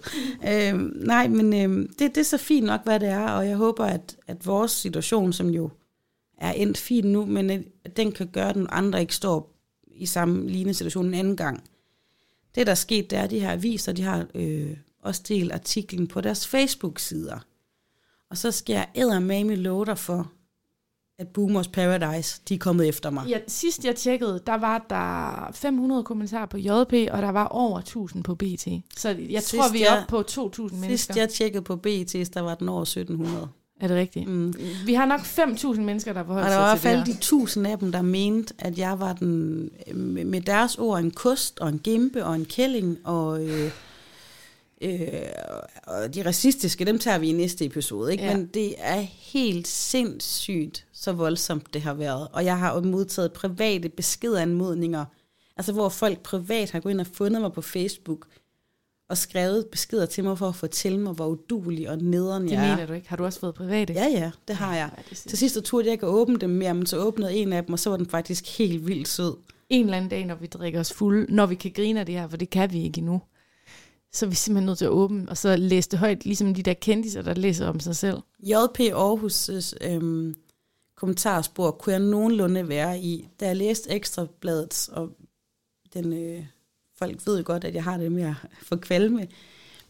øhm, 0.49 0.93
nej, 0.97 1.29
men 1.29 1.53
øhm, 1.63 1.89
det, 1.99 2.15
det 2.15 2.19
er 2.21 2.25
så 2.25 2.39
fint 2.39 2.67
nok, 2.67 2.81
hvad 2.85 3.01
det 3.01 3.09
er, 3.09 3.29
og 3.29 3.49
jeg 3.49 3.57
håber, 3.57 3.85
at, 3.85 4.17
at 4.27 4.47
vores 4.47 4.71
situation, 4.73 5.33
som 5.33 5.49
jo 5.51 5.71
er 6.39 6.53
endt 6.53 6.79
fint 6.79 7.07
nu, 7.07 7.27
men 7.27 7.51
at, 7.51 7.63
at 7.85 7.97
den 7.97 8.13
kan 8.13 8.27
gøre, 8.27 8.49
at 8.49 8.55
den 8.55 8.67
andre 8.71 9.01
ikke 9.01 9.15
står 9.15 9.55
i 9.87 10.07
samme 10.07 10.49
lignende 10.49 10.75
situation 10.75 11.07
en 11.07 11.15
anden 11.15 11.37
gang. 11.37 11.65
Det, 12.55 12.67
der 12.67 12.71
er 12.71 12.77
sket, 12.77 13.11
det 13.11 13.19
er, 13.19 13.23
at 13.23 13.31
de 13.31 13.41
her 13.41 13.53
aviser, 13.53 13.93
de 13.93 14.03
har 14.03 14.27
øh, 14.35 14.77
også 15.03 15.23
delt 15.29 15.53
artiklen 15.53 16.07
på 16.07 16.21
deres 16.21 16.47
Facebook-sider. 16.47 17.39
Og 18.31 18.37
så 18.37 18.51
skal 18.51 18.73
jeg 18.73 18.89
eddermame 18.95 19.57
love 19.57 19.85
dig 19.85 19.99
for, 19.99 20.33
at 21.19 21.29
Boomers 21.29 21.69
Paradise, 21.69 22.41
de 22.49 22.55
er 22.55 22.59
kommet 22.59 22.89
efter 22.89 23.11
mig. 23.11 23.29
Ja, 23.29 23.39
sidst 23.49 23.85
jeg 23.85 23.97
tjekkede, 23.97 24.43
der 24.47 24.55
var 24.55 24.87
der 24.91 25.53
500 25.53 26.05
kommentarer 26.05 26.47
på 26.47 26.59
JP, 26.59 26.93
og 27.13 27.23
der 27.23 27.29
var 27.29 27.47
over 27.47 27.79
1000 27.79 28.25
på 28.25 28.35
BT. 28.35 28.69
Så 28.97 29.09
jeg 29.09 29.43
Sidst 29.43 29.51
tror, 29.51 29.73
vi 29.73 29.83
er 29.83 29.97
oppe 29.97 30.09
på 30.09 30.23
2000 30.23 30.81
mennesker. 30.81 30.97
Sidst 30.97 31.17
jeg 31.17 31.29
tjekkede 31.29 31.63
på 31.63 31.75
BET's, 31.75 32.31
der 32.35 32.41
var 32.41 32.55
den 32.55 32.69
over 32.69 32.83
1700. 32.83 33.49
Er 33.81 33.89
det 33.89 33.97
rigtigt? 33.97 34.29
Mm. 34.29 34.55
Vi 34.87 34.95
har 34.95 35.07
nok 35.07 35.21
5.000 35.21 35.81
mennesker, 35.81 36.13
der 36.13 36.21
Og 36.21 36.27
forholder 36.27 36.49
der 36.49 36.57
var 36.57 36.75
i 36.75 36.79
sig 36.79 36.91
hvert 36.91 36.97
til 36.97 37.07
fald 37.07 37.15
det 37.15 37.23
de 37.23 37.27
tusind 37.27 37.67
af 37.67 37.79
dem, 37.79 37.93
der 37.93 38.03
mente, 38.03 38.55
at 38.59 38.79
jeg 38.79 39.01
var 39.01 39.13
den, 39.13 39.71
med 40.27 40.41
deres 40.41 40.79
ord, 40.79 40.99
en 40.99 41.11
kost 41.11 41.59
og 41.59 41.69
en 41.69 41.79
gimpe 41.79 42.25
og 42.25 42.35
en 42.35 42.45
kælling, 42.45 42.99
og, 43.05 43.45
øh, 43.45 43.71
øh, 44.83 45.09
og 45.87 46.15
de 46.15 46.27
racistiske, 46.27 46.85
dem 46.85 46.99
tager 46.99 47.19
vi 47.19 47.29
i 47.29 47.33
næste 47.33 47.65
episode. 47.65 48.13
Ikke? 48.13 48.25
Ja. 48.25 48.37
Men 48.37 48.47
det 48.47 48.75
er 48.79 49.01
helt 49.33 49.69
sindssygt, 49.69 50.87
så 50.93 51.13
voldsomt 51.13 51.75
det 51.75 51.83
har 51.83 51.95
været. 51.95 52.29
Og 52.33 52.45
jeg 52.45 52.59
har 52.59 52.81
modtaget 52.81 53.33
private 53.33 53.89
beskedanmodninger, 53.89 55.05
altså 55.57 55.73
hvor 55.73 55.89
folk 55.89 56.21
privat 56.21 56.71
har 56.71 56.81
gået 56.81 56.93
ind 56.93 57.01
og 57.01 57.07
fundet 57.07 57.41
mig 57.41 57.53
på 57.53 57.63
Facebook, 57.63 58.27
og 59.09 59.19
skrevet 59.19 59.67
beskeder 59.73 60.07
til 60.07 60.25
mig 60.25 60.39
for 60.39 60.49
at 60.49 60.55
fortælle 60.55 60.99
mig, 61.01 61.13
hvor 61.13 61.27
udulig 61.27 61.91
og 61.91 61.99
nederen 61.99 62.43
Det 62.43 62.51
jeg 62.51 62.67
er. 62.71 62.75
mener 62.75 62.87
du 62.87 62.93
ikke? 62.93 63.09
Har 63.09 63.17
du 63.17 63.25
også 63.25 63.41
fået 63.41 63.55
private? 63.55 63.93
Ja, 63.93 64.07
ja, 64.09 64.31
det 64.49 64.57
har 64.57 64.77
jeg. 64.77 64.91
Ja, 64.97 65.03
det. 65.11 65.19
Til 65.19 65.39
sidst 65.39 65.55
så 65.55 65.61
turde 65.61 65.87
jeg 65.87 65.93
ikke 65.93 66.07
at 66.07 66.11
åbne 66.13 66.39
dem 66.39 66.51
mere, 66.51 66.75
men 66.75 66.87
så 66.87 66.99
åbnede 66.99 67.35
en 67.35 67.53
af 67.53 67.65
dem, 67.65 67.73
og 67.73 67.79
så 67.79 67.91
var 67.91 67.97
den 67.97 68.07
faktisk 68.07 68.59
helt 68.59 68.87
vildt 68.87 69.09
sød. 69.09 69.37
En 69.69 69.85
eller 69.85 69.97
anden 69.97 70.11
dag, 70.11 70.25
når 70.27 70.35
vi 70.35 70.47
drikker 70.47 70.81
os 70.81 70.93
fulde, 70.93 71.35
når 71.35 71.47
vi 71.47 71.55
kan 71.55 71.71
grine 71.73 72.01
af 72.01 72.07
det 72.07 72.15
her, 72.15 72.29
for 72.29 72.37
det 72.37 72.51
kan 72.51 72.73
vi 72.73 72.83
ikke 72.83 72.99
endnu, 72.99 73.23
så 74.13 74.27
er 74.27 74.31
vi 74.31 74.35
simpelthen 74.37 74.67
nødt 74.67 74.79
til 74.79 74.85
at 74.85 74.91
åbne, 74.91 75.27
og 75.29 75.37
så 75.37 75.57
læse 75.57 75.91
det 75.91 75.99
højt, 75.99 76.25
ligesom 76.25 76.55
de 76.55 76.63
der 76.63 76.75
kendiser, 76.75 77.23
der 77.23 77.35
læser 77.35 77.67
om 77.69 77.81
sig 77.81 77.97
selv. 77.97 78.17
JP 78.43 78.81
Aarhus' 78.81 79.73
øhm, 79.91 80.35
kommentarspor 80.97 81.71
kunne 81.71 81.93
jeg 81.93 82.01
nogenlunde 82.03 82.69
være 82.69 83.01
i. 83.01 83.29
Da 83.41 83.47
jeg 83.47 83.57
læste 83.57 83.91
Ekstrabladet, 83.91 84.89
og 84.93 85.11
den, 85.95 86.13
øh, 86.13 86.45
folk 86.99 87.27
ved 87.27 87.39
jo 87.39 87.43
godt, 87.47 87.65
at 87.65 87.75
jeg 87.75 87.85
har 87.85 87.97
det 87.97 88.13
med 88.13 88.23
at 88.23 88.35
få 88.63 88.77
kvalme, 88.77 89.27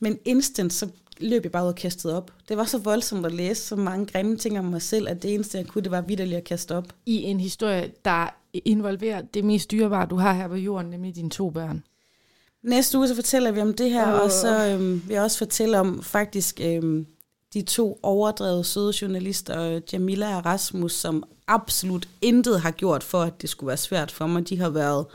men 0.01 0.19
instant 0.25 0.73
så 0.73 0.89
løb 1.21 1.43
jeg 1.43 1.53
bare 1.53 1.65
ud 1.65 1.69
og 1.69 1.75
kastede 1.75 2.17
op. 2.17 2.33
Det 2.49 2.57
var 2.57 2.65
så 2.65 2.79
voldsomt 2.79 3.27
at 3.27 3.33
læse 3.33 3.63
så 3.63 3.77
mange 3.77 4.07
grimme 4.07 4.37
ting 4.37 4.59
om 4.59 4.65
mig 4.65 4.83
selv, 4.83 5.09
at 5.09 5.23
det 5.23 5.35
eneste, 5.35 5.59
jeg 5.59 5.67
kunne, 5.67 5.83
det 5.83 5.91
var 5.91 6.01
vidderligt 6.01 6.37
at 6.37 6.45
kaste 6.45 6.77
op. 6.77 6.85
I 7.07 7.23
en 7.23 7.41
historie, 7.41 7.91
der 8.05 8.35
involverer 8.53 9.23
det 9.23 9.45
mest 9.45 9.71
dyrebare, 9.71 10.07
du 10.07 10.17
har 10.17 10.33
her 10.33 10.49
på 10.49 10.55
jorden, 10.55 10.91
nemlig 10.91 11.15
dine 11.15 11.31
to 11.31 11.51
børn. 11.51 11.83
Næste 12.63 12.99
uge 12.99 13.09
så 13.09 13.15
fortæller 13.15 13.51
vi 13.51 13.61
om 13.61 13.75
det 13.75 13.91
her, 13.91 14.15
Åh. 14.15 14.21
og 14.21 14.31
så 14.31 14.67
øhm, 14.67 15.03
vil 15.07 15.15
jeg 15.15 15.23
også 15.23 15.39
fortælle 15.39 15.81
om 15.81 16.03
faktisk 16.03 16.61
øhm, 16.65 17.07
de 17.55 17.63
to 17.63 18.01
overdrevet 18.03 18.67
søde 18.67 18.93
journalister, 19.03 19.63
øh, 19.63 19.81
Jamila 19.93 20.37
og 20.37 20.47
Rasmus, 20.47 20.93
som 20.93 21.25
absolut 21.47 22.09
intet 22.23 22.61
har 22.61 22.71
gjort 22.71 23.05
for, 23.05 23.23
at 23.23 23.43
det 23.43 23.51
skulle 23.51 23.69
være 23.69 23.77
svært 23.77 24.11
for 24.11 24.27
mig. 24.27 24.49
De 24.49 24.59
har 24.59 24.69
været 24.71 25.07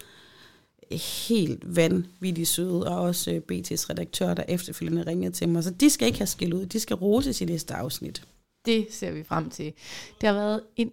helt 0.97 1.75
vanvittigt 1.75 2.47
søde, 2.47 2.87
og 2.87 3.01
også 3.01 3.31
øh, 3.31 3.37
BT's 3.37 3.89
redaktør, 3.89 4.33
der 4.33 4.43
efterfølgende 4.47 5.03
ringede 5.07 5.31
til 5.31 5.49
mig. 5.49 5.63
Så 5.63 5.69
de 5.69 5.89
skal 5.89 6.07
ikke 6.07 6.19
have 6.19 6.27
skæld 6.27 6.53
ud, 6.53 6.65
de 6.65 6.79
skal 6.79 6.95
roses 6.95 7.41
i 7.41 7.45
næste 7.45 7.73
afsnit. 7.73 8.27
Det 8.65 8.87
ser 8.91 9.11
vi 9.11 9.23
frem 9.23 9.49
til. 9.49 9.73
Det 10.21 10.29
har 10.29 10.33
været 10.33 10.61
en... 10.75 10.91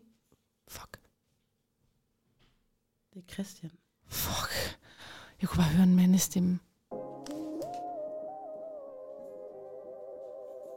Fuck. 0.68 0.98
Det 3.14 3.22
er 3.28 3.32
Christian. 3.32 3.72
Fuck. 4.08 4.78
Jeg 5.40 5.48
kunne 5.48 5.62
bare 5.62 5.72
høre 5.72 5.82
en 5.84 5.96
mandestemme. 5.96 6.58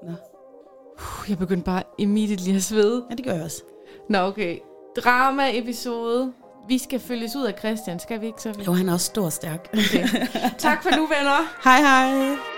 Nå. 0.03 0.13
Jeg 1.29 1.37
begyndte 1.37 1.65
bare 1.65 1.83
immediately 1.97 2.55
at 2.55 2.63
svede. 2.63 3.05
Ja, 3.09 3.15
det 3.15 3.25
gør 3.25 3.33
jeg 3.33 3.43
også. 3.43 3.63
Nå, 4.09 4.17
okay. 4.17 4.59
Drama-episode. 4.95 6.33
Vi 6.67 6.77
skal 6.77 6.99
følges 6.99 7.35
ud 7.35 7.43
af 7.43 7.53
Christian, 7.59 7.99
skal 7.99 8.21
vi 8.21 8.25
ikke 8.25 8.41
så? 8.41 8.53
Jo, 8.67 8.73
han 8.73 8.89
er 8.89 8.93
også 8.93 9.05
stor 9.05 9.25
og 9.25 9.33
stærk. 9.33 9.69
Okay. 9.73 10.07
tak 10.57 10.83
for 10.83 10.95
nu, 10.95 11.07
venner. 11.07 11.63
hej 11.63 11.79
hej! 11.79 12.52